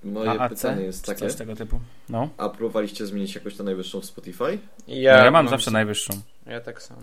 moje 0.03 0.29
AAC, 0.29 0.61
pytanie 0.61 0.85
jest 0.85 1.05
takie, 1.05 1.19
coś 1.19 1.35
tego 1.35 1.55
typu. 1.55 1.79
No. 2.09 2.29
a 2.37 2.49
próbowaliście 2.49 3.05
zmienić 3.05 3.35
jakoś 3.35 3.55
to 3.55 3.63
najwyższą 3.63 4.01
w 4.01 4.05
Spotify? 4.05 4.59
Ja, 4.87 5.17
no 5.17 5.25
ja 5.25 5.31
mam 5.31 5.47
zawsze 5.47 5.71
najwyższą. 5.71 6.13
Ja 6.45 6.61
tak 6.61 6.81
samo. 6.81 7.01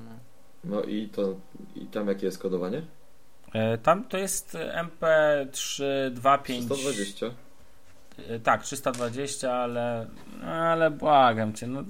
No 0.65 0.83
i 0.83 1.09
to 1.09 1.35
i 1.77 1.87
tam 1.87 2.09
jakie 2.09 2.27
jest 2.27 2.39
kodowanie? 2.39 2.83
E, 3.53 3.79
tam 3.79 4.05
to 4.05 4.19
jest 4.19 4.57
MP3 5.01 5.83
2.5 6.15 6.39
320. 6.43 7.27
E, 8.29 8.39
Tak, 8.41 8.63
320, 8.63 9.53
ale 9.53 10.07
ale 10.45 10.91
błagam 10.91 11.55
cię, 11.55 11.67
no 11.67 11.85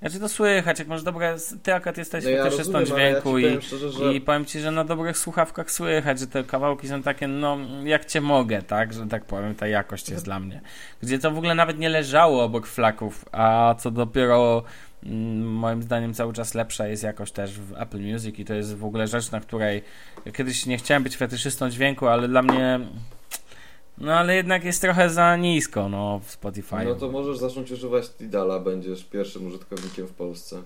znaczy 0.00 0.20
to 0.20 0.28
słychać, 0.28 0.78
jak 0.78 0.88
masz 0.88 1.02
dobre, 1.02 1.36
ty 1.62 1.74
akurat 1.74 1.98
jesteś 1.98 2.24
No 2.24 2.30
ja 2.30 2.44
fetyszysta 2.44 2.78
rozumiem, 2.78 3.00
ale 3.00 3.10
ja 3.10 3.20
dźwięku 3.20 3.38
i, 3.38 3.42
powiem 3.42 3.62
szczerze, 3.62 3.90
że 3.90 4.14
i 4.14 4.20
powiem 4.20 4.44
ci, 4.44 4.60
że 4.60 4.70
na 4.70 4.84
dobrych 4.84 5.18
słuchawkach 5.18 5.70
słychać, 5.70 6.20
że 6.20 6.26
te 6.26 6.44
kawałki 6.44 6.88
są 6.88 7.02
takie, 7.02 7.28
no 7.28 7.58
jak 7.84 8.04
cię 8.04 8.20
mogę, 8.20 8.62
tak, 8.62 8.92
że 8.92 9.06
tak 9.06 9.24
powiem, 9.24 9.54
ta 9.54 9.66
jakość 9.66 10.08
jest 10.08 10.24
dla 10.24 10.40
mnie. 10.40 10.60
Gdzie 11.02 11.18
to 11.18 11.30
w 11.30 11.38
ogóle 11.38 11.54
nawet 11.54 11.78
nie 11.78 11.88
leżało 11.88 12.44
obok 12.44 12.66
flaków, 12.66 13.24
a 13.32 13.74
co 13.78 13.90
dopiero 13.90 14.62
moim 15.42 15.82
zdaniem 15.82 16.14
cały 16.14 16.32
czas 16.32 16.54
lepsza 16.54 16.88
jest 16.88 17.02
jakość 17.02 17.32
też 17.32 17.60
w 17.60 17.72
Apple 17.76 18.00
Music 18.00 18.38
i 18.38 18.44
to 18.44 18.54
jest 18.54 18.76
w 18.76 18.84
ogóle 18.84 19.06
rzecz, 19.06 19.30
na 19.30 19.40
której 19.40 19.82
ja 20.24 20.32
kiedyś 20.32 20.66
nie 20.66 20.78
chciałem 20.78 21.02
być 21.02 21.16
fetyszystą 21.16 21.70
dźwięku, 21.70 22.06
ale 22.06 22.28
dla 22.28 22.42
mnie 22.42 22.80
no 24.00 24.14
ale 24.14 24.34
jednak 24.34 24.64
jest 24.64 24.80
trochę 24.80 25.10
za 25.10 25.36
nisko, 25.36 25.88
no 25.88 26.20
w 26.24 26.30
Spotify. 26.30 26.84
no 26.84 26.94
to 26.94 27.10
możesz 27.10 27.38
zacząć 27.38 27.70
używać 27.70 28.08
Tidala, 28.08 28.60
będziesz 28.60 29.04
pierwszym 29.04 29.46
użytkownikiem 29.46 30.06
w 30.06 30.12
Polsce. 30.12 30.62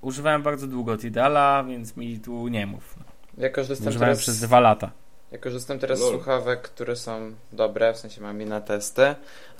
Używałem 0.00 0.42
bardzo 0.42 0.66
długo 0.66 0.98
Tidala, 0.98 1.64
więc 1.64 1.96
mi 1.96 2.20
tu 2.20 2.48
nie 2.48 2.66
mów. 2.66 2.94
Ja 3.38 3.50
korzystam 3.50 3.88
Używałem 3.88 4.14
teraz, 4.14 4.22
przez 4.22 4.40
dwa 4.40 4.60
lata. 4.60 4.90
Ja 5.32 5.38
korzystam 5.38 5.78
teraz 5.78 5.98
z 5.98 6.02
Lol. 6.02 6.10
słuchawek, 6.12 6.62
które 6.62 6.96
są 6.96 7.32
dobre, 7.52 7.92
w 7.94 7.96
sensie 7.96 8.20
mam 8.20 8.40
je 8.40 8.46
na 8.46 8.60
testy, 8.60 9.14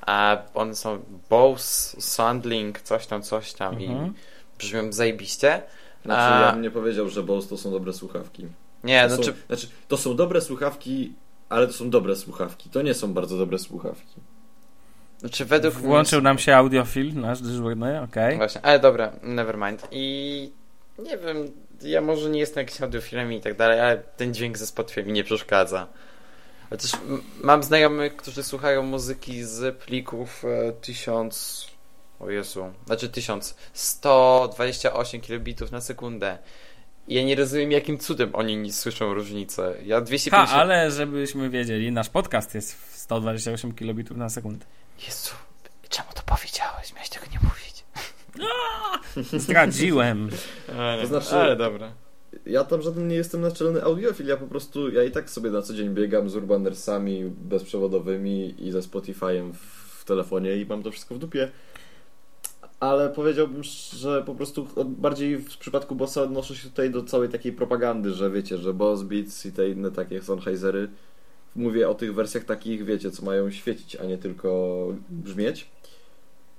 a 0.07 0.43
one 0.55 0.75
są 0.75 0.99
Bose, 1.31 2.01
Soundlink, 2.01 2.81
coś 2.81 3.07
tam, 3.07 3.23
coś 3.23 3.53
tam 3.53 3.75
Mhm. 3.75 4.07
i 4.07 4.13
brzmią 4.59 4.93
zajebiście. 4.93 5.63
Znaczy 6.05 6.21
A- 6.35 6.41
ja 6.47 6.53
bym 6.53 6.63
nie 6.63 6.71
powiedział, 6.71 7.09
że 7.09 7.23
Bose 7.23 7.49
to 7.49 7.57
są 7.57 7.71
dobre 7.71 7.93
słuchawki. 7.93 8.47
Nie, 8.85 9.03
To 9.09 9.15
znaczy, 9.15 9.31
są, 9.33 9.37
znaczy, 9.47 9.67
to 9.89 9.97
są 9.97 10.17
dobre 10.17 10.41
słuchawki, 10.41 11.13
ale 11.49 11.67
to 11.67 11.73
są 11.73 11.91
dobre 11.91 12.17
słuchawki. 12.17 12.71
To 12.71 12.83
nie 12.83 12.95
są 12.95 13.15
bardzo 13.15 13.39
dobre 13.39 13.59
słuchawki. 13.59 14.15
znaczy 15.21 15.45
według 15.45 15.75
Włączył 15.75 16.19
mnie... 16.21 16.25
nam 16.25 16.39
się 16.39 16.57
audiofil, 16.57 17.15
nasz 17.15 17.41
dyżurny, 17.41 18.03
okej. 18.03 18.37
Właśnie, 18.37 18.61
ale 18.65 18.79
dobra, 18.81 19.13
never 19.23 19.59
mind. 19.59 19.89
I 19.91 20.53
nie 20.99 21.19
wiem, 21.19 21.37
ja 21.85 22.01
może 22.01 22.31
nie 22.31 22.41
jestem 22.41 22.61
jakimś 22.61 22.81
audiofilem 22.81 23.33
i 23.33 23.41
tak 23.41 23.57
dalej, 23.57 23.81
ale 23.81 23.99
ten 23.99 24.35
dźwięk 24.35 24.59
ze 24.59 24.67
Spotify 24.67 25.03
mi 25.03 25.13
nie 25.13 25.25
przeszkadza. 25.25 25.87
Chociaż 26.71 26.93
mam 27.43 27.63
znajomych, 27.63 28.17
którzy 28.17 28.43
słuchają 28.43 28.83
muzyki 28.83 29.45
z 29.45 29.77
plików 29.77 30.45
e, 30.45 30.73
1000... 30.73 31.75
O 32.21 32.31
Jezu, 32.31 32.73
znaczy 32.87 33.09
1128 33.09 35.21
kilobitów 35.21 35.73
na 35.73 35.81
sekundę. 35.81 36.39
Ja 37.09 37.23
nie 37.23 37.35
rozumiem, 37.35 37.73
jakim 37.73 37.99
cudem 37.99 38.31
oni 38.35 38.57
nie 38.57 38.73
słyszą 38.73 39.15
różnicę. 39.15 39.75
Ja 39.85 39.97
Ha, 39.97 40.01
250... 40.01 40.51
ale 40.51 40.91
żebyśmy 40.91 41.51
wiedzieli, 41.51 41.93
nasz 41.93 42.09
podcast 42.09 42.55
jest 42.55 42.75
w 42.75 42.97
128 42.97 43.75
kilobitów 43.75 44.17
na 44.17 44.31
sekundę. 44.31 44.67
Jezu, 45.07 45.35
czemu 45.89 46.09
to 46.15 46.23
powiedziałeś? 46.23 46.95
Miałeś 46.95 47.09
tego 47.09 47.27
nie 47.33 47.39
mówić. 47.43 47.64
Zdradziłem. 49.33 50.29
Ale, 50.79 51.07
znaczy- 51.07 51.35
ale 51.35 51.57
dobra. 51.57 51.93
Ja 52.47 52.65
tam 52.65 52.83
żaden 52.83 53.09
nie 53.09 53.17
jestem 53.17 53.41
naczelny 53.41 53.83
audiofil, 53.83 54.27
ja 54.27 54.37
po 54.37 54.47
prostu, 54.47 54.91
ja 54.93 55.03
i 55.05 55.11
tak 55.11 55.31
sobie 55.31 55.51
na 55.51 55.63
co 55.63 55.75
dzień 55.75 55.89
biegam 55.89 56.31
z 56.31 56.37
Urbanersami 56.37 57.25
bezprzewodowymi 57.25 58.55
i 58.67 58.71
ze 58.73 58.81
Spotify'em 58.81 59.53
w, 59.53 59.59
w 60.01 60.05
telefonie 60.05 60.57
i 60.57 60.67
mam 60.67 60.83
to 60.83 60.91
wszystko 60.91 61.15
w 61.15 61.19
dupie. 61.19 61.51
Ale 62.81 63.11
powiedziałbym, 63.11 63.63
że 63.93 64.23
po 64.23 64.35
prostu 64.35 64.69
bardziej 64.87 65.37
w 65.39 65.59
przypadku 65.59 65.95
Bossa 65.95 66.23
odnoszę 66.23 66.57
się 66.57 66.69
tutaj 66.69 66.91
do 66.91 67.03
całej 67.03 67.29
takiej 67.29 67.53
propagandy, 67.53 68.11
że 68.11 68.31
wiecie, 68.31 68.59
że 68.59 68.75
Boss 68.75 69.03
Beats 69.03 69.47
i 69.47 69.53
te 69.53 69.69
inne 69.69 69.91
takie 69.91 70.23
Sennheisery 70.23 70.89
mówię 71.57 71.89
o 71.89 71.95
tych 71.95 72.15
wersjach 72.15 72.45
takich, 72.45 72.85
wiecie, 72.85 73.11
co 73.11 73.25
mają 73.25 73.51
świecić, 73.51 73.97
a 73.97 74.05
nie 74.05 74.19
tylko 74.19 74.87
brzmieć. 75.11 75.67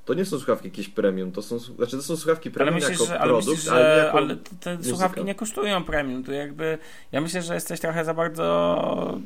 To 0.06 0.14
nie 0.14 0.26
są 0.26 0.38
słuchawki 0.38 0.68
jakieś 0.68 0.89
premium, 0.89 1.32
to 1.32 1.41
są, 1.41 1.60
znaczy 1.60 1.97
to 1.97 2.03
są 2.03 2.18
słuchawki 2.18 2.49
Ale 2.49 2.53
premium 2.53 2.76
myślisz, 2.76 2.91
jako 2.91 3.06
że, 3.06 3.20
ale, 3.20 3.30
produkt, 3.32 3.47
myślisz, 3.47 3.72
ale 3.72 3.95
że 3.95 4.06
jako 4.06 4.18
ale 4.18 4.36
te- 4.36 4.56
te 4.60 4.76
muzyka. 4.78 4.89
słuchawki 4.95 5.24
nie 5.24 5.36
kosztują 5.36 5.84
premium. 5.84 6.24
To 6.24 6.32
jakby, 6.32 6.78
ja 7.12 7.22
myślę, 7.22 7.41
że 7.41 7.53
jesteś 7.53 7.80
trochę 7.80 8.06
za 8.06 8.14
bardzo 8.14 9.20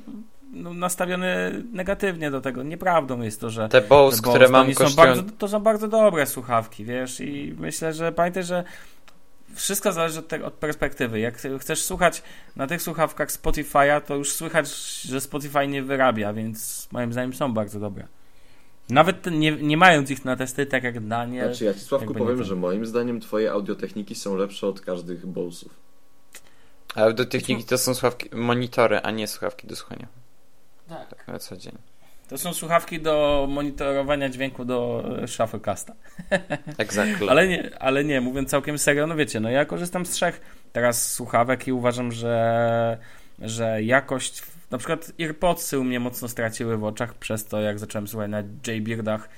no, 0.53 0.73
nastawiony 0.73 1.63
negatywnie 1.73 2.31
do 2.31 2.41
tego. 2.41 2.63
Nieprawdą 2.63 3.21
jest 3.21 3.41
to, 3.41 3.49
że 3.49 3.69
Te 3.69 3.81
Bose, 3.81 4.21
Bo 4.21 4.29
które 4.29 4.45
to 4.45 4.51
mam 4.51 4.67
nie 4.67 4.75
są 4.75 4.83
kosztują... 4.83 5.07
bardzo, 5.07 5.23
to 5.37 5.47
są 5.47 5.59
bardzo 5.59 5.87
dobre 5.87 6.25
słuchawki, 6.25 6.85
wiesz, 6.85 7.19
i 7.19 7.55
myślę, 7.59 7.93
że 7.93 8.11
pamiętaj, 8.11 8.43
że 8.43 8.63
wszystko 9.55 9.91
zależy 9.91 10.19
od, 10.19 10.27
tego, 10.27 10.45
od 10.45 10.53
perspektywy. 10.53 11.19
Jak 11.19 11.37
chcesz 11.59 11.81
słuchać 11.81 12.23
na 12.55 12.67
tych 12.67 12.81
słuchawkach 12.81 13.29
Spotify'a, 13.29 14.01
to 14.01 14.15
już 14.15 14.31
słychać, 14.31 14.75
że 15.01 15.21
Spotify 15.21 15.67
nie 15.67 15.83
wyrabia, 15.83 16.33
więc 16.33 16.87
moim 16.91 17.13
zdaniem 17.13 17.33
są 17.33 17.53
bardzo 17.53 17.79
dobre. 17.79 18.07
Nawet 18.89 19.25
nie, 19.31 19.51
nie 19.51 19.77
mając 19.77 20.11
ich 20.11 20.25
na 20.25 20.35
testy, 20.35 20.65
tak 20.65 20.83
jak 20.83 21.07
Daniel. 21.07 21.45
Znaczy 21.45 21.65
ja 21.65 21.73
ci 21.73 21.79
Sławku 21.79 22.13
powiem, 22.13 22.43
że 22.43 22.55
moim 22.55 22.85
zdaniem 22.85 23.19
twoje 23.19 23.51
audiotechniki 23.51 24.15
są 24.15 24.35
lepsze 24.35 24.67
od 24.67 24.81
każdych 24.81 25.25
Bowsów. 25.25 25.89
Ale 26.95 27.13
do 27.13 27.25
techniki 27.25 27.63
to 27.63 27.77
są 27.77 27.93
słuchawki, 27.93 28.29
monitory, 28.35 28.99
a 28.99 29.11
nie 29.11 29.27
słuchawki 29.27 29.67
do 29.67 29.75
słuchania. 29.75 30.07
Tak. 30.87 31.09
Tak 31.09 31.27
na 31.27 31.39
co 31.39 31.57
dzień. 31.57 31.77
To 32.29 32.37
są 32.37 32.53
słuchawki 32.53 33.01
do 33.01 33.47
monitorowania 33.49 34.29
dźwięku 34.29 34.65
do 34.65 35.03
Shufflecasta. 35.27 35.93
Exactly. 36.77 37.29
Ale 37.29 37.47
nie, 37.47 37.71
ale 37.79 38.03
nie, 38.03 38.21
mówiąc 38.21 38.49
całkiem 38.49 38.77
serio, 38.77 39.07
no 39.07 39.15
wiecie, 39.15 39.39
no 39.39 39.49
ja 39.49 39.65
korzystam 39.65 40.05
z 40.05 40.09
trzech 40.09 40.41
teraz 40.71 41.13
słuchawek 41.13 41.67
i 41.67 41.71
uważam, 41.71 42.11
że, 42.11 42.97
że 43.39 43.83
jakość, 43.83 44.43
na 44.71 44.77
przykład 44.77 45.11
AirPodsy 45.19 45.79
u 45.79 45.83
mnie 45.83 45.99
mocno 45.99 46.27
straciły 46.27 46.77
w 46.77 46.83
oczach 46.83 47.13
przez 47.13 47.45
to, 47.45 47.61
jak 47.61 47.79
zacząłem 47.79 48.07
słuchać 48.07 48.31
na 48.31 48.43
J-Beardach, 48.67 49.29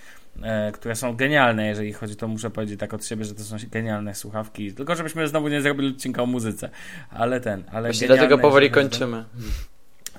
e, 0.43 0.71
które 0.71 0.95
są 0.95 1.15
genialne, 1.15 1.67
jeżeli 1.67 1.93
chodzi, 1.93 2.15
to 2.15 2.27
muszę 2.27 2.49
powiedzieć 2.49 2.79
tak 2.79 2.93
od 2.93 3.05
siebie, 3.05 3.25
że 3.25 3.35
to 3.35 3.43
są 3.43 3.55
genialne 3.71 4.15
słuchawki, 4.15 4.73
tylko 4.73 4.95
żebyśmy 4.95 5.27
znowu 5.27 5.47
nie 5.47 5.61
zrobili 5.61 5.89
odcinka 5.89 6.23
o 6.23 6.25
muzyce, 6.25 6.69
ale 7.09 7.41
ten, 7.41 7.63
ale 7.71 7.89
Właśnie 7.89 8.07
dlatego 8.07 8.37
powoli 8.37 8.71
kończymy. 8.71 9.25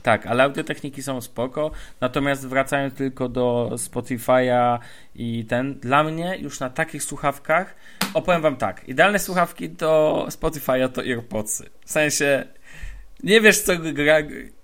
tak, 0.02 0.26
ale 0.26 0.42
audiotechniki 0.42 1.02
są 1.02 1.20
spoko. 1.20 1.70
Natomiast 2.00 2.46
wracając 2.46 2.94
tylko 2.94 3.28
do 3.28 3.70
Spotify'a 3.74 4.78
i 5.14 5.44
ten, 5.44 5.74
dla 5.74 6.04
mnie 6.04 6.38
już 6.38 6.60
na 6.60 6.70
takich 6.70 7.02
słuchawkach, 7.02 7.74
opowiem 8.14 8.42
wam 8.42 8.56
tak, 8.56 8.88
idealne 8.88 9.18
słuchawki 9.18 9.70
do 9.70 10.24
Spotify'a 10.30 10.88
to 10.88 11.00
AirPodsy. 11.00 11.70
W 11.84 11.90
sensie 11.90 12.44
nie 13.22 13.40
wiesz 13.40 13.60
co 13.60 13.72
gra, 13.78 14.16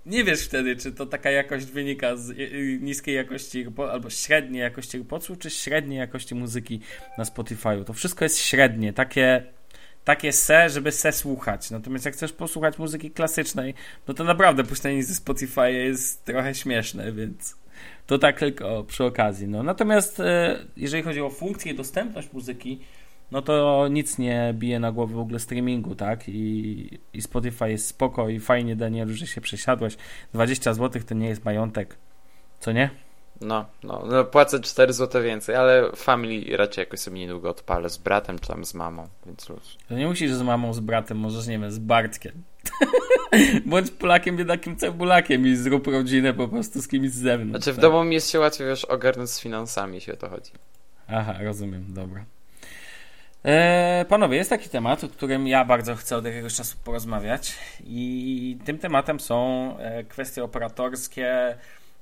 nie 0.09 0.25
wiesz 0.25 0.45
wtedy, 0.45 0.77
czy 0.77 0.93
to 0.93 1.07
taka 1.07 1.31
jakość 1.31 1.67
wynika 1.67 2.17
z 2.17 2.31
y, 2.31 2.35
y, 2.35 2.79
niskiej 2.83 3.15
jakości 3.15 3.67
albo 3.93 4.11
średniej 4.11 4.63
jakości 4.63 4.97
AirPodsów, 4.97 5.39
czy 5.39 5.51
średniej 5.51 5.99
jakości 5.99 6.35
muzyki 6.35 6.81
na 7.19 7.25
Spotify'u. 7.25 7.85
To 7.85 7.93
wszystko 7.93 8.25
jest 8.25 8.39
średnie, 8.39 8.93
takie 8.93 9.43
takie 10.05 10.33
se, 10.33 10.71
żeby 10.71 10.93
se 10.93 11.13
słuchać. 11.13 11.71
Natomiast 11.71 12.05
jak 12.05 12.15
chcesz 12.15 12.33
posłuchać 12.33 12.79
muzyki 12.79 13.11
klasycznej, 13.11 13.75
no 14.09 14.15
to 14.15 14.25
naprawdę 14.25 14.65
puszczenie 14.65 15.05
ze 15.05 15.15
Spotify 15.15 15.73
jest 15.73 16.25
trochę 16.25 16.55
śmieszne, 16.55 17.13
więc 17.13 17.57
to 18.07 18.19
tak 18.19 18.39
tylko 18.39 18.85
przy 18.85 19.05
okazji. 19.05 19.49
No. 19.49 19.63
Natomiast 19.63 20.21
e, 20.21 20.59
jeżeli 20.77 21.03
chodzi 21.03 21.21
o 21.21 21.31
funkcję 21.31 21.73
i 21.73 21.75
dostępność 21.75 22.33
muzyki, 22.33 22.81
no 23.31 23.43
to 23.43 23.89
nic 23.91 24.19
nie 24.19 24.55
bije 24.55 24.81
na 24.81 24.93
głowę 24.93 25.15
w 25.15 25.19
ogóle 25.19 25.39
streamingu, 25.39 25.95
tak? 25.95 26.29
I, 26.29 26.99
i 27.13 27.23
Spotify 27.23 27.71
jest 27.71 27.87
spoko 27.87 28.29
i 28.29 28.41
fajnie, 28.41 28.77
Danielu, 28.77 29.15
że 29.15 29.27
się 29.27 29.41
przesiadłeś. 29.41 29.97
20 30.33 30.75
zł 30.75 31.03
to 31.07 31.15
nie 31.15 31.29
jest 31.29 31.45
majątek. 31.45 31.97
Co 32.61 32.73
nie? 32.73 32.91
No, 33.41 33.67
no, 33.83 34.05
no, 34.07 34.25
płacę 34.25 34.61
4 34.61 34.93
zł 34.93 35.23
więcej, 35.23 35.55
ale 35.55 35.93
Family 35.97 36.57
raczej 36.57 36.83
jakoś 36.83 37.01
sobie 37.01 37.19
niedługo 37.19 37.51
odpalę 37.51 37.89
z 37.89 37.99
bratem 37.99 38.39
czy 38.39 38.49
tam 38.49 38.65
z 38.65 38.75
mamą, 38.75 39.09
więc 39.27 39.49
luz. 39.49 39.77
To 39.89 39.95
nie 39.95 40.07
musisz 40.07 40.33
z 40.33 40.43
mamą, 40.43 40.73
z 40.73 40.81
bratem, 40.81 41.19
możesz, 41.19 41.47
nie 41.47 41.59
wiem, 41.59 41.71
z 41.71 41.79
Bartkiem. 41.79 42.43
Bądź 43.67 43.91
Polakiem, 43.91 44.37
biedakiem, 44.37 44.77
cebulakiem 44.77 45.47
i 45.47 45.57
zrób 45.57 45.87
rodzinę 45.87 46.35
po 46.35 46.49
prostu 46.49 46.83
z 46.83 46.89
kimś 46.89 47.11
z 47.11 47.15
zewnątrz. 47.15 47.65
Znaczy 47.65 47.73
w 47.73 47.77
tak. 47.77 47.83
domu 47.83 48.05
mi 48.05 48.15
jest 48.15 48.31
się 48.31 48.41
łatwiej 48.41 48.67
wiesz 48.67 48.85
ogarnąć 48.85 49.31
z 49.31 49.41
finansami, 49.41 49.95
jeśli 49.95 50.13
o 50.13 50.17
to 50.17 50.29
chodzi. 50.29 50.53
Aha, 51.09 51.35
rozumiem, 51.41 51.85
dobra. 51.89 52.25
E, 53.45 54.05
panowie, 54.09 54.37
jest 54.37 54.51
taki 54.51 54.69
temat, 54.69 55.05
o 55.05 55.09
którym 55.09 55.47
ja 55.47 55.65
bardzo 55.65 55.95
chcę 55.95 56.17
od 56.17 56.25
jakiegoś 56.25 56.55
czasu 56.55 56.77
porozmawiać 56.85 57.55
i 57.85 58.59
tym 58.65 58.79
tematem 58.79 59.21
są 59.21 59.75
e, 59.79 60.05
kwestie 60.05 60.45
operatorskie, 60.45 61.57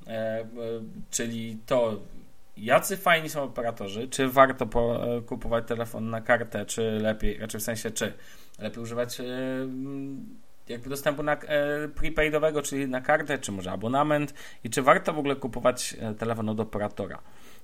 e, 0.06 0.44
czyli 1.10 1.58
to, 1.66 2.00
jacy 2.56 2.96
fajni 2.96 3.28
są 3.28 3.42
operatorzy, 3.42 4.08
czy 4.08 4.28
warto 4.28 4.66
po, 4.66 5.00
kupować 5.26 5.66
telefon 5.66 6.10
na 6.10 6.20
kartę, 6.20 6.66
czy 6.66 6.82
lepiej, 6.82 7.38
raczej 7.38 7.60
w 7.60 7.64
sensie, 7.64 7.90
czy 7.90 8.12
lepiej 8.58 8.82
używać 8.82 9.18
jakby 10.68 10.90
dostępu 10.90 11.22
na 11.22 11.32
e, 11.32 11.88
prepaidowego, 11.88 12.62
czyli 12.62 12.88
na 12.88 13.00
kartę, 13.00 13.38
czy 13.38 13.52
może 13.52 13.72
abonament 13.72 14.34
i 14.64 14.70
czy 14.70 14.82
warto 14.82 15.12
w 15.12 15.18
ogóle 15.18 15.36
kupować 15.36 15.96
e, 16.00 16.14
telefon 16.14 16.48
od 16.48 16.60
operatora. 16.60 17.18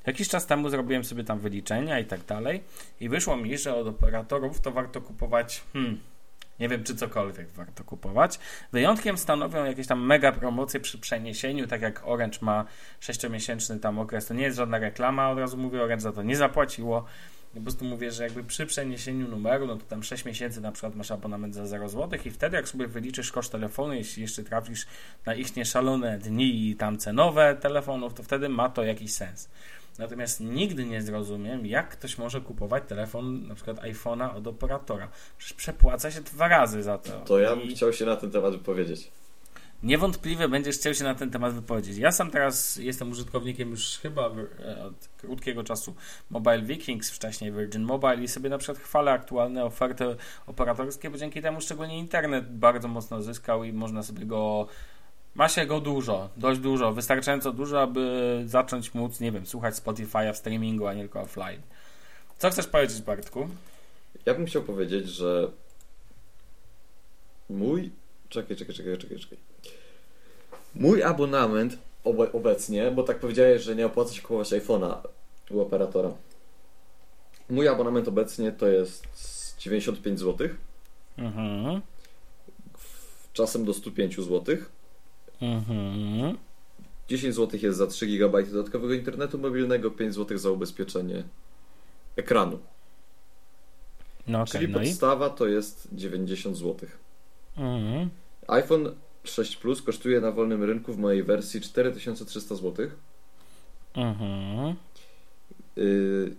Jakiś 0.07 0.28
czas 0.28 0.46
temu 0.46 0.68
zrobiłem 0.68 1.05
sobie 1.05 1.24
tam 1.24 1.38
wyliczenia 1.38 1.98
i 1.98 2.05
tak 2.05 2.24
dalej 2.24 2.62
i 3.00 3.09
wyszło 3.09 3.36
mi, 3.36 3.59
że 3.59 3.74
od 3.74 3.86
operatorów 3.86 4.61
to 4.61 4.70
warto 4.70 5.00
kupować, 5.00 5.62
hmm, 5.72 6.00
nie 6.61 6.68
wiem 6.68 6.84
czy 6.84 6.96
cokolwiek 6.96 7.48
warto 7.48 7.84
kupować. 7.84 8.38
Wyjątkiem 8.72 9.18
stanowią 9.18 9.64
jakieś 9.64 9.86
tam 9.86 10.07
mega 10.07 10.32
promocje 10.32 10.80
przy 10.80 10.98
przeniesieniu, 10.98 11.66
tak 11.66 11.82
jak 11.82 12.07
Orange 12.07 12.38
ma 12.40 12.64
6-miesięczny 13.00 13.80
tam 13.80 13.98
okres, 13.98 14.26
to 14.26 14.34
nie 14.34 14.44
jest 14.44 14.57
żadna 14.57 14.78
reklama, 14.78 15.30
od 15.30 15.38
razu 15.38 15.57
mówię, 15.57 15.82
Orange 15.82 16.03
za 16.03 16.12
to 16.12 16.22
nie 16.22 16.36
zapłaciło. 16.36 17.05
Po 17.55 17.61
prostu 17.61 17.84
mówię, 17.84 18.12
że 18.12 18.22
jakby 18.22 18.44
przy 18.44 18.66
przeniesieniu 18.66 19.28
numeru, 19.28 19.66
no 19.66 19.76
to 19.76 19.84
tam 19.84 20.03
6 20.03 20.24
miesięcy 20.24 20.61
na 20.61 20.72
przykład 20.72 20.94
masz 20.94 21.11
abonament 21.11 21.55
za 21.55 21.66
0 21.66 21.88
zł 21.88 22.20
i 22.24 22.30
wtedy 22.30 22.57
jak 22.57 22.68
sobie 22.68 22.86
wyliczysz 22.86 23.32
koszt 23.32 23.53
telefonu, 23.53 23.94
jeśli 23.94 24.22
jeszcze 24.22 24.42
trafisz 24.42 24.86
na 25.26 25.34
ich 25.34 25.57
nieszalone 25.57 26.18
dni 26.18 26.70
i 26.70 26.76
tam 26.76 26.98
cenowe 26.98 27.57
telefonów, 27.61 28.14
to 28.14 28.22
wtedy 28.22 28.48
ma 28.48 28.68
to 28.68 28.84
jakiś 28.84 29.12
sens. 29.12 29.48
Natomiast 29.98 30.40
nigdy 30.40 30.84
nie 30.84 31.03
zrozumiem, 31.03 31.66
jak 31.66 31.88
ktoś 31.88 32.18
może 32.18 32.40
kupować 32.40 32.82
telefon, 32.88 33.48
na 33.48 33.55
przykład 33.55 33.76
iPhone'a 33.76 34.36
od 34.36 34.46
operatora. 34.46 35.09
Przecież 35.38 35.57
przepłaca 35.57 36.11
się 36.11 36.20
dwa 36.20 36.48
razy 36.48 36.82
za 36.82 36.98
to. 36.98 37.20
To 37.20 37.38
ja 37.38 37.57
bym 37.57 37.64
I 37.64 37.74
chciał 37.74 37.92
się 37.92 38.07
na 38.07 38.16
ten 38.16 38.30
temat 38.30 38.53
wypowiedzieć. 38.53 39.11
Niewątpliwie 39.83 40.49
będziesz 40.49 40.76
chciał 40.76 40.95
się 40.95 41.05
na 41.05 41.14
ten 41.14 41.30
temat 41.30 41.55
wypowiedzieć. 41.55 41.99
Ja 41.99 42.12
sam 42.12 42.30
teraz 42.30 42.76
jestem 42.76 43.11
użytkownikiem 43.11 43.70
już 43.70 43.99
chyba 43.99 44.22
e, 44.22 44.85
od 44.85 45.09
krótkiego 45.18 45.64
czasu 45.64 45.95
Mobile 46.30 46.62
Vikings, 46.62 47.11
wcześniej 47.11 47.53
Virgin 47.53 47.83
Mobile 47.83 48.22
i 48.24 48.28
sobie 48.28 48.51
na 48.51 48.59
przykład 48.59 48.78
chwalę 48.78 49.11
aktualne 49.11 49.64
oferty 49.64 50.16
operatorskie, 50.47 51.11
bo 51.11 51.18
dzięki 51.18 51.43
temu 51.43 51.61
szczególnie 51.61 51.99
internet 51.99 52.57
bardzo 52.57 52.89
mocno 52.89 53.22
zyskał 53.22 53.64
i 53.64 53.72
można 53.72 54.03
sobie 54.03 54.26
go 54.26 54.66
ma 55.35 55.49
się 55.49 55.66
go 55.66 55.80
dużo, 55.80 56.30
dość 56.37 56.61
dużo, 56.61 56.93
wystarczająco 56.93 57.53
dużo, 57.53 57.83
aby 57.83 58.43
zacząć 58.47 58.95
móc, 58.95 59.20
nie 59.20 59.33
wiem, 59.33 59.47
słuchać 59.47 59.74
Spotify'a 59.74 60.33
w 60.33 60.37
streamingu, 60.37 60.87
a 60.87 60.95
nie 60.95 61.03
tylko 61.03 61.20
offline. 61.20 61.62
Co 62.39 62.51
chcesz 62.51 62.66
powiedzieć, 62.66 63.03
Bartku? 63.03 63.49
Ja 64.26 64.35
bym 64.35 64.47
chciał 64.47 64.62
powiedzieć, 64.62 65.09
że 65.09 65.51
mój. 67.51 67.91
Czekaj, 68.28 68.57
czekaj, 68.57 68.74
czekaj, 68.74 68.99
czekaj, 68.99 69.18
czekaj. 69.18 69.51
Mój 70.74 71.02
abonament 71.02 71.78
obe- 72.04 72.32
obecnie, 72.32 72.90
bo 72.90 73.02
tak 73.02 73.18
powiedziałeś, 73.20 73.62
że 73.62 73.76
nie 73.76 73.86
opłaca 73.86 74.14
się 74.14 74.22
kupować 74.22 74.50
iPhone'a 74.52 74.94
u 75.50 75.60
operatora. 75.60 76.10
Mój 77.50 77.68
abonament 77.68 78.08
obecnie 78.08 78.52
to 78.52 78.66
jest 78.68 79.06
95 79.58 80.18
zł, 80.20 80.48
Mhm. 81.18 81.80
czasem 83.32 83.64
do 83.64 83.74
105 83.74 84.16
zł. 84.16 84.56
Mhm. 85.40 86.38
10 87.08 87.34
zł 87.34 87.60
jest 87.62 87.78
za 87.78 87.86
3 87.86 88.06
GB 88.06 88.42
dodatkowego 88.42 88.94
internetu 88.94 89.38
mobilnego, 89.38 89.90
5 89.90 90.14
zł 90.14 90.38
za 90.38 90.50
ubezpieczenie 90.50 91.22
ekranu. 92.16 92.58
No 94.26 94.40
okej, 94.42 94.52
Czyli 94.60 94.72
no 94.72 94.82
i? 94.82 94.86
podstawa 94.86 95.30
to 95.30 95.46
jest 95.46 95.88
90 95.92 96.56
zł. 96.56 96.88
Mhm. 97.56 98.10
iPhone 98.48 98.94
6 99.24 99.56
Plus 99.56 99.82
kosztuje 99.82 100.20
na 100.20 100.32
wolnym 100.32 100.64
rynku 100.64 100.92
w 100.92 100.98
mojej 100.98 101.22
wersji 101.22 101.60
4300 101.60 102.54
zł. 102.54 102.86
Mhm. 103.94 104.76
Yy, 105.76 106.36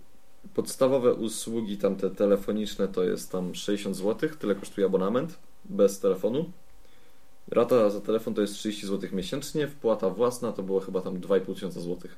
podstawowe 0.53 1.13
usługi 1.13 1.77
tamte 1.77 2.09
telefoniczne 2.09 2.88
to 2.88 3.03
jest 3.03 3.31
tam 3.31 3.55
60 3.55 3.95
zł, 3.95 4.29
tyle 4.39 4.55
kosztuje 4.55 4.88
abonament 4.88 5.39
bez 5.65 5.99
telefonu. 5.99 6.51
Rata 7.47 7.89
za 7.89 8.01
telefon 8.01 8.34
to 8.34 8.41
jest 8.41 8.53
30 8.53 8.88
zł 8.88 9.09
miesięcznie, 9.13 9.67
wpłata 9.67 10.09
własna 10.09 10.51
to 10.51 10.63
było 10.63 10.79
chyba 10.79 11.01
tam 11.01 11.19
2,5 11.19 11.53
tysiąca 11.53 11.79
złotych. 11.79 12.15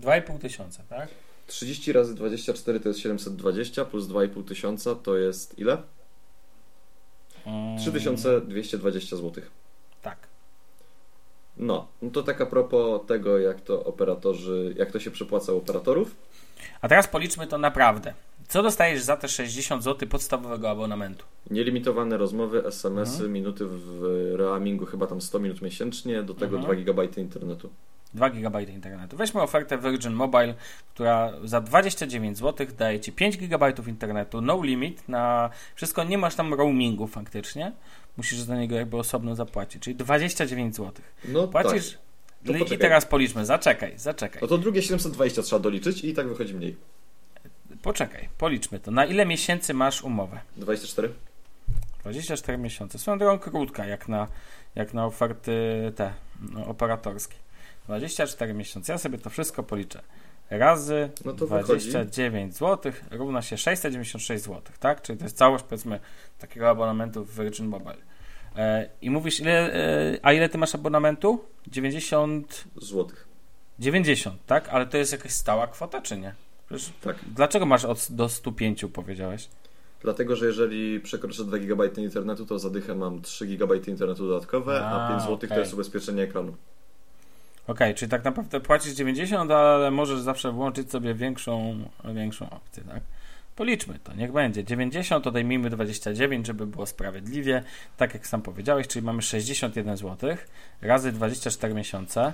2,5 0.00 0.38
tysiąca, 0.38 0.82
tak? 0.88 1.08
30 1.46 1.92
razy 1.92 2.14
24 2.14 2.80
to 2.80 2.88
jest 2.88 3.00
720 3.00 3.84
plus 3.84 4.06
2,5 4.06 4.44
tysiąca 4.44 4.94
to 4.94 5.16
jest 5.16 5.58
ile? 5.58 5.82
Mm, 7.46 7.78
3220 7.78 9.16
zł. 9.16 9.44
Tak. 10.02 10.16
No, 11.56 11.86
no 12.02 12.10
to 12.10 12.22
tak 12.22 12.40
a 12.40 12.46
propos 12.46 13.00
tego, 13.06 13.38
jak 13.38 13.60
to 13.60 13.84
operatorzy, 13.84 14.74
jak 14.78 14.90
to 14.92 15.00
się 15.00 15.10
przepłaca 15.10 15.52
u 15.52 15.56
operatorów. 15.58 16.14
A 16.80 16.88
teraz 16.88 17.06
policzmy 17.08 17.46
to 17.46 17.58
naprawdę. 17.58 18.14
Co 18.48 18.62
dostajesz 18.62 19.02
za 19.02 19.16
te 19.16 19.28
60 19.28 19.82
zł 19.82 20.08
podstawowego 20.08 20.70
abonamentu? 20.70 21.24
Nielimitowane 21.50 22.16
rozmowy, 22.16 22.66
SMS-y, 22.66 23.12
Mhm. 23.14 23.32
minuty 23.32 23.64
w 23.68 24.02
roamingu, 24.36 24.86
chyba 24.86 25.06
tam 25.06 25.20
100 25.20 25.38
minut 25.38 25.62
miesięcznie, 25.62 26.22
do 26.22 26.34
tego 26.34 26.56
Mhm. 26.56 26.62
2 26.84 26.92
GB 26.92 27.20
internetu. 27.20 27.70
2 28.14 28.30
GB 28.30 28.62
internetu. 28.62 29.16
Weźmy 29.16 29.42
ofertę 29.42 29.78
Virgin 29.78 30.12
Mobile, 30.12 30.54
która 30.94 31.32
za 31.44 31.60
29 31.60 32.38
zł 32.38 32.66
daje 32.78 33.00
Ci 33.00 33.12
5 33.12 33.36
GB 33.36 33.72
internetu, 33.86 34.40
no 34.40 34.62
limit 34.62 35.08
na 35.08 35.50
wszystko, 35.74 36.04
nie 36.04 36.18
masz 36.18 36.34
tam 36.34 36.54
roamingu 36.54 37.06
faktycznie. 37.06 37.72
Musisz 38.16 38.38
za 38.38 38.56
niego 38.56 38.76
jakby 38.76 38.96
osobno 38.96 39.34
zapłacić, 39.34 39.82
czyli 39.82 39.96
29 39.96 40.76
zł. 40.76 40.92
No 41.28 41.48
Płacisz 41.48 41.90
tak. 41.90 42.00
To 42.46 42.74
I 42.74 42.78
teraz 42.78 43.06
policzmy, 43.06 43.46
zaczekaj, 43.46 43.98
zaczekaj. 43.98 44.42
No 44.42 44.48
to 44.48 44.58
drugie 44.58 44.82
720 44.82 45.42
trzeba 45.42 45.60
doliczyć 45.60 46.04
i 46.04 46.14
tak 46.14 46.28
wychodzi 46.28 46.54
mniej. 46.54 46.76
Poczekaj, 47.82 48.28
policzmy 48.38 48.80
to. 48.80 48.90
Na 48.90 49.04
ile 49.04 49.26
miesięcy 49.26 49.74
masz 49.74 50.02
umowę? 50.02 50.40
24? 50.56 51.12
24 52.02 52.58
miesiące. 52.58 52.98
Swoją 52.98 53.18
drogą 53.18 53.38
krótka, 53.38 53.86
jak 53.86 54.08
na, 54.08 54.28
jak 54.74 54.94
na 54.94 55.06
oferty 55.06 55.52
te 55.96 56.12
no, 56.52 56.66
operatorskie. 56.66 57.36
24 57.98 58.54
miesiące. 58.54 58.92
Ja 58.92 58.98
sobie 58.98 59.18
to 59.18 59.30
wszystko 59.30 59.62
policzę. 59.62 60.02
Razy 60.50 61.10
No 61.24 61.32
to 61.32 61.46
29 61.46 62.56
zł 62.56 62.92
równa 63.10 63.42
się 63.42 63.56
696 63.56 64.44
zł, 64.44 64.62
tak? 64.80 65.02
Czyli 65.02 65.18
to 65.18 65.24
jest 65.24 65.36
całość, 65.36 65.64
powiedzmy, 65.64 66.00
takiego 66.38 66.68
abonamentu 66.70 67.24
w 67.24 67.38
Virgin 67.38 67.66
Mobile. 67.66 67.96
E, 68.56 68.88
I 69.02 69.10
mówisz, 69.10 69.40
ile, 69.40 69.74
e, 69.74 70.18
a 70.22 70.32
ile 70.32 70.48
ty 70.48 70.58
masz 70.58 70.74
abonamentu? 70.74 71.44
90, 71.68 72.64
Złotych. 72.76 73.28
90, 73.78 74.46
tak? 74.46 74.68
Ale 74.68 74.86
to 74.86 74.96
jest 74.96 75.12
jakaś 75.12 75.32
stała 75.32 75.66
kwota, 75.66 76.02
czy 76.02 76.18
nie? 76.18 76.34
Przecież, 76.66 76.92
Tak. 77.00 77.16
dlaczego 77.34 77.66
masz 77.66 77.84
od, 77.84 78.06
do 78.10 78.28
105, 78.28 78.84
powiedziałeś? 78.92 79.48
Dlatego, 80.02 80.36
że 80.36 80.46
jeżeli 80.46 81.00
przekroczę 81.00 81.44
2 81.44 81.58
GB 81.58 81.86
internetu, 81.96 82.46
to 82.46 82.58
za 82.58 82.70
dychę 82.70 82.94
mam 82.94 83.22
3 83.22 83.46
GB 83.46 83.76
internetu 83.76 84.28
dodatkowe, 84.28 84.80
a, 84.84 85.06
A, 85.06 85.08
5 85.08 85.22
zł 85.22 85.34
okej. 85.34 85.48
to 85.48 85.58
jest 85.58 85.74
ubezpieczenie 85.74 86.22
ekranu. 86.22 86.54
Okej, 87.66 87.94
czyli 87.94 88.10
tak 88.10 88.24
naprawdę 88.24 88.60
płacisz 88.60 88.92
90, 88.92 89.50
ale 89.50 89.90
możesz 89.90 90.20
zawsze 90.20 90.52
włączyć 90.52 90.90
sobie 90.90 91.14
większą, 91.14 91.84
większą 92.14 92.50
opcję, 92.50 92.84
tak? 92.84 93.02
Policzmy 93.56 93.98
to, 94.04 94.14
niech 94.14 94.32
będzie. 94.32 94.64
90 94.64 95.26
odejmijmy 95.26 95.70
29, 95.70 96.46
żeby 96.46 96.66
było 96.66 96.86
sprawiedliwie, 96.86 97.62
tak 97.96 98.14
jak 98.14 98.26
sam 98.26 98.42
powiedziałeś, 98.42 98.88
czyli 98.88 99.06
mamy 99.06 99.22
61 99.22 99.96
zł 99.96 100.36
razy 100.82 101.12
24 101.12 101.74
miesiące. 101.74 102.32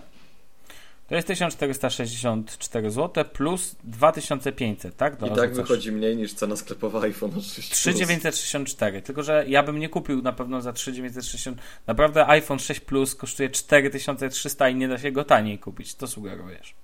To 1.08 1.14
jest 1.14 1.26
1464 1.28 2.90
zł 2.90 3.24
plus 3.32 3.76
2500, 3.84 4.96
tak? 4.96 5.14
I 5.14 5.16
tak 5.16 5.28
Dorzucasz. 5.28 5.56
wychodzi 5.56 5.92
mniej 5.92 6.16
niż 6.16 6.34
cena 6.34 6.56
sklepowa 6.56 7.00
iPhone 7.00 7.32
6 7.42 7.68
Plus. 7.68 7.78
3964, 7.78 9.02
tylko 9.02 9.22
że 9.22 9.44
ja 9.48 9.62
bym 9.62 9.78
nie 9.78 9.88
kupił 9.88 10.22
na 10.22 10.32
pewno 10.32 10.60
za 10.62 10.72
3960. 10.72 11.58
Naprawdę 11.86 12.26
iPhone 12.26 12.58
6 12.58 12.80
Plus 12.80 13.14
kosztuje 13.14 13.50
4300 13.50 14.68
i 14.68 14.74
nie 14.74 14.88
da 14.88 14.98
się 14.98 15.12
go 15.12 15.24
taniej 15.24 15.58
kupić. 15.58 15.94
To 15.94 16.06
sugerujesz. 16.06 16.74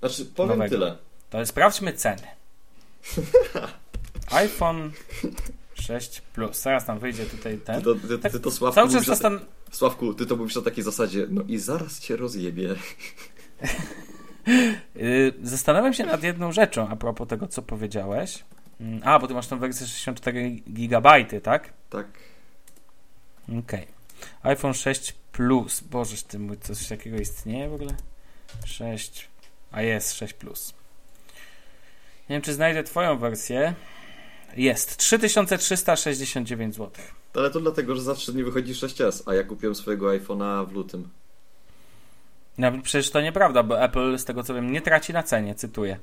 Znaczy, 0.00 0.24
powiem 0.24 0.58
Nowego. 0.58 0.74
tyle. 0.74 0.96
To 1.30 1.46
sprawdźmy 1.46 1.92
ceny. 1.92 2.22
iPhone 4.30 4.90
6 5.74 6.20
Plus. 6.20 6.62
Zaraz 6.62 6.86
tam 6.86 6.98
wyjdzie 6.98 7.26
tutaj 7.26 7.58
Ty 7.58 7.64
ten. 7.64 7.82
to, 7.82 7.94
ty, 7.94 8.18
ty, 8.18 8.30
ty 8.30 8.40
to 8.40 8.50
Sławku, 8.50 8.74
Cały 8.74 8.86
czas 8.88 8.94
mówisz 8.94 9.06
zastan... 9.08 9.40
Sławku, 9.70 10.14
ty 10.14 10.26
to 10.26 10.36
mówisz 10.36 10.56
na 10.56 10.62
takiej 10.62 10.84
zasadzie, 10.84 11.26
no 11.30 11.42
i 11.48 11.58
zaraz 11.58 12.00
cię 12.00 12.16
rozjebie. 12.16 12.74
Yy, 14.94 15.32
Zastanawiam 15.42 15.94
się 15.94 16.04
nad 16.06 16.22
jedną 16.22 16.52
rzeczą 16.52 16.88
a 16.88 16.96
propos 16.96 17.28
tego, 17.28 17.48
co 17.48 17.62
powiedziałeś. 17.62 18.44
Mm, 18.80 19.00
A, 19.04 19.18
bo 19.18 19.26
ty 19.28 19.34
masz 19.34 19.46
tą 19.46 19.58
wersję 19.58 19.86
64 19.86 20.50
GB, 20.66 21.24
tak? 21.42 21.72
Tak. 21.90 22.06
Okej. 23.58 23.86
iPhone 24.42 24.74
6 24.74 25.14
Plus. 25.32 25.80
Bożeż 25.80 26.22
ty 26.22 26.38
mój, 26.38 26.58
coś 26.58 26.88
takiego 26.88 27.16
istnieje 27.16 27.68
w 27.68 27.74
ogóle? 27.74 27.94
6. 28.64 29.28
A 29.72 29.82
jest 29.82 30.14
6 30.14 30.34
Plus. 30.34 30.74
Nie 32.28 32.34
wiem, 32.34 32.42
czy 32.42 32.54
znajdę 32.54 32.84
twoją 32.84 33.18
wersję. 33.18 33.74
Jest. 34.56 34.96
3369 34.96 36.74
zł. 36.74 36.90
Ale 37.34 37.50
to 37.50 37.60
dlatego, 37.60 37.96
że 37.96 38.02
zawsze 38.02 38.32
nie 38.32 38.44
wychodzi 38.44 38.74
6S, 38.74 39.22
a 39.26 39.34
ja 39.34 39.44
kupiłem 39.44 39.74
swojego 39.74 40.06
iPhone'a 40.06 40.68
w 40.68 40.72
lutym. 40.72 41.08
No 42.60 42.72
przecież 42.82 43.10
to 43.10 43.20
nieprawda, 43.20 43.62
bo 43.62 43.82
Apple 43.82 44.18
z 44.18 44.24
tego 44.24 44.42
co 44.42 44.54
wiem 44.54 44.72
nie 44.72 44.80
traci 44.80 45.12
na 45.12 45.22
cenie, 45.22 45.54
cytuję. 45.54 45.98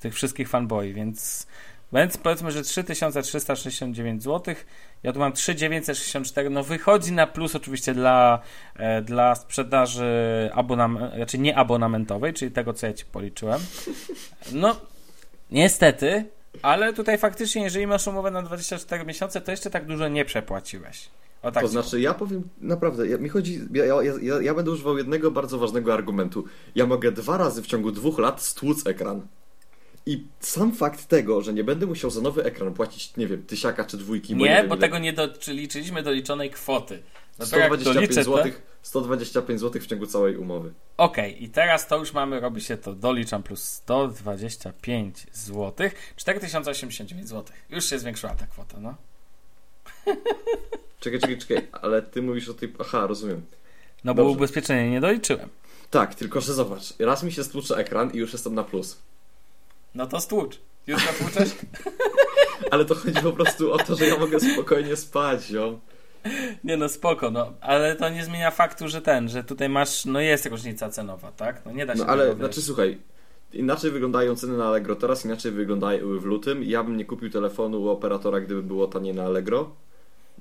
Tych 0.00 0.14
wszystkich 0.14 0.48
fanboy, 0.48 0.92
więc 0.92 1.46
więc 1.92 2.16
powiedzmy, 2.16 2.52
że 2.52 2.62
3369 2.62 4.22
zł. 4.22 4.54
Ja 5.02 5.12
tu 5.12 5.18
mam 5.18 5.32
3964. 5.32 6.50
No 6.50 6.62
wychodzi 6.62 7.12
na 7.12 7.26
plus 7.26 7.56
oczywiście 7.56 7.94
dla, 7.94 8.38
e, 8.76 9.02
dla 9.02 9.34
sprzedaży 9.34 10.50
abonam, 10.54 10.98
znaczy 11.16 11.38
nie 11.38 11.56
czyli 12.34 12.50
tego 12.50 12.72
co 12.72 12.86
ja 12.86 12.92
ci 12.92 13.04
policzyłem. 13.04 13.60
No 14.52 14.80
niestety, 15.50 16.24
ale 16.62 16.92
tutaj 16.92 17.18
faktycznie 17.18 17.62
jeżeli 17.62 17.86
masz 17.86 18.06
umowę 18.06 18.30
na 18.30 18.42
24 18.42 19.04
miesiące, 19.04 19.40
to 19.40 19.50
jeszcze 19.50 19.70
tak 19.70 19.86
dużo 19.86 20.08
nie 20.08 20.24
przepłaciłeś. 20.24 21.08
O 21.42 21.52
tak 21.52 21.62
to 21.62 21.68
znaczy, 21.68 22.00
ja 22.00 22.14
powiem 22.14 22.48
naprawdę, 22.60 23.08
ja, 23.08 23.18
mi 23.18 23.28
chodzi, 23.28 23.60
ja, 23.72 23.84
ja, 23.84 24.40
ja, 24.40 24.54
będę 24.54 24.70
używał 24.70 24.98
jednego 24.98 25.30
bardzo 25.30 25.58
ważnego 25.58 25.94
argumentu. 25.94 26.44
Ja 26.74 26.86
mogę 26.86 27.12
dwa 27.12 27.36
razy 27.38 27.62
w 27.62 27.66
ciągu 27.66 27.92
dwóch 27.92 28.18
lat 28.18 28.42
stłuc 28.42 28.86
ekran. 28.86 29.26
I 30.06 30.26
sam 30.40 30.72
fakt 30.72 31.06
tego, 31.06 31.42
że 31.42 31.52
nie 31.54 31.64
będę 31.64 31.86
musiał 31.86 32.10
za 32.10 32.20
nowy 32.20 32.44
ekran 32.44 32.74
płacić, 32.74 33.16
nie 33.16 33.26
wiem, 33.26 33.42
tysiaka 33.42 33.84
czy 33.84 33.96
dwójki. 33.96 34.36
bo 34.36 34.44
Nie, 34.44 34.50
wiem, 34.50 34.68
bo 34.68 34.74
ile- 34.74 34.80
tego 34.80 34.98
nie 34.98 35.12
doliczyliśmy 35.12 36.02
doliczonej 36.02 36.50
kwoty. 36.50 37.02
No 37.38 37.46
to 37.46 37.58
jak 37.58 37.66
125 37.66 37.94
doliczę 37.94 38.24
to- 38.24 38.36
zł, 38.36 38.52
125 38.82 39.60
zł 39.60 39.82
w 39.82 39.86
ciągu 39.86 40.06
całej 40.06 40.36
umowy. 40.36 40.72
Okej, 40.96 41.44
i 41.44 41.48
teraz 41.48 41.86
to 41.86 41.98
już 41.98 42.12
mamy, 42.12 42.40
robi 42.40 42.60
się 42.60 42.76
to, 42.76 42.94
doliczam 42.94 43.42
plus 43.42 43.62
125 43.62 45.26
zł, 45.32 45.90
4089 46.16 47.28
zł. 47.28 47.56
Już 47.70 47.84
się 47.84 47.98
zwiększyła 47.98 48.34
ta 48.34 48.46
kwota, 48.46 48.80
no. 48.80 48.94
Czekaj, 51.00 51.20
czekaj, 51.20 51.38
czekaj, 51.38 51.66
ale 51.72 52.02
ty 52.02 52.22
mówisz 52.22 52.48
o 52.48 52.54
tej... 52.54 52.72
Aha, 52.78 53.06
rozumiem. 53.06 53.42
No 54.04 54.14
bo 54.14 54.22
Dobrze. 54.22 54.36
ubezpieczenie 54.36 54.90
nie 54.90 55.00
doliczyłem. 55.00 55.48
Tak, 55.90 56.14
tylko 56.14 56.40
że 56.40 56.54
zobacz, 56.54 56.94
raz 56.98 57.22
mi 57.22 57.32
się 57.32 57.44
stłucze 57.44 57.76
ekran 57.76 58.10
i 58.10 58.16
już 58.18 58.32
jestem 58.32 58.54
na 58.54 58.64
plus. 58.64 58.98
No 59.94 60.06
to 60.06 60.20
stłucz. 60.20 60.58
Już 60.86 61.06
natłuczesz? 61.06 61.50
Ale 62.70 62.84
to 62.84 62.94
chodzi 62.94 63.20
po 63.22 63.32
prostu 63.32 63.72
o 63.72 63.78
to, 63.78 63.96
że 63.96 64.06
ja 64.06 64.18
mogę 64.18 64.40
spokojnie 64.40 64.96
spać, 64.96 65.50
jo. 65.50 65.78
Nie 66.64 66.76
no, 66.76 66.88
spoko, 66.88 67.30
no. 67.30 67.52
Ale 67.60 67.96
to 67.96 68.08
nie 68.08 68.24
zmienia 68.24 68.50
faktu, 68.50 68.88
że 68.88 69.02
ten, 69.02 69.28
że 69.28 69.44
tutaj 69.44 69.68
masz, 69.68 70.04
no 70.04 70.20
jest 70.20 70.46
różnica 70.46 70.90
cenowa, 70.90 71.32
tak? 71.32 71.62
No 71.66 71.72
nie 71.72 71.86
da 71.86 71.92
się 71.92 71.98
No 71.98 72.06
ale, 72.06 72.24
tego, 72.24 72.36
znaczy 72.36 72.62
słuchaj, 72.62 72.98
inaczej 73.52 73.90
wyglądają 73.90 74.36
ceny 74.36 74.56
na 74.56 74.66
Allegro 74.66 74.96
teraz, 74.96 75.24
inaczej 75.24 75.52
wyglądały 75.52 76.20
w 76.20 76.24
lutym. 76.24 76.64
Ja 76.64 76.84
bym 76.84 76.96
nie 76.96 77.04
kupił 77.04 77.30
telefonu 77.30 77.82
u 77.82 77.88
operatora, 77.88 78.40
gdyby 78.40 78.62
było 78.62 78.86
taniej 78.86 79.14
na 79.14 79.24
Allegro, 79.24 79.70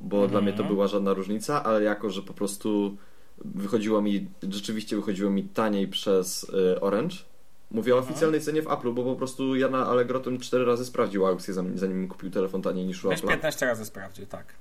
bo 0.02 0.16
Mhm. 0.18 0.32
dla 0.32 0.42
mnie 0.42 0.54
to 0.54 0.64
była 0.64 0.88
żadna 0.88 1.14
różnica, 1.14 1.64
ale 1.64 1.84
jako, 1.84 2.10
że 2.10 2.22
po 2.22 2.34
prostu 2.34 2.98
wychodziło 3.46 4.02
mi, 4.02 4.28
rzeczywiście 4.50 4.96
wychodziło 4.96 5.32
mi 5.32 5.44
taniej 5.44 5.88
przez 5.88 6.44
y, 6.44 6.80
Orange. 6.82 7.16
Mówię 7.72 7.96
o 7.96 7.98
oficjalnej 7.98 8.42
cenie 8.42 8.62
w 8.62 8.66
Apple'u, 8.66 8.94
bo 8.94 9.04
po 9.04 9.16
prostu 9.16 9.56
ja 9.56 9.70
na 9.70 9.86
Allegro 9.88 10.20
tym 10.20 10.40
cztery 10.40 10.66
razy 10.66 10.86
sprawdził 10.86 11.26
aukcję, 11.26 11.54
zanim, 11.54 11.78
zanim 11.78 12.08
kupił 12.08 12.30
telefon 12.32 12.62
taniej 12.62 12.86
niż 12.86 13.06
u 13.06 13.10
Weź 13.10 13.22
Apple'a. 13.22 13.28
15 13.28 13.66
razy 13.66 13.86
sprawdził, 13.86 14.26
tak. 14.26 14.54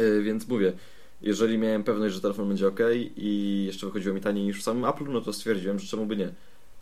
Y, 0.00 0.22
Więc 0.22 0.48
mówię, 0.48 0.72
jeżeli 1.22 1.58
miałem 1.58 1.84
pewność, 1.84 2.14
że 2.14 2.20
telefon 2.20 2.48
będzie 2.48 2.68
ok 2.68 2.78
i 3.16 3.64
jeszcze 3.66 3.86
wychodziło 3.86 4.14
mi 4.14 4.20
taniej 4.20 4.44
niż 4.44 4.60
w 4.60 4.62
samym 4.62 4.84
Apple, 4.84 5.04
no 5.08 5.20
to 5.20 5.32
stwierdziłem, 5.32 5.78
że 5.78 5.86
czemu 5.86 6.06
by 6.06 6.16
nie. 6.16 6.32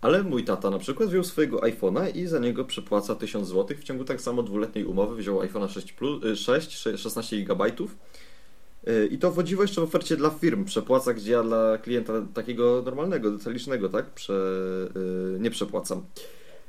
Ale 0.01 0.22
mój 0.22 0.44
tata 0.44 0.70
na 0.70 0.78
przykład 0.78 1.09
wziął 1.09 1.24
swojego 1.24 1.59
iPhone'a 1.59 2.16
i 2.16 2.26
za 2.26 2.38
niego 2.38 2.64
przepłaca 2.64 3.14
1000 3.14 3.48
zł. 3.48 3.76
W 3.76 3.84
ciągu 3.84 4.05
tak 4.05 4.20
samo 4.20 4.42
dwuletniej 4.42 4.84
umowy 4.84 5.16
wziął 5.16 5.40
iPhone'a 5.40 5.68
6, 5.68 5.92
plus, 5.92 6.24
y, 6.24 6.36
6, 6.36 6.78
16 6.96 7.36
GB. 7.36 7.72
I 9.11 9.18
to 9.18 9.30
wodziwo 9.30 9.62
jeszcze 9.62 9.80
w 9.80 9.84
ofercie 9.84 10.16
dla 10.16 10.30
firm 10.30 10.64
przepłaca, 10.64 11.14
gdzie 11.14 11.32
ja 11.32 11.42
dla 11.42 11.78
klienta 11.78 12.12
takiego 12.34 12.82
normalnego, 12.84 13.30
detalicznego, 13.30 13.88
tak, 13.88 14.11
Prze, 14.11 14.34
y, 15.36 15.40
nie 15.40 15.51
przepłacam. 15.51 16.03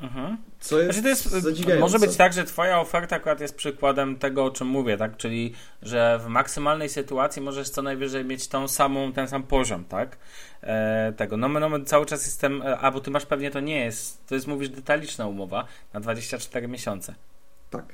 Mhm. 0.01 0.37
Co 0.59 0.79
jest, 0.79 0.85
Znaczy 0.99 1.01
to 1.01 1.09
jest, 1.09 1.79
może 1.79 1.99
być 1.99 2.15
tak, 2.15 2.33
że 2.33 2.43
twoja 2.43 2.79
oferta 2.79 3.15
akurat 3.15 3.41
jest 3.41 3.55
przykładem 3.55 4.15
tego, 4.15 4.45
o 4.45 4.51
czym 4.51 4.67
mówię, 4.67 4.97
tak? 4.97 5.17
Czyli, 5.17 5.53
że 5.81 6.19
w 6.23 6.27
maksymalnej 6.27 6.89
sytuacji 6.89 7.41
możesz 7.41 7.69
co 7.69 7.81
najwyżej 7.81 8.25
mieć 8.25 8.47
tą 8.47 8.67
samą, 8.67 9.13
ten 9.13 9.27
sam 9.27 9.43
poziom, 9.43 9.85
tak? 9.85 10.17
E, 10.63 11.13
tego. 11.17 11.37
No, 11.37 11.47
no, 11.47 11.69
cały 11.85 12.05
czas 12.05 12.25
jestem, 12.25 12.61
e, 12.61 12.77
a 12.77 12.91
bo 12.91 12.99
ty 12.99 13.11
masz 13.11 13.25
pewnie 13.25 13.51
to 13.51 13.59
nie 13.59 13.79
jest, 13.85 14.27
to 14.27 14.35
jest, 14.35 14.47
mówisz, 14.47 14.69
detaliczna 14.69 15.27
umowa 15.27 15.65
na 15.93 15.99
24 15.99 16.67
miesiące. 16.67 17.15
Tak. 17.69 17.85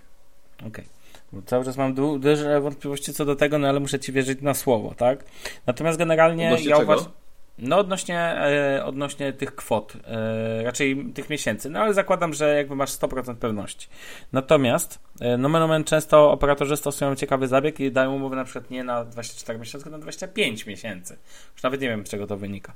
Okej. 0.67 0.85
Bo 1.31 1.41
Cały 1.41 1.65
czas 1.65 1.77
mam 1.77 1.93
du- 1.93 2.19
duże 2.19 2.61
wątpliwości 2.61 3.13
co 3.13 3.25
do 3.25 3.35
tego, 3.35 3.57
no 3.57 3.67
ale 3.67 3.79
muszę 3.79 3.99
ci 3.99 4.11
wierzyć 4.11 4.41
na 4.41 4.53
słowo, 4.53 4.93
tak? 4.97 5.23
Natomiast 5.65 5.97
generalnie 5.97 6.47
Odnośnie 6.47 6.69
ja 6.69 6.77
uważam. 6.77 7.11
No 7.59 7.77
odnośnie, 7.77 8.19
e, 8.19 8.85
odnośnie 8.85 9.33
tych 9.33 9.55
kwot, 9.55 9.93
e, 10.05 10.63
raczej 10.63 11.05
tych 11.13 11.29
miesięcy, 11.29 11.69
no 11.69 11.79
ale 11.79 11.93
zakładam, 11.93 12.33
że 12.33 12.55
jakby 12.55 12.75
masz 12.75 12.91
100% 12.91 13.35
pewności. 13.39 13.87
Natomiast, 14.33 14.99
e, 15.19 15.37
nomen 15.37 15.61
omen 15.61 15.83
często 15.83 16.31
operatorzy 16.31 16.77
stosują 16.77 17.15
ciekawy 17.15 17.47
zabieg 17.47 17.79
i 17.79 17.91
dają 17.91 18.13
umowę 18.13 18.35
na 18.35 18.43
przykład 18.43 18.69
nie 18.71 18.83
na 18.83 19.05
24 19.05 19.59
miesiące, 19.59 19.83
tylko 19.83 19.97
na 19.97 20.01
25 20.03 20.65
miesięcy. 20.65 21.17
Już 21.53 21.63
nawet 21.63 21.81
nie 21.81 21.89
wiem, 21.89 22.05
z 22.05 22.09
czego 22.09 22.27
to 22.27 22.37
wynika. 22.37 22.73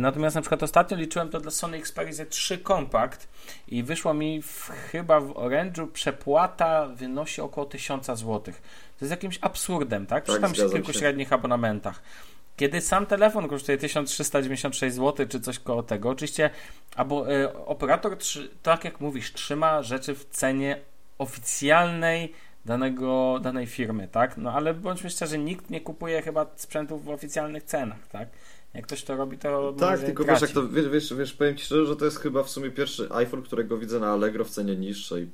Natomiast 0.00 0.36
na 0.36 0.42
przykład 0.42 0.62
ostatnio 0.62 0.96
liczyłem 0.96 1.28
to 1.28 1.40
dla 1.40 1.50
Sony 1.50 1.76
Xperia 1.76 2.26
3 2.28 2.58
Compact 2.58 3.28
i 3.68 3.82
wyszło 3.82 4.14
mi 4.14 4.42
w, 4.42 4.70
chyba 4.92 5.20
w 5.20 5.28
Orange'u 5.30 5.88
przepłata 5.88 6.86
wynosi 6.86 7.40
około 7.40 7.66
1000 7.66 8.06
zł. 8.06 8.40
To 8.42 8.52
jest 9.00 9.10
jakimś 9.10 9.38
absurdem, 9.40 10.06
tak? 10.06 10.24
Przy 10.24 10.32
Tak, 10.32 10.42
tam 10.42 10.50
się 10.50 10.60
zgadzam 10.60 10.76
kilku 10.76 10.92
się. 10.92 10.98
średnich 10.98 11.32
abonamentach. 11.32 12.02
Kiedy 12.62 12.80
sam 12.80 13.06
telefon 13.06 13.48
kosztuje 13.48 13.78
1396 13.78 14.96
zł, 14.96 15.26
czy 15.28 15.40
coś 15.40 15.58
koło 15.58 15.82
tego. 15.82 16.08
Oczywiście 16.08 16.50
albo 16.96 17.32
y, 17.32 17.54
operator, 17.66 18.16
tak 18.62 18.84
jak 18.84 19.00
mówisz, 19.00 19.32
trzyma 19.32 19.82
rzeczy 19.82 20.14
w 20.14 20.24
cenie 20.24 20.80
oficjalnej 21.18 22.32
danego, 22.64 23.40
danej 23.42 23.66
firmy, 23.66 24.08
tak? 24.08 24.36
No 24.36 24.52
ale 24.52 24.74
bądźmy 24.74 25.10
szczerzy, 25.10 25.38
nikt 25.38 25.70
nie 25.70 25.80
kupuje 25.80 26.22
chyba 26.22 26.46
sprzętów 26.56 27.04
w 27.04 27.08
oficjalnych 27.08 27.62
cenach, 27.62 28.08
tak? 28.08 28.28
Jak 28.74 28.86
ktoś 28.86 29.02
to 29.02 29.16
robi, 29.16 29.38
to. 29.38 29.72
Tak, 29.72 30.00
tylko 30.00 30.24
traci. 30.24 30.40
wiesz, 30.40 30.50
jak 30.50 30.64
to 30.64 30.68
wiesz, 30.68 30.88
wiesz, 30.88 31.14
wiesz, 31.14 31.32
powiem 31.32 31.56
ci 31.56 31.64
szczerze, 31.64 31.86
że 31.86 31.96
to 31.96 32.04
jest 32.04 32.18
chyba 32.18 32.42
w 32.42 32.50
sumie 32.50 32.70
pierwszy 32.70 33.08
iPhone, 33.10 33.42
którego 33.42 33.78
widzę 33.78 34.00
na 34.00 34.12
Allegro 34.12 34.44
w 34.44 34.50
cenie 34.50 34.76
niższej 34.76 35.30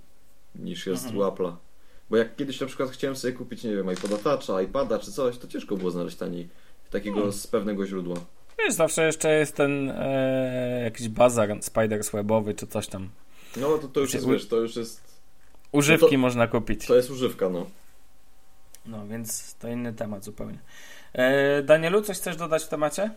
niż 0.54 0.86
jest 0.86 1.06
mhm. 1.06 1.22
u 1.22 1.30
Apple'a. 1.30 1.52
Bo 2.10 2.16
jak 2.16 2.36
kiedyś 2.36 2.60
na 2.60 2.66
przykład 2.66 2.90
chciałem 2.90 3.16
sobie 3.16 3.32
kupić, 3.32 3.64
nie 3.64 3.76
wiem, 3.76 3.92
iPoda 3.92 4.16
Toucha, 4.16 4.62
iPada 4.62 4.98
czy 4.98 5.12
coś, 5.12 5.38
to 5.38 5.48
ciężko 5.48 5.76
było 5.76 5.90
znaleźć 5.90 6.16
taniej 6.16 6.48
takiego 6.90 7.16
hmm. 7.16 7.32
z 7.32 7.46
pewnego 7.46 7.86
źródła. 7.86 8.16
Wiesz, 8.58 8.74
zawsze 8.74 9.06
jeszcze 9.06 9.38
jest 9.38 9.56
ten 9.56 9.90
e, 9.90 10.80
jakiś 10.84 11.08
bazar 11.08 11.48
Spiders 11.60 12.10
webowy 12.10 12.54
czy 12.54 12.66
coś 12.66 12.86
tam. 12.86 13.08
No 13.56 13.78
to, 13.78 13.88
to 13.88 14.00
już 14.00 14.14
jest, 14.14 14.28
wiesz, 14.28 14.48
to 14.48 14.56
już 14.56 14.76
jest... 14.76 15.00
Używki 15.72 16.04
no 16.04 16.10
to, 16.10 16.18
można 16.18 16.46
kupić. 16.46 16.86
To 16.86 16.96
jest 16.96 17.10
używka, 17.10 17.48
no. 17.48 17.66
No, 18.86 19.06
więc 19.06 19.54
to 19.54 19.68
inny 19.68 19.92
temat 19.92 20.24
zupełnie. 20.24 20.58
E, 21.12 21.62
Danielu, 21.62 22.02
coś 22.02 22.16
chcesz 22.16 22.36
dodać 22.36 22.64
w 22.64 22.68
temacie? 22.68 23.10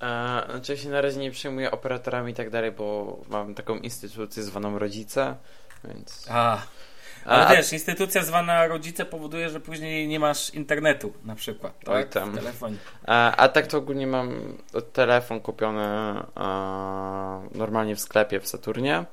E, 0.00 0.42
znaczy 0.50 0.72
ja 0.72 0.78
się 0.78 0.88
na 0.88 1.00
razie 1.00 1.20
nie 1.20 1.30
przejmuję 1.30 1.70
operatorami 1.70 2.32
i 2.32 2.34
tak 2.34 2.50
dalej, 2.50 2.72
bo 2.72 3.18
mam 3.28 3.54
taką 3.54 3.76
instytucję 3.76 4.42
zwaną 4.42 4.78
rodzice, 4.78 5.36
więc... 5.84 6.26
A, 6.30 6.62
ale 7.28 7.46
a, 7.46 7.56
wiesz, 7.56 7.72
instytucja 7.72 8.22
zwana 8.24 8.66
rodzice 8.66 9.04
powoduje, 9.04 9.50
że 9.50 9.60
później 9.60 10.08
nie 10.08 10.20
masz 10.20 10.54
internetu 10.54 11.12
na 11.24 11.34
przykład, 11.34 11.72
tak? 11.84 11.94
Oj 11.94 12.06
tam. 12.06 12.32
W 12.32 12.34
telefonie. 12.34 12.76
A, 13.06 13.36
a 13.36 13.48
tak 13.48 13.66
to 13.66 13.78
ogólnie 13.78 14.06
mam 14.06 14.58
telefon 14.92 15.40
kupiony 15.40 15.84
a, 16.34 17.40
normalnie 17.54 17.96
w 17.96 18.00
sklepie 18.00 18.40
w 18.40 18.48
Saturnie. 18.48 19.04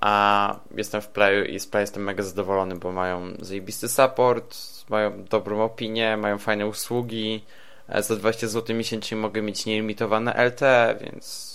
A 0.00 0.56
jestem 0.76 1.00
w 1.00 1.08
Playu 1.08 1.44
i 1.44 1.60
z 1.60 1.66
Play 1.66 1.82
jestem 1.82 2.02
mega 2.02 2.22
zadowolony, 2.22 2.76
bo 2.76 2.92
mają 2.92 3.22
zajebisty 3.38 3.88
support, 3.88 4.56
mają 4.88 5.24
dobrą 5.24 5.62
opinię, 5.62 6.16
mają 6.16 6.38
fajne 6.38 6.66
usługi. 6.66 7.44
E, 7.88 8.02
za 8.02 8.16
20 8.16 8.46
zł 8.48 8.76
miesięcznie 8.76 9.16
mogę 9.16 9.42
mieć 9.42 9.66
nielimitowane 9.66 10.32
LTE, 10.46 10.98
więc 11.00 11.53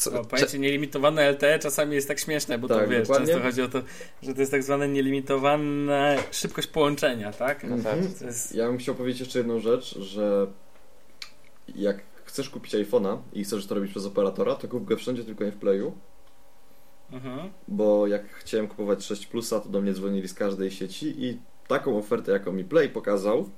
co, 0.00 0.10
no, 0.10 0.24
pojęcie 0.24 0.58
nielimitowane 0.58 1.30
LTE 1.30 1.58
czasami 1.58 1.94
jest 1.94 2.08
tak 2.08 2.18
śmieszne, 2.18 2.58
bo 2.58 2.68
tak, 2.68 2.84
to 2.84 2.90
wiesz, 2.90 3.08
dokładnie. 3.08 3.26
często 3.26 3.42
chodzi 3.42 3.62
o 3.62 3.68
to, 3.68 3.82
że 4.22 4.34
to 4.34 4.40
jest 4.40 4.52
tak 4.52 4.62
zwane 4.62 4.88
nielimitowana 4.88 6.16
szybkość 6.30 6.68
połączenia, 6.68 7.32
tak? 7.32 7.64
No, 7.64 7.76
tak. 7.82 7.98
Jest... 8.20 8.54
Ja 8.54 8.66
bym 8.66 8.78
chciał 8.78 8.94
powiedzieć 8.94 9.20
jeszcze 9.20 9.38
jedną 9.38 9.60
rzecz, 9.60 9.98
że 9.98 10.46
jak 11.74 12.02
chcesz 12.24 12.50
kupić 12.50 12.74
iPhone'a 12.74 13.18
i 13.32 13.44
chcesz 13.44 13.66
to 13.66 13.74
robić 13.74 13.90
przez 13.90 14.06
operatora, 14.06 14.54
to 14.54 14.68
kup 14.68 14.84
go 14.84 14.96
wszędzie, 14.96 15.24
tylko 15.24 15.44
nie 15.44 15.52
w 15.52 15.56
Playu. 15.56 15.92
Mhm. 17.12 17.50
Bo 17.68 18.06
jak 18.06 18.34
chciałem 18.34 18.68
kupować 18.68 19.04
6 19.04 19.26
Plusa, 19.26 19.60
to 19.60 19.68
do 19.68 19.80
mnie 19.80 19.92
dzwonili 19.92 20.28
z 20.28 20.34
każdej 20.34 20.70
sieci 20.70 21.24
i 21.24 21.38
taką 21.68 21.98
ofertę, 21.98 22.32
jaką 22.32 22.52
mi 22.52 22.64
Play 22.64 22.88
pokazał, 22.88 23.50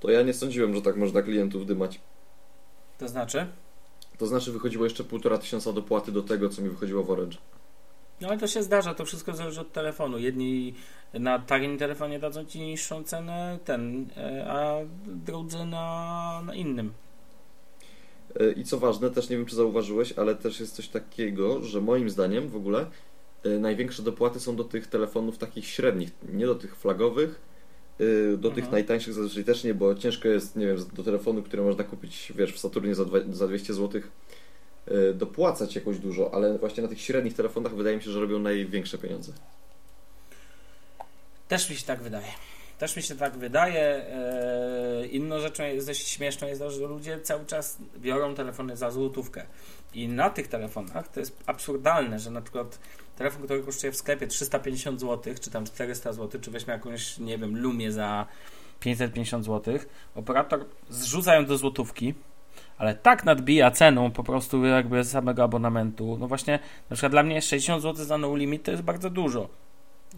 to 0.00 0.10
ja 0.10 0.22
nie 0.22 0.34
sądziłem, 0.34 0.74
że 0.74 0.82
tak 0.82 0.96
można 0.96 1.22
klientów 1.22 1.66
dymać. 1.66 2.00
To 2.98 3.08
znaczy? 3.08 3.46
To 4.18 4.26
znaczy 4.26 4.52
wychodziło 4.52 4.84
jeszcze 4.84 5.04
półtora 5.04 5.38
tysiąca 5.38 5.72
dopłaty 5.72 6.12
do 6.12 6.22
tego, 6.22 6.48
co 6.48 6.62
mi 6.62 6.68
wychodziło 6.68 7.04
w 7.04 7.10
Orange. 7.10 7.38
No 8.20 8.28
ale 8.28 8.38
to 8.38 8.46
się 8.46 8.62
zdarza, 8.62 8.94
to 8.94 9.04
wszystko 9.04 9.34
zależy 9.34 9.60
od 9.60 9.72
telefonu. 9.72 10.18
Jedni 10.18 10.74
na 11.14 11.38
takim 11.38 11.78
telefonie 11.78 12.18
dadzą 12.18 12.44
ci 12.44 12.60
niższą 12.60 13.04
cenę, 13.04 13.58
ten, 13.64 14.06
e, 14.16 14.46
a 14.50 14.76
drudzy 15.06 15.64
na, 15.66 16.42
na 16.46 16.54
innym. 16.54 16.92
E, 18.40 18.52
I 18.52 18.64
co 18.64 18.78
ważne, 18.78 19.10
też 19.10 19.28
nie 19.28 19.36
wiem, 19.36 19.46
czy 19.46 19.56
zauważyłeś, 19.56 20.12
ale 20.12 20.34
też 20.34 20.60
jest 20.60 20.74
coś 20.74 20.88
takiego, 20.88 21.62
że 21.62 21.80
moim 21.80 22.10
zdaniem 22.10 22.48
w 22.48 22.56
ogóle 22.56 22.86
e, 23.44 23.48
największe 23.48 24.02
dopłaty 24.02 24.40
są 24.40 24.56
do 24.56 24.64
tych 24.64 24.86
telefonów 24.86 25.38
takich 25.38 25.66
średnich, 25.66 26.10
nie 26.32 26.46
do 26.46 26.54
tych 26.54 26.76
flagowych, 26.76 27.40
do 28.38 28.48
tych 28.48 28.64
mhm. 28.64 28.72
najtańszych 28.72 29.14
zazwyczaj 29.14 29.44
też 29.44 29.64
nie, 29.64 29.74
bo 29.74 29.94
ciężko 29.94 30.28
jest, 30.28 30.56
nie 30.56 30.66
wiem, 30.66 30.76
do 30.92 31.02
telefonu, 31.02 31.42
który 31.42 31.62
można 31.62 31.84
kupić, 31.84 32.32
wiesz, 32.36 32.52
w 32.52 32.58
Saturnie 32.58 32.94
za, 32.94 33.04
za 33.30 33.48
200 33.48 33.74
zł 33.74 34.00
y, 34.88 35.14
dopłacać 35.14 35.74
jakoś 35.74 35.98
dużo, 35.98 36.34
ale 36.34 36.58
właśnie 36.58 36.82
na 36.82 36.88
tych 36.88 37.00
średnich 37.00 37.34
telefonach 37.34 37.74
wydaje 37.74 37.96
mi 37.96 38.02
się, 38.02 38.10
że 38.10 38.20
robią 38.20 38.38
największe 38.38 38.98
pieniądze. 38.98 39.32
Też 41.48 41.70
mi 41.70 41.76
się 41.76 41.86
tak 41.86 42.02
wydaje. 42.02 42.32
Też 42.78 42.96
mi 42.96 43.02
się 43.02 43.16
tak 43.16 43.36
wydaje. 43.36 44.04
Yy, 45.00 45.06
inną 45.06 45.40
rzeczą 45.40 45.64
jest 45.64 45.86
dość 45.86 46.08
śmieszną 46.08 46.48
jest 46.48 46.60
to, 46.60 46.70
że 46.70 46.86
ludzie 46.86 47.20
cały 47.20 47.46
czas 47.46 47.78
biorą 47.98 48.34
telefony 48.34 48.76
za 48.76 48.90
złotówkę. 48.90 49.46
I 49.94 50.08
na 50.08 50.30
tych 50.30 50.48
telefonach 50.48 51.08
to 51.08 51.20
jest 51.20 51.36
absurdalne, 51.46 52.18
że 52.18 52.30
na 52.30 52.42
przykład 52.42 52.78
telefon, 53.16 53.42
który 53.42 53.62
kosztuje 53.62 53.92
w 53.92 53.96
sklepie 53.96 54.26
350 54.26 55.00
zł, 55.00 55.34
czy 55.40 55.50
tam 55.50 55.64
400 55.64 56.12
zł, 56.12 56.40
czy 56.40 56.50
weźmy 56.50 56.72
jakąś, 56.72 57.18
nie 57.18 57.38
wiem, 57.38 57.58
Lumię 57.58 57.92
za 57.92 58.26
550 58.80 59.44
zł, 59.44 59.78
operator 60.14 60.64
zrzuca 60.88 61.34
ją 61.34 61.46
do 61.46 61.58
złotówki, 61.58 62.14
ale 62.78 62.94
tak 62.94 63.24
nadbija 63.24 63.70
ceną 63.70 64.10
po 64.10 64.24
prostu 64.24 64.64
jakby 64.64 65.04
samego 65.04 65.44
abonamentu. 65.44 66.16
No 66.20 66.28
właśnie, 66.28 66.58
na 66.90 66.94
przykład 66.96 67.12
dla 67.12 67.22
mnie 67.22 67.42
60 67.42 67.82
zł 67.82 68.04
za 68.04 68.18
no 68.18 68.36
limit 68.36 68.62
to 68.62 68.70
jest 68.70 68.82
bardzo 68.82 69.10
dużo. 69.10 69.48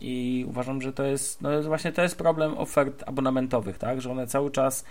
I 0.00 0.44
uważam, 0.48 0.82
że 0.82 0.92
to 0.92 1.02
jest, 1.02 1.42
no 1.42 1.62
właśnie 1.62 1.92
to 1.92 2.02
jest 2.02 2.18
problem 2.18 2.58
ofert 2.58 3.02
abonamentowych, 3.06 3.78
tak? 3.78 4.00
Że 4.00 4.10
one 4.10 4.26
cały 4.26 4.50
czas, 4.50 4.84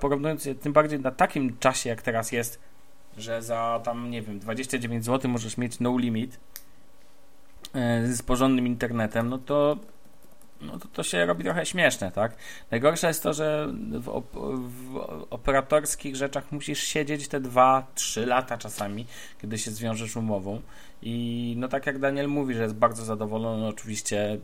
porównując 0.00 0.44
je 0.44 0.54
tym 0.54 0.72
bardziej 0.72 1.00
na 1.00 1.10
takim 1.10 1.58
czasie, 1.58 1.90
jak 1.90 2.02
teraz 2.02 2.32
jest, 2.32 2.60
że 3.18 3.42
za 3.42 3.80
tam, 3.84 4.10
nie 4.10 4.22
wiem, 4.22 4.38
29 4.38 5.04
zł 5.04 5.30
możesz 5.30 5.56
mieć 5.56 5.80
no 5.80 5.98
limit 5.98 6.40
z 8.04 8.22
porządnym 8.22 8.66
internetem, 8.66 9.28
no 9.28 9.38
to 9.38 9.76
no 10.60 10.78
to, 10.78 10.88
to 10.88 11.02
się 11.02 11.26
robi 11.26 11.44
trochę 11.44 11.66
śmieszne, 11.66 12.12
tak? 12.12 12.36
Najgorsze 12.70 13.06
jest 13.06 13.22
to, 13.22 13.32
że 13.32 13.68
w, 14.00 14.08
op 14.08 14.32
w 14.56 14.96
operatorskich 15.30 16.16
rzeczach 16.16 16.52
musisz 16.52 16.82
siedzieć 16.82 17.28
te 17.28 17.40
2-3 17.40 18.26
lata 18.26 18.58
czasami, 18.58 19.06
kiedy 19.42 19.58
się 19.58 19.70
zwiążesz 19.70 20.16
umową. 20.16 20.60
I 21.02 21.54
no 21.58 21.68
tak 21.68 21.86
jak 21.86 21.98
Daniel 21.98 22.28
mówi, 22.28 22.54
że 22.54 22.62
jest 22.62 22.74
bardzo 22.74 23.04
zadowolony, 23.04 23.66
oczywiście 23.66 24.38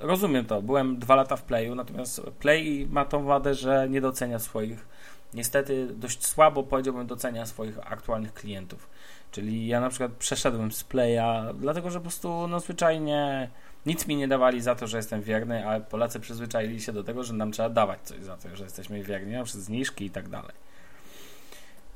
rozumiem 0.00 0.44
to. 0.44 0.62
Byłem 0.62 0.98
dwa 0.98 1.14
lata 1.14 1.36
w 1.36 1.42
Playu, 1.42 1.74
natomiast 1.74 2.20
Play 2.20 2.86
ma 2.90 3.04
tą 3.04 3.24
wadę, 3.24 3.54
że 3.54 3.86
nie 3.90 4.00
docenia 4.00 4.38
swoich 4.38 4.86
niestety 5.34 5.86
dość 5.86 6.26
słabo 6.26 6.62
powiedziałbym 6.62 7.06
docenia 7.06 7.46
swoich 7.46 7.92
aktualnych 7.92 8.34
klientów. 8.34 8.88
Czyli 9.32 9.66
ja 9.66 9.80
na 9.80 9.88
przykład 9.88 10.12
przeszedłem 10.12 10.72
z 10.72 10.84
Playa, 10.84 11.54
dlatego 11.54 11.90
że 11.90 11.98
po 11.98 12.02
prostu 12.02 12.48
no 12.48 12.60
zwyczajnie 12.60 13.48
nic 13.86 14.06
mi 14.06 14.16
nie 14.16 14.28
dawali 14.28 14.60
za 14.60 14.74
to, 14.74 14.86
że 14.86 14.96
jestem 14.96 15.22
wierny, 15.22 15.68
a 15.68 15.80
Polacy 15.80 16.20
przyzwyczaili 16.20 16.80
się 16.80 16.92
do 16.92 17.04
tego, 17.04 17.24
że 17.24 17.34
nam 17.34 17.52
trzeba 17.52 17.68
dawać 17.68 17.98
coś 18.02 18.22
za 18.22 18.36
to, 18.36 18.56
że 18.56 18.64
jesteśmy 18.64 19.02
wierni, 19.02 19.32
na 19.32 19.44
przykład 19.44 19.64
zniżki 19.64 20.04
i 20.04 20.10
tak 20.10 20.28
dalej. 20.28 20.52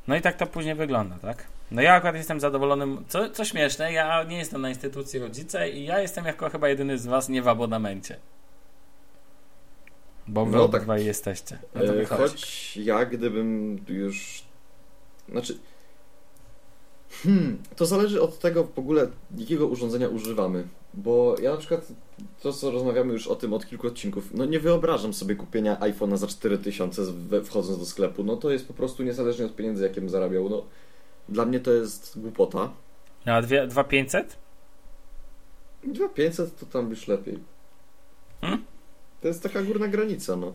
No 0.08 0.16
i 0.16 0.20
tak 0.20 0.36
to 0.36 0.46
później 0.46 0.74
wygląda, 0.74 1.16
tak? 1.18 1.46
No 1.70 1.82
ja 1.82 1.94
akurat 1.94 2.16
jestem 2.16 2.40
zadowolonym, 2.40 3.04
co, 3.08 3.30
co 3.30 3.44
śmieszne, 3.44 3.92
ja 3.92 4.22
nie 4.22 4.38
jestem 4.38 4.60
na 4.60 4.68
instytucji 4.68 5.20
rodzice 5.20 5.70
i 5.70 5.84
ja 5.84 6.00
jestem 6.00 6.24
jako 6.24 6.50
chyba 6.50 6.68
jedyny 6.68 6.98
z 6.98 7.06
was 7.06 7.28
nie 7.28 7.42
w 7.42 7.48
abonamencie. 7.48 8.16
Bo 10.28 10.46
wy 10.46 10.56
no 10.56 10.64
obydwaj 10.64 10.98
tak. 10.98 11.06
jesteście. 11.06 11.58
No 11.74 11.94
e, 11.94 12.04
choć 12.04 12.76
ja 12.76 13.04
gdybym 13.04 13.78
już... 13.88 14.42
Znaczy... 15.28 15.58
Hmm, 17.10 17.58
to 17.76 17.86
zależy 17.86 18.22
od 18.22 18.38
tego 18.38 18.64
w 18.64 18.78
ogóle, 18.78 19.08
jakiego 19.38 19.66
urządzenia 19.66 20.08
używamy. 20.08 20.68
Bo 20.94 21.36
ja 21.42 21.50
na 21.50 21.56
przykład, 21.56 21.92
to 22.42 22.52
co 22.52 22.70
rozmawiamy 22.70 23.12
już 23.12 23.26
o 23.26 23.36
tym 23.36 23.52
od 23.52 23.66
kilku 23.66 23.86
odcinków, 23.86 24.34
no 24.34 24.44
nie 24.44 24.60
wyobrażam 24.60 25.14
sobie 25.14 25.34
kupienia 25.34 25.76
iPhone'a 25.76 26.16
za 26.16 26.26
4000 26.26 27.02
wchodząc 27.44 27.78
do 27.78 27.86
sklepu. 27.86 28.24
No 28.24 28.36
to 28.36 28.50
jest 28.50 28.68
po 28.68 28.74
prostu 28.74 29.02
niezależnie 29.02 29.46
od 29.46 29.56
pieniędzy, 29.56 29.82
jakie 29.82 30.00
bym 30.00 30.10
zarabiał. 30.10 30.48
No, 30.48 30.64
dla 31.28 31.44
mnie 31.44 31.60
to 31.60 31.72
jest 31.72 32.20
głupota. 32.20 32.72
A 33.24 33.42
2500? 33.42 34.36
2500 35.84 36.58
to 36.58 36.66
tam 36.66 36.90
już 36.90 37.08
lepiej. 37.08 37.38
Hmm? 38.40 38.64
To 39.20 39.28
jest 39.28 39.42
taka 39.42 39.62
górna 39.62 39.88
granica, 39.88 40.36
no. 40.36 40.52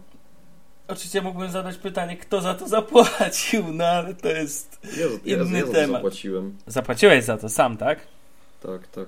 Oczywiście 0.92 1.22
mógłbym 1.22 1.52
zadać 1.52 1.78
pytanie, 1.78 2.18
kto 2.18 2.42
za 2.42 2.54
to 2.54 2.68
zapłacił, 2.68 3.74
no 3.74 3.86
ale 3.86 4.14
to 4.14 4.28
jest 4.28 4.80
ja, 4.84 5.36
inny 5.36 5.60
ja, 5.60 5.66
ja 5.66 5.72
temat. 5.72 6.02
zapłaciłem. 6.02 6.58
Zapłaciłeś 6.68 7.24
za 7.24 7.38
to 7.38 7.50
sam, 7.50 7.78
tak? 7.78 8.00
Tak, 8.64 8.88
tak. 8.88 9.08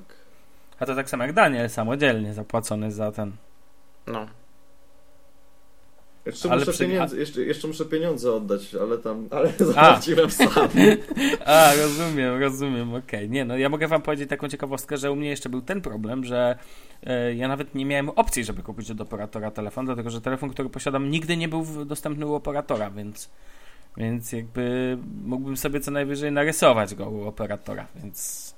A 0.80 0.86
to 0.86 0.96
tak 0.96 1.10
samo 1.10 1.24
jak 1.24 1.34
Daniel, 1.34 1.70
samodzielnie 1.70 2.34
zapłacony 2.34 2.92
za 2.92 3.12
ten. 3.12 3.32
No. 4.08 4.28
Jeszcze, 6.26 6.52
ale 6.52 6.60
muszę 6.60 6.72
przy... 6.72 6.86
pieniądze, 6.88 7.18
jeszcze, 7.18 7.42
jeszcze 7.42 7.68
muszę 7.68 7.86
pieniądze 7.86 8.34
oddać, 8.34 8.76
ale 8.76 8.98
tam, 8.98 9.28
ale 9.32 9.54
zapłaciłem 9.58 10.32
sam. 10.32 10.48
A, 11.46 11.76
rozumiem, 11.76 12.40
rozumiem, 12.42 12.90
okej. 12.90 13.20
Okay. 13.20 13.30
Nie, 13.30 13.46
no 13.46 13.58
ja 13.58 13.70
mogę 13.70 13.88
wam 13.88 14.02
powiedzieć 14.02 14.30
taką 14.30 14.50
ciekawostkę, 14.50 14.98
że 14.98 15.12
u 15.12 15.16
mnie 15.16 15.30
jeszcze 15.30 15.50
był 15.50 15.62
ten 15.62 15.82
problem, 15.82 16.26
że 16.26 16.58
e, 17.04 17.36
ja 17.36 17.48
nawet 17.48 17.76
nie 17.76 17.86
miałem 17.86 18.10
opcji, 18.10 18.44
żeby 18.44 18.64
kupić 18.64 18.92
od 18.92 19.02
operatora 19.02 19.52
telefon, 19.52 19.86
dlatego 19.86 20.10
że 20.10 20.22
telefon, 20.22 20.50
który 20.50 20.70
posiadam 20.70 21.12
nigdy 21.12 21.38
nie 21.38 21.48
był 21.48 21.86
dostępny 21.86 22.26
u 22.26 22.34
operatora, 22.34 22.92
więc 22.92 23.30
Więc 23.98 24.32
jakby 24.32 24.98
mógłbym 25.26 25.58
sobie 25.58 25.80
co 25.80 25.92
najwyżej 25.92 26.32
narysować 26.32 26.96
go 26.96 27.10
u 27.10 27.28
operatora, 27.28 27.88
więc 27.96 28.53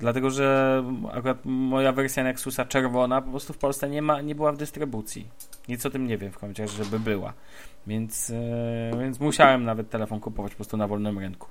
dlatego, 0.00 0.30
że 0.30 0.84
akurat 1.12 1.38
moja 1.44 1.92
wersja 1.92 2.24
Nexusa 2.24 2.64
czerwona 2.64 3.22
po 3.22 3.30
prostu 3.30 3.52
w 3.52 3.58
Polsce 3.58 3.88
nie 3.88 4.02
ma, 4.02 4.20
nie 4.20 4.34
była 4.34 4.52
w 4.52 4.56
dystrybucji. 4.56 5.28
Nic 5.68 5.86
o 5.86 5.90
tym 5.90 6.06
nie 6.06 6.18
wiem 6.18 6.32
w 6.32 6.38
końcu, 6.38 6.68
żeby 6.68 7.00
była. 7.00 7.32
Więc, 7.86 8.28
yy, 8.28 8.98
więc 9.00 9.20
musiałem 9.20 9.64
nawet 9.64 9.90
telefon 9.90 10.20
kupować 10.20 10.52
po 10.52 10.56
prostu 10.56 10.76
na 10.76 10.86
wolnym 10.86 11.18
rynku. 11.18 11.48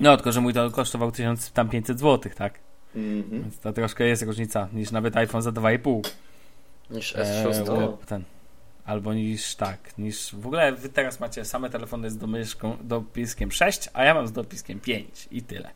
No, 0.00 0.16
tylko 0.16 0.32
że 0.32 0.40
mój 0.40 0.54
to 0.54 0.70
kosztował 0.70 1.12
1500 1.12 1.98
zł, 1.98 2.32
tak? 2.36 2.58
Mhm. 2.96 3.42
Więc 3.42 3.58
to 3.58 3.72
troszkę 3.72 4.04
jest 4.04 4.22
różnica 4.22 4.68
niż 4.72 4.90
nawet 4.90 5.16
iPhone 5.16 5.42
za 5.42 5.50
2,5. 5.50 6.10
Niż 6.90 7.16
Eee, 7.16 7.46
S6. 7.46 7.78
łeb 7.78 8.06
ten. 8.06 8.24
Albo 8.84 9.14
niż 9.14 9.54
tak, 9.54 9.98
niż 9.98 10.34
w 10.34 10.46
ogóle 10.46 10.72
wy 10.72 10.88
teraz 10.88 11.20
macie 11.20 11.44
same 11.44 11.70
telefony 11.70 12.10
z 12.10 12.16
domieszką, 12.18 12.76
dopiskiem 12.82 13.52
6, 13.52 13.88
a 13.92 14.04
ja 14.04 14.14
mam 14.14 14.26
z 14.26 14.32
dopiskiem 14.32 14.80
5 14.80 15.28
i 15.30 15.42
tyle. 15.42 15.70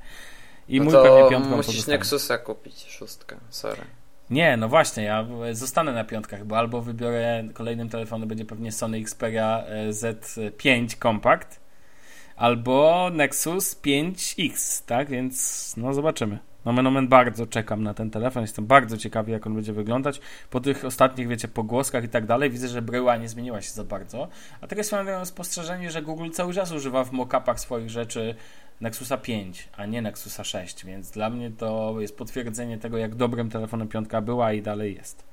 I 0.69 0.79
no 0.79 0.85
mój 0.85 0.93
to 0.93 1.03
pewnie 1.03 1.31
piątką 1.31 1.57
musisz 1.57 1.67
pozostanie. 1.67 1.99
Nexusa 1.99 2.39
kupić, 2.39 2.87
szóstkę, 2.89 3.37
sorry. 3.51 3.83
Nie, 4.31 4.57
no 4.57 4.69
właśnie, 4.69 5.05
ja 5.05 5.27
zostanę 5.53 5.93
na 5.93 6.05
piątkach, 6.05 6.45
bo 6.45 6.59
albo 6.59 6.81
wybiorę 6.81 7.45
kolejnym 7.55 7.89
telefonem 7.89 8.29
będzie 8.29 8.45
pewnie 8.45 8.73
Sony 8.73 8.99
Xperia 8.99 9.65
e, 9.67 9.91
Z5 9.91 10.97
Compact, 11.03 11.61
albo 12.37 13.11
Nexus 13.13 13.77
5X, 13.83 14.85
tak? 14.87 15.11
Więc 15.11 15.75
no 15.77 15.95
zobaczymy. 15.95 16.39
Nomen 16.65 16.87
omen 16.87 17.09
bardzo 17.09 17.47
czekam 17.47 17.83
na 17.83 17.95
ten 17.95 18.11
telefon, 18.11 18.43
jestem 18.43 18.67
bardzo 18.67 18.97
ciekawy 18.97 19.31
jak 19.31 19.47
on 19.47 19.55
będzie 19.55 19.73
wyglądać. 19.73 20.21
Po 20.51 20.61
tych 20.61 20.85
ostatnich, 20.85 21.29
wiecie, 21.29 21.49
pogłoskach 21.49 22.05
i 22.05 22.09
tak 22.09 22.27
dalej 22.27 22.51
widzę, 22.51 22.69
że 22.69 22.83
bryła 22.83 23.17
nie 23.17 23.29
zmieniła 23.29 23.63
się 23.63 23.71
za 23.71 23.85
bardzo. 23.85 24.29
A 24.61 24.67
teraz 24.67 24.93
mam 24.93 25.27
spostrzeżenie, 25.27 25.91
że 25.91 26.03
Google 26.03 26.31
cały 26.31 26.55
czas 26.55 26.73
używa 26.73 27.05
w 27.05 27.13
mock-upach 27.13 27.59
swoich 27.59 27.91
rzeczy 27.91 28.35
Nexusa 28.83 29.17
5, 29.17 29.69
a 29.77 29.87
nie 29.87 30.03
Nexusa 30.03 30.45
6, 30.45 30.85
więc 30.85 31.11
dla 31.11 31.31
mnie 31.31 31.51
to 31.51 31.97
jest 32.01 32.17
potwierdzenie 32.17 32.79
tego, 32.79 32.99
jak 32.99 33.15
dobrym 33.15 33.51
telefonem 33.51 33.89
piątka 33.89 34.21
była 34.21 34.53
i 34.53 34.63
dalej 34.63 34.95
jest. 34.95 35.25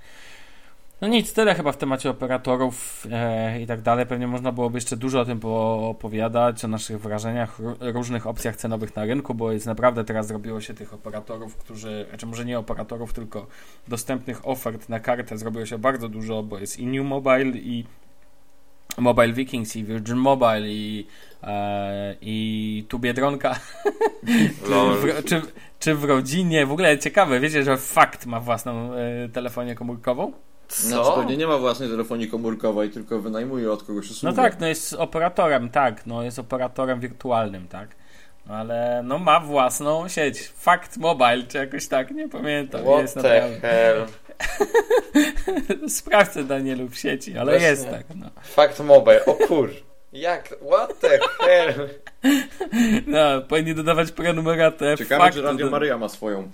No 1.02 1.08
nic, 1.08 1.34
tyle 1.34 1.56
chyba 1.56 1.72
w 1.72 1.78
temacie 1.78 2.10
operatorów 2.10 3.08
e, 3.12 3.62
i 3.62 3.68
tak 3.68 3.82
dalej. 3.82 4.06
Pewnie 4.06 4.28
można 4.28 4.52
byłoby 4.52 4.78
jeszcze 4.78 4.98
dużo 4.98 5.20
o 5.20 5.26
tym 5.26 5.40
opowiadać, 5.44 6.66
o 6.66 6.68
naszych 6.68 7.02
wrażeniach, 7.02 7.60
różnych 7.80 8.28
opcjach 8.28 8.56
cenowych 8.56 8.96
na 8.96 9.06
rynku, 9.06 9.34
bo 9.34 9.52
jest 9.52 9.66
naprawdę 9.66 10.04
teraz 10.04 10.28
zrobiło 10.28 10.62
się 10.62 10.74
tych 10.74 10.94
operatorów, 10.94 11.56
którzy, 11.56 12.06
znaczy 12.10 12.26
może 12.26 12.46
nie 12.46 12.60
operatorów, 12.60 13.14
tylko 13.14 13.48
dostępnych 13.88 14.48
ofert 14.48 14.90
na 14.90 15.00
kartę 15.00 15.38
zrobiło 15.38 15.66
się 15.66 15.78
bardzo 15.78 16.10
dużo, 16.10 16.44
bo 16.44 16.60
jest 16.60 16.80
i 16.80 16.88
New 16.88 17.06
Mobile, 17.06 17.58
i 17.58 17.86
Mobile 18.98 19.34
Vikings, 19.34 19.76
i 19.76 19.84
Virgin 19.84 20.18
Mobile, 20.18 20.70
i, 20.70 21.08
i 22.22 22.86
tu 22.90 23.00
Biedronka. 23.00 23.56
czy, 25.02 25.24
czy, 25.24 25.42
czy 25.80 25.96
w 25.96 26.04
rodzinie, 26.04 26.66
w 26.66 26.72
ogóle 26.72 27.00
ciekawe, 27.00 27.40
wiecie, 27.40 27.64
że 27.64 27.78
Fakt 27.78 28.26
ma 28.26 28.40
własną 28.40 28.94
e, 28.94 29.30
telefonię 29.30 29.76
komórkową? 29.76 30.34
Co? 30.68 30.88
Znaczy 30.88 31.10
pewnie 31.16 31.38
nie 31.38 31.48
ma 31.48 31.58
własnej 31.58 31.90
telefonii 31.90 32.28
komórkowej, 32.28 32.90
tylko 32.90 33.20
wynajmuje 33.20 33.72
od 33.72 33.84
kogoś 33.84 34.12
usługę. 34.12 34.36
No 34.36 34.44
tak, 34.44 34.60
no 34.60 34.68
jest 34.68 34.94
operatorem, 34.94 35.70
tak, 35.70 36.06
no 36.06 36.24
jest 36.24 36.40
operatorem 36.40 37.00
wirtualnym, 37.00 37.68
tak. 37.68 37.96
No 38.46 38.56
ale 38.56 39.02
no 39.04 39.18
ma 39.18 39.40
własną 39.40 40.08
sieć. 40.08 40.48
Fact 40.48 40.98
Mobile, 40.98 41.44
czy 41.48 41.58
jakoś 41.58 41.88
tak, 41.88 42.12
nie 42.12 42.30
pamiętam. 42.30 42.82
What 42.82 43.02
jest 43.02 43.14
the 43.14 43.22
naprawdę. 43.22 43.60
hell? 43.60 44.06
Sprawdzę 45.90 46.44
Danielu 46.44 46.88
w 46.88 46.98
sieci, 46.98 47.38
ale 47.38 47.52
Właśnie. 47.52 47.68
jest 47.68 47.90
tak, 47.90 48.06
no. 48.16 48.30
Fact 48.44 48.80
Mobile, 48.80 49.26
o 49.26 49.34
kur... 49.34 49.70
Jak? 50.14 50.56
What 50.72 51.00
the 51.00 51.20
hell? 51.40 51.90
no. 53.08 53.42
Powinni 53.42 53.76
dodawać 53.76 54.12
prenumeratę. 54.12 54.96
Ciekawe, 54.98 55.32
czy 55.32 55.42
Radio 55.42 55.66
do- 55.66 55.72
Maryja 55.72 55.98
ma 55.98 56.10
swoją. 56.10 56.52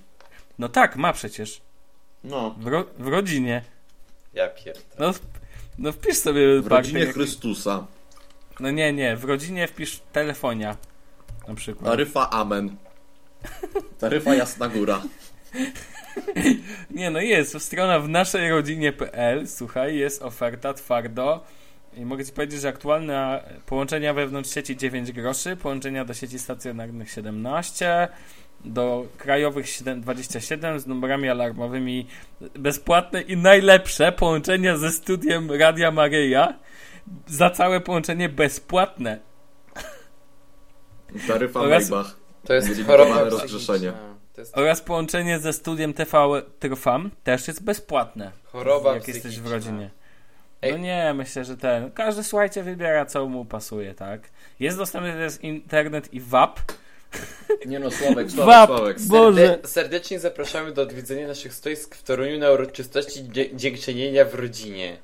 No 0.59 0.69
tak, 0.69 0.95
ma 0.95 1.13
przecież. 1.13 1.61
No. 2.23 2.55
W, 2.59 2.67
ro... 2.67 2.85
w 2.99 3.07
rodzinie. 3.07 3.61
Ja 4.33 4.47
pierdolę. 4.49 4.85
No, 4.99 5.13
no 5.77 5.91
wpisz 5.91 6.17
sobie 6.17 6.61
W 6.61 6.67
rodzinie 6.67 6.99
jak- 6.99 7.13
Chrystusa. 7.13 7.87
No 8.59 8.71
nie, 8.71 8.93
nie, 8.93 9.15
w 9.17 9.23
rodzinie 9.23 9.67
wpisz 9.67 10.01
telefonia. 10.11 10.77
Na 11.47 11.55
przykład. 11.55 11.91
Taryfa 11.91 12.29
Amen. 12.29 12.75
Taryfa 13.99 14.35
Jasna 14.35 14.67
Góra. 14.69 15.01
Nie, 16.91 17.09
no 17.09 17.19
jest. 17.21 17.61
Strona 17.61 17.99
w 17.99 18.09
naszej 18.09 18.49
rodzinie.pl, 18.49 19.47
słuchaj, 19.47 19.97
jest 19.97 20.21
oferta 20.21 20.73
twardo. 20.73 21.43
I 21.97 22.05
mogę 22.05 22.25
Ci 22.25 22.31
powiedzieć, 22.31 22.61
że 22.61 22.67
aktualne 22.67 23.43
połączenia 23.65 24.13
wewnątrz 24.13 24.53
sieci 24.53 24.77
9 24.77 25.11
groszy, 25.11 25.55
połączenia 25.55 26.05
do 26.05 26.13
sieci 26.13 26.39
stacjonarnych 26.39 27.11
17, 27.11 28.07
do 28.65 29.05
krajowych 29.17 29.69
7, 29.69 30.01
27 30.01 30.79
z 30.79 30.87
numerami 30.87 31.29
alarmowymi 31.29 32.07
bezpłatne 32.59 33.21
i 33.21 33.37
najlepsze 33.37 34.11
połączenia 34.11 34.77
ze 34.77 34.91
studiem 34.91 35.51
Radia 35.51 35.91
Maryja 35.91 36.53
za 37.27 37.49
całe 37.49 37.79
połączenie 37.81 38.29
bezpłatne. 38.29 39.19
Taryfa 41.27 41.59
Oraz- 41.59 41.89
Maybach. 41.89 42.15
To 42.45 42.53
jest 42.53 42.83
choroba 42.87 43.23
rozgrzeszenie. 43.23 43.93
jest 44.37 44.57
Oraz 44.57 44.81
połączenie 44.81 45.39
ze 45.39 45.53
studiem 45.53 45.93
TV 45.93 46.41
Trwam 46.59 47.11
też 47.23 47.47
jest 47.47 47.63
bezpłatne. 47.63 48.31
choroba 48.45 48.93
jak 48.93 49.07
jesteś 49.07 49.39
w 49.39 49.51
rodzinie. 49.51 49.89
Ej. 50.65 50.71
No 50.71 50.77
nie, 50.77 51.13
myślę, 51.15 51.45
że 51.45 51.57
ten. 51.57 51.91
Każdy 51.91 52.23
słuchajcie 52.23 52.63
wybiera, 52.63 53.05
co 53.05 53.25
mu 53.25 53.45
pasuje, 53.45 53.93
tak? 53.93 54.21
Jest 54.59 54.77
dostępny 54.77 55.13
też 55.13 55.33
internet 55.43 56.13
i 56.13 56.19
WAP. 56.19 56.59
Nie 57.65 57.79
no, 57.79 57.91
Sławek, 57.91 58.27
Wap, 58.27 58.45
Sławek, 58.45 58.67
Sławek. 58.67 58.97
bo- 59.07 59.17
Boże. 59.17 59.41
Serde- 59.47 59.67
serdecznie 59.67 60.19
zapraszamy 60.19 60.71
do 60.71 60.81
odwiedzenia 60.81 61.27
naszych 61.27 61.53
stoisk 61.53 61.95
w 61.95 62.03
Toruniu 62.03 62.39
na 62.39 62.51
uroczystości 62.51 63.19
dziękczynienia 63.53 64.25
w 64.25 64.35
rodzinie. 64.35 64.97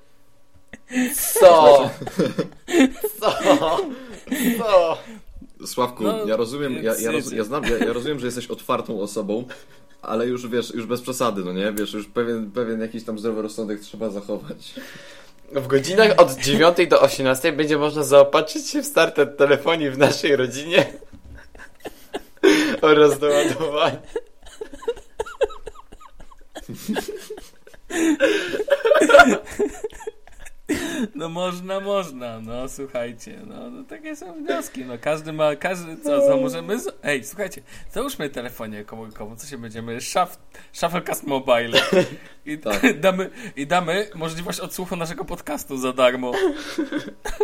Co? 1.16 1.90
Co? 3.20 3.32
Co? 4.58 4.98
Sławku, 5.66 6.04
No, 6.04 6.26
ja 6.26 6.36
rozumiem, 6.36 6.74
ja, 6.84 6.96
ja, 7.00 7.12
roz, 7.12 7.32
ja, 7.32 7.44
znam, 7.44 7.64
ja, 7.64 7.78
ja 7.78 7.94
rozumiem, 7.94 8.20
że 8.20 8.26
jesteś 8.26 8.48
otwartą 8.48 9.02
osobą, 9.02 9.46
ale 10.02 10.28
już 10.28 10.48
wiesz, 10.48 10.74
już 10.74 10.86
bez 10.86 11.02
przesady, 11.02 11.44
no 11.46 11.54
nie? 11.54 11.72
Wiesz, 11.74 11.94
już 11.94 12.08
pewien, 12.08 12.52
pewien 12.52 12.82
jakiś 12.82 13.04
tam 13.04 13.20
zdrowy 13.20 13.42
rozsądek 13.42 13.80
trzeba 13.80 14.10
zachować. 14.10 14.74
W 15.54 15.68
godzinach 15.68 16.14
od 16.18 16.34
9 16.34 16.78
do 16.90 17.02
18 17.02 17.52
będzie 17.52 17.78
można 17.78 18.04
zaopatrzyć 18.04 18.70
się 18.70 18.82
w 18.82 18.86
starter 18.86 19.36
telefonii 19.36 19.90
w 19.90 19.98
naszej 19.98 20.36
rodzinie 20.36 20.86
oraz 22.82 23.20
doładowanie. 23.20 23.98
No 31.16 31.30
można, 31.30 31.80
można, 31.80 32.40
no 32.40 32.70
słuchajcie, 32.70 33.40
no, 33.48 33.70
no 33.70 33.84
takie 33.84 34.16
są 34.16 34.34
wnioski, 34.34 34.86
no 34.86 34.94
każdy 35.02 35.34
ma, 35.34 35.56
każdy, 35.56 35.98
co, 35.98 36.28
co 36.28 36.38
możemy, 36.38 36.80
z... 36.80 36.96
ej, 37.04 37.24
słuchajcie, 37.24 37.62
załóżmy 37.92 38.30
telefonię 38.30 38.86
komórkową, 38.86 39.36
co 39.36 39.48
się 39.48 39.58
będziemy, 39.58 40.02
Shuff, 40.02 40.40
Shufflecast 40.74 41.28
Mobile 41.28 41.82
i 42.46 42.58
Tak. 42.58 43.00
damy, 43.00 43.30
i 43.56 43.68
damy 43.68 44.08
możliwość 44.16 44.60
odsłuchu 44.60 44.96
naszego 44.96 45.26
podcastu 45.26 45.78
za 45.78 45.94
darmo. 45.94 46.32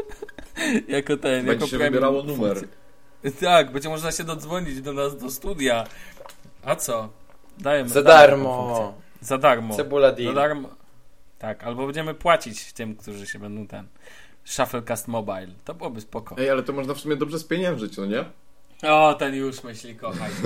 jako 0.88 1.18
ten, 1.18 1.46
Będzie 1.46 1.54
jako 1.54 1.68
się 1.68 1.78
wybierało 1.78 2.24
numer. 2.24 2.58
Tak, 3.42 3.72
będzie 3.72 3.90
można 3.90 4.12
się 4.12 4.24
dodzwonić 4.24 4.82
do 4.82 4.94
nas 4.94 5.18
do 5.18 5.32
studia. 5.32 5.84
A 6.64 6.76
co? 6.76 7.10
Dajemy. 7.58 7.90
Za 7.90 8.04
taką 8.04 8.18
darmo. 8.18 8.94
Za 9.22 9.38
darmo. 9.38 9.76
Cebula 9.76 10.16
Za 10.26 10.34
darmo. 10.34 10.70
Tak, 11.40 11.64
albo 11.64 11.86
będziemy 11.86 12.14
płacić 12.14 12.74
tym, 12.74 12.96
którzy 12.96 13.28
się 13.28 13.40
będą 13.40 13.68
ten. 13.68 13.88
Shufflecast 14.44 15.08
Mobile. 15.08 15.48
To 15.66 15.74
byłoby 15.74 16.02
spoko. 16.02 16.36
Ej, 16.38 16.50
ale 16.50 16.64
to 16.64 16.74
można 16.74 16.94
w 16.94 17.00
sumie 17.00 17.16
dobrze 17.16 17.40
spieniężyć, 17.40 17.98
no 17.98 18.06
nie? 18.06 18.26
O, 18.90 19.14
ten 19.14 19.36
już 19.36 19.64
myśli, 19.64 19.96
kochaj. 19.96 20.32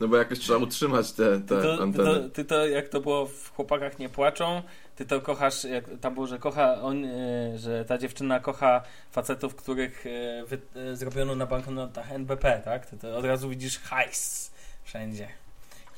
No 0.00 0.08
bo 0.08 0.16
jakoś 0.16 0.38
trzeba 0.38 0.58
utrzymać 0.58 1.12
te, 1.12 1.24
Ty 1.40 1.40
te 1.40 1.62
to, 1.62 1.76
ty, 1.76 1.82
anteny. 1.82 2.04
to, 2.04 2.28
ty 2.30 2.44
to, 2.44 2.66
jak 2.66 2.88
to 2.88 3.00
było 3.00 3.26
w 3.26 3.52
Chłopakach 3.54 3.98
nie 3.98 4.08
płaczą, 4.08 4.62
ty 4.96 5.06
to 5.06 5.20
kochasz, 5.20 5.64
jak 5.64 5.84
tam 6.00 6.14
było, 6.14 6.26
że 6.26 6.38
kocha 6.38 6.82
on, 6.82 7.04
e, 7.04 7.58
że 7.58 7.84
ta 7.84 7.98
dziewczyna 7.98 8.40
kocha 8.40 8.82
facetów, 9.10 9.54
których 9.54 10.04
wy, 10.46 10.58
e, 10.76 10.96
zrobiono 10.96 11.34
na 11.34 11.46
banknotach 11.46 12.12
NBP, 12.12 12.62
tak? 12.64 12.86
Ty 12.86 12.96
to 12.98 13.16
od 13.16 13.24
razu 13.24 13.48
widzisz 13.48 13.78
hajs 13.78 14.50
wszędzie. 14.84 15.28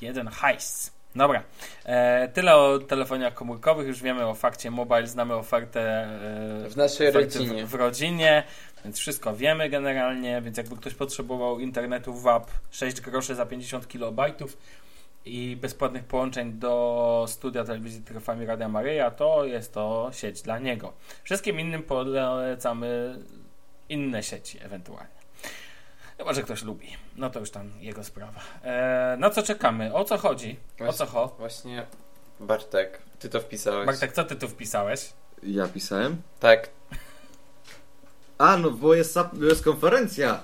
Jeden 0.01 0.27
hajs. 0.27 0.91
Dobra, 1.15 1.43
e, 1.85 2.27
tyle 2.27 2.55
o 2.55 2.79
telefoniach 2.79 3.33
komórkowych, 3.33 3.87
już 3.87 4.01
wiemy 4.01 4.27
o 4.27 4.35
fakcie 4.35 4.71
mobile, 4.71 5.07
znamy 5.07 5.33
ofertę 5.33 5.81
e, 6.65 6.69
W 6.69 6.77
naszej 6.77 7.11
rodzinie. 7.11 7.65
W, 7.65 7.69
w 7.69 7.73
rodzinie, 7.73 8.43
więc 8.85 8.99
wszystko 8.99 9.35
wiemy 9.35 9.69
generalnie, 9.69 10.41
więc 10.41 10.57
jakby 10.57 10.75
ktoś 10.75 10.93
potrzebował 10.93 11.59
internetu 11.59 12.13
WAP 12.13 12.51
6 12.71 13.01
groszy 13.01 13.35
za 13.35 13.45
50 13.45 13.87
kilobajtów 13.87 14.57
i 15.25 15.57
bezpłatnych 15.61 16.03
połączeń 16.03 16.53
do 16.53 17.25
studia 17.27 17.63
telewizji 17.63 18.01
Trwami 18.01 18.45
Radia 18.45 18.69
Maryja, 18.69 19.11
to 19.11 19.45
jest 19.45 19.73
to 19.73 20.09
sieć 20.13 20.41
dla 20.41 20.59
niego. 20.59 20.93
Wszystkim 21.23 21.59
innym 21.59 21.83
polecamy 21.83 23.19
inne 23.89 24.23
sieci 24.23 24.59
ewentualnie. 24.61 25.18
Chyba, 26.19 26.33
że 26.33 26.43
ktoś 26.43 26.63
lubi. 26.63 26.87
No 27.17 27.29
to 27.29 27.39
już 27.39 27.51
tam 27.51 27.71
jego 27.79 28.03
sprawa. 28.03 28.39
E, 28.63 29.15
na 29.19 29.29
co 29.29 29.43
czekamy? 29.43 29.93
O 29.93 30.03
co 30.03 30.17
chodzi? 30.17 30.59
O 30.87 30.93
co 30.93 31.05
ho? 31.05 31.35
Właśnie 31.39 31.85
Bartek, 32.39 33.01
ty 33.19 33.29
to 33.29 33.39
wpisałeś. 33.39 33.85
Bartek, 33.85 34.11
co 34.11 34.23
ty 34.23 34.35
tu 34.35 34.47
wpisałeś? 34.47 35.13
Ja 35.43 35.67
pisałem? 35.67 36.21
Tak. 36.39 36.69
A, 38.37 38.57
no 38.57 38.71
bo 38.71 38.93
jest, 38.93 39.19
jest 39.41 39.63
konferencja. 39.63 40.43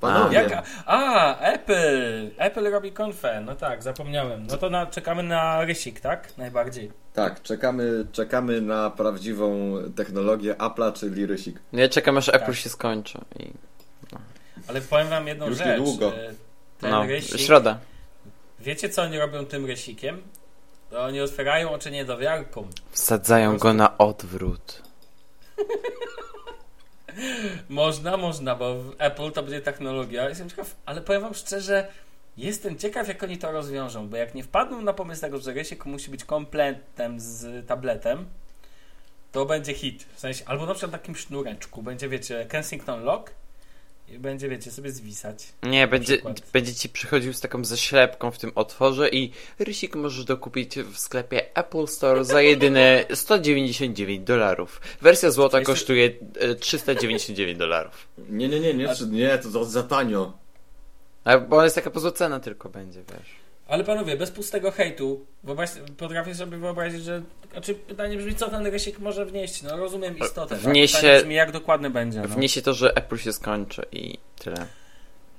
Panowie. 0.00 0.34
Jaka? 0.36 0.62
A, 0.86 1.38
Apple! 1.38 2.30
Apple 2.38 2.70
robi 2.70 2.92
konfę. 2.92 3.42
No 3.46 3.54
tak, 3.54 3.82
zapomniałem. 3.82 4.46
No 4.46 4.56
to 4.56 4.70
na, 4.70 4.86
czekamy 4.86 5.22
na 5.22 5.64
rysik, 5.64 6.00
tak? 6.00 6.38
Najbardziej. 6.38 6.92
Tak, 7.14 7.42
czekamy, 7.42 8.06
czekamy 8.12 8.60
na 8.60 8.90
prawdziwą 8.90 9.76
technologię 9.96 10.54
Apple'a, 10.54 10.92
czyli 10.92 11.26
rysik. 11.26 11.58
No 11.72 11.80
ja 11.80 11.88
czekam 11.88 12.16
aż 12.16 12.28
Apple 12.28 12.46
Tak. 12.46 12.54
się 12.56 12.68
skończy. 12.68 13.18
I... 13.38 13.52
Ale 14.68 14.80
powiem 14.80 15.08
wam 15.08 15.26
jedną 15.26 15.46
Już 15.48 15.58
rzecz. 15.58 15.66
niedługo. 15.66 16.16
E, 16.16 16.34
Ten 16.80 16.90
No, 16.90 17.06
rysik, 17.06 17.40
środa. 17.40 17.78
wiecie 18.60 18.88
co 18.88 19.02
oni 19.02 19.18
robią 19.18 19.46
tym 19.46 19.66
rysikiem? 19.66 20.22
To 20.90 21.02
oni 21.04 21.20
otwierają 21.20 21.70
oczy 21.70 21.90
niedowiarkom. 21.90 22.68
Wsadzają 22.90 23.58
go 23.58 23.72
na 23.72 23.98
odwrót. 23.98 24.82
Można, 27.68 28.16
można, 28.16 28.54
bo 28.54 28.74
w 28.82 28.94
Apple 28.98 29.32
to 29.32 29.42
będzie 29.42 29.60
technologia. 29.60 30.28
Jestem 30.28 30.50
ciekaw, 30.50 30.76
ale 30.86 31.00
powiem 31.00 31.22
wam 31.22 31.34
szczerze, 31.34 31.88
jestem 32.36 32.78
ciekaw, 32.78 33.08
jak 33.08 33.22
oni 33.22 33.38
to 33.38 33.52
rozwiążą, 33.52 34.08
bo 34.08 34.16
jak 34.16 34.34
nie 34.34 34.42
wpadną 34.44 34.80
na 34.82 34.92
pomysł 34.92 35.20
tego, 35.20 35.38
że 35.38 35.52
rysik 35.52 35.86
musi 35.86 36.10
być 36.10 36.24
kompletem 36.24 37.20
z 37.20 37.66
tabletem, 37.66 38.26
to 39.32 39.46
będzie 39.46 39.74
hit. 39.74 40.06
W 40.14 40.20
sensie, 40.20 40.44
albo 40.46 40.66
na 40.66 40.74
przykład 40.74 40.92
takim 40.92 41.16
sznureczku. 41.16 41.82
Będzie, 41.82 42.08
wiecie, 42.08 42.46
Kensington 42.48 43.04
Lock 43.04 43.30
i 44.12 44.18
będzie, 44.18 44.48
wiecie, 44.48 44.70
sobie 44.70 44.90
zwisać. 44.90 45.52
Nie, 45.62 45.88
będzie, 45.88 46.14
przykład. 46.14 46.42
będzie 46.52 46.74
ci 46.74 46.88
przychodził 46.88 47.32
z 47.32 47.40
taką 47.40 47.64
ześlepką 47.64 48.30
w 48.30 48.38
tym 48.38 48.52
otworze 48.54 49.08
i 49.08 49.32
rysik 49.58 49.96
możesz 49.96 50.24
dokupić 50.24 50.78
w 50.78 50.98
sklepie 50.98 51.56
Apple 51.56 51.86
Store 51.86 52.24
za 52.24 52.42
jedyne 52.42 53.04
199 53.14 54.24
dolarów. 54.24 54.80
Wersja 55.00 55.30
złota 55.30 55.60
kosztuje 55.60 56.10
e, 56.40 56.54
399 56.54 57.58
dolarów. 57.58 58.08
Nie, 58.18 58.48
nie, 58.48 58.60
nie, 58.60 58.74
nie, 58.74 58.88
nie, 59.10 59.38
to 59.38 59.50
za, 59.50 59.64
za 59.64 59.82
tanio. 59.82 60.32
A, 61.24 61.38
Bo 61.38 61.56
ona 61.56 61.64
jest 61.64 61.76
taka 61.76 61.90
pozłocena 61.90 62.40
tylko 62.40 62.68
będzie, 62.68 63.00
wiesz. 63.00 63.37
Ale 63.68 63.84
panowie, 63.84 64.16
bez 64.16 64.30
pustego 64.30 64.70
hejtu, 64.70 65.26
wyobraź, 65.44 65.70
potrafię 65.96 66.34
sobie 66.34 66.56
wyobrazić, 66.58 67.02
że. 67.04 67.22
Znaczy, 67.52 67.74
pytanie 67.74 68.16
brzmi, 68.16 68.34
co 68.34 68.50
ten 68.50 68.66
rysik 68.66 68.98
może 68.98 69.26
wnieść. 69.26 69.62
No, 69.62 69.76
rozumiem 69.76 70.18
istotę. 70.18 70.54
tak? 70.56 70.64
Wniesie- 70.64 70.96
Pytanie 70.96 71.18
brzmi, 71.20 71.34
jak 71.34 71.52
dokładny 71.52 71.90
będzie. 71.90 72.20
No. 72.20 72.28
Wniesie 72.28 72.62
to, 72.62 72.74
że 72.74 72.96
Apple 72.96 73.16
się 73.16 73.32
skończy 73.32 73.82
i 73.92 74.18
tyle. 74.38 74.66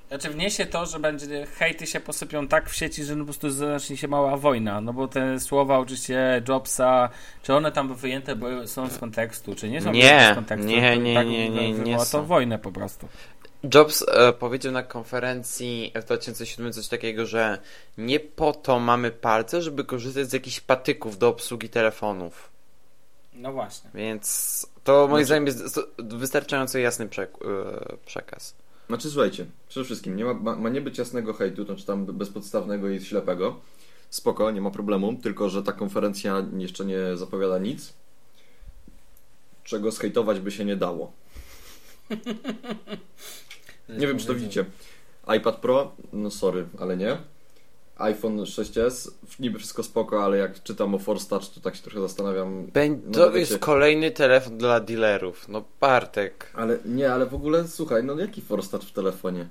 Znaczy 0.08 0.30
wniesie 0.30 0.66
to, 0.66 0.86
że 0.86 0.98
będzie 1.00 1.46
hejty 1.46 1.86
się 1.86 2.00
posypią 2.00 2.48
tak 2.48 2.70
w 2.70 2.74
sieci, 2.74 3.04
że 3.04 3.14
no 3.16 3.20
po 3.20 3.24
prostu 3.24 3.50
zacznie 3.50 3.96
się 3.96 4.08
mała 4.08 4.36
wojna. 4.36 4.80
No 4.80 4.92
bo 4.92 5.08
te 5.08 5.40
słowa 5.40 5.78
oczywiście 5.78 6.42
Jobsa, 6.48 7.08
czy 7.42 7.54
one 7.54 7.72
tam 7.72 7.94
wyjęte 7.94 8.36
bo 8.36 8.66
są 8.66 8.88
z 8.88 8.98
kontekstu, 8.98 9.54
czy 9.54 9.68
nie 9.68 9.82
są 9.82 9.92
Nie, 9.92 10.28
z 10.32 10.34
kontekstu. 10.34 10.68
nie, 10.68 10.94
to 10.94 11.00
nie, 11.02 11.14
tak 11.14 11.26
nie, 11.26 11.50
nie, 11.50 11.72
nie 11.72 11.74
wywoła 11.84 12.04
są. 12.04 12.18
to 12.18 12.24
wojnę 12.24 12.58
po 12.58 12.72
prostu. 12.72 13.08
Jobs 13.64 14.04
e, 14.08 14.32
powiedział 14.32 14.72
na 14.72 14.82
konferencji 14.82 15.92
w 15.94 16.04
2007 16.04 16.72
coś 16.72 16.88
takiego, 16.88 17.26
że 17.26 17.58
nie 17.98 18.20
po 18.20 18.52
to 18.52 18.78
mamy 18.80 19.10
palce, 19.10 19.62
żeby 19.62 19.84
korzystać 19.84 20.30
z 20.30 20.32
jakichś 20.32 20.60
patyków 20.60 21.18
do 21.18 21.28
obsługi 21.28 21.68
telefonów. 21.68 22.50
No 23.34 23.52
właśnie. 23.52 23.90
Więc 23.94 24.66
to 24.84 24.92
moim 25.08 25.10
Znaczy- 25.10 25.26
zdaniem 25.26 25.46
jest 25.46 25.80
wystarczająco 25.98 26.78
jasny 26.78 27.06
przek- 27.08 27.46
e, 27.92 27.96
przekaz. 28.06 28.54
Znaczy 28.88 29.10
słuchajcie, 29.10 29.46
przede 29.68 29.84
wszystkim 29.84 30.16
nie 30.16 30.24
ma, 30.24 30.34
ma, 30.34 30.56
ma 30.56 30.68
nie 30.68 30.80
być 30.80 30.98
jasnego 30.98 31.34
hejtu, 31.34 31.64
to 31.64 31.72
znaczy 31.72 31.86
tam 31.86 32.06
bezpodstawnego 32.06 32.88
i 32.88 33.04
ślepego. 33.04 33.60
Spoko, 34.10 34.50
nie 34.50 34.60
ma 34.60 34.70
problemu, 34.70 35.14
tylko 35.22 35.48
że 35.50 35.62
ta 35.62 35.72
konferencja 35.72 36.46
jeszcze 36.58 36.84
nie 36.84 37.16
zapowiada 37.16 37.58
nic, 37.58 37.92
czego 39.64 39.90
zhejtować 39.90 40.40
by 40.40 40.50
się 40.50 40.64
nie 40.64 40.76
dało. 40.76 41.12
Nie 43.98 44.06
wiem, 44.06 44.18
czy 44.18 44.26
to 44.26 44.34
widzicie. 44.34 44.64
iPad 45.36 45.56
Pro, 45.56 45.92
no 46.12 46.30
sorry, 46.30 46.66
ale 46.78 46.96
nie. 46.96 47.16
iPhone 47.96 48.36
6s, 48.38 49.10
niby 49.40 49.58
wszystko 49.58 49.82
spoko, 49.82 50.24
ale 50.24 50.38
jak 50.38 50.62
czytam 50.62 50.94
o 50.94 50.98
Force 50.98 51.28
Touch, 51.28 51.48
to 51.54 51.60
tak 51.60 51.76
się 51.76 51.82
trochę 51.82 52.00
zastanawiam. 52.00 52.66
No 53.06 53.12
to 53.12 53.36
jest 53.36 53.58
kolejny 53.58 54.10
telefon 54.10 54.58
dla 54.58 54.80
dealerów. 54.80 55.48
No 55.48 55.64
Bartek. 55.80 56.50
Ale 56.54 56.78
nie, 56.84 57.12
ale 57.12 57.26
w 57.26 57.34
ogóle 57.34 57.68
słuchaj, 57.68 58.04
no 58.04 58.18
jaki 58.18 58.42
Force 58.42 58.70
Touch 58.70 58.84
w 58.84 58.92
telefonie? 58.92 59.48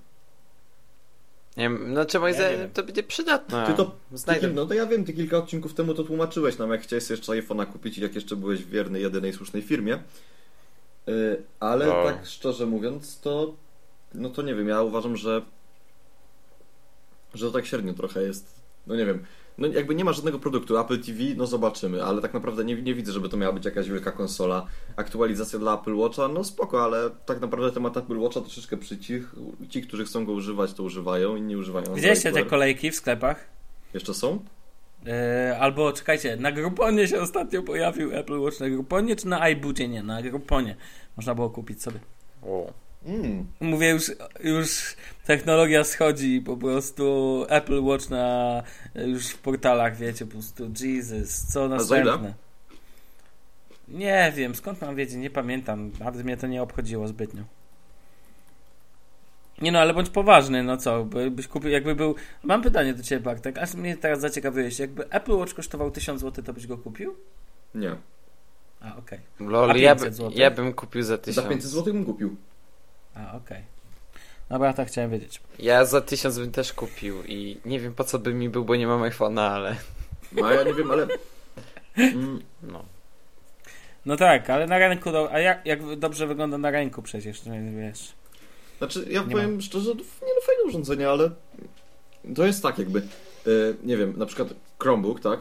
Nie 1.57 1.63
wiem, 1.63 1.91
znaczy 1.91 2.19
moim 2.19 2.33
zdaniem 2.33 2.69
to 2.69 2.83
będzie 2.83 3.03
przydatne. 3.03 3.67
Ty 3.67 3.73
to 3.73 3.91
Ty, 4.39 4.47
no 4.47 4.65
to 4.65 4.73
ja 4.73 4.85
wiem, 4.85 5.05
ty 5.05 5.13
kilka 5.13 5.37
odcinków 5.37 5.73
temu 5.73 5.93
to 5.93 6.03
tłumaczyłeś 6.03 6.57
nam, 6.57 6.71
jak 6.71 6.81
chciałeś 6.81 7.09
jeszcze 7.09 7.31
iPhone'a 7.31 7.65
kupić 7.65 7.97
i 7.97 8.01
jak 8.01 8.15
jeszcze 8.15 8.35
byłeś 8.35 8.63
wierny 8.63 8.99
jedynej 8.99 9.33
słusznej 9.33 9.61
firmie. 9.61 9.99
Yy, 11.07 11.43
ale 11.59 11.95
O. 11.95 12.03
tak 12.03 12.25
szczerze 12.25 12.65
mówiąc, 12.65 13.19
to 13.19 13.53
no 14.13 14.29
to 14.29 14.41
nie 14.41 14.55
wiem, 14.55 14.67
ja 14.67 14.81
uważam, 14.81 15.17
że 15.17 15.41
że 17.33 17.45
to 17.45 17.51
tak 17.51 17.65
średnio 17.65 17.93
trochę 17.93 18.23
jest. 18.23 18.61
No 18.87 18.95
nie 18.95 19.05
wiem. 19.05 19.25
No 19.57 19.67
jakby 19.67 19.95
nie 19.95 20.05
ma 20.05 20.13
żadnego 20.13 20.39
produktu. 20.39 20.79
Apple 20.79 20.99
TV, 20.99 21.19
no 21.37 21.47
zobaczymy, 21.47 22.03
ale 22.03 22.21
tak 22.21 22.33
naprawdę 22.33 22.65
nie, 22.65 22.81
nie 22.81 22.93
widzę, 22.93 23.11
żeby 23.11 23.29
to 23.29 23.37
miała 23.37 23.53
być 23.53 23.65
jakaś 23.65 23.89
wielka 23.89 24.11
konsola. 24.11 24.65
Aktualizacja 24.95 25.59
dla 25.59 25.75
Apple 25.75 25.95
Watcha, 25.95 26.27
no 26.27 26.43
spoko, 26.43 26.83
ale 26.83 27.09
tak 27.25 27.41
naprawdę 27.41 27.71
temat 27.71 27.97
Apple 27.97 28.19
Watcha 28.19 28.41
troszeczkę 28.41 28.77
przycich. 28.77 29.35
Ci, 29.69 29.81
którzy 29.81 30.05
chcą 30.05 30.25
go 30.25 30.31
używać, 30.31 30.73
to 30.73 30.83
używają, 30.83 31.35
inni 31.35 31.55
używają. 31.55 31.95
Widzieliście 31.95 32.31
te 32.31 32.45
kolejki 32.45 32.91
w 32.91 32.95
sklepach? 32.95 33.47
Jeszcze 33.93 34.13
są? 34.13 34.39
Yy, 35.05 35.11
albo 35.59 35.93
czekajcie, 35.93 36.37
na 36.37 36.51
Grouponie 36.51 37.07
się 37.07 37.21
ostatnio 37.21 37.63
pojawił 37.63 38.15
Apple 38.15 38.39
Watch. 38.39 38.59
Na 38.59 38.69
Grouponie 38.69 39.15
czy 39.15 39.27
na 39.27 39.39
iBoocie? 39.39 39.87
Nie, 39.87 40.03
na 40.03 40.21
Grouponie. 40.21 40.75
Można 41.17 41.35
było 41.35 41.49
kupić 41.49 41.83
sobie. 41.83 41.99
O. 42.43 42.73
Mm. 43.05 43.47
Mówię, 43.59 43.89
już, 43.89 44.11
już 44.43 44.95
technologia 45.25 45.83
schodzi, 45.83 46.41
po 46.41 46.57
prostu 46.57 47.45
Apple 47.49 47.83
Watch 47.83 48.09
na 48.09 48.63
już 48.95 49.27
w 49.27 49.37
portalach, 49.37 49.97
wiecie, 49.97 50.25
po 50.25 50.31
prostu 50.31 50.71
Jesus, 50.79 51.45
co 51.53 51.67
następne. 51.67 52.33
Nie 53.87 54.33
wiem, 54.35 54.55
skąd 54.55 54.81
mam 54.81 54.95
wiedzieć, 54.95 55.15
nie 55.15 55.29
pamiętam, 55.29 55.91
nawet 55.99 56.23
mnie 56.23 56.37
to 56.37 56.47
nie 56.47 56.61
obchodziło 56.63 57.07
zbytnio. 57.07 57.43
Nie 59.61 59.71
no, 59.71 59.79
ale 59.79 59.93
bądź 59.93 60.09
poważny, 60.09 60.63
no 60.63 60.77
co, 60.77 61.03
by- 61.03 61.31
byś 61.31 61.47
kupił, 61.47 61.69
jakby 61.69 61.95
był... 61.95 62.15
Mam 62.43 62.61
pytanie 62.61 62.93
do 62.93 63.03
Ciebie, 63.03 63.23
Bartek, 63.23 63.57
aż 63.57 63.73
mnie 63.73 63.97
teraz 63.97 64.19
zaciekawiłeś, 64.19 64.79
jakby 64.79 65.09
Apple 65.09 65.31
Watch 65.31 65.53
kosztował 65.53 65.91
1000 65.91 66.21
zł, 66.21 66.43
to 66.43 66.53
byś 66.53 66.67
go 66.67 66.77
kupił? 66.77 67.15
Nie. 67.75 67.95
A, 68.81 68.95
okej. 68.97 69.19
Lol, 69.39 69.71
A 69.71 69.77
ja, 69.77 69.95
500 69.95 70.17
by, 70.17 70.33
ja 70.33 70.51
bym 70.51 70.73
kupił 70.73 71.03
za 71.03 71.17
1000. 71.17 71.35
Za 71.35 71.49
500 71.49 71.71
zł 71.71 71.93
bym 71.93 72.05
kupił. 72.05 72.35
A, 73.19 73.37
okej. 73.37 73.63
Dobra, 74.49 74.73
tak 74.73 74.87
chciałem 74.87 75.11
wiedzieć. 75.11 75.41
Ja 75.59 75.85
za 75.85 76.01
1000 76.01 76.39
bym 76.39 76.51
też 76.51 76.73
kupił 76.73 77.23
i 77.23 77.57
nie 77.65 77.79
wiem 77.79 77.95
po 77.95 78.03
co 78.03 78.19
by 78.19 78.33
mi 78.33 78.49
był, 78.49 78.65
bo 78.65 78.75
nie 78.75 78.87
mam 78.87 79.01
iPhone'a, 79.01 79.41
ale 79.41 79.75
No 80.31 80.51
ja 80.51 80.63
nie 80.63 80.73
wiem, 80.73 80.91
ale... 80.91 81.07
Mm, 81.97 82.41
no. 82.63 82.85
No 84.05 84.17
tak, 84.17 84.49
ale 84.49 84.67
na 84.67 84.77
rynku, 84.77 85.11
do, 85.11 85.31
a 85.31 85.39
jak, 85.39 85.65
jak 85.65 85.95
dobrze 85.95 86.27
wygląda 86.27 86.57
na 86.57 86.71
rynku 86.71 87.01
przecież, 87.01 87.45
no 87.45 87.53
wiesz. 87.77 88.13
znaczy, 88.77 89.05
ja 89.09 89.23
Nie 89.23 89.31
powiem 89.31 89.61
szczerze, 89.61 89.91
to 89.91 90.01
nie 90.01 90.33
no 90.35 90.41
fajne 90.45 90.63
urządzenie, 90.65 91.09
ale 91.09 91.31
to 92.35 92.45
jest 92.45 92.63
tak 92.63 92.79
jakby, 92.79 92.99
y, 93.47 93.75
nie 93.83 93.97
wiem, 93.97 94.13
na 94.17 94.25
przykład 94.25 94.47
Chromebook, 94.79 95.19
tak? 95.19 95.39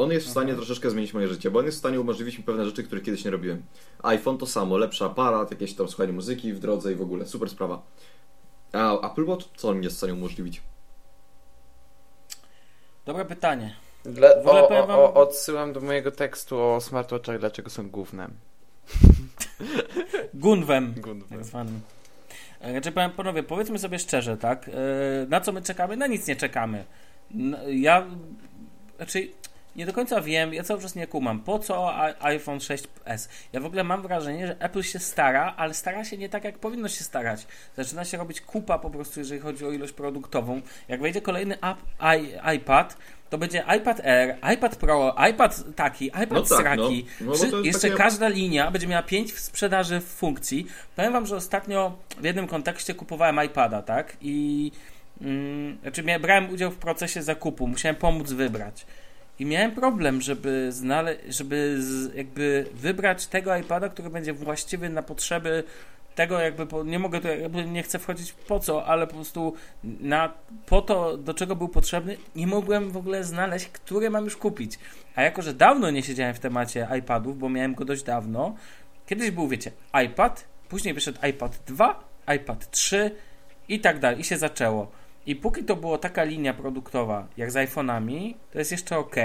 On 0.00 0.10
jest 0.12 0.26
w 0.26 0.30
stanie 0.30 0.50
Mhm. 0.50 0.58
troszeczkę 0.66 0.90
zmienić 0.90 1.14
moje 1.14 1.28
życie, 1.28 1.50
bo 1.50 1.58
on 1.58 1.64
jest 1.64 1.78
w 1.78 1.80
stanie 1.80 2.00
umożliwić 2.00 2.38
mi 2.38 2.44
pewne 2.44 2.64
rzeczy, 2.64 2.82
których 2.84 3.04
kiedyś 3.04 3.24
nie 3.24 3.30
robiłem. 3.30 3.62
iPhone 4.02 4.38
to 4.38 4.46
samo, 4.46 4.76
lepszy 4.78 5.04
aparat, 5.04 5.50
jakieś 5.50 5.74
tam 5.74 5.88
słuchanie 5.88 6.12
muzyki 6.12 6.52
w 6.52 6.58
drodze 6.58 6.92
i 6.92 6.94
w 6.94 7.02
ogóle, 7.02 7.26
super 7.26 7.48
sprawa. 7.50 7.82
A 8.72 9.06
Apple 9.12 9.24
Watch, 9.24 9.46
co 9.56 9.68
on 9.68 9.78
mi 9.78 9.84
jest 9.84 9.96
w 9.96 9.98
stanie 9.98 10.14
umożliwić? 10.14 10.62
Dobre 13.06 13.24
pytanie. 13.24 13.76
Dla, 14.04 14.28
o, 14.44 14.68
o, 14.68 14.86
wam- 14.86 14.90
o, 14.98 15.14
odsyłam 15.14 15.72
do 15.72 15.80
mojego 15.80 16.10
tekstu 16.10 16.60
o 16.60 16.80
smartwatchach, 16.80 17.38
dlaczego 17.38 17.70
są 17.70 17.90
gównem. 17.90 18.34
Gunwem, 20.34 20.94
Gównem. 20.96 21.28
tak 21.28 21.44
zwanym. 21.44 21.80
E, 22.60 22.70
Znaczy, 22.72 22.92
panowie, 23.16 23.42
powiedzmy 23.42 23.78
sobie 23.78 23.98
szczerze, 23.98 24.36
tak? 24.36 24.68
E, 24.68 24.72
Na 25.28 25.40
co 25.40 25.52
my 25.52 25.62
czekamy? 25.62 25.96
Na 25.96 26.06
nic 26.06 26.26
nie 26.26 26.36
czekamy. 26.36 26.84
Ja, 27.66 28.06
znaczy, 28.96 29.28
nie 29.76 29.86
do 29.86 29.92
końca 29.92 30.20
wiem, 30.20 30.54
ja 30.54 30.62
cały 30.62 30.80
czas 30.80 30.94
nie 30.94 31.06
kumam. 31.06 31.40
Po 31.40 31.58
co 31.58 31.94
iPhone 32.24 32.58
6s? 32.58 33.28
Ja 33.52 33.60
w 33.60 33.64
ogóle 33.66 33.84
mam 33.84 34.02
wrażenie, 34.02 34.46
że 34.46 34.56
Apple 34.60 34.82
się 34.82 34.98
stara, 34.98 35.54
ale 35.56 35.74
stara 35.74 36.04
się 36.04 36.18
nie 36.18 36.28
tak, 36.28 36.44
jak 36.44 36.58
powinno 36.58 36.88
się 36.88 37.04
starać. 37.04 37.46
Zaczyna 37.76 38.04
się 38.04 38.18
robić 38.18 38.40
kupa 38.40 38.78
po 38.78 38.90
prostu, 38.90 39.20
jeżeli 39.20 39.40
chodzi 39.40 39.66
o 39.66 39.70
ilość 39.70 39.92
produktową. 39.92 40.60
Jak 40.88 41.00
wejdzie 41.00 41.20
kolejny 41.20 41.58
iPad, 42.56 42.96
to 43.30 43.38
będzie 43.38 43.64
iPad 43.76 44.00
Air, 44.06 44.36
iPad 44.54 44.76
Pro, 44.76 45.14
iPad 45.30 45.64
taki, 45.76 46.06
iPad 46.06 46.30
No 46.30 46.40
tak, 46.42 46.48
sraki. 46.48 47.06
no. 47.20 47.32
No 47.50 47.58
jeszcze 47.62 47.80
takie- 47.88 48.02
każda 48.02 48.28
linia 48.28 48.70
będzie 48.70 48.86
miała 48.86 49.02
pięć 49.02 49.32
w 49.32 49.40
sprzedaży 49.40 50.00
w 50.00 50.04
funkcji. 50.04 50.66
Powiem 50.96 51.12
wam, 51.12 51.26
że 51.26 51.36
ostatnio 51.36 51.96
w 52.20 52.24
jednym 52.24 52.46
kontekście 52.46 52.94
kupowałem 52.94 53.44
iPada, 53.44 53.82
tak? 53.82 54.16
I 54.20 54.72
mm, 55.20 55.78
znaczy 55.82 56.02
brałem 56.20 56.50
udział 56.50 56.70
w 56.70 56.76
procesie 56.76 57.22
zakupu, 57.22 57.66
musiałem 57.66 57.96
pomóc 57.96 58.32
wybrać. 58.32 58.86
I 59.38 59.46
miałem 59.46 59.72
problem, 59.72 60.20
żeby 60.20 60.72
znaleźć, 60.72 61.20
żeby 61.28 61.78
jakby 62.14 62.66
wybrać 62.74 63.26
tego 63.26 63.56
iPada, 63.56 63.88
który 63.88 64.10
będzie 64.10 64.32
właściwy 64.32 64.88
na 64.88 65.02
potrzeby 65.02 65.64
tego 66.18 66.40
jakby, 66.40 66.66
po, 66.66 66.84
nie 66.84 66.98
mogę 66.98 67.20
tu, 67.20 67.28
jakby 67.28 67.64
nie 67.64 67.82
chcę 67.82 67.98
wchodzić 67.98 68.32
po 68.32 68.60
co, 68.60 68.86
ale 68.86 69.06
po 69.06 69.14
prostu 69.14 69.54
na, 69.84 70.32
po 70.66 70.82
to, 70.82 71.16
do 71.16 71.34
czego 71.34 71.56
był 71.56 71.68
potrzebny, 71.68 72.16
nie 72.36 72.46
mogłem 72.46 72.90
w 72.90 72.96
ogóle 72.96 73.24
znaleźć, 73.24 73.68
który 73.68 74.10
mam 74.10 74.24
już 74.24 74.36
kupić. 74.36 74.78
A 75.14 75.22
jako, 75.22 75.42
że 75.42 75.54
dawno 75.54 75.90
nie 75.90 76.02
siedziałem 76.02 76.34
w 76.34 76.38
temacie 76.38 76.88
iPadów, 76.98 77.38
bo 77.38 77.48
miałem 77.48 77.74
go 77.74 77.84
dość 77.84 78.02
dawno, 78.02 78.54
kiedyś 79.06 79.30
był, 79.30 79.48
wiecie, 79.48 79.72
iPad, 80.04 80.44
później 80.68 80.94
wyszedł 80.94 81.26
iPad 81.26 81.58
2, 81.66 82.04
iPad 82.36 82.70
3 82.70 83.10
i 83.68 83.80
tak 83.80 83.98
dalej, 83.98 84.20
i 84.20 84.24
się 84.24 84.38
zaczęło. 84.38 84.90
I 85.28 85.36
póki 85.36 85.64
to 85.64 85.76
była 85.76 85.98
taka 85.98 86.24
linia 86.24 86.54
produktowa, 86.54 87.26
jak 87.36 87.50
z 87.50 87.54
iPhone'ami, 87.54 88.34
to 88.52 88.58
jest 88.58 88.72
jeszcze 88.72 88.98
ok. 88.98 89.16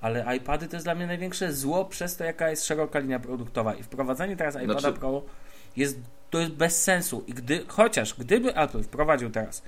Ale 0.00 0.36
iPady 0.36 0.68
to 0.68 0.76
jest 0.76 0.86
dla 0.86 0.94
mnie 0.94 1.06
największe 1.06 1.52
zło 1.52 1.84
przez 1.84 2.16
to, 2.16 2.24
jaka 2.24 2.50
jest 2.50 2.66
szeroka 2.66 2.98
linia 2.98 3.18
produktowa. 3.20 3.74
I 3.74 3.82
wprowadzenie 3.82 4.36
teraz 4.36 4.54
iPada 4.54 4.80
Znaczy- 4.80 4.98
Pro 4.98 5.22
jest, 5.76 5.98
to 6.30 6.38
jest 6.38 6.52
bez 6.52 6.82
sensu. 6.82 7.24
I 7.26 7.34
gdy, 7.34 7.64
chociaż 7.68 8.14
gdyby 8.14 8.56
Apple 8.56 8.82
wprowadził 8.82 9.30
teraz 9.30 9.62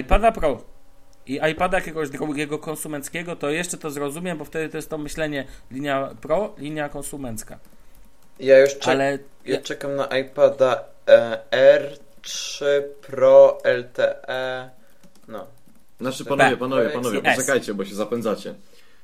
iPada 0.00 0.32
Pro 0.32 0.62
i 1.26 1.40
iPada 1.52 1.78
jakiegoś 1.78 2.10
drugiego 2.10 2.58
konsumenckiego, 2.58 3.36
to 3.36 3.50
jeszcze 3.50 3.78
to 3.78 3.90
zrozumiem, 3.90 4.38
bo 4.38 4.44
wtedy 4.44 4.68
to 4.68 4.76
jest 4.78 4.90
to 4.90 4.98
myślenie 4.98 5.44
linia 5.70 6.10
Pro, 6.20 6.54
linia 6.58 6.88
konsumencka. 6.88 7.58
Ja 8.40 8.58
już 8.58 8.70
czek- 8.78 8.88
Ale 8.88 9.18
ja 9.44 9.60
czekam 9.60 9.96
na 9.96 10.06
iPada 10.18 10.84
e, 11.08 11.38
R3 12.22 12.64
Pro 13.06 13.58
LTE. 13.64 14.77
Znaczy 16.00 16.24
panowie, 16.24 16.56
panowie, 16.56 16.82
Projekt 16.82 16.94
panowie, 17.02 17.20
S. 17.24 17.36
poczekajcie, 17.36 17.74
bo 17.74 17.84
się 17.84 17.94
zapędzacie. 17.94 18.54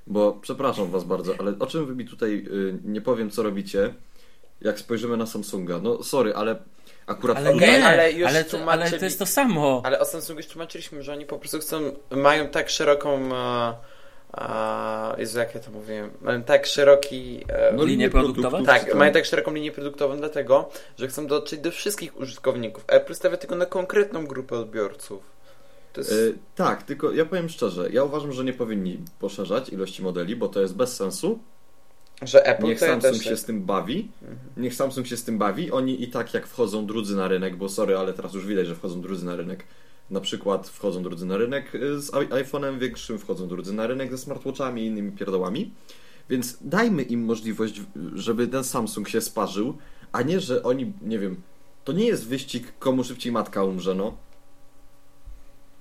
Bo 0.07 0.33
przepraszam 0.33 0.91
was 0.91 1.05
bardzo, 1.05 1.35
ale 1.39 1.55
o 1.59 1.67
czym 1.67 1.87
wy 1.87 1.95
mi 1.95 2.05
tutaj 2.05 2.47
y, 2.53 2.79
nie 2.85 3.01
powiem 3.01 3.31
co 3.31 3.43
robicie, 3.43 3.95
jak 4.61 4.79
spojrzymy 4.79 5.17
na 5.17 5.27
Samsunga. 5.27 5.79
No 5.79 6.03
sorry, 6.03 6.35
ale 6.35 6.57
akurat 7.07 7.37
Ale 7.37 7.53
tutaj- 7.53 7.69
nie, 7.71 7.85
ale 7.87 8.13
już 8.13 8.29
ale, 8.29 8.45
to, 8.45 8.65
ale 8.73 8.91
to 8.91 9.05
jest 9.05 9.19
to 9.19 9.27
samo. 9.27 9.83
Ale 9.85 10.01
o 10.01 10.05
Samsungu 10.05 10.41
już 10.41 10.47
tłumaczyliśmy, 10.49 11.03
że 11.03 11.13
oni 11.13 11.27
po 11.27 11.39
prostu 11.39 11.59
chcą, 11.59 11.81
mają 12.11 12.49
tak 12.49 12.71
szeroką, 12.71 13.35
e, 13.35 13.75
e, 14.39 15.21
Jezu, 15.21 15.39
jak 15.39 15.55
ja 15.55 15.61
to 15.61 15.71
mówiłem, 15.71 16.11
mają 16.23 16.43
tak 16.43 16.67
szeroki, 16.67 17.45
e, 17.49 17.73
No, 17.73 17.85
Linie 17.85 18.11
produktowe? 18.11 18.49
produktów, 18.51 18.67
tak, 18.87 18.95
mają 18.95 19.13
tak 19.13 19.25
szeroką 19.25 19.55
linię 19.55 19.73
produktową 19.73 20.17
dlatego, 20.17 20.71
że 20.99 21.09
chcą 21.09 21.27
dotrzeć 21.27 21.61
do 21.61 21.71
wszystkich 21.71 22.17
użytkowników. 22.21 22.85
Apple 22.89 23.15
stawia 23.15 23.37
tylko 23.37 23.57
na 23.57 23.67
konkretną 23.67 24.27
grupę 24.27 24.59
odbiorców. 24.59 25.34
Jest, 25.97 26.13
Y, 26.13 26.39
tak, 26.55 26.83
tylko 26.83 27.13
ja 27.13 27.25
powiem 27.25 27.49
szczerze, 27.49 27.91
ja 27.93 28.05
uważam, 28.05 28.33
że 28.33 28.45
nie 28.45 28.53
powinni 28.53 28.99
poszerzać 29.19 29.69
ilości 29.69 30.03
modeli, 30.03 30.37
bo 30.37 30.49
to 30.49 30.61
jest 30.61 30.77
bez 30.77 30.97
sensu. 30.97 31.39
że 32.23 32.47
Apple 32.47 32.67
Niech 32.67 32.81
Samsung 32.81 33.23
się 33.23 33.37
z 33.37 33.45
tym 33.45 33.63
bawi. 33.63 34.09
Niech 34.57 34.75
Samsung 34.75 35.07
się 35.07 35.17
z 35.17 35.25
tym 35.25 35.39
bawi. 35.39 35.71
Oni 35.73 36.03
i 36.03 36.09
tak 36.09 36.35
jak 36.35 36.47
wchodzą 36.47 36.87
drudzy 36.87 37.17
na 37.17 37.29
rynek, 37.29 37.57
bo 37.57 37.69
sorry, 37.69 37.97
ale 37.97 38.13
teraz 38.13 38.35
już 38.35 38.47
widać, 38.47 38.67
że 38.67 38.75
wchodzą 38.75 39.01
drudzy 39.01 39.27
na 39.27 39.37
rynek. 39.37 39.65
Na 40.11 40.21
przykład 40.21 40.69
wchodzą 40.69 41.03
drudzy 41.03 41.27
na 41.27 41.37
rynek 41.37 41.75
y, 41.75 42.01
z 42.01 42.11
iPhone'em 42.11 42.79
większym, 42.79 43.19
wchodzą 43.19 43.49
drudzy 43.49 43.73
na 43.73 43.87
rynek 43.87 44.11
ze 44.11 44.19
smartwatchami 44.19 44.83
i 44.83 44.87
innymi 44.87 45.13
pierdołami. 45.13 45.71
Więc 46.31 46.59
dajmy 46.61 47.03
im 47.03 47.25
możliwość, 47.25 47.81
żeby 48.15 48.49
ten 48.49 48.65
Samsung 48.65 49.09
się 49.09 49.21
sparzył, 49.21 49.77
a 50.13 50.23
nie, 50.23 50.41
że 50.41 50.63
oni, 50.63 50.93
nie 51.03 51.19
wiem, 51.19 51.37
to 51.85 51.93
nie 51.93 52.07
jest 52.07 52.29
wyścig, 52.29 52.73
komu 52.79 53.05
szybciej 53.05 53.33
matka 53.33 53.65
umrze, 53.65 53.95
no. 53.95 54.17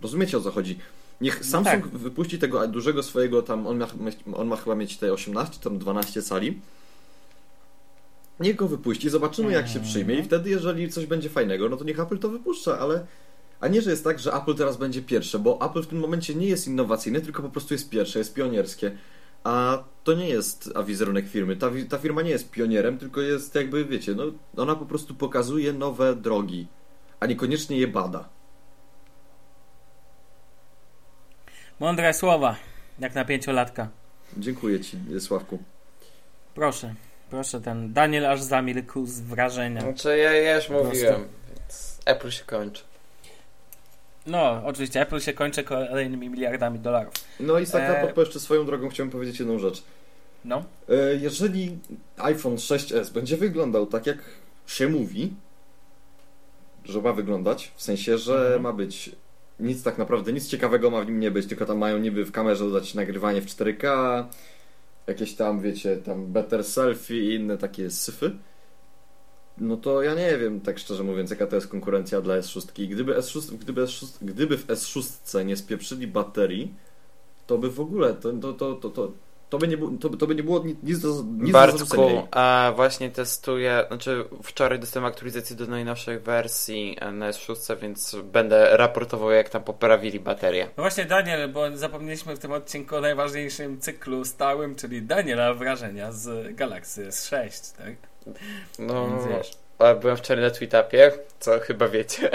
Rozumiecie 0.03 0.37
o 0.37 0.41
co 0.41 0.51
chodzi? 0.51 0.79
Niech 1.21 1.39
No 1.39 1.45
Samsung 1.45 1.83
tak. 1.83 1.97
wypuści 1.97 2.39
tego 2.39 2.67
dużego 2.67 3.03
swojego 3.03 3.41
tam, 3.41 3.67
on 3.67 3.77
ma, 3.77 3.87
on 4.33 4.47
ma 4.47 4.55
chyba 4.55 4.75
mieć 4.75 4.97
te 4.97 5.13
18, 5.13 5.59
tam 5.59 5.77
12 5.77 6.21
cali. 6.21 6.59
Niech 8.39 8.55
go 8.55 8.67
wypuści, 8.67 9.09
zobaczymy 9.09 9.51
jak 9.51 9.67
się 9.67 9.79
przyjmie 9.79 10.15
i 10.15 10.23
wtedy 10.23 10.49
jeżeli 10.49 10.89
coś 10.89 11.05
będzie 11.05 11.29
fajnego, 11.29 11.69
no 11.69 11.77
to 11.77 11.83
niech 11.83 11.99
Apple 11.99 12.17
to 12.17 12.29
wypuszcza, 12.29 12.79
ale 12.79 13.05
a 13.59 13.67
nie, 13.67 13.81
że 13.81 13.89
jest 13.89 14.03
tak, 14.03 14.19
że 14.19 14.33
Apple 14.33 14.55
teraz 14.55 14.77
będzie 14.77 15.01
pierwsze, 15.01 15.39
bo 15.39 15.69
Apple 15.69 15.81
w 15.81 15.87
tym 15.87 15.99
momencie 15.99 16.35
nie 16.35 16.47
jest 16.47 16.67
innowacyjne, 16.67 17.21
tylko 17.21 17.41
po 17.41 17.49
prostu 17.49 17.73
jest 17.73 17.89
pierwsze, 17.89 18.19
jest 18.19 18.33
pionierskie. 18.33 18.97
A 19.43 19.83
to 20.03 20.13
nie 20.13 20.29
jest 20.29 20.69
a 20.75 20.83
wizerunek 20.83 21.27
firmy. 21.27 21.55
Ta, 21.55 21.71
ta 21.89 21.97
firma 21.97 22.21
nie 22.21 22.29
jest 22.29 22.51
pionierem, 22.51 22.97
tylko 22.97 23.21
jest 23.21 23.55
jakby, 23.55 23.85
wiecie, 23.85 24.15
no, 24.15 24.23
ona 24.57 24.75
po 24.75 24.85
prostu 24.85 25.15
pokazuje 25.15 25.73
nowe 25.73 26.15
drogi, 26.15 26.67
a 27.19 27.25
niekoniecznie 27.25 27.77
je 27.77 27.87
bada. 27.87 28.29
Mądre 31.79 32.13
słowa, 32.13 32.55
jak 32.99 33.15
na 33.15 33.25
pięciolatka. 33.25 33.87
Dziękuję 34.37 34.79
Ci, 34.79 34.97
Sławku. 35.19 35.59
Proszę, 36.55 36.93
proszę, 37.29 37.61
ten 37.61 37.93
Daniel 37.93 38.25
aż 38.25 38.41
zamilkł 38.41 39.05
z 39.05 39.19
wrażenia. 39.19 39.81
Znaczy 39.81 40.17
ja, 40.17 40.33
ja 40.33 40.55
już 40.55 40.69
mówiłem, 40.69 41.27
więc 41.49 41.99
Apple 42.05 42.29
się 42.29 42.43
kończy. 42.45 42.83
No, 44.27 44.61
oczywiście, 44.65 45.01
Apple 45.01 45.19
się 45.19 45.33
kończy 45.33 45.63
kolejnymi 45.63 46.29
miliardami 46.29 46.79
dolarów. 46.79 47.13
No 47.39 47.59
i 47.59 47.67
tak 47.67 47.81
E, 47.81 48.13
e... 48.17 48.19
jeszcze 48.21 48.39
swoją 48.39 48.65
drogą 48.65 48.89
chciałem 48.89 49.09
powiedzieć 49.09 49.39
jedną 49.39 49.59
rzecz. 49.59 49.83
No, 50.45 50.63
E, 50.89 51.15
Jeżeli 51.15 51.77
iPhone 52.17 52.55
6s 52.55 53.09
będzie 53.09 53.37
wyglądał 53.37 53.85
tak, 53.85 54.07
jak 54.07 54.17
się 54.67 54.87
mówi, 54.87 55.33
że 56.85 57.01
ma 57.01 57.13
wyglądać, 57.13 57.71
w 57.75 57.83
sensie, 57.83 58.17
że 58.17 58.33
Mhm. 58.37 58.61
ma 58.61 58.73
być 58.73 59.11
nic 59.59 59.83
tak 59.83 59.97
naprawdę, 59.97 60.33
nic 60.33 60.47
ciekawego 60.47 60.89
ma 60.89 61.01
w 61.01 61.07
nim 61.07 61.19
nie 61.19 61.31
być, 61.31 61.47
tylko 61.47 61.65
tam 61.65 61.77
mają 61.77 61.97
niby 61.97 62.25
w 62.25 62.31
kamerze 62.31 62.65
dodać 62.65 62.93
nagrywanie 62.93 63.41
w 63.41 63.45
4K, 63.45 64.25
jakieś 65.07 65.35
tam, 65.35 65.61
wiecie, 65.61 65.97
tam 65.97 66.25
better 66.25 66.63
selfie 66.63 67.19
i 67.19 67.35
inne 67.35 67.57
takie 67.57 67.89
syfy, 67.91 68.31
no 69.57 69.77
to 69.77 70.01
ja 70.01 70.15
nie 70.15 70.37
wiem, 70.37 70.61
tak 70.61 70.79
szczerze 70.79 71.03
mówiąc, 71.03 71.29
jaka 71.29 71.47
to 71.47 71.55
jest 71.55 71.67
konkurencja 71.67 72.21
dla 72.21 72.39
S6. 72.39 72.81
I 72.81 72.87
Gdyby, 72.87 73.13
S6, 73.13 73.57
gdyby, 73.57 73.81
S6, 73.81 74.17
gdyby 74.21 74.57
w 74.57 74.67
S6 74.67 75.45
nie 75.45 75.57
spieprzyli 75.57 76.07
baterii, 76.07 76.73
to 77.47 77.57
by 77.57 77.69
w 77.69 77.79
ogóle, 77.79 78.13
to, 78.13 78.33
to, 78.33 78.53
to, 78.53 78.89
to, 78.89 79.11
to, 79.53 79.57
by, 79.59 79.67
nie 79.67 79.77
było, 79.77 79.91
to, 80.01 80.09
to 80.09 80.27
by 80.27 80.35
nie 80.35 80.43
było 80.43 80.63
nic, 80.63 80.77
nic 80.83 80.99
do, 80.99 81.07
nic 81.37 81.47
do. 81.47 81.53
Bartku, 81.53 82.27
a 82.31 82.73
właśnie 82.75 83.11
testuję, 83.11 83.85
znaczy 83.87 84.25
wczoraj 84.43 84.79
dostałem 84.79 85.05
aktualizację 85.05 85.55
do 85.55 85.67
najnowszej 85.67 86.19
wersji 86.19 86.97
na 87.11 87.31
S6, 87.31 87.77
więc 87.79 88.15
będę 88.23 88.77
raportował 88.77 89.31
jak 89.31 89.49
tam 89.49 89.63
poprawili 89.63 90.19
baterię. 90.19 90.67
no 90.77 90.83
właśnie 90.83 91.05
Daniel, 91.05 91.49
bo 91.51 91.77
zapomnieliśmy 91.77 92.35
w 92.35 92.39
tym 92.39 92.51
odcinku 92.51 92.95
o 92.95 93.01
najważniejszym 93.01 93.79
cyklu 93.79 94.25
stałym, 94.25 94.75
czyli 94.75 95.01
Daniela 95.01 95.53
wrażenia 95.53 96.11
z 96.11 96.55
Galaxy 96.55 97.07
S6, 97.07 97.77
tak? 97.77 97.93
No, 98.79 99.07
Więc 99.07 99.25
wiesz. 99.27 99.51
a 99.79 99.93
byłem 99.95 100.17
wczoraj 100.17 100.43
na 100.43 100.49
Tweetupie, 100.49 101.11
co 101.39 101.59
chyba 101.59 101.87
wiecie. 101.87 102.29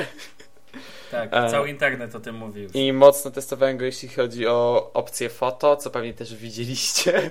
Tak, 1.10 1.28
E, 1.32 1.50
cały 1.50 1.68
internet 1.70 2.14
o 2.14 2.20
tym 2.20 2.34
mówi 2.36 2.62
już. 2.62 2.74
I 2.74 2.92
mocno 2.92 3.30
testowałem 3.30 3.76
go, 3.76 3.84
jeśli 3.84 4.08
chodzi 4.08 4.46
o 4.46 4.90
opcję 4.94 5.28
foto, 5.28 5.76
co 5.76 5.90
pewnie 5.90 6.14
też 6.14 6.34
widzieliście. 6.36 7.30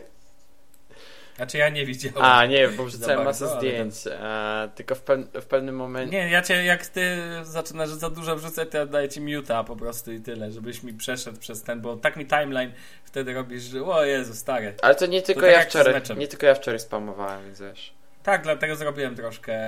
Znaczy 1.35 1.57
ja 1.57 1.69
nie 1.69 1.85
widziałem. 1.85 2.17
A, 2.21 2.45
nie, 2.45 2.67
bo 2.67 2.83
wrzucałem 2.83 3.23
masę 3.23 3.47
zdjęć. 3.47 3.93
E, 4.07 4.69
tylko 4.75 4.95
w, 4.95 5.03
peł- 5.03 5.41
w 5.41 5.45
pewnym 5.45 5.75
momencie. 5.75 6.11
Nie, 6.17 6.29
ja 6.29 6.41
cię, 6.41 6.63
jak 6.63 6.87
ty 6.87 7.17
zaczynasz 7.43 7.89
za 7.89 8.09
dużo 8.09 8.35
wrzucać, 8.35 8.69
to 8.71 8.77
ja 8.77 8.85
daję 8.85 9.09
ci 9.09 9.21
muta 9.21 9.63
po 9.63 9.75
prostu 9.75 10.11
i 10.11 10.19
tyle, 10.19 10.51
żebyś 10.51 10.83
mi 10.83 10.93
przeszedł 10.93 11.39
przez 11.39 11.63
ten, 11.63 11.81
bo 11.81 11.95
tak 11.97 12.15
mi 12.15 12.25
timeline 12.25 12.71
wtedy 13.03 13.33
robisz, 13.33 13.63
że 13.63 13.83
o 13.83 14.05
Jezu, 14.05 14.35
stary. 14.35 14.73
Ale 14.81 14.95
to 14.95 15.05
nie 15.05 15.21
tylko 15.21 15.41
tak 15.41 15.51
ja 15.51 15.61
wczoraj. 15.65 16.01
Nie 16.17 16.27
tylko 16.27 16.45
ja 16.45 16.55
wczoraj 16.55 16.79
spamowałem, 16.79 17.43
więc 17.45 17.61
wiesz. 17.61 17.93
Tak, 18.27 18.43
dlatego 18.43 18.75
zrobiłem 18.75 19.15
troszkę 19.15 19.59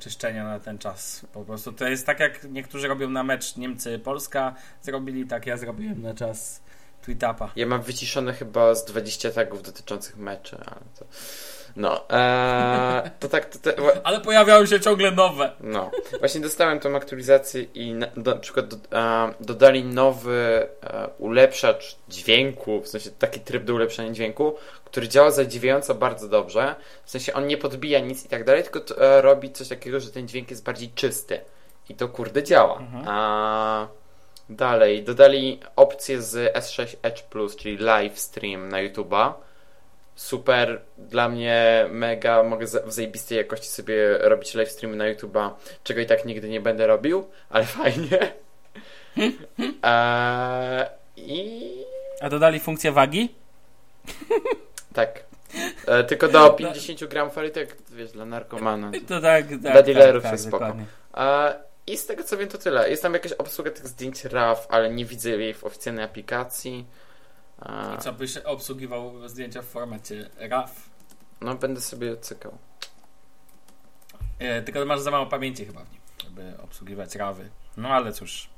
czyszczenia 0.00 0.44
na 0.44 0.60
ten 0.60 0.78
czas. 0.78 1.26
Po 1.32 1.44
prostu 1.44 1.72
to 1.72 1.88
jest 1.88 2.06
tak, 2.06 2.20
jak 2.20 2.44
niektórzy 2.44 2.88
robią 2.88 3.10
na 3.10 3.22
mecz 3.22 3.56
Niemcy-Polska, 3.56 4.54
zrobili 4.82 5.26
tak, 5.26 5.46
ja 5.46 5.56
zrobiłem 5.56 6.02
na 6.02 6.14
czas 6.14 6.62
Tweetapa. 7.02 7.52
Ja 7.56 7.66
mam 7.66 7.82
wyciszone 7.82 8.32
chyba 8.32 8.74
z 8.74 8.84
20 8.84 9.30
tagów 9.30 9.62
dotyczących 9.62 10.16
meczy, 10.16 10.56
ale 10.56 10.80
to. 10.98 11.06
No, 11.78 12.10
e, 12.10 13.10
to 13.20 13.28
tak, 13.28 13.46
to, 13.46 13.72
to, 13.72 13.72
Ale 14.04 14.20
pojawiały 14.20 14.66
się 14.66 14.80
ciągle 14.80 15.10
nowe. 15.10 15.52
no. 15.60 15.90
Właśnie 16.18 16.40
dostałem 16.40 16.80
tą 16.80 16.96
aktualizację 16.96 17.62
i 17.62 17.94
na, 17.94 18.06
do, 18.16 18.34
na 18.34 18.40
przykład 18.40 18.68
do, 18.68 18.98
e, 18.98 19.34
dodali 19.40 19.84
nowy 19.84 20.68
e, 20.82 21.08
ulepszacz 21.18 21.96
dźwięku, 22.08 22.80
w 22.80 22.88
sensie 22.88 23.10
taki 23.10 23.40
tryb 23.40 23.64
do 23.64 23.74
ulepszania 23.74 24.12
dźwięku, 24.12 24.54
który 24.84 25.08
działa 25.08 25.30
zadziwiająco 25.30 25.94
bardzo 25.94 26.28
dobrze. 26.28 26.74
W 27.04 27.10
sensie 27.10 27.34
on 27.34 27.46
nie 27.46 27.56
podbija 27.56 28.00
nic 28.00 28.24
i 28.24 28.28
tak 28.28 28.44
dalej, 28.44 28.62
tylko 28.62 28.80
to, 28.80 29.02
e, 29.02 29.22
robi 29.22 29.52
coś 29.52 29.68
takiego, 29.68 30.00
że 30.00 30.10
ten 30.10 30.28
dźwięk 30.28 30.50
jest 30.50 30.64
bardziej 30.64 30.90
czysty. 30.94 31.40
I 31.88 31.94
to 31.94 32.08
kurde 32.08 32.42
działa. 32.42 32.78
Mhm. 32.78 33.04
A, 33.08 33.88
Dalej, 34.50 35.02
dodali 35.02 35.60
opcję 35.76 36.22
z 36.22 36.54
S6 36.56 36.96
Edge 37.02 37.22
Plus, 37.22 37.56
czyli 37.56 37.76
live 37.76 38.18
stream 38.18 38.68
na 38.68 38.78
YouTube'a. 38.78 39.32
Super, 40.18 40.80
dla 40.98 41.28
mnie 41.28 41.86
mega, 41.90 42.42
mogę 42.42 42.66
w 42.66 42.92
zajebistej 42.92 43.38
jakości 43.38 43.66
sobie 43.68 44.18
robić 44.18 44.54
live 44.54 44.70
streamy 44.70 44.96
na 44.96 45.04
YouTube'a, 45.14 45.50
czego 45.84 46.00
i 46.00 46.06
tak 46.06 46.24
nigdy 46.24 46.48
nie 46.48 46.60
będę 46.60 46.86
robił, 46.86 47.28
ale 47.50 47.64
fajnie. 47.78 48.32
Eee, 49.82 50.86
I 51.16 51.62
A 52.20 52.28
dodali 52.28 52.60
funkcję 52.60 52.92
wagi? 52.92 53.34
tak. 54.94 55.24
E, 55.86 56.04
tylko 56.04 56.28
do 56.28 56.50
50 56.50 57.04
gramów, 57.04 57.38
ale 57.38 57.48
i 57.48 57.50
tak, 57.50 57.66
wiesz, 57.90 58.12
dla 58.12 58.24
narkomana. 58.24 58.90
To 59.08 59.20
tak, 59.20 59.48
tak, 59.48 59.58
Dla 59.58 59.82
dealerów 59.82 60.22
tak, 60.22 60.32
jest 60.32 60.44
tak, 60.44 60.50
spoko. 60.50 60.64
dokładnie. 60.64 60.84
E, 61.16 61.54
I 61.86 61.96
z 61.96 62.06
tego 62.06 62.24
co 62.24 62.36
wiem, 62.36 62.48
to 62.48 62.58
tyle. 62.58 62.90
Jest 62.90 63.02
tam 63.02 63.14
jakaś 63.14 63.32
obsługa 63.32 63.70
tych 63.70 63.86
zdjęć 63.88 64.24
RAW, 64.24 64.66
ale 64.68 64.90
nie 64.90 65.04
widzę 65.04 65.30
jej 65.30 65.54
w 65.54 65.64
oficjalnej 65.64 66.04
aplikacji. 66.04 66.86
I 67.94 67.98
co 67.98 68.12
byś 68.12 68.36
obsługiwał 68.36 69.28
zdjęcia 69.28 69.62
w 69.62 69.66
formacie 69.66 70.30
RAW? 70.38 70.88
no, 71.40 71.54
będę 71.54 71.80
sobie 71.80 72.16
cykał. 72.16 72.58
E, 74.38 74.62
tylko 74.62 74.86
masz 74.86 75.00
za 75.00 75.10
mało 75.10 75.26
pamięci 75.26 75.66
chyba 75.66 75.84
w 75.84 75.92
nim, 75.92 76.00
żeby 76.24 76.52
obsługiwać 76.62 77.14
rawy. 77.14 77.50
No 77.76 77.88
ale 77.88 78.12
cóż. 78.12 78.48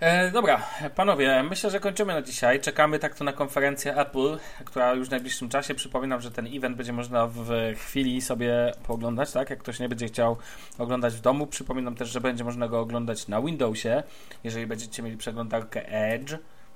E, 0.00 0.30
dobra, 0.30 0.62
panowie, 0.94 1.42
myślę, 1.42 1.70
że 1.70 1.80
kończymy 1.80 2.12
na 2.12 2.22
dzisiaj. 2.22 2.60
Czekamy 2.60 2.98
tak 2.98 3.14
to 3.14 3.24
na 3.24 3.32
konferencję 3.32 3.96
Apple, 3.96 4.38
która 4.64 4.92
już 4.94 5.08
w 5.08 5.10
najbliższym 5.10 5.48
czasie. 5.48 5.74
Przypominam, 5.74 6.20
że 6.20 6.30
ten 6.30 6.48
event 6.56 6.76
będzie 6.76 6.92
można 6.92 7.26
w 7.26 7.50
chwili 7.76 8.20
sobie 8.20 8.72
pooglądać, 8.86 9.32
tak? 9.32 9.50
Jak 9.50 9.58
ktoś 9.58 9.78
nie 9.80 9.88
będzie 9.88 10.06
chciał 10.06 10.36
oglądać 10.78 11.14
w 11.14 11.20
domu. 11.20 11.46
Przypominam 11.46 11.94
też, 11.94 12.08
że 12.08 12.20
będzie 12.20 12.44
można 12.44 12.68
go 12.68 12.80
oglądać 12.80 13.28
na 13.28 13.42
Windowsie, 13.42 14.02
jeżeli 14.44 14.66
będziecie 14.66 15.02
mieli 15.02 15.16
przeglądarkę 15.16 15.88
Edge. 15.88 16.34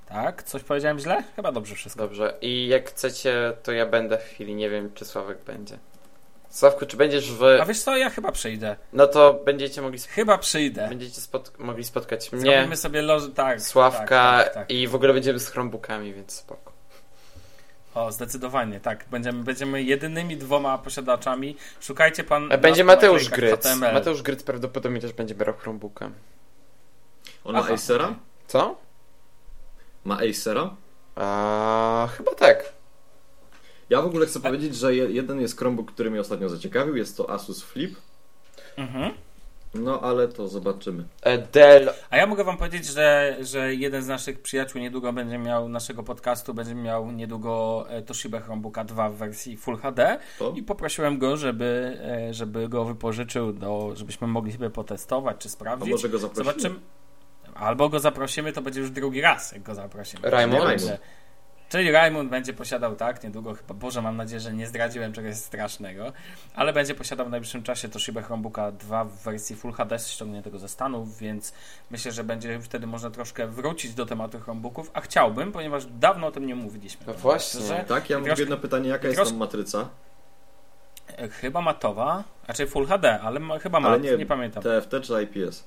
Tak? 0.08 0.42
Coś 0.42 0.62
powiedziałem 0.62 0.98
źle? 0.98 1.22
Chyba 1.36 1.52
dobrze 1.52 1.74
wszystko. 1.74 2.00
Dobrze. 2.02 2.34
I 2.40 2.68
jak 2.68 2.88
chcecie, 2.90 3.52
to 3.62 3.72
ja 3.72 3.86
będę 3.86 4.18
w 4.18 4.22
chwili. 4.24 4.54
Nie 4.54 4.70
wiem, 4.70 4.90
czy 4.94 5.04
Sławek 5.04 5.38
będzie. 5.44 5.78
Sławku, 6.50 6.86
czy 6.86 6.96
będziesz 6.96 7.32
w. 7.32 7.42
A 7.60 7.64
wiesz 7.64 7.80
co, 7.80 7.96
ja 7.96 8.10
chyba 8.10 8.32
przyjdę. 8.32 8.76
No 8.92 9.06
to 9.06 9.34
będziecie 9.44 9.82
mogli, 9.82 9.98
sp- 10.04 10.12
Chyba 10.14 10.38
przyjdę. 10.38 10.88
będziecie 10.88 11.20
spot- 11.20 11.50
mogli 11.58 11.84
spotkać 11.84 12.32
mnie, 12.32 12.40
Zrobimy 12.42 12.76
sobie 12.76 13.02
loż... 13.02 13.22
tak. 13.34 13.60
Sławka 13.62 14.06
tak, 14.06 14.44
tak, 14.44 14.54
tak. 14.54 14.70
i 14.70 14.88
w 14.88 14.94
ogóle 14.94 15.12
będziemy 15.12 15.38
z 15.38 15.48
Chromebookami, 15.48 16.14
więc 16.14 16.32
spoko. 16.32 16.72
O, 17.94 18.12
zdecydowanie, 18.12 18.80
tak. 18.80 19.04
Będziemy, 19.10 19.44
będziemy 19.44 19.82
jedynymi 19.82 20.36
dwoma 20.36 20.78
posiadaczami. 20.78 21.56
Szukajcie 21.80 22.24
pan. 22.24 22.52
E, 22.52 22.58
Będzie 22.58 22.84
Mateusz 22.84 23.28
Gryc. 23.28 23.54
HTML. 23.60 23.94
Mateusz 23.94 24.22
Gryc 24.22 24.42
prawdopodobnie 24.42 25.00
też 25.00 25.12
będzie 25.12 25.34
brał 25.34 25.54
Chromebooka. 25.54 26.10
On 27.44 27.52
ma 27.52 27.58
Aha, 27.60 27.72
Acera? 27.74 28.14
Co? 28.46 28.76
Ma 30.04 30.18
Acera? 30.30 30.76
A, 31.16 32.08
chyba 32.16 32.34
tak. 32.34 32.72
Ja 33.90 34.02
w 34.02 34.06
ogóle 34.06 34.26
chcę 34.26 34.40
powiedzieć, 34.40 34.76
że 34.76 34.94
je- 34.94 35.10
jeden 35.10 35.40
jest 35.40 35.58
Chromebook, 35.58 35.92
który 35.92 36.10
mnie 36.10 36.20
ostatnio 36.20 36.48
zaciekawił, 36.48 36.96
jest 36.96 37.16
to 37.16 37.30
Asus 37.30 37.62
Flip. 37.62 37.96
Mhm. 38.76 39.12
No 39.74 40.00
ale 40.00 40.28
to 40.28 40.48
zobaczymy. 40.48 41.04
Dell. 41.52 41.90
A 42.10 42.16
ja 42.16 42.26
mogę 42.26 42.44
wam 42.44 42.56
powiedzieć, 42.56 42.86
że, 42.86 43.36
że 43.40 43.74
jeden 43.74 44.02
z 44.02 44.08
naszych 44.08 44.42
przyjaciół 44.42 44.80
niedługo 44.80 45.12
będzie 45.12 45.38
miał 45.38 45.68
naszego 45.68 46.02
podcastu, 46.02 46.54
będzie 46.54 46.74
miał 46.74 47.10
niedługo 47.12 47.84
e, 47.88 48.02
Toshiba 48.02 48.40
Chromebooka 48.40 48.84
2 48.84 49.10
w 49.10 49.14
wersji 49.14 49.56
Full 49.56 49.76
HD 49.76 50.18
To? 50.38 50.52
i 50.56 50.62
poprosiłem 50.62 51.18
go, 51.18 51.36
żeby, 51.36 51.98
e, 52.28 52.34
żeby 52.34 52.68
go 52.68 52.84
wypożyczył, 52.84 53.52
do, 53.52 53.92
żebyśmy 53.96 54.26
mogli 54.26 54.52
sobie 54.52 54.70
potestować 54.70 55.36
czy 55.38 55.48
A 55.48 55.50
sprawdzić. 55.50 55.90
może 55.90 56.08
go 56.08 56.18
zaprosimy? 56.18 56.44
Zobaczymy. 56.52 56.80
Albo 57.54 57.88
go 57.88 58.00
zaprosimy, 58.00 58.52
to 58.52 58.62
będzie 58.62 58.80
już 58.80 58.90
drugi 58.90 59.20
raz, 59.20 59.52
jak 59.52 59.62
go 59.62 59.74
zaprosimy. 59.74 60.30
Raymond? 60.30 60.62
Czyli 60.62 60.76
będzie- 60.76 60.98
Czyli 61.68 61.90
Raymond 61.90 62.30
będzie 62.30 62.52
posiadał, 62.52 62.96
tak, 62.96 63.24
niedługo 63.24 63.54
chyba, 63.54 63.74
Boże, 63.74 64.02
mam 64.02 64.16
nadzieję, 64.16 64.40
że 64.40 64.52
nie 64.52 64.66
zdradziłem 64.66 65.12
czegoś 65.12 65.34
strasznego, 65.36 66.12
ale 66.54 66.72
będzie 66.72 66.94
posiadał 66.94 67.26
w 67.26 67.30
najbliższym 67.30 67.62
czasie 67.62 67.88
Toshiba 67.88 68.22
Chromebooka 68.22 68.72
2 68.72 69.04
w 69.04 69.12
wersji 69.22 69.56
Full 69.56 69.72
HD 69.72 69.98
ściągniętego 69.98 70.58
ze 70.58 70.68
Stanów, 70.68 71.18
więc 71.18 71.52
myślę, 71.90 72.12
że 72.12 72.24
będzie 72.24 72.60
wtedy 72.60 72.86
można 72.86 73.10
troszkę 73.10 73.46
wrócić 73.46 73.94
do 73.94 74.06
tematu 74.06 74.40
Chromebooków, 74.40 74.90
a 74.94 75.00
chciałbym, 75.00 75.52
ponieważ 75.52 75.86
dawno 75.86 76.26
o 76.26 76.30
tym 76.30 76.46
nie 76.46 76.54
mówiliśmy. 76.54 77.06
No 77.06 77.14
właśnie. 77.14 77.60
Szczerze, 77.60 77.84
Tak, 77.88 78.10
ja 78.10 78.16
mam 78.16 78.24
Troszkę- 78.24 78.42
jedno 78.42 78.56
pytanie, 78.56 78.88
jaka 78.88 79.04
jest 79.06 79.16
troszkę- 79.16 79.30
tam 79.32 79.38
matryca? 79.38 79.88
chyba 81.30 81.60
matowa, 81.60 82.24
raczej 82.48 82.66
Full 82.66 82.86
HD, 82.86 83.20
ale 83.20 83.40
ma, 83.40 83.58
chyba 83.58 83.80
mat, 83.80 83.90
Ale 83.92 84.00
nie, 84.00 84.16
nie, 84.16 84.26
pamiętam. 84.26 84.62
TFT 84.62 85.00
czy 85.00 85.22
IPS? 85.22 85.64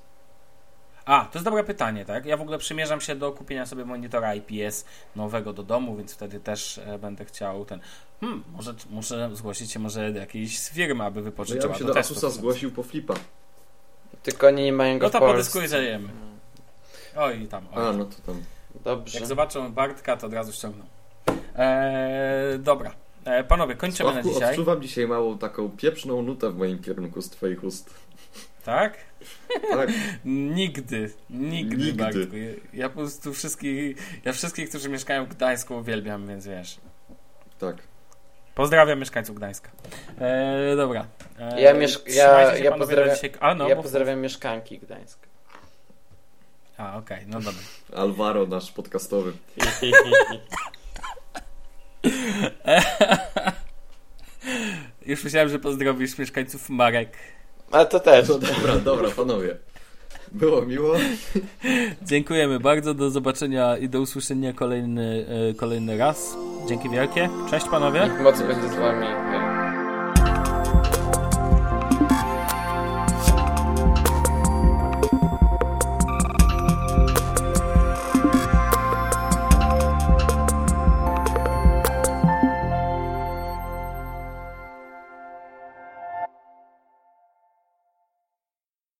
A, 1.07 1.25
to 1.25 1.37
jest 1.39 1.45
dobre 1.45 1.63
pytanie, 1.63 2.05
tak? 2.05 2.25
Ja 2.25 2.37
w 2.37 2.41
ogóle 2.41 2.57
przymierzam 2.57 3.01
się 3.01 3.15
do 3.15 3.31
kupienia 3.31 3.65
sobie 3.65 3.85
monitora 3.85 4.35
IPS 4.35 4.85
nowego 5.15 5.53
do 5.53 5.63
domu, 5.63 5.95
więc 5.95 6.13
wtedy 6.13 6.39
też 6.39 6.77
e, 6.77 6.99
będę 6.99 7.25
chciał 7.25 7.65
ten. 7.65 7.79
Hmm, 8.21 8.43
może 8.51 8.73
muszę 8.89 9.29
zgłosić 9.33 9.71
się 9.71 9.79
może 9.79 10.11
do 10.11 10.19
jakiejś 10.19 10.59
firmy, 10.69 11.03
aby 11.03 11.19
No 11.19 11.25
ja 11.25 11.31
wypożyczyła 11.31 11.67
bym 11.67 11.73
się 11.73 11.83
do 11.83 11.87
do 11.87 11.93
testów. 11.93 12.17
Asusa 12.17 12.33
zgłosił 12.33 12.71
po 12.71 12.83
Flipa. 12.83 13.13
Tylko 14.23 14.47
oni 14.47 14.63
nie 14.63 14.73
mają 14.73 14.99
go 14.99 15.05
No 15.05 15.09
to 15.09 15.19
Polsce. 15.19 15.33
podyskutujemy. 15.33 16.09
Oj, 17.15 17.47
tam. 17.47 17.65
Oj. 17.73 17.87
A, 17.87 17.93
no 17.93 18.05
to 18.05 18.15
tam. 18.25 18.43
Dobrze. 18.83 19.19
Jak 19.19 19.27
zobaczą 19.27 19.73
Bartka, 19.73 20.17
to 20.17 20.27
od 20.27 20.33
razu 20.33 20.53
ściągną. 20.53 20.85
Eee, 21.57 22.59
dobra. 22.59 22.91
E, 23.25 23.43
panowie, 23.43 23.75
kończymy 23.75 24.11
Sławku, 24.11 24.27
na 24.27 24.33
dzisiaj. 24.33 24.49
odczuwam 24.49 24.81
dzisiaj 24.81 25.07
małą 25.07 25.37
taką 25.37 25.69
pieprzną 25.69 26.21
nutę 26.21 26.51
w 26.51 26.57
moim 26.57 26.79
kierunku 26.79 27.21
z 27.21 27.29
twoich 27.29 27.63
ust. 27.63 27.93
Tak? 28.65 28.97
Tak, 29.71 29.89
Nigdy, 30.25 31.11
nigdy, 31.29 31.77
Nigdy. 31.77 31.93
Bartku. 32.03 32.35
Ja, 32.37 32.49
ja 32.73 32.89
po 32.89 32.95
prostu 32.95 33.33
wszystkich, 33.33 33.97
ja 34.25 34.33
wszystkich, 34.33 34.69
którzy 34.69 34.89
mieszkają 34.89 35.25
w 35.25 35.29
Gdańsku 35.29 35.75
uwielbiam, 35.77 36.27
więc 36.27 36.47
wiesz. 36.47 36.77
tak. 37.59 37.75
Pozdrawiam 38.55 38.99
mieszkańców 38.99 39.35
Gdańska. 39.35 39.69
E, 40.19 40.75
dobra. 40.75 41.07
E, 41.39 41.61
Ja 41.61 41.73
miesz- 41.73 42.01
ja- 42.07 42.55
się, 42.57 42.63
ja 42.63 42.71
pozdrawiam- 42.71 43.15
dzisiaj. 43.15 43.31
A, 43.39 43.55
no, 43.55 43.69
ja 43.69 43.75
bo- 43.75 43.81
pozdrawiam 43.83 44.19
mieszkanki 44.19 44.79
Gdańska. 44.79 45.27
A, 46.77 46.97
okej, 46.97 47.23
no 47.27 47.39
dobra. 47.41 47.61
Alvaro, 47.95 48.45
nasz 48.47 48.71
podcastowy. 48.71 49.33
Już 55.05 55.23
myślałem, 55.23 55.49
że 55.49 55.59
pozdrowisz 55.59 56.17
mieszkańców 56.17 56.69
Marek. 56.69 57.17
A 57.71 57.85
to 57.85 57.99
też. 57.99 58.29
No 58.29 58.39
dobra, 58.39 58.75
dobra, 58.75 59.09
panowie. 59.09 59.57
Było 60.31 60.61
miło. 60.61 60.95
Dziękujemy 62.01 62.59
bardzo, 62.59 62.93
do 62.93 63.09
zobaczenia 63.09 63.77
i 63.77 63.89
do 63.89 64.01
usłyszenia 64.01 64.53
kolejny, 64.53 65.25
e, 65.51 65.53
kolejny 65.53 65.97
raz. 65.97 66.37
Dzięki 66.67 66.89
wielkie. 66.89 67.29
Cześć 67.49 67.65
panowie. 67.69 67.99
Niech 67.99 68.21
moc 68.21 68.41
będzie 68.41 68.69
z 68.69 68.75
wami. 68.75 69.07